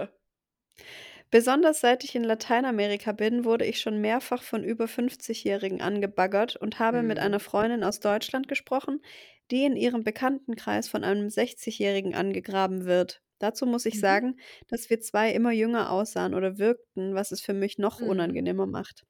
Besonders 1.34 1.80
seit 1.80 2.02
ich 2.04 2.14
in 2.14 2.24
Lateinamerika 2.24 3.12
bin, 3.12 3.44
wurde 3.44 3.66
ich 3.66 3.78
schon 3.80 4.00
mehrfach 4.00 4.42
von 4.42 4.64
über 4.64 4.88
50-Jährigen 4.88 5.82
angebaggert 5.82 6.56
und 6.56 6.78
habe 6.78 7.02
mit 7.02 7.18
Mhm. 7.18 7.26
einer 7.26 7.40
Freundin 7.40 7.84
aus 7.84 8.00
Deutschland 8.00 8.48
gesprochen, 8.48 9.02
die 9.50 9.64
in 9.64 9.76
ihrem 9.76 10.02
Bekanntenkreis 10.02 10.88
von 10.88 11.04
einem 11.04 11.28
60-Jährigen 11.28 12.14
angegraben 12.14 12.86
wird. 12.86 13.20
Dazu 13.38 13.66
muss 13.66 13.84
ich 13.84 13.98
Mhm. 13.98 14.00
sagen, 14.00 14.36
dass 14.68 14.88
wir 14.88 15.00
zwei 15.00 15.32
immer 15.32 15.50
jünger 15.52 15.90
aussahen 15.90 16.32
oder 16.34 16.56
wirkten, 16.58 17.14
was 17.14 17.32
es 17.32 17.40
für 17.42 17.52
mich 17.54 17.76
noch 17.78 18.00
Mhm. 18.00 18.00
unangenehmer 18.00 18.66
macht. 18.66 19.04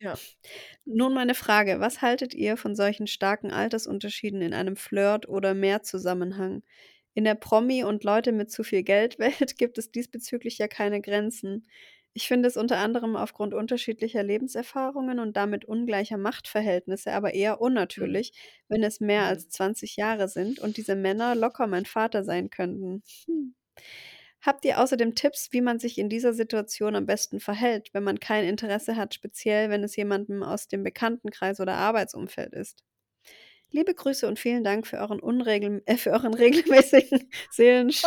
Ja. 0.00 0.20
Nun 0.84 1.14
meine 1.14 1.34
Frage, 1.34 1.80
was 1.80 2.02
haltet 2.02 2.34
ihr 2.34 2.56
von 2.58 2.74
solchen 2.74 3.06
starken 3.06 3.50
Altersunterschieden 3.50 4.42
in 4.42 4.52
einem 4.54 4.76
Flirt 4.76 5.28
oder 5.28 5.54
Mehr-Zusammenhang? 5.54 6.62
In 7.14 7.22
der 7.24 7.34
Promi- 7.36 7.84
und 7.84 8.02
Leute 8.04 8.32
mit 8.32 8.50
zu 8.50 8.64
viel 8.64 8.82
Geld-Welt 8.82 9.56
gibt 9.58 9.78
es 9.78 9.90
diesbezüglich 9.92 10.58
ja 10.58 10.66
keine 10.68 11.00
Grenzen. 11.00 11.68
Ich 12.12 12.26
finde 12.26 12.48
es 12.48 12.56
unter 12.56 12.78
anderem 12.78 13.14
aufgrund 13.14 13.54
unterschiedlicher 13.54 14.24
Lebenserfahrungen 14.24 15.20
und 15.20 15.36
damit 15.36 15.64
ungleicher 15.64 16.18
Machtverhältnisse 16.18 17.12
aber 17.12 17.34
eher 17.34 17.60
Mhm. 17.96 18.20
unnatürlich, 18.20 18.32
wenn 18.68 18.82
es 18.82 18.98
mehr 19.00 19.22
Mhm. 19.22 19.26
als 19.26 19.48
20 19.48 19.94
Jahre 19.96 20.26
sind 20.28 20.58
und 20.58 20.76
diese 20.76 20.96
Männer 20.96 21.36
locker 21.36 21.68
mein 21.68 21.86
Vater 21.86 22.24
sein 22.24 22.50
könnten. 22.50 23.02
Hm. 23.26 23.54
Habt 24.42 24.64
ihr 24.66 24.80
außerdem 24.80 25.14
Tipps, 25.14 25.52
wie 25.52 25.60
man 25.62 25.78
sich 25.78 25.96
in 25.98 26.08
dieser 26.10 26.34
Situation 26.34 26.96
am 26.96 27.06
besten 27.06 27.40
verhält, 27.40 27.90
wenn 27.94 28.04
man 28.04 28.20
kein 28.20 28.44
Interesse 28.44 28.96
hat, 28.96 29.14
speziell 29.14 29.70
wenn 29.70 29.82
es 29.84 29.96
jemandem 29.96 30.42
aus 30.42 30.68
dem 30.68 30.82
Bekanntenkreis 30.82 31.60
oder 31.60 31.74
Arbeitsumfeld 31.76 32.52
ist? 32.54 32.84
Liebe 33.72 33.94
Grüße 33.94 34.26
und 34.26 34.38
vielen 34.38 34.64
Dank 34.64 34.86
für 34.86 34.98
euren, 34.98 35.20
unregel 35.20 35.82
äh, 35.86 35.96
für 35.96 36.10
euren 36.10 36.34
regelmäßigen 36.34 37.28
Seelensch 37.50 38.02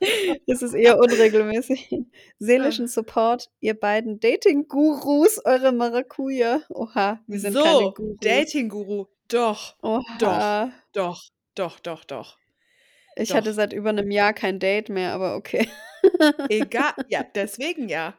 das 0.46 0.62
ist 0.62 0.74
eher 0.74 0.98
unregelmäßig. 0.98 1.90
Seelischen 2.38 2.88
Support, 2.88 3.50
ihr 3.60 3.78
beiden 3.78 4.18
Dating-Gurus, 4.20 5.44
eure 5.44 5.72
Maracuja. 5.72 6.62
Oha, 6.70 7.20
wir 7.26 7.40
sind 7.40 7.54
keine 7.54 7.68
So, 7.68 7.92
Gurus. 7.92 8.16
Dating-Guru. 8.20 9.06
Doch, 9.28 9.76
doch, 9.82 10.28
Oha. 10.28 10.72
doch, 10.92 11.22
doch, 11.54 11.80
doch, 11.80 12.04
doch. 12.04 12.38
Ich 13.16 13.34
hatte 13.34 13.50
Doch. 13.50 13.56
seit 13.56 13.72
über 13.72 13.90
einem 13.90 14.10
Jahr 14.10 14.32
kein 14.32 14.58
Date 14.58 14.88
mehr, 14.88 15.12
aber 15.12 15.36
okay. 15.36 15.68
Egal, 16.48 16.94
ja, 17.08 17.22
deswegen 17.34 17.88
ja. 17.88 18.14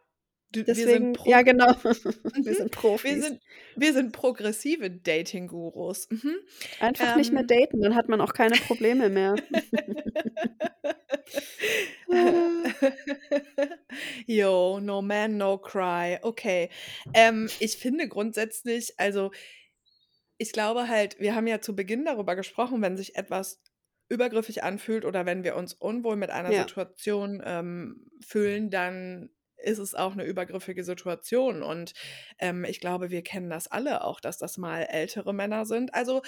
Du, 0.54 0.68
wir 0.68 0.76
sind 0.76 1.16
Deswegen, 1.18 1.30
ja 1.30 1.42
genau, 1.44 1.68
Mhm. 1.84 2.46
wir 2.46 2.56
sind 2.56 2.66
wir 2.66 2.70
Profis. 2.72 3.24
sind, 3.26 3.40
wir 3.76 3.94
sind 3.94 4.12
progressive 4.12 4.90
Dating-Gurus. 4.92 6.10
Mhm. 6.10 6.36
Einfach 6.80 7.16
nicht 7.16 7.32
mehr 7.32 7.42
Ähm, 7.42 7.48
daten, 7.48 7.82
dann 7.82 7.96
hat 7.96 8.10
man 8.10 8.22
auch 8.22 8.34
keine 8.34 8.56
Probleme 8.58 9.10
mehr. 9.10 9.36
Yo, 14.28 14.80
no 14.82 15.02
man, 15.02 15.38
no 15.38 15.58
cry. 15.58 16.20
Okay. 16.22 16.70
Ähm, 17.14 17.50
ich 17.60 17.78
finde 17.78 18.08
grundsätzlich, 18.08 18.94
also 19.00 19.32
ich 20.38 20.52
glaube 20.52 20.88
halt, 20.88 21.20
wir 21.20 21.36
haben 21.36 21.48
ja 21.48 21.62
zu 21.62 21.76
Beginn 21.76 22.06
darüber 22.06 22.36
gesprochen, 22.36 22.82
wenn 22.82 22.98
sich 22.98 23.16
etwas 23.16 23.62
übergriffig 24.10 24.64
anfühlt 24.64 25.06
oder 25.06 25.26
wenn 25.26 25.44
wir 25.44 25.56
uns 25.56 25.74
unwohl 25.74 26.16
mit 26.18 26.30
einer 26.32 26.52
Ja. 26.52 26.62
Situation 26.64 27.42
ähm, 27.46 28.08
fühlen, 28.26 28.70
dann 28.70 29.30
ist 29.64 29.80
es 29.80 29.96
auch 29.96 30.14
eine 30.14 30.26
übergriffige 30.26 30.84
Situation. 30.84 31.64
Und 31.64 31.94
ähm, 32.40 32.66
ich 32.66 32.80
glaube, 32.80 33.10
wir 33.10 33.24
kennen 33.24 33.50
das 33.50 33.68
alle 33.68 34.04
auch, 34.04 34.20
dass 34.20 34.38
das 34.38 34.58
mal 34.58 34.84
ältere 34.84 35.34
Männer 35.34 35.66
sind. 35.66 35.94
Also 35.94 36.22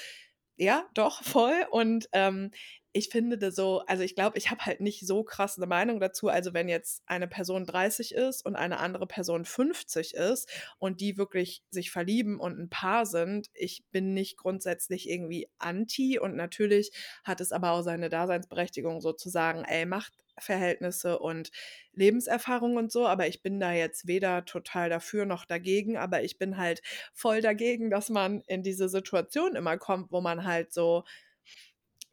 ja, 0.58 0.86
doch, 0.94 1.24
voll. 1.24 1.66
Und 1.72 2.08
ähm, 2.14 2.52
ich 2.96 3.10
finde 3.10 3.40
das 3.40 3.56
so, 3.56 3.80
also 3.88 4.04
ich 4.04 4.14
glaube, 4.14 4.38
ich 4.38 4.52
habe 4.52 4.66
halt 4.66 4.80
nicht 4.80 5.06
so 5.08 5.24
krass 5.24 5.58
eine 5.58 5.66
Meinung 5.66 6.00
dazu. 6.00 6.28
Also 6.28 6.54
wenn 6.54 6.70
jetzt 6.70 7.02
eine 7.08 7.28
Person 7.28 7.66
30 7.66 8.14
ist 8.14 8.46
und 8.46 8.56
eine 8.56 8.80
andere 8.80 9.08
Person 9.08 9.46
50 9.46 10.14
ist 10.14 10.48
und 10.78 11.02
die 11.02 11.18
wirklich 11.18 11.64
sich 11.72 11.90
verlieben 11.90 12.40
und 12.40 12.60
ein 12.60 12.70
Paar 12.70 13.08
sind, 13.08 13.48
ich 13.56 13.84
bin 13.92 14.14
nicht 14.14 14.38
grundsätzlich 14.38 15.10
irgendwie 15.10 15.50
anti 15.58 16.20
und 16.20 16.36
natürlich 16.36 16.92
hat 17.24 17.42
es 17.42 17.52
aber 17.52 17.72
auch 17.72 17.82
seine 17.82 18.10
Daseinsberechtigung 18.10 19.02
sozusagen, 19.02 19.64
ey, 19.66 19.88
Machtverhältnisse 20.36 21.20
und 21.20 21.52
Lebenserfahrung 21.94 22.78
und 22.78 22.92
so, 22.92 23.08
aber 23.08 23.28
ich 23.28 23.42
bin 23.42 23.60
da 23.60 23.72
jetzt 23.74 24.08
weder 24.08 24.46
total 24.46 24.90
dafür 24.90 25.26
noch 25.26 25.46
dagegen, 25.46 25.98
aber 25.98 26.24
ich 26.24 26.38
bin 26.38 26.58
halt 26.58 26.82
voll 27.14 27.42
dagegen, 27.42 27.90
dass 27.90 28.10
man 28.10 28.42
in 28.48 28.64
diese 28.64 28.90
Situation 28.90 29.56
immer 29.56 29.78
kommt, 29.78 30.12
wo 30.12 30.22
man 30.22 30.44
halt 30.46 30.74
so 30.74 31.04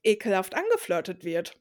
ekelhaft 0.02 0.54
angeflirtet 0.54 1.24
wird. 1.24 1.58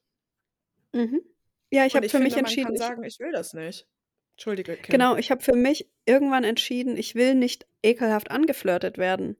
Mhm. 0.92 1.22
Ja, 1.70 1.86
ich 1.86 1.94
habe 1.94 2.08
für 2.08 2.18
mich 2.18 2.34
finde, 2.34 2.36
man 2.36 2.44
entschieden, 2.46 2.64
kann 2.66 2.74
ich 2.74 2.80
sagen, 2.80 3.04
ich 3.04 3.20
will 3.20 3.32
das 3.32 3.54
nicht. 3.54 3.86
Entschuldige, 4.32 4.76
Kim. 4.76 4.92
genau, 4.92 5.16
ich 5.16 5.30
habe 5.30 5.42
für 5.42 5.54
mich 5.54 5.88
irgendwann 6.06 6.44
entschieden, 6.44 6.96
ich 6.96 7.14
will 7.14 7.34
nicht 7.34 7.66
ekelhaft 7.82 8.30
angeflirtet 8.30 8.98
werden. 8.98 9.36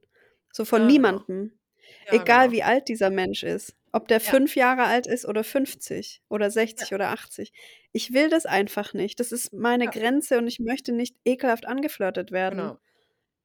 So 0.53 0.63
von 0.63 0.81
Ja, 0.81 0.87
genau. 0.87 0.93
niemandem. 0.93 1.59
Ja, 2.07 2.21
Egal 2.21 2.47
genau. 2.47 2.57
wie 2.57 2.63
alt 2.63 2.87
dieser 2.87 3.09
Mensch 3.09 3.43
ist. 3.43 3.75
Ob 3.93 4.07
der 4.07 4.19
Ja. 4.19 4.31
fünf 4.31 4.55
Jahre 4.55 4.83
alt 4.83 5.05
ist 5.07 5.25
oder 5.25 5.43
50 5.43 6.21
oder 6.29 6.45
Ja. 6.45 6.51
60 6.51 6.93
oder 6.93 7.09
80. 7.09 7.51
Ich 7.91 8.13
will 8.13 8.29
das 8.29 8.45
einfach 8.45 8.93
nicht. 8.93 9.19
Das 9.19 9.31
ist 9.31 9.51
meine 9.53 9.85
Ja. 9.85 9.91
Grenze 9.91 10.37
und 10.37 10.47
ich 10.47 10.59
möchte 10.59 10.91
nicht 10.93 11.15
ekelhaft 11.25 11.65
angeflirtet 11.67 12.31
werden. 12.31 12.59
Genau. 12.59 12.77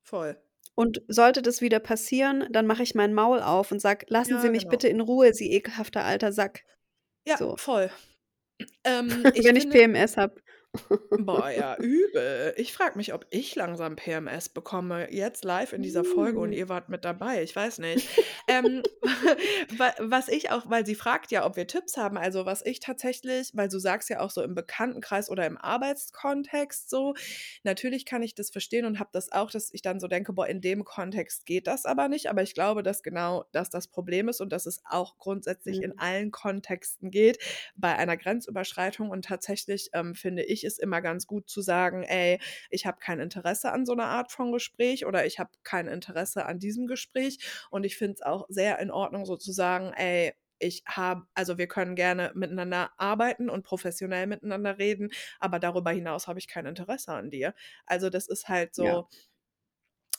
Voll. 0.02 0.36
Und 0.74 1.02
sollte 1.09 1.43
das 1.43 1.60
wieder 1.62 1.81
passieren, 1.81 2.47
dann 2.51 2.66
mache 2.66 2.82
ich 2.82 2.94
mein 2.94 3.14
Maul 3.14 3.40
auf 3.40 3.73
und 3.73 3.81
sage, 3.81 4.06
lassen 4.09 4.35
Ja, 4.35 4.40
Sie 4.40 4.51
mich 4.51 4.62
genau. 4.64 4.70
bitte 4.73 4.89
in 4.89 5.01
Ruhe, 5.01 5.32
Sie 5.35 5.51
ekelhafter 5.52 6.05
alter 6.05 6.32
Sack. 6.32 6.62
Ja, 7.27 7.39
So. 7.39 7.56
voll. 7.56 7.90
Ähm, 8.85 9.09
ich 9.35 9.44
Wenn 9.44 9.56
ich 9.56 9.68
PMS 9.68 10.16
habe. 10.16 10.40
boah, 11.10 11.48
ja, 11.51 11.77
übel. 11.78 12.52
Ich 12.59 12.73
frage 12.74 12.97
mich, 12.98 13.14
ob 13.14 13.27
ich 13.31 13.55
langsam 13.55 13.97
PMS 13.97 14.51
bekomme, 14.51 15.10
jetzt 15.12 15.44
live 15.44 15.73
in 15.73 15.82
dieser 15.82 16.05
Folge 16.05 16.39
und 16.39 16.51
Mm. 16.51 16.55
ihr 16.55 16.68
wart 16.68 16.89
mit 16.90 17.05
dabei. 17.05 17.43
Ich 17.43 17.56
weiß 17.56 17.78
nicht. 17.78 18.06
Ähm, 18.48 18.85
wa- 19.78 19.94
was 19.98 20.28
ich 20.28 20.51
auch, 20.51 20.68
weil 20.70 20.86
sie 20.86 20.94
fragt 20.94 21.31
ja, 21.32 21.44
ob 21.47 21.56
wir 21.56 21.66
Tipps 21.66 21.97
haben, 21.97 22.16
also 22.16 22.47
was 22.47 22.64
ich 22.64 22.81
tatsächlich, 22.81 23.51
weil 23.55 23.68
du 23.68 23.78
sagst 23.78 24.09
ja 24.10 24.20
auch 24.20 24.31
so 24.31 24.43
im 24.43 24.55
Bekanntenkreis 24.55 25.31
oder 25.31 25.47
im 25.47 25.56
Arbeitskontext 25.59 26.89
so, 26.90 27.14
natürlich 27.64 28.05
kann 28.05 28.23
ich 28.23 28.35
das 28.35 28.51
verstehen 28.51 28.85
und 28.86 28.98
habe 28.98 29.10
das 29.12 29.32
auch, 29.32 29.51
dass 29.51 29.73
ich 29.73 29.82
dann 29.82 30.01
so 30.01 30.09
denke, 30.09 30.32
boah, 30.32 30.47
in 30.47 30.60
dem 30.60 30.85
Kontext 30.85 31.47
geht 31.47 31.66
das 31.66 31.85
aber 31.85 32.09
nicht, 32.09 32.28
aber 32.31 32.43
ich 32.43 32.55
glaube, 32.55 32.82
dass 32.82 33.02
genau 33.02 33.44
das 33.52 33.70
das 33.70 33.89
Problem 33.89 34.28
ist 34.28 34.40
und 34.40 34.52
dass 34.52 34.66
es 34.66 34.81
auch 34.85 35.18
grundsätzlich 35.18 35.82
in 35.82 35.93
Mm. 35.93 35.98
allen 35.98 36.31
Kontexten 36.31 37.10
geht, 37.10 37.39
bei 37.77 37.94
einer 37.97 38.16
Grenzüberschreitung. 38.16 39.10
Und 39.10 39.24
tatsächlich 39.24 39.90
ähm, 39.93 40.14
finde 40.14 40.44
ich 40.44 40.64
es 40.64 40.78
immer 40.78 41.01
ganz 41.02 41.27
gut 41.27 41.48
zu 41.48 41.60
sagen, 41.62 42.02
ey, 42.02 42.39
ich 42.70 42.86
habe 42.86 42.98
kein 43.01 43.20
Interesse 43.20 43.73
an 43.73 43.86
so 43.86 43.93
einer 43.93 44.06
Art 44.06 44.32
von 44.32 44.52
Gespräch 44.52 45.06
oder 45.06 45.27
ich 45.27 45.39
habe 45.39 45.51
kein 45.62 45.86
Interesse 45.89 46.47
an 46.47 46.59
diesem 46.59 46.86
Gespräch. 46.86 47.39
Und 47.70 47.85
ich 47.85 47.97
finde 47.97 48.14
es 48.14 48.23
auch 48.23 48.35
sehr 48.48 48.78
in 48.80 48.90
Ordnung 48.90 49.24
sozusagen, 49.26 49.92
ey, 49.94 50.32
ich 50.58 50.82
habe, 50.86 51.26
also 51.34 51.58
wir 51.58 51.66
können 51.68 51.96
gerne 51.96 52.32
miteinander 52.34 52.90
arbeiten 52.96 53.50
und 53.50 53.62
professionell 53.62 54.26
miteinander 54.26 54.78
reden, 54.78 55.10
aber 55.38 55.58
darüber 55.58 55.90
hinaus 55.90 56.28
habe 56.28 56.38
ich 56.38 56.48
kein 56.48 56.64
Interesse 56.66 57.12
an 57.12 57.30
dir. 57.30 57.54
Also 57.86 58.08
das 58.10 58.26
ist 58.28 58.48
halt 58.48 58.74
so, 58.74 59.02
Ja. 59.02 59.06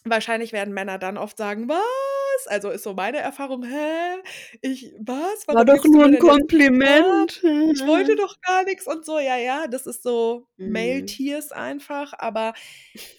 Wahrscheinlich 0.06 0.54
werden 0.54 0.74
Männer 0.74 0.98
dann 0.98 1.18
oft 1.20 1.38
sagen, 1.38 1.70
was? 1.70 2.17
Also 2.46 2.70
ist 2.70 2.84
so 2.84 2.94
meine 2.94 3.18
Erfahrung, 3.18 3.64
hä? 3.64 4.18
Ich, 4.62 4.94
was? 5.00 5.48
War 5.48 5.56
Warum 5.56 5.66
doch 5.66 5.74
gibst 5.74 5.88
du 5.88 5.92
nur 5.94 6.06
ein 6.06 6.14
was? 6.14 6.20
Kompliment. 6.20 7.42
Ich 7.44 7.86
wollte 7.88 8.16
doch 8.16 8.36
gar 8.42 8.64
nichts 8.66 8.86
und 8.88 9.06
so, 9.06 9.18
ja, 9.20 9.38
ja, 9.38 9.68
das 9.68 9.88
ist 9.88 10.04
so 10.04 10.48
Mm. 10.58 11.06
Tears 11.06 11.52
einfach, 11.52 12.14
aber 12.18 12.54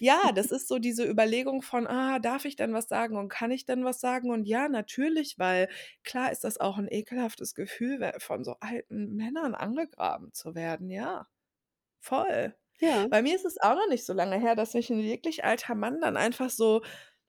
ja, 0.00 0.32
das 0.34 0.50
ist 0.50 0.68
so 0.68 0.78
diese 0.78 1.04
Überlegung 1.08 1.62
von, 1.62 1.86
ah, 1.86 2.18
darf 2.18 2.44
ich 2.44 2.56
denn 2.56 2.74
was 2.74 2.88
sagen 2.88 3.16
und 3.16 3.28
kann 3.28 3.50
ich 3.50 3.64
denn 3.64 3.84
was 3.84 4.00
sagen? 4.00 4.30
Und 4.30 4.44
ja, 4.46 4.68
natürlich, 4.68 5.38
weil 5.38 5.68
klar 6.04 6.32
ist 6.32 6.44
das 6.44 6.58
auch 6.58 6.78
ein 6.78 6.88
ekelhaftes 6.88 7.54
Gefühl, 7.54 8.12
von 8.18 8.44
so 8.44 8.56
alten 8.60 9.14
Männern 9.14 9.54
angegraben 9.54 10.32
zu 10.32 10.54
werden, 10.54 10.90
ja, 10.90 11.26
voll. 12.00 12.54
Ja. 12.80 13.06
Bei 13.08 13.22
mir 13.22 13.34
ist 13.34 13.44
es 13.44 13.60
auch 13.60 13.74
noch 13.74 13.88
nicht 13.88 14.06
so 14.06 14.12
lange 14.12 14.38
her, 14.38 14.54
dass 14.54 14.74
mich 14.74 14.90
ein 14.90 15.02
wirklich 15.02 15.44
alter 15.44 15.74
Mann 15.74 16.00
dann 16.00 16.16
einfach 16.16 16.50
so 16.50 16.82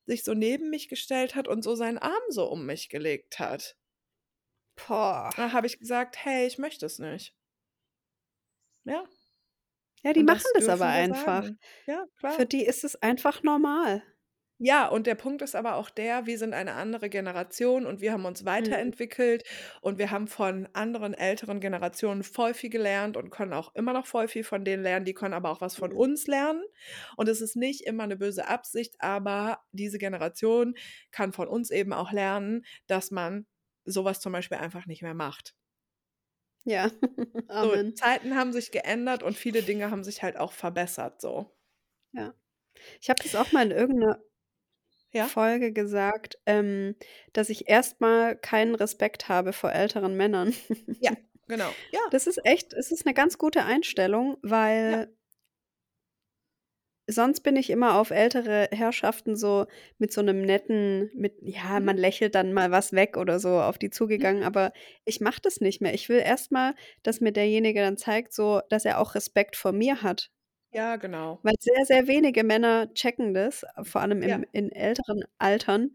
sich 0.09 0.23
so 0.25 0.33
neben 0.33 0.69
mich 0.69 0.89
gestellt 0.89 1.35
hat 1.35 1.47
und 1.47 1.63
so 1.63 1.75
seinen 1.75 1.97
Arm 1.99 2.23
so 2.29 2.45
um 2.51 2.65
mich 2.65 2.89
gelegt 2.89 3.39
hat. 3.39 3.77
Boah. 4.75 5.29
Da 5.35 5.51
habe 5.51 5.67
ich 5.67 5.77
gesagt, 5.79 6.17
hey, 6.25 6.47
ich 6.47 6.57
möchte 6.57 6.85
es 6.87 6.97
nicht. 6.99 7.35
Ja, 8.85 9.05
Ja, 10.03 10.13
die 10.13 10.21
und 10.21 10.25
machen 10.25 10.43
das 10.53 10.65
das 10.65 10.69
aber 10.69 10.87
einfach. 10.87 11.43
sagen. 11.43 11.59
Ja, 11.85 12.05
Für 12.27 12.45
klar. 12.45 12.45
die 12.45 12.65
ist 12.65 12.83
es 12.83 12.95
einfach 12.97 13.43
normal. 13.43 14.03
Ja, 14.61 14.89
und 14.89 15.07
der 15.07 15.15
Punkt 15.15 15.41
ist 15.41 15.55
aber 15.55 15.75
auch 15.75 15.89
der, 15.89 16.25
wir 16.25 16.37
sind 16.37 16.53
eine 16.53 16.73
andere 16.73 17.07
Generation 17.09 17.85
und 17.85 18.01
wir 18.01 18.11
haben 18.11 18.25
uns 18.25 18.43
Mhm. 18.57 18.79
weiterentwickelt 18.83 19.45
und 19.79 19.97
wir 19.99 20.11
haben 20.11 20.27
von 20.27 20.67
anderen 20.73 21.13
älteren 21.13 21.61
Generationen 21.61 22.23
voll 22.23 22.53
viel 22.53 22.69
gelernt 22.69 23.15
und 23.15 23.29
können 23.29 23.53
auch 23.53 23.73
immer 23.73 23.93
noch 23.93 24.05
voll 24.05 24.27
viel 24.27 24.43
von 24.43 24.65
denen 24.65 24.83
lernen. 24.83 25.05
Die 25.05 25.13
können 25.13 25.33
aber 25.33 25.49
auch 25.49 25.61
was 25.61 25.77
von 25.77 25.93
Mhm. 25.93 25.93
uns 25.93 26.27
lernen. 26.27 26.61
Und 27.15 27.29
es 27.29 27.39
ist 27.39 27.55
nicht 27.55 27.85
immer 27.87 28.05
'ne 28.05 28.17
böse 28.17 28.49
Absicht, 28.49 28.95
aber 28.99 29.61
diese 29.71 29.97
Generation 29.97 30.75
kann 31.11 31.31
von 31.31 31.47
uns 31.47 31.71
eben 31.71 31.93
auch 31.93 32.11
lernen, 32.11 32.65
dass 32.87 33.11
man 33.11 33.45
so 33.85 34.03
was 34.03 34.19
zum 34.19 34.33
Beispiel 34.33 34.57
einfach 34.57 34.85
nicht 34.87 35.01
mehr 35.01 35.13
macht. 35.13 35.53
Ja, 36.65 36.89
So, 37.61 37.75
Amen. 37.75 37.93
Zeiten 37.95 38.35
haben 38.35 38.53
sich 38.53 38.71
geändert 38.71 39.23
und 39.23 39.37
viele 39.37 39.63
Dinge 39.63 39.91
haben 39.91 40.03
sich 40.03 40.23
halt 40.23 40.37
auch 40.37 40.51
verbessert 40.53 41.21
so. 41.21 41.55
Ja. 42.13 42.33
Ich 43.01 43.09
habe 43.09 43.21
das 43.23 43.35
auch 43.35 43.51
mal 43.51 43.65
in 43.65 43.71
irgend 43.77 43.99
'ner 43.99 44.19
Ja? 45.13 45.29
Folge 45.29 45.71
gesagt, 45.73 46.37
ähm, 46.45 46.95
dass 47.33 47.49
ich 47.49 47.69
erst 47.69 48.01
mal 48.01 48.35
keinen 48.37 48.75
Respekt 48.75 49.27
habe 49.29 49.53
vor 49.53 49.71
älteren 49.71 50.15
Männern. 50.17 50.53
Ja, 51.01 51.11
genau. 51.47 51.75
Ja. 51.91 52.01
Das 52.09 52.27
ist 52.27 52.39
echt 52.45 52.73
es 52.73 52.91
ist 52.91 53.05
'ne 53.05 53.13
ganz 53.13 53.37
gute 53.37 53.65
Einstellung, 53.65 54.37
Ja. 54.87 54.99
weil 55.01 55.15
sonst 57.07 57.41
bin 57.41 57.55
ich 57.55 57.69
immer 57.71 57.95
auf 57.99 58.11
ältere 58.11 58.67
Herrschaften 58.71 59.35
so 59.35 59.65
mit 59.97 60.13
so 60.13 60.21
'nem 60.21 60.41
netten 60.43 61.09
mit 61.15 61.33
ja, 61.41 61.79
Mhm. 61.79 61.79
man 61.79 61.97
lächelt 61.97 62.35
dann 62.35 62.53
mal 62.53 62.69
was 62.71 62.93
weg 62.93 63.17
oder 63.17 63.39
so 63.39 63.59
auf 63.61 63.77
die 63.79 63.89
zugegangen, 63.89 64.43
Mhm. 64.43 64.43
aber 64.43 64.71
ich 65.05 65.19
mache 65.19 65.41
das 65.41 65.59
nicht 65.59 65.81
mehr. 65.81 65.93
Ich 65.95 66.07
will 66.09 66.19
erst 66.23 66.51
mal, 66.51 66.75
dass 67.03 67.19
mir 67.19 67.31
derjenige 67.31 67.81
dann 67.81 67.97
zeigt 67.97 68.31
so, 68.33 68.61
dass 68.69 68.85
er 68.85 68.99
auch 68.99 69.15
Respekt 69.15 69.55
vor 69.55 69.71
mir 69.71 70.03
hat. 70.03 70.29
Ja, 70.73 70.97
genau. 70.97 71.43
Weil 71.43 71.55
sehr, 71.59 71.85
sehr 71.85 72.07
wenige 72.07 72.43
Männer 72.43 72.93
checken 72.93 73.33
das, 73.33 73.65
vor 73.83 74.01
allem 74.01 74.21
Ja. 74.21 74.41
im 74.41 74.45
in 74.51 74.71
älteren 74.71 75.23
Altern, 75.37 75.93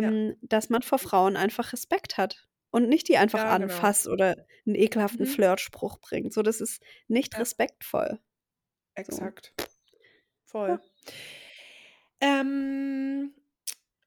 Ja. 0.00 0.14
ähm, 0.18 0.36
dass 0.42 0.68
man 0.68 0.82
vor 0.82 0.98
Frauen 0.98 1.36
einfach 1.36 1.72
Respekt 1.72 2.18
hat 2.18 2.48
und 2.70 2.88
nicht 2.88 3.08
die 3.08 3.16
einfach 3.18 3.44
Ja, 3.44 3.54
genau. 3.54 3.88
anfasst 3.88 4.08
oder 4.08 4.34
'n 4.66 4.74
ekelhaften 4.74 5.26
Mhm. 5.26 5.26
Flirtspruch 5.26 5.98
bringt. 6.00 6.32
So, 6.32 6.42
das 6.42 6.60
ist 6.60 6.82
nicht 7.08 7.38
Ja. 7.38 7.40
respektvoll. 7.40 8.18
So. 9.02 9.32
Exakt. 9.32 9.52
Voll. 10.44 10.78
Ja. 10.78 10.84
Ähm, 12.22 13.34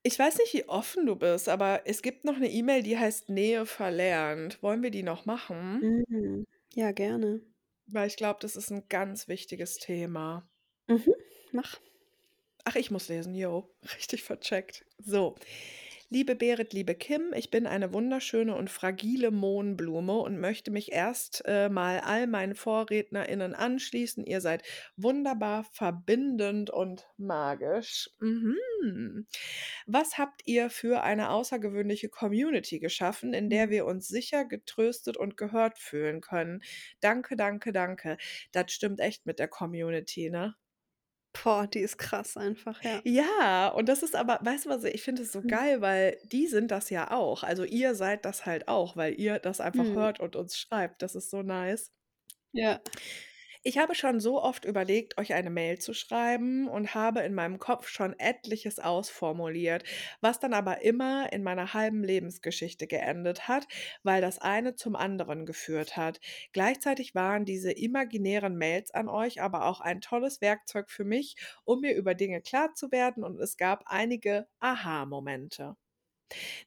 ich 0.04 0.18
weiß 0.18 0.38
nicht, 0.40 0.54
wie 0.54 0.68
offen 0.70 1.06
du 1.06 1.16
bist, 1.16 1.50
aber 1.50 1.82
es 1.86 2.02
gibt 2.02 2.26
noch 2.26 2.38
'ne 2.38 2.50
E-Mail, 2.52 2.84
die 2.84 2.98
heißt 2.98 3.30
„Nähe 3.30 3.66
verlernt“. 3.66 4.62
Wollen 4.64 4.84
wir 4.84 4.92
die 4.92 5.04
noch 5.04 5.26
machen? 5.26 5.82
Mhm. 5.82 6.46
Ja, 6.76 6.92
gerne. 6.92 7.42
Weil 7.90 8.08
ich 8.08 8.18
glaube, 8.18 8.40
das 8.42 8.56
ist 8.58 8.70
'n 8.72 8.84
ganz 8.90 9.28
wichtiges 9.30 9.78
Thema. 9.78 10.50
Mhm, 10.90 11.14
mach. 11.52 11.80
Ach, 12.66 12.76
ich 12.76 12.92
muss 12.92 13.08
lesen, 13.08 13.34
jo, 13.36 13.74
richtig 13.98 14.24
vercheckt. 14.24 14.86
So. 15.00 15.36
Liebe 16.10 16.36
Berit, 16.36 16.74
liebe 16.74 16.96
Kim, 16.96 17.32
ich 17.34 17.50
bin 17.52 17.66
eine 17.68 17.94
wunderschöne 17.94 18.56
und 18.56 18.70
fragile 18.70 19.32
Mohnblume 19.32 20.18
und 20.18 20.38
möchte 20.40 20.70
mich 20.72 20.92
erst, 20.92 21.44
äh, 21.46 21.70
mal 21.70 22.00
all 22.02 22.28
meinen 22.28 22.56
VorrednerInnen 22.56 23.54
anschließen. 23.54 24.26
Ihr 24.26 24.40
seid 24.42 24.64
wunderbar, 24.98 25.64
verbindend 25.66 26.70
und 26.70 27.08
magisch. 27.18 28.10
Mhm. 28.20 29.28
Was 29.88 30.18
habt 30.18 30.42
ihr 30.46 30.70
für 30.70 31.04
eine 31.04 31.30
außergewöhnliche 31.32 32.10
Community 32.10 32.80
geschaffen, 32.80 33.34
in 33.34 33.50
der 33.50 33.70
Mhm. 33.70 33.72
wir 33.72 33.86
uns 33.86 34.08
sicher, 34.08 34.46
getröstet 34.46 35.18
und 35.18 35.38
gehört 35.38 35.80
fühlen 35.80 36.22
können? 36.22 36.62
Danke, 37.00 37.36
danke, 37.36 37.72
danke. 37.74 38.18
Das 38.52 38.72
stimmt 38.72 39.00
echt 39.00 39.26
mit 39.26 39.40
der 39.40 39.48
Community, 39.48 40.30
ne? 40.30 40.56
Boah, 41.44 41.68
die 41.68 41.80
ist 41.80 41.98
krass 41.98 42.38
einfach, 42.38 42.84
ja. 42.84 43.04
Ja, 43.06 43.70
und 43.70 43.88
das 43.90 44.04
ist 44.04 44.16
aber 44.16 44.40
weißt 44.42 44.66
du 44.66 44.70
was, 44.70 44.84
ich 44.84 45.02
finde 45.04 45.22
es 45.24 45.32
so 45.32 45.44
Mhm. 45.44 45.48
geil, 45.48 45.82
weil 45.82 46.18
die 46.24 46.48
sind 46.48 46.72
das 46.72 46.90
ja 46.90 47.12
auch. 47.12 47.44
Also, 47.44 47.64
ihr 47.64 47.96
seid 47.96 48.26
das 48.26 48.46
halt 48.46 48.68
auch, 48.68 48.96
weil 48.98 49.14
ihr 49.20 49.40
das 49.40 49.60
einfach 49.62 49.94
Mhm. 49.94 49.94
hört 49.94 50.20
und 50.20 50.36
uns 50.36 50.58
schreibt. 50.58 51.02
Das 51.02 51.16
ist 51.16 51.30
so 51.30 51.42
nice. 51.44 51.92
Ja. 52.54 52.82
Ich 53.64 53.78
habe 53.78 53.94
schon 53.96 54.20
so 54.20 54.42
oft 54.42 54.66
überlegt, 54.66 55.18
euch 55.20 55.34
eine 55.34 55.50
Mail 55.52 55.78
zu 55.80 55.94
schreiben 55.94 56.68
und 56.68 56.96
habe 56.96 57.20
in 57.22 57.34
meinem 57.36 57.60
Kopf 57.60 57.88
schon 57.88 58.18
etliches 58.18 58.80
ausformuliert, 58.80 59.84
was 60.22 60.40
dann 60.40 60.54
aber 60.54 60.82
immer 60.82 61.32
in 61.32 61.44
meiner 61.44 61.74
halben 61.74 62.04
Lebensgeschichte 62.04 62.88
geendet 62.88 63.48
hat, 63.48 63.68
weil 64.04 64.22
das 64.22 64.40
eine 64.40 64.76
zum 64.76 64.96
anderen 64.96 65.46
geführt 65.46 65.98
hat. 65.98 66.20
Gleichzeitig 66.54 67.14
waren 67.16 67.46
diese 67.46 67.72
imaginären 67.72 68.58
Mails 68.58 68.92
an 68.92 69.08
euch 69.10 69.42
aber 69.42 69.66
auch 69.66 69.82
ein 69.82 70.02
tolles 70.02 70.42
Werkzeug 70.42 70.90
für 70.90 71.06
mich, 71.06 71.36
um 71.64 71.82
mir 71.82 71.96
über 71.96 72.16
Dinge 72.16 72.42
klar 72.42 72.74
zu 72.74 72.92
werden 72.92 73.24
und 73.24 73.40
es 73.40 73.56
gab 73.58 73.84
einige 73.86 74.48
Aha-Momente. 74.60 75.76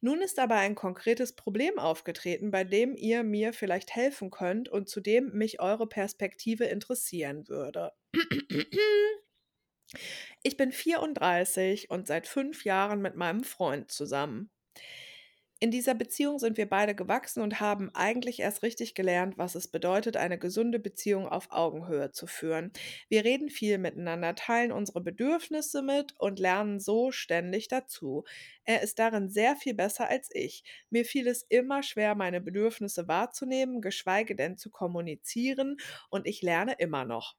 Nun 0.00 0.22
ist 0.22 0.38
aber 0.38 0.56
ein 0.56 0.74
konkretes 0.74 1.34
Problem 1.34 1.78
aufgetreten, 1.78 2.50
bei 2.50 2.64
dem 2.64 2.96
ihr 2.96 3.22
mir 3.22 3.52
vielleicht 3.52 3.94
helfen 3.94 4.30
könnt 4.30 4.68
und 4.68 4.88
zu 4.88 5.00
dem 5.00 5.32
mich 5.32 5.60
eure 5.60 5.86
Perspektive 5.86 6.64
interessieren 6.64 7.48
würde. 7.48 7.92
Ich 10.42 10.56
bin 10.56 10.72
34 10.72 11.90
und 11.90 12.06
seit 12.06 12.26
5 12.26 12.64
Jahren 12.64 13.02
mit 13.02 13.16
meinem 13.16 13.44
Freund 13.44 13.90
zusammen. 13.90 14.50
In 15.62 15.70
dieser 15.70 15.94
Beziehung 15.94 16.38
sind 16.38 16.56
wir 16.56 16.68
beide 16.68 16.94
gewachsen 16.94 17.42
und 17.42 17.60
haben 17.60 17.90
eigentlich 17.94 18.40
erst 18.40 18.62
richtig 18.62 18.94
gelernt, 18.94 19.36
was 19.38 19.54
es 19.54 19.68
bedeutet, 19.68 20.16
eine 20.16 20.38
gesunde 20.38 20.78
Beziehung 20.78 21.28
auf 21.28 21.48
Augenhöhe 21.50 22.12
zu 22.12 22.26
führen. 22.26 22.72
Wir 23.10 23.24
reden 23.24 23.48
viel 23.50 23.76
miteinander, 23.78 24.34
teilen 24.34 24.72
unsere 24.72 25.00
Bedürfnisse 25.02 25.82
mit 25.82 26.14
und 26.18 26.38
lernen 26.38 26.80
so 26.80 27.10
ständig 27.10 27.68
dazu. 27.68 28.24
Er 28.64 28.82
ist 28.82 28.98
darin 28.98 29.28
sehr 29.28 29.54
viel 29.56 29.74
besser 29.74 30.08
als 30.08 30.30
ich. 30.32 30.64
Mir 30.90 31.04
fiel 31.04 31.26
es 31.28 31.42
immer 31.42 31.82
schwer, 31.82 32.14
meine 32.14 32.40
Bedürfnisse 32.40 33.06
wahrzunehmen, 33.06 33.82
geschweige 33.82 34.34
denn 34.36 34.56
zu 34.56 34.70
kommunizieren, 34.70 35.76
und 36.10 36.26
ich 36.26 36.40
lerne 36.42 36.74
immer 36.78 37.04
noch. 37.04 37.34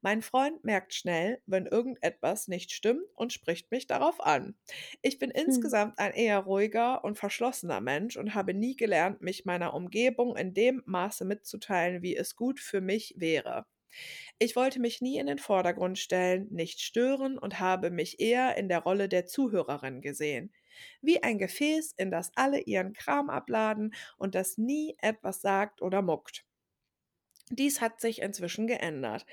Mein 0.00 0.22
Freund 0.22 0.64
merkt 0.64 0.94
schnell, 0.94 1.42
wenn 1.46 1.66
irgendetwas 1.66 2.48
nicht 2.48 2.72
stimmt 2.72 3.04
und 3.14 3.32
spricht 3.32 3.70
mich 3.70 3.86
darauf 3.86 4.20
an. 4.24 4.56
Ich 5.02 5.18
bin 5.18 5.30
Mhm. 5.46 5.72
insgesamt 5.72 5.98
ein 5.98 6.12
eher 6.12 6.38
ruhiger 6.40 7.04
und 7.04 7.18
verschlossener 7.18 7.80
Mensch 7.80 8.16
und 8.16 8.34
habe 8.34 8.54
nie 8.54 8.76
gelernt, 8.76 9.20
mich 9.22 9.44
meiner 9.44 9.74
Umgebung 9.74 10.36
in 10.36 10.54
dem 10.54 10.82
Maße 10.86 11.24
mitzuteilen, 11.24 12.02
wie 12.02 12.16
es 12.16 12.36
gut 12.36 12.60
für 12.60 12.80
mich 12.80 13.14
wäre. 13.18 13.66
Ich 14.38 14.56
wollte 14.56 14.80
mich 14.80 15.00
nie 15.00 15.18
in 15.18 15.26
den 15.26 15.38
Vordergrund 15.38 15.98
stellen, 15.98 16.48
nicht 16.50 16.80
stören 16.80 17.38
und 17.38 17.60
habe 17.60 17.90
mich 17.90 18.20
eher 18.20 18.56
in 18.56 18.68
der 18.68 18.80
Rolle 18.80 19.08
der 19.08 19.26
Zuhörerin 19.26 20.00
gesehen. 20.00 20.52
Wie 21.02 21.22
ein 21.22 21.38
Gefäß, 21.38 21.94
in 21.96 22.10
das 22.10 22.32
alle 22.36 22.60
ihren 22.60 22.92
Kram 22.94 23.30
abladen 23.30 23.94
und 24.16 24.34
das 24.34 24.58
nie 24.58 24.96
etwas 25.00 25.40
sagt 25.42 25.82
oder 25.82 26.02
muckt. 26.02 26.46
Dies 27.50 27.80
hat 27.80 28.00
sich 28.00 28.20
inzwischen 28.20 28.66
geändert, 28.66 29.24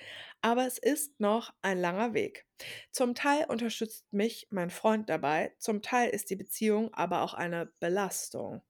aber 0.42 0.66
es 0.66 0.78
ist 0.78 1.20
noch 1.20 1.54
ein 1.62 1.78
langer 1.78 2.14
Weg. 2.14 2.46
Zum 2.92 3.14
Teil 3.14 3.46
unterstützt 3.50 4.06
mich 4.14 4.48
mein 4.52 4.70
Freund 4.70 5.10
dabei, 5.10 5.54
zum 5.60 5.82
Teil 5.82 6.10
ist 6.10 6.30
die 6.30 6.38
Beziehung 6.38 6.94
aber 6.94 7.24
auch 7.24 7.34
eine 7.34 7.74
Belastung. 7.80 8.62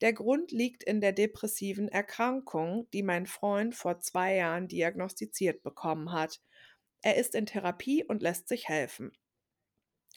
Der 0.00 0.14
Grund 0.14 0.50
liegt 0.50 0.82
in 0.82 1.00
der 1.00 1.12
depressiven 1.12 1.88
Erkrankung, 1.88 2.88
die 2.92 3.02
mein 3.02 3.26
Freund 3.26 3.74
vor 3.74 4.00
2 4.00 4.36
Jahren 4.36 4.68
diagnostiziert 4.68 5.62
bekommen 5.62 6.12
hat. 6.12 6.40
Er 7.02 7.16
ist 7.16 7.34
in 7.34 7.46
Therapie 7.46 8.04
und 8.04 8.22
lässt 8.22 8.48
sich 8.48 8.68
helfen. 8.68 9.12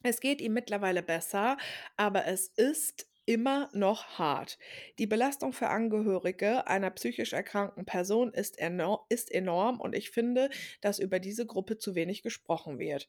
Es 0.03 0.19
geht 0.19 0.39
ihm 0.39 0.53
mittlerweile 0.53 1.03
besser, 1.03 1.57
aber 1.97 2.25
es 2.25 2.47
ist 2.47 3.10
immer 3.25 3.69
noch 3.73 4.17
hart. 4.19 4.57
Die 4.99 5.07
Belastung 5.07 5.53
für 5.53 5.69
Angehörige 5.69 6.67
einer 6.67 6.89
psychisch 6.91 7.33
erkrankten 7.33 7.85
Person 7.85 8.33
ist 8.33 8.59
eno 8.59 9.05
ist 9.09 9.31
enorm 9.31 9.79
und 9.79 9.95
ich 9.95 10.11
finde, 10.11 10.49
dass 10.81 10.99
über 10.99 11.19
diese 11.19 11.45
Gruppe 11.45 11.77
zu 11.77 11.95
wenig 11.95 12.23
gesprochen 12.23 12.79
wird. 12.79 13.07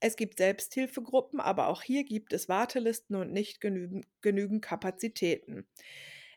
Es 0.00 0.16
gibt 0.16 0.38
Selbsthilfegruppen, 0.38 1.40
aber 1.40 1.68
auch 1.68 1.82
hier 1.82 2.04
gibt 2.04 2.32
es 2.32 2.48
Wartelisten 2.48 3.16
und 3.16 3.32
nicht 3.32 3.60
genügen 3.60 4.04
genügend 4.20 4.62
Kapazitäten. 4.62 5.66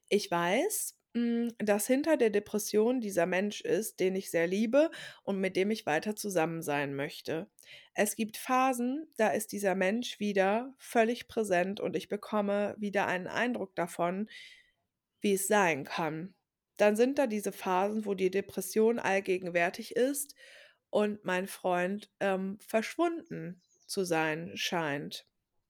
Ich 0.10 0.32
weiß, 0.32 0.97
hm, 1.18 1.54
dass 1.58 1.88
hinter 1.88 2.16
der 2.16 2.30
Depression 2.30 3.02
dieser 3.02 3.26
Mensch 3.26 3.62
ist, 3.62 4.00
den 4.00 4.16
ich 4.16 4.30
sehr 4.30 4.46
liebe 4.46 4.92
und 5.24 5.40
mit 5.40 5.56
dem 5.56 5.72
ich 5.72 5.86
weiter 5.88 6.16
zusammen 6.16 6.62
sein 6.62 6.94
möchte. 6.94 7.48
Es 7.96 8.16
gibt 8.16 8.38
Phasen, 8.38 9.08
da 9.18 9.30
ist 9.30 9.52
dieser 9.52 9.74
Mensch 9.74 10.20
wieder 10.20 10.76
völlig 10.78 11.28
präsent 11.28 11.80
und 11.80 11.96
ich 11.96 12.08
bekomme 12.08 12.76
wieder 12.78 13.08
einen 13.08 13.28
Eindruck 13.28 13.76
davon, 13.76 14.30
wie 15.20 15.34
es 15.34 15.48
sein 15.48 15.86
kann. 15.86 16.36
Dann 16.78 16.96
sind 16.96 17.18
da 17.18 17.26
diese 17.26 17.52
Phasen, 17.52 18.06
wo 18.06 18.14
die 18.14 18.30
Depression 18.30 19.00
allgegenwärtig 19.00 19.96
ist 19.96 20.36
und 20.92 21.26
mein 21.26 21.48
Freund, 21.48 22.12
ähm, 22.20 22.60
verschwunden 22.60 23.64
zu 23.88 24.04
sein 24.04 24.52
scheint. 24.56 25.26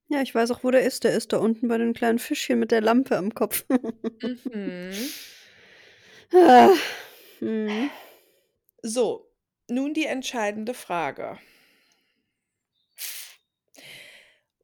Ja, 0.10 0.22
ich 0.22 0.36
weiß 0.36 0.52
auch, 0.52 0.64
wo 0.64 0.72
der 0.72 0.82
ist. 0.82 1.06
Der 1.06 1.14
ist 1.14 1.32
da 1.32 1.38
unten 1.38 1.70
bei 1.70 1.78
den 1.78 1.94
kleinen 1.94 2.20
Fischchen 2.20 2.60
mit 2.60 2.72
der 2.72 2.82
Lampe 2.82 3.18
am 3.18 3.34
Kopf. 3.34 3.66
Mhm. 4.22 4.92
Mhm. 7.40 7.90
So, 8.82 9.32
nun 9.68 9.94
die 9.94 10.06
entscheidende 10.06 10.74
Frage. 10.74 11.38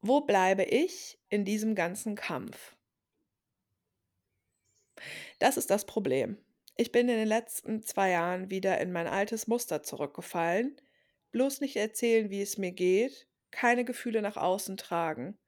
wo 0.04 0.20
bleibe 0.20 0.64
ich 0.64 1.18
in 1.30 1.46
diesem 1.46 1.76
ganzen 1.76 2.16
Kampf? 2.16 2.76
Das 5.40 5.56
ist 5.58 5.72
das 5.72 5.86
Problem. 5.86 6.38
Ich 6.76 6.92
bin 6.92 7.08
in 7.08 7.16
den 7.18 7.28
letzten 7.28 7.84
2 7.84 8.10
Jahren 8.12 8.50
wieder 8.50 8.80
in 8.82 8.92
mein 8.92 9.08
altes 9.08 9.48
Muster 9.48 9.82
zurückgefallen. 9.82 10.76
Bloß 11.32 11.62
nicht 11.62 11.78
erzählen, 11.78 12.30
wie 12.30 12.42
es 12.42 12.58
mir 12.58 12.74
geht, 12.74 13.28
keine 13.50 13.86
Gefühle 13.86 14.22
nach 14.22 14.36
außen 14.36 14.76
tragen. 14.76 15.40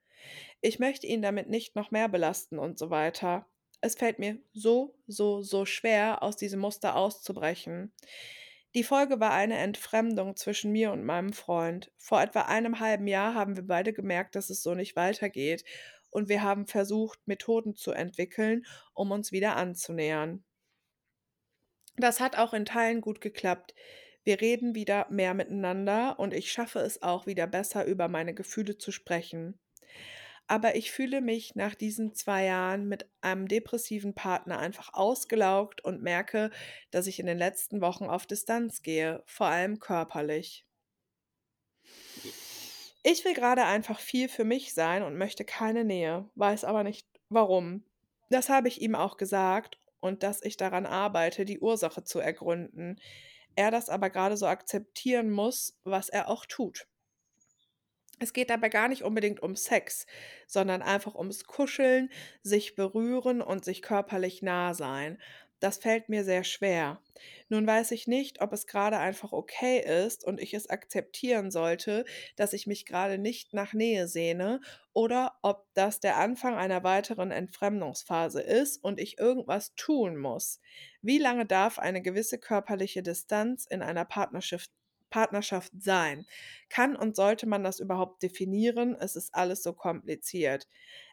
Ich 0.61 0.79
möchte 0.79 1.05
ihn 1.05 1.21
damit 1.21 1.49
nicht 1.49 1.75
noch 1.75 1.91
mehr 1.91 2.07
belasten 2.07 2.57
und 2.57 2.79
so 2.79 2.89
weiter. 2.89 3.45
Es 3.85 3.93
fällt 3.93 4.17
mir 4.17 4.39
so, 4.51 4.95
so, 5.05 5.43
so 5.43 5.67
schwer, 5.67 6.23
aus 6.23 6.37
diesem 6.37 6.59
Muster 6.59 6.95
auszubrechen. 6.95 7.93
Die 8.73 8.83
Folge 8.83 9.19
war 9.19 9.29
eine 9.29 9.59
Entfremdung 9.59 10.35
zwischen 10.35 10.71
mir 10.71 10.91
und 10.91 11.03
meinem 11.03 11.33
Freund. 11.33 11.91
Vor 11.99 12.19
etwa 12.19 12.41
einem 12.41 12.79
halben 12.79 13.05
Jahr 13.05 13.35
haben 13.35 13.55
wir 13.55 13.67
beide 13.67 13.93
gemerkt, 13.93 14.33
dass 14.35 14.49
es 14.49 14.63
so 14.63 14.73
nicht 14.73 14.95
weitergeht 14.95 15.63
und 16.09 16.29
wir 16.29 16.41
haben 16.41 16.65
versucht, 16.65 17.19
Methoden 17.27 17.75
zu 17.75 17.91
entwickeln, 17.91 18.65
um 18.95 19.11
uns 19.11 19.31
wieder 19.31 19.55
anzunähern. 19.55 20.43
Das 21.95 22.19
hat 22.19 22.39
auch 22.39 22.55
in 22.55 22.65
Teilen 22.65 23.01
gut 23.01 23.21
geklappt. 23.21 23.75
Wir 24.23 24.41
reden 24.41 24.73
wieder 24.73 25.05
mehr 25.11 25.35
miteinander 25.35 26.17
und 26.17 26.33
ich 26.33 26.51
schaffe 26.51 26.79
es 26.79 27.03
auch 27.03 27.27
wieder 27.27 27.45
besser, 27.45 27.85
über 27.85 28.07
meine 28.07 28.33
Gefühle 28.33 28.79
zu 28.79 28.91
sprechen. 28.91 29.59
Aber 30.47 30.75
ich 30.75 30.91
fühle 30.91 31.21
mich 31.21 31.55
nach 31.55 31.73
diesen 31.73 32.13
zwei 32.13 32.45
Jahren 32.45 32.87
mit 32.87 33.09
einem 33.21 33.47
depressiven 33.47 34.13
Partner 34.13 34.59
einfach 34.59 34.93
ausgelaugt 34.93 35.83
und 35.83 36.03
merke, 36.03 36.51
dass 36.91 37.07
ich 37.07 37.19
in 37.19 37.25
den 37.25 37.37
letzten 37.37 37.81
Wochen 37.81 38.05
auf 38.05 38.27
Distanz 38.27 38.83
gehe, 38.83 39.23
vor 39.25 39.47
allem 39.47 39.79
körperlich. 39.79 40.65
Ich 43.03 43.23
will 43.25 43.33
gerade 43.33 43.65
einfach 43.65 43.99
viel 43.99 44.29
für 44.29 44.43
mich 44.43 44.73
sein 44.73 45.03
und 45.03 45.17
möchte 45.17 45.45
keine 45.45 45.83
Nähe, 45.83 46.29
weiß 46.35 46.63
aber 46.63 46.83
nicht 46.83 47.07
warum. 47.29 47.83
Das 48.29 48.49
habe 48.49 48.67
ich 48.67 48.81
ihm 48.81 48.95
auch 48.95 49.17
gesagt 49.17 49.79
und 49.99 50.23
dass 50.23 50.43
ich 50.43 50.57
daran 50.57 50.85
arbeite, 50.85 51.45
die 51.45 51.59
Ursache 51.59 52.03
zu 52.03 52.19
ergründen. 52.19 52.99
Er 53.55 53.71
das 53.71 53.89
aber 53.89 54.09
gerade 54.09 54.37
so 54.37 54.47
akzeptieren 54.47 55.31
muss, 55.31 55.77
was 55.83 56.09
er 56.09 56.29
auch 56.29 56.45
tut. 56.45 56.87
Es 58.19 58.33
geht 58.33 58.49
dabei 58.49 58.69
gar 58.69 58.87
nicht 58.87 59.03
unbedingt 59.03 59.41
um 59.41 59.55
Sex, 59.55 60.05
sondern 60.47 60.81
einfach 60.81 61.15
ums 61.15 61.45
Kuscheln, 61.45 62.09
sich 62.43 62.75
berühren 62.75 63.41
und 63.41 63.65
sich 63.65 63.81
körperlich 63.81 64.41
nah 64.41 64.73
sein. 64.73 65.17
Das 65.59 65.77
fällt 65.77 66.09
mir 66.09 66.23
sehr 66.23 66.43
schwer. 66.43 67.01
Nun 67.47 67.65
weiß 67.65 67.91
ich 67.91 68.07
nicht, 68.07 68.41
ob 68.41 68.51
es 68.53 68.67
gerade 68.67 68.97
einfach 68.97 69.31
okay 69.31 69.79
ist 69.79 70.23
und 70.23 70.39
ich 70.39 70.53
es 70.53 70.69
akzeptieren 70.69 71.49
sollte, 71.49 72.05
dass 72.35 72.53
ich 72.53 72.67
mich 72.67 72.85
gerade 72.85 73.17
nicht 73.17 73.53
nach 73.53 73.73
Nähe 73.73 74.07
sehne 74.07 74.59
oder 74.93 75.37
ob 75.41 75.65
das 75.73 75.99
der 75.99 76.17
Anfang 76.17 76.55
einer 76.55 76.83
weiteren 76.83 77.31
Entfremdungsphase 77.31 78.41
ist 78.41 78.83
und 78.83 78.99
ich 78.99 79.17
irgendwas 79.17 79.73
tun 79.75 80.17
muss. 80.17 80.59
Wie 81.01 81.19
lange 81.19 81.45
darf 81.45 81.79
eine 81.79 82.01
gewisse 82.01 82.37
körperliche 82.37 83.01
Distanz 83.01 83.65
in 83.65 83.81
einer 83.81 84.05
Partnerschaft 84.05 84.71
Partnerschaft 85.15 85.71
sein? 85.79 86.25
Kann 86.67 86.97
und 86.97 87.15
sollte 87.15 87.47
man 87.47 87.63
das 87.63 87.79
überhaupt 87.79 88.21
definieren? 88.21 88.97
Es 88.99 89.15
ist 89.15 89.33
alles 89.33 89.63
so 89.63 89.71
kompliziert. 89.71 90.67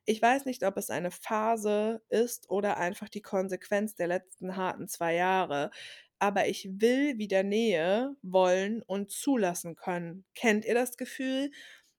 Ich 0.06 0.20
weiß 0.20 0.44
nicht, 0.44 0.64
ob 0.64 0.76
es 0.76 0.90
eine 0.90 1.12
Phase 1.12 2.02
ist 2.08 2.50
oder 2.50 2.78
einfach 2.78 3.08
die 3.08 3.22
Konsequenz 3.22 3.94
der 3.94 4.08
letzten 4.08 4.56
harten 4.56 4.88
zwei 4.88 5.14
Jahre, 5.14 5.70
aber 6.18 6.48
ich 6.48 6.68
will 6.80 7.16
wieder 7.18 7.44
Nähe 7.44 8.16
wollen 8.22 8.82
und 8.82 9.12
zulassen 9.12 9.76
können. 9.76 10.24
Kennt 10.34 10.64
ihr 10.64 10.74
das 10.74 10.96
Gefühl? 10.96 11.52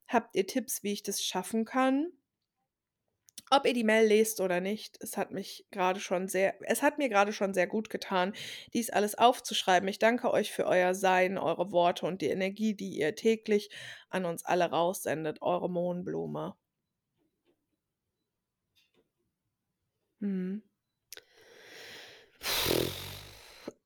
Habt 0.10 0.36
ihr 0.36 0.46
Tipps, 0.46 0.84
wie 0.84 0.92
ich 0.92 1.04
das 1.04 1.24
schaffen 1.24 1.64
kann? 1.64 2.12
Ob 3.56 3.68
ihr 3.68 3.74
die 3.74 3.84
Mail 3.84 4.08
lest 4.08 4.42
oder 4.42 4.62
nicht, 4.62 4.98
es 5.02 5.16
hat 5.16 5.30
mich 5.30 5.68
gerade 5.70 6.00
schon 6.00 6.28
sehr 6.28 6.56
es 6.62 6.82
hat 6.82 6.98
mir 6.98 7.08
gerade 7.08 7.32
schon 7.34 7.54
sehr 7.54 7.68
gut 7.68 7.92
getan, 7.92 8.34
dies 8.74 8.90
alles 8.90 9.16
aufzuschreiben. 9.16 9.88
Ich 9.90 10.00
danke 10.00 10.32
euch 10.34 10.52
für 10.52 10.66
euer 10.66 10.96
Sein, 10.96 11.38
eure 11.38 11.72
Worte 11.72 12.08
und 12.08 12.24
die 12.24 12.30
Energie, 12.30 12.74
die 12.74 12.98
ihr 12.98 13.14
täglich 13.16 13.70
an 14.10 14.26
uns 14.26 14.44
alle 14.44 14.66
raussendet. 14.72 15.44
Eure 15.44 15.70
Mohnblume. 15.70 16.56
Mhm. 20.20 20.64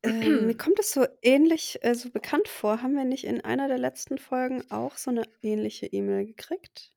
Ähm, 0.03 0.45
mir 0.47 0.55
kommt 0.55 0.79
es 0.79 0.93
so 0.93 1.05
ähnlich, 1.21 1.79
äh, 1.81 1.93
so 1.93 2.09
bekannt 2.09 2.47
vor. 2.47 2.81
Haben 2.81 2.95
wir 2.95 3.03
nicht 3.03 3.25
in 3.25 3.41
einer 3.41 3.67
der 3.67 3.79
letzten 3.79 4.17
Folgen 4.17 4.63
auch 4.71 4.95
so 4.95 5.11
eine 5.11 5.23
ähnliche 5.41 5.87
E-Mail 5.87 6.25
gekriegt? 6.25 6.93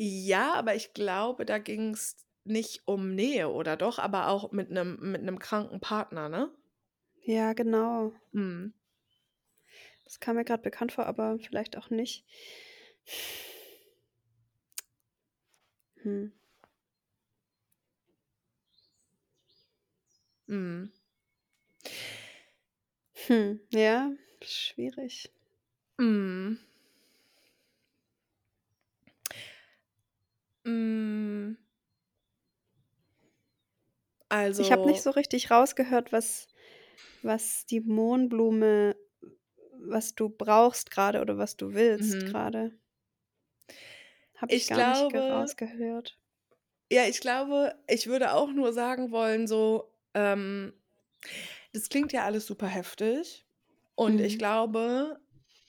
Ja, 0.00 0.54
aber 0.54 0.76
ich 0.76 0.94
glaube, 0.94 1.44
da 1.44 1.58
ging 1.58 1.90
es 1.92 2.16
nicht 2.44 2.82
um 2.86 3.16
Nähe, 3.16 3.48
oder 3.50 3.76
doch? 3.76 3.98
Aber 3.98 4.28
auch 4.28 4.52
mit 4.52 4.70
einem 4.70 4.96
mit 5.10 5.22
'nem 5.24 5.40
kranken 5.40 5.80
Partner, 5.80 6.28
ne? 6.28 6.50
Ja, 7.24 7.52
genau. 7.54 8.12
Mhm. 8.32 8.72
Das 10.06 10.20
kam 10.20 10.36
mir 10.36 10.44
gerade 10.44 10.62
bekannt 10.62 10.92
vor, 10.92 11.06
aber 11.06 11.38
vielleicht 11.38 11.76
auch 11.76 11.90
nicht. 11.90 12.24
Hm. 16.02 16.28
Mhm. 20.48 20.90
Hm, 23.26 23.60
ja, 23.70 24.10
schwierig. 24.42 25.30
Mhm. 25.98 26.58
Hm. 30.68 31.56
Ich 34.56 34.72
habe 34.72 34.86
nicht 34.86 35.00
Also 35.00 35.02
so 35.02 35.10
richtig 35.10 35.50
rausgehört, 35.50 36.12
was 36.12 36.48
was 37.22 37.66
die 37.66 37.80
Mohnblume 37.80 38.96
was 39.80 40.14
du 40.14 40.28
brauchst 40.30 40.90
gerade 40.90 41.20
oder 41.22 41.38
was 41.38 41.56
du 41.56 41.74
willst 41.74 42.24
Mhm. 42.24 42.26
gerade. 42.26 42.78
Habe 44.36 44.54
ich 44.54 44.64
Ich 44.64 44.66
gar 44.66 44.84
nicht 44.84 45.12
glaube 45.12 45.22
rausgehört. 45.30 46.18
ja, 46.90 47.04
ich 47.06 47.20
glaube, 47.20 47.74
ich 47.88 48.06
würde 48.06 48.32
auch 48.32 48.50
nur 48.52 48.72
sagen 48.72 49.10
wollen, 49.10 49.46
so, 49.46 49.92
ähm, 50.14 50.72
das 51.72 51.88
klingt 51.88 52.12
ja 52.12 52.24
alles 52.24 52.46
super 52.46 52.66
heftig 52.68 53.46
und 53.94 54.20
ich 54.20 54.38
Mhm. 54.38 54.38
glaube, 54.38 55.20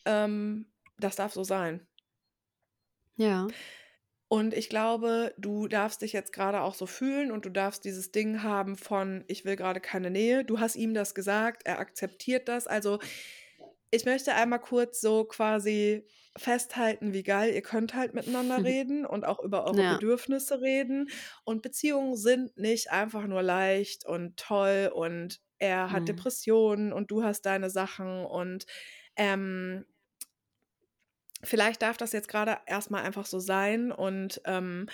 ähm, 0.06 0.68
das 1.00 1.16
darf 1.18 1.34
so 1.34 1.44
sein. 1.44 1.88
Ja. 3.18 3.54
Und 4.32 4.54
ich 4.54 4.70
glaube, 4.70 5.34
du 5.38 5.68
darfst 5.68 6.04
dich 6.04 6.14
jetzt 6.14 6.34
gerade 6.34 6.62
auch 6.62 6.76
so 6.76 6.86
fühlen 6.86 7.32
und 7.32 7.46
du 7.46 7.50
darfst 7.50 7.84
dieses 7.84 8.12
Ding 8.12 8.44
haben 8.44 8.78
von: 8.78 9.24
„Ich 9.28 9.44
will 9.46 9.56
gerade 9.56 9.80
keine 9.82 10.12
Nähe.“ 10.12 10.46
Du 10.46 10.60
hast 10.60 10.76
ihm 10.76 10.94
das 10.94 11.16
gesagt, 11.16 11.64
er 11.66 11.80
akzeptiert 11.80 12.48
das. 12.48 12.68
Also, 12.68 13.00
ich 13.92 14.06
möchte 14.06 14.36
einmal 14.36 14.60
kurz 14.62 15.02
so 15.02 15.26
quasi 15.26 16.06
festhalten, 16.38 17.14
wie 17.14 17.24
geil 17.24 17.54
ihr 17.54 17.64
könnt 17.64 17.96
halt 17.96 18.14
miteinander 18.14 18.64
reden 18.64 19.06
und 19.06 19.26
auch 19.26 19.40
über 19.40 19.66
eure 19.66 19.84
Ja. 19.84 19.86
Bedürfnisse 19.86 20.62
reden. 20.62 21.10
Und 21.44 21.64
Beziehungen 21.64 22.16
sind 22.16 22.56
nicht 22.58 22.92
einfach 22.92 23.26
nur 23.28 23.42
leicht 23.42 24.06
und 24.06 24.38
toll 24.38 24.92
und 24.94 25.42
er 25.58 25.92
hat 25.92 26.08
Mhm. 26.08 26.08
Depressionen 26.08 26.94
und 26.94 27.12
du 27.12 27.24
hast 27.24 27.42
deine 27.46 27.70
Sachen 27.70 28.26
und, 28.26 28.66
ähm 29.16 29.86
vielleicht 31.44 31.82
darf 31.82 31.98
das 31.98 32.12
jetzt 32.14 32.28
gerade 32.30 32.58
erstmal 32.68 33.04
einfach 33.04 33.26
so 33.26 33.40
sein 33.40 33.92
und, 33.92 34.42
ähm, 34.46 34.88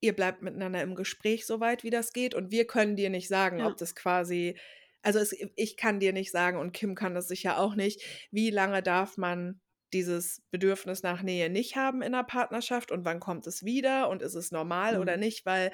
ihr 0.00 0.14
bleibt 0.14 0.42
miteinander 0.42 0.82
im 0.82 0.94
Gespräch 0.94 1.46
so 1.46 1.60
weit, 1.60 1.84
wie 1.84 1.90
das 1.90 2.12
geht 2.12 2.34
und 2.34 2.50
wir 2.52 2.66
können 2.66 2.96
dir 2.96 3.10
nicht 3.10 3.28
sagen, 3.28 3.60
Ja. 3.60 3.64
ob 3.64 3.76
das 3.78 3.94
quasi 3.96 4.58
also, 5.02 5.20
es 5.20 5.34
ich 5.56 5.76
kann 5.76 6.00
dir 6.00 6.12
nicht 6.12 6.32
sagen 6.32 6.58
und 6.58 6.72
Kim 6.72 6.94
kann 6.96 7.14
das 7.14 7.28
sicher 7.28 7.58
auch 7.60 7.76
nicht, 7.76 8.02
wie 8.32 8.50
lange 8.50 8.82
darf 8.82 9.16
man 9.18 9.60
dieses 9.92 10.42
Bedürfnis 10.50 11.02
nach 11.04 11.22
Nähe 11.22 11.50
nicht 11.50 11.76
haben 11.76 12.02
in 12.02 12.12
'ner 12.12 12.24
Partnerschaft 12.24 12.90
und 12.92 13.04
wann 13.04 13.20
kommt 13.20 13.46
es 13.46 13.64
wieder 13.64 14.08
und 14.10 14.22
ist 14.22 14.34
es 14.34 14.50
normal 14.52 14.98
oder 14.98 15.16
Mhm. 15.16 15.18
nicht? 15.18 15.46
Weil 15.46 15.72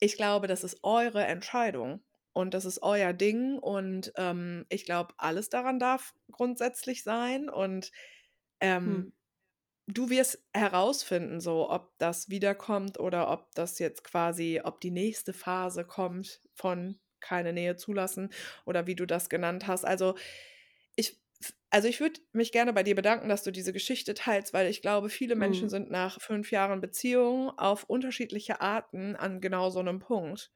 ich 0.00 0.16
glaube, 0.16 0.46
das 0.48 0.64
ist 0.64 0.78
eure 0.82 1.24
Entscheidung 1.24 2.04
und 2.32 2.54
das 2.54 2.64
ist 2.66 2.82
euer 2.82 3.12
Ding 3.12 3.58
und, 3.58 4.12
ähm, 4.16 4.66
ich 4.70 4.84
glaube, 4.84 5.14
alles 5.18 5.48
daran 5.50 5.78
darf 5.78 6.14
grundsätzlich 6.30 7.02
sein 7.04 7.48
und, 7.50 7.90
Hm. 8.84 9.06
Du 9.88 10.10
wirst 10.10 10.44
herausfinden, 10.54 11.40
so, 11.40 11.70
ob 11.70 11.96
das 11.98 12.28
wiederkommt 12.30 12.98
oder 13.00 13.30
ob 13.30 13.54
das 13.54 13.78
jetzt 13.78 14.04
quasi 14.04 14.60
ob 14.64 14.80
die 14.80 14.90
nächste 14.90 15.32
Phase 15.32 15.84
kommt 15.84 16.42
von 16.54 16.98
keine 17.20 17.52
Nähe 17.52 17.76
zulassen 17.76 18.30
oder 18.66 18.86
wie 18.86 18.94
du 18.96 19.06
das 19.06 19.28
genannt 19.30 19.66
hast. 19.66 19.84
Also, 19.84 20.16
ich 20.96 21.20
also, 21.70 21.88
ich 21.88 22.00
würde 22.00 22.20
mich 22.32 22.52
gerne 22.52 22.72
bei 22.74 22.82
dir 22.84 22.94
bedanken, 22.96 23.28
dass 23.30 23.44
du 23.44 23.52
diese 23.52 23.72
Geschichte 23.74 24.14
teilst, 24.14 24.54
weil 24.54 24.68
ich 24.68 24.82
glaube, 24.82 25.10
viele 25.10 25.36
Menschen 25.36 25.68
Mhm. 25.68 25.70
sind 25.70 25.90
nach 25.90 26.20
5 26.20 26.50
Jahren 26.52 26.80
Beziehung 26.80 27.50
auf 27.58 27.84
unterschiedliche 27.84 28.60
Arten 28.62 29.16
an 29.16 29.40
genau 29.42 29.70
so 29.70 29.82
'nem 29.82 30.00
Punkt 30.00 30.50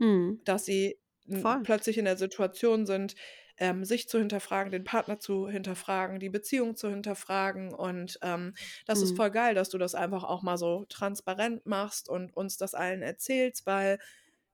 Mhm. 0.00 0.44
dass 0.46 0.64
sie 0.64 0.98
Voll. 1.34 1.64
plötzlich 1.64 1.98
in 1.98 2.04
der 2.04 2.16
Situation 2.16 2.86
sind, 2.86 3.14
ähm, 3.58 3.84
sich 3.84 4.08
zu 4.08 4.18
hinterfragen, 4.18 4.72
den 4.72 4.84
Partner 4.84 5.20
zu 5.20 5.48
hinterfragen, 5.48 6.18
die 6.20 6.30
Beziehung 6.30 6.76
zu 6.76 6.90
hinterfragen. 6.90 7.72
Und 7.74 8.18
ähm, 8.22 8.54
das 8.86 9.02
ist 9.02 9.14
Mhm. 9.14 9.16
voll 9.16 9.30
geil, 9.30 9.54
dass 9.54 9.70
du 9.70 9.78
das 9.78 9.94
einfach 9.94 10.24
auch 10.24 10.42
mal 10.42 10.58
so 10.58 10.84
transparent 10.88 11.66
machst 11.66 12.08
und 12.08 12.36
uns 12.36 12.56
das 12.56 12.74
allen 12.74 13.02
erzählst, 13.02 13.66
weil 13.66 13.98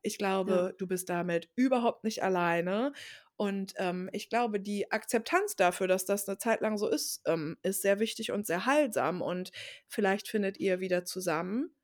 ich 0.02 0.18
Ja. 0.44 0.60
glaube, 0.60 0.74
du 0.78 0.86
bist 0.86 1.08
damit 1.10 1.50
überhaupt 1.56 2.04
nicht 2.04 2.22
alleine. 2.22 2.92
Und 3.36 3.74
ähm, 3.76 4.10
ich 4.12 4.28
glaube, 4.28 4.60
die 4.60 4.90
Akzeptanz 4.92 5.56
dafür, 5.56 5.88
dass 5.88 6.04
das 6.06 6.28
eine 6.28 6.38
Zeit 6.38 6.60
lang 6.60 6.76
so 6.78 6.88
ist, 6.88 7.22
ähm, 7.26 7.56
ist 7.62 7.82
sehr 7.82 7.98
wichtig 7.98 8.32
und 8.32 8.46
sehr 8.46 8.66
heilsam. 8.66 9.22
Und 9.22 9.50
vielleicht 9.88 10.28
findet 10.28 10.58
ihr 10.58 10.80
wieder 10.80 11.04
zusammen 11.04 11.74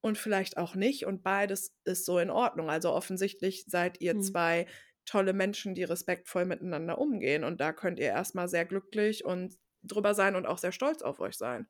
und 0.00 0.18
vielleicht 0.18 0.56
auch 0.56 0.74
nicht. 0.74 1.06
Und 1.06 1.22
beides 1.22 1.74
ist 1.84 2.04
so 2.04 2.18
in 2.18 2.30
Ordnung. 2.30 2.70
Also 2.70 2.92
offensichtlich 2.92 3.64
seid 3.66 4.00
ihr 4.00 4.18
Mhm. 4.18 4.20
zwei 4.20 4.66
tolle 5.06 5.32
Menschen, 5.32 5.74
die 5.74 5.84
respektvoll 5.84 6.44
miteinander 6.44 6.98
umgehen. 6.98 7.44
Und 7.44 7.60
da 7.60 7.72
könnt 7.72 7.98
ihr 7.98 8.06
erstmal 8.06 8.48
sehr 8.48 8.66
glücklich 8.66 9.24
und 9.24 9.56
drüber 9.82 10.14
sein 10.14 10.36
und 10.36 10.46
auch 10.46 10.58
sehr 10.58 10.72
stolz 10.72 11.02
auf 11.02 11.20
euch 11.20 11.36
sein. 11.36 11.68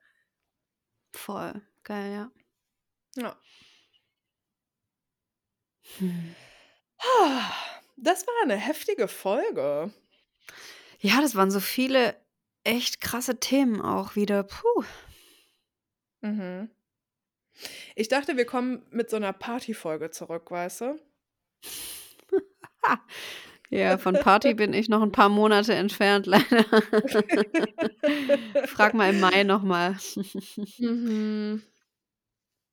Voll. 1.15 1.63
Geil, 1.85 2.13
ja. 2.13 2.33
Ja. 3.17 3.41
Hm. 5.99 6.35
Das 7.97 8.27
war 8.27 8.35
eine 8.43 8.57
heftige 8.57 9.09
Folge. 9.09 9.93
Ja, 10.99 11.21
das 11.21 11.35
waren 11.35 11.51
so 11.51 11.61
viele 11.61 12.17
echt 12.65 13.01
krasse 13.01 13.39
Themen 13.39 13.81
auch 13.81 14.17
wieder. 14.17 14.43
Puh. 14.43 14.85
Mhm. 16.21 16.71
Ich 17.95 18.09
dachte, 18.09 18.37
wir 18.37 18.45
kommen 18.45 18.87
mit 18.91 19.09
so 19.09 19.17
einer 19.17 19.33
Partyfolge 19.33 20.11
zurück, 20.11 20.51
weißt 20.51 20.83
du? 20.83 21.01
Ja, 23.71 23.99
von 23.99 24.19
Party 24.19 24.55
bin 24.55 24.73
ich 24.73 24.89
noch 24.89 25.03
ein 25.03 25.13
paar 25.13 25.29
Monate 25.29 25.75
entfernt, 25.75 26.27
leider. 26.27 26.65
Frag 28.67 28.95
mal 28.95 29.11
im 29.11 29.21
Mai 29.21 29.43
noch 29.45 29.63
mal. 29.63 29.97
Mhm. 30.79 31.63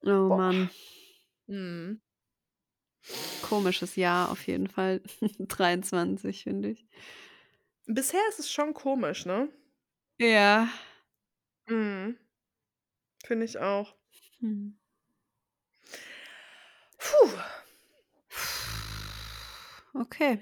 Oh 0.06 0.30
Boah. 0.30 0.38
Mann, 0.38 0.69
Mhm. 1.48 1.99
komisches 3.41 3.95
Jahr 3.95 4.31
auf 4.31 4.48
jeden 4.48 4.68
Fall. 4.68 5.02
23, 5.40 6.44
finde 6.44 6.69
ich. 6.72 6.85
Bisher 7.88 8.19
ist 8.27 8.40
es 8.40 8.52
schon 8.52 8.73
komisch, 8.73 9.26
ne? 9.26 9.48
Ja. 10.19 10.69
Mhm. 11.68 12.18
Finde 13.26 13.45
ich 13.45 13.57
auch. 13.60 13.95
Hm. 14.40 14.77
Puh. 16.99 17.30
Okay. 19.94 20.40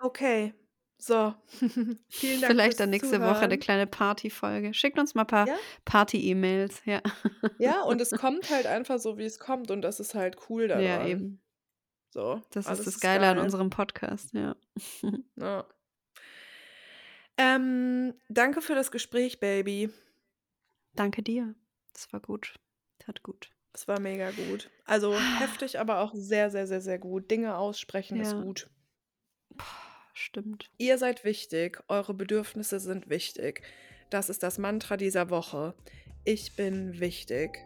Okay. 0.00 0.54
So. 0.98 1.34
Vielen 2.08 2.40
Dank 2.40 2.46
Vielleicht 2.52 2.78
dann 2.80 2.90
nächste 2.90 3.20
Woche 3.20 3.28
eine 3.28 3.36
Zuhören. 3.48 3.60
kleine 3.60 3.86
Partyfolge. 3.86 4.74
Schickt 4.74 4.98
uns 4.98 5.14
mal 5.14 5.22
ein 5.22 5.26
paar 5.26 5.48
Ja? 5.48 5.56
Party-E-Mails, 5.84 6.82
ja. 6.84 7.00
Ja, 7.58 7.82
und 7.82 8.00
es 8.00 8.10
kommt 8.20 8.50
halt 8.50 8.66
einfach 8.66 8.98
so, 8.98 9.16
wie 9.18 9.24
es 9.24 9.38
kommt. 9.38 9.70
Und 9.70 9.82
das 9.82 10.00
ist 10.00 10.14
halt 10.14 10.36
cool 10.50 10.68
Ja, 10.68 10.78
daran. 10.78 11.06
eben. 11.06 11.42
So. 12.10 12.42
Das 12.50 12.66
ist 12.66 12.86
das 12.86 13.00
Geile 13.00 13.28
an 13.28 13.36
geil. 13.36 13.44
unserem 13.44 13.70
Podcast, 13.70 14.32
ja. 14.34 14.56
Ja. 15.36 15.66
Ähm, 17.38 18.14
danke 18.28 18.60
für 18.60 18.74
das 18.74 18.90
Gespräch, 18.90 19.40
Baby. 19.40 19.88
Danke 20.94 21.22
dir. 21.22 21.54
Das 21.94 22.12
war 22.12 22.20
gut. 22.20 22.54
Tat 22.98 23.22
gut. 23.22 23.50
Es 23.72 23.86
war 23.86 24.00
mega 24.00 24.30
gut. 24.32 24.70
Also 24.84 25.14
heftig, 25.38 25.78
aber 25.78 26.00
auch 26.00 26.12
sehr, 26.14 26.50
sehr, 26.50 26.66
sehr, 26.66 26.80
sehr 26.80 26.98
gut. 26.98 27.30
Dinge 27.30 27.56
aussprechen 27.56 28.20
ist 28.20 28.32
Ja. 28.32 28.40
gut. 28.42 28.68
Boah, 29.50 29.64
stimmt. 30.12 30.70
Ihr 30.76 30.98
seid 30.98 31.24
wichtig, 31.24 31.82
eure 31.88 32.14
Bedürfnisse 32.14 32.80
sind 32.80 33.08
wichtig. 33.08 33.62
Das 34.10 34.28
ist 34.28 34.42
das 34.42 34.58
Mantra 34.58 34.96
dieser 34.96 35.30
Woche. 35.30 35.74
Ich 36.24 36.56
bin 36.56 36.98
wichtig. 36.98 37.58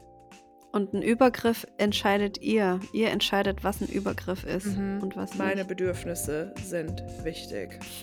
Und 0.73 0.93
ein 0.93 1.03
Übergriff 1.03 1.67
entscheidet 1.79 2.39
ihr. 2.43 2.81
Ihr 2.93 3.11
entscheidet, 3.11 3.63
was 3.65 3.81
ein 3.81 3.89
Übergriff 3.89 4.45
ist 4.45 4.67
Mhm. 4.77 5.01
und 5.03 5.17
was 5.17 5.35
Meine 5.37 5.57
nicht. 5.57 5.69
Bedürfnisse 5.69 6.53
sind 6.63 7.01
wichtig. 7.25 7.79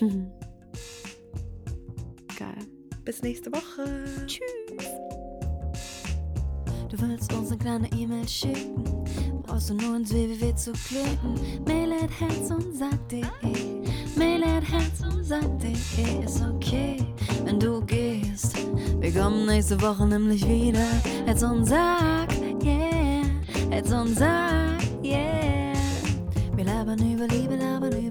Geil. 2.38 2.66
Bis 3.04 3.22
nächste 3.22 3.52
Woche. 3.52 4.04
Tschüss. 4.26 4.88
Du 6.92 7.00
willst 7.00 7.32
uns 7.32 7.48
eine 7.48 7.58
kleine 7.58 7.88
E-Mail 7.92 8.28
schicken, 8.28 8.84
brauchst 9.44 9.70
du 9.70 9.74
nur 9.74 9.96
ins 9.96 10.12
www 10.12 10.54
zu 10.54 10.72
klicken. 10.72 11.40
Mail 11.66 11.90
at 11.90 12.10
herz 12.20 12.50
und 12.50 12.76
sag.de, 12.76 13.24
Mail 14.14 14.44
at 14.44 14.62
herz 14.62 15.00
und 15.00 15.24
sag.de 15.24 16.22
ist 16.22 16.42
okay, 16.42 16.98
wenn 17.46 17.58
du 17.58 17.80
gehst. 17.86 18.56
Wir 19.00 19.10
kommen 19.10 19.46
nächste 19.46 19.80
Woche 19.80 20.06
nämlich 20.06 20.46
wieder. 20.46 20.86
Herz 21.24 21.42
und 21.42 21.64
sag, 21.64 22.30
yeah, 22.62 23.22
Herz 23.70 23.90
und 23.90 24.14
sag, 24.14 24.82
yeah. 25.02 25.72
Wir 26.54 26.64
labern 26.66 26.98
über 26.98 27.26
Liebe, 27.26 27.56
labern 27.56 27.90
über 27.90 28.01